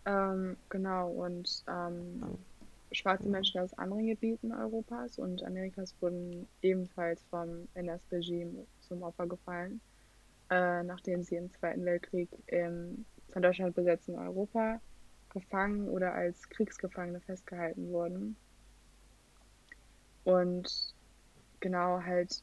Ähm, 0.07 0.55
genau, 0.69 1.09
und 1.09 1.63
ähm, 1.67 2.21
um, 2.21 2.37
schwarze. 2.95 3.29
Menschen 3.29 3.61
aus 3.61 3.73
anderen 3.75 4.07
Gebieten 4.07 4.51
Europas 4.51 5.19
und 5.19 5.43
Amerikas 5.43 5.95
wurden 5.99 6.47
ebenfalls 6.61 7.23
vom 7.29 7.67
NS-Regime 7.73 8.65
zum 8.81 9.03
Opfer 9.03 9.27
gefallen 9.27 9.81
äh, 10.49 10.83
nachdem 10.83 11.23
sie 11.23 11.35
im 11.35 11.51
Zweiten 11.51 11.85
Weltkrieg 11.85 12.29
im 12.47 13.05
von 13.31 13.41
Deutschland 13.41 13.75
besetzten 13.75 14.15
Europa 14.15 14.79
gefangen 15.29 15.89
oder 15.89 16.13
als 16.13 16.47
Kriegsgefangene 16.49 17.19
festgehalten 17.19 17.91
wurden. 17.91 18.37
Und 20.23 20.93
genau 21.59 22.01
halt, 22.01 22.41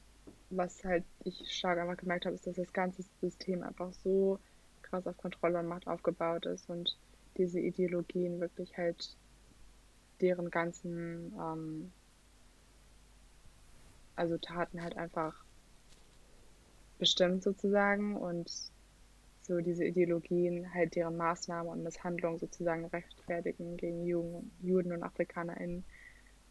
was 0.50 0.84
halt 0.84 1.04
ich 1.24 1.50
stark 1.50 1.78
einfach 1.78 1.96
gemerkt 1.96 2.26
habe, 2.26 2.34
ist, 2.34 2.46
dass 2.46 2.56
das 2.56 2.72
ganze 2.72 3.02
System 3.20 3.62
einfach 3.62 3.92
so 3.92 4.38
krass 4.82 5.06
auf 5.06 5.16
Kontrolle 5.16 5.60
und 5.60 5.68
Macht 5.68 5.86
aufgebaut 5.86 6.44
ist 6.44 6.68
und 6.68 6.98
diese 7.38 7.60
Ideologien 7.60 8.40
wirklich 8.40 8.76
halt 8.76 9.16
deren 10.22 10.50
ganzen 10.50 11.34
ähm, 11.38 11.92
also 14.16 14.38
Taten 14.38 14.82
halt 14.82 14.96
einfach 14.96 15.34
bestimmt 16.98 17.42
sozusagen 17.42 18.16
und 18.16 18.50
so 19.42 19.58
diese 19.58 19.84
Ideologien 19.84 20.72
halt 20.72 20.94
deren 20.94 21.16
Maßnahmen 21.16 21.70
und 21.72 21.82
Misshandlungen 21.82 22.38
sozusagen 22.38 22.86
rechtfertigen 22.86 23.76
gegen 23.76 24.06
Juden, 24.06 24.52
Juden 24.60 24.92
und 24.92 25.02
AfrikanerInnen 25.02 25.84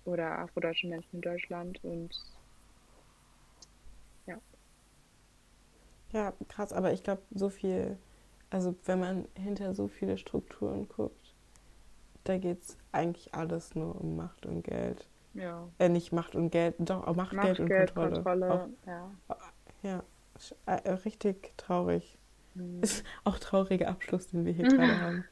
oder 0.04 0.40
afrodeutsche 0.40 0.88
Menschen 0.88 1.16
in 1.18 1.22
Deutschland 1.22 1.84
und 1.84 2.14
ja. 4.28 4.42
Ja, 6.12 6.34
krass, 6.50 6.74
aber 6.74 6.92
ich 6.94 7.04
glaube, 7.04 7.22
so 7.34 7.50
viel, 7.50 7.98
also 8.50 8.76
wenn 8.86 9.00
man 9.00 9.28
hinter 9.36 9.74
so 9.74 9.88
viele 9.88 10.18
Strukturen 10.18 10.88
guckt, 10.90 11.21
da 12.24 12.38
geht 12.38 12.62
es 12.62 12.78
eigentlich 12.92 13.34
alles 13.34 13.76
nur 13.76 14.00
um 14.00 14.16
Macht 14.16 14.46
und 14.46 14.64
Geld. 14.64 15.08
Ja. 15.34 15.68
Äh, 15.80 15.90
nicht 15.90 16.12
Macht 16.12 16.36
und 16.36 16.50
Geld, 16.50 16.76
doch, 16.80 17.08
auch 17.08 17.16
Macht, 17.16 17.34
Macht 17.34 17.46
Geld 17.48 17.60
und 17.60 17.68
Geld, 17.68 17.94
Kontrolle. 17.94 18.14
Kontrolle 18.16 18.54
auch, 18.54 18.68
ja. 18.86 19.12
ja. 19.84 20.04
Äh, 20.66 20.92
richtig 20.92 21.54
traurig. 21.58 22.18
Mhm. 22.56 22.82
Ist 22.82 23.06
auch 23.24 23.40
trauriger 23.40 23.88
Abschluss, 23.90 24.28
den 24.28 24.46
wir 24.46 24.54
hier 24.54 24.68
gerade 24.68 25.02
haben. 25.02 25.26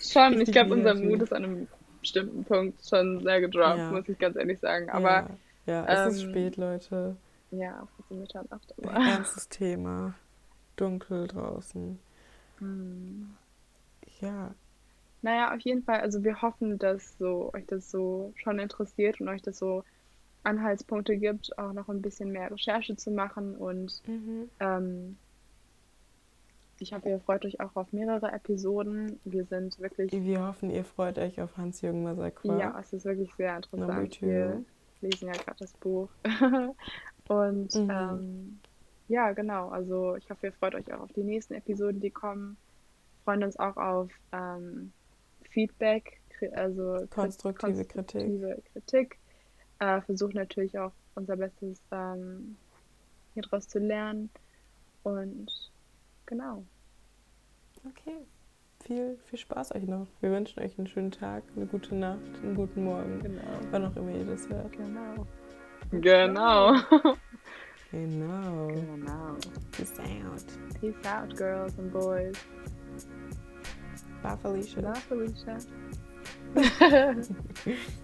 schon, 0.00 0.22
richtig 0.34 0.48
ich 0.48 0.52
glaube, 0.52 0.72
unser 0.72 0.94
Mut 0.94 1.22
ist 1.22 1.32
an 1.32 1.44
einem 1.44 1.68
bestimmten 2.00 2.44
Punkt 2.44 2.84
schon 2.86 3.22
sehr 3.22 3.40
gedroppt, 3.40 3.78
ja. 3.78 3.90
muss 3.90 4.08
ich 4.08 4.18
ganz 4.18 4.36
ehrlich 4.36 4.60
sagen. 4.60 4.88
Aber 4.90 5.28
ja, 5.66 5.84
ja 5.84 5.86
es 5.86 6.00
ähm, 6.00 6.08
ist 6.08 6.30
spät, 6.30 6.56
Leute. 6.56 7.16
Ja, 7.50 7.86
fast 7.96 8.10
Mitternacht. 8.10 8.74
Aber. 8.78 8.92
Ernstes 8.92 9.48
Thema. 9.48 10.14
Dunkel 10.76 11.28
draußen. 11.28 11.98
Mhm. 12.60 13.34
Ja. 14.20 14.54
Naja, 15.24 15.54
auf 15.54 15.60
jeden 15.60 15.82
Fall, 15.82 16.02
also 16.02 16.22
wir 16.22 16.42
hoffen, 16.42 16.78
dass 16.78 17.16
so 17.16 17.50
euch 17.54 17.64
das 17.64 17.90
so 17.90 18.34
schon 18.36 18.58
interessiert 18.58 19.22
und 19.22 19.28
euch 19.28 19.40
das 19.40 19.58
so 19.58 19.82
Anhaltspunkte 20.42 21.16
gibt, 21.16 21.58
auch 21.58 21.72
noch 21.72 21.88
ein 21.88 22.02
bisschen 22.02 22.30
mehr 22.30 22.50
Recherche 22.50 22.94
zu 22.94 23.10
machen. 23.10 23.56
Und 23.56 24.02
mhm. 24.06 24.50
ähm, 24.60 25.16
ich 26.78 26.92
hoffe, 26.92 27.08
ihr 27.08 27.20
freut 27.20 27.46
euch 27.46 27.58
auch 27.58 27.74
auf 27.74 27.90
mehrere 27.94 28.32
Episoden. 28.32 29.18
Wir 29.24 29.46
sind 29.46 29.78
wirklich. 29.78 30.12
Wir 30.12 30.46
hoffen, 30.46 30.68
ihr 30.68 30.84
freut 30.84 31.16
euch 31.16 31.40
auf 31.40 31.56
Hans-Jürgen 31.56 32.02
Masakwa. 32.02 32.58
Ja, 32.58 32.78
es 32.78 32.92
ist 32.92 33.06
wirklich 33.06 33.34
sehr 33.34 33.56
interessant. 33.56 34.20
Wir 34.20 34.62
lesen 35.00 35.28
ja 35.28 35.32
gerade 35.32 35.56
das 35.58 35.72
Buch. 35.72 36.10
Und 37.28 37.74
mhm. 37.74 37.90
ähm, 37.90 38.60
ja, 39.08 39.32
genau. 39.32 39.70
Also 39.70 40.16
ich 40.16 40.28
hoffe, 40.28 40.48
ihr 40.48 40.52
freut 40.52 40.74
euch 40.74 40.92
auch 40.92 41.00
auf 41.00 41.12
die 41.14 41.24
nächsten 41.24 41.54
Episoden, 41.54 42.02
die 42.02 42.10
kommen. 42.10 42.58
Freuen 43.24 43.42
uns 43.42 43.58
auch 43.58 43.78
auf 43.78 44.10
ähm, 44.30 44.92
Feedback, 45.54 46.20
also 46.52 47.06
konstruktive, 47.08 47.84
konstruktive 47.84 47.86
Kritik. 47.86 48.72
Kritik 48.72 49.18
äh, 49.78 50.00
versuchen 50.02 50.34
natürlich 50.34 50.76
auch 50.78 50.92
unser 51.14 51.36
Bestes 51.36 51.80
ähm, 51.92 52.56
hier 53.34 53.44
draus 53.44 53.68
zu 53.68 53.78
lernen. 53.78 54.30
Und 55.04 55.50
genau. 56.26 56.64
Okay. 57.88 58.26
Viel, 58.84 59.16
viel 59.24 59.38
Spaß 59.38 59.74
euch 59.74 59.84
noch. 59.84 60.08
Wir 60.20 60.30
wünschen 60.30 60.60
euch 60.62 60.76
einen 60.76 60.88
schönen 60.88 61.10
Tag, 61.10 61.44
eine 61.56 61.66
gute 61.66 61.94
Nacht, 61.94 62.20
einen 62.42 62.54
guten 62.54 62.84
Morgen. 62.84 63.20
Genau. 63.22 63.42
Wann 63.70 63.84
auch 63.86 63.96
immer 63.96 64.10
ihr 64.10 64.24
das 64.24 64.48
hört. 64.48 64.72
Genau. 64.72 65.26
Genau. 65.90 66.74
Genau. 67.92 68.66
Genau. 68.68 69.36
Peace 69.70 69.98
out. 70.00 70.80
Peace 70.80 71.06
out, 71.06 71.36
girls 71.36 71.78
and 71.78 71.92
boys. 71.92 72.36
Bye, 74.24 74.36
Felicia. 74.38 74.80
Bye, 74.80 75.00
Felicia. 75.00 75.58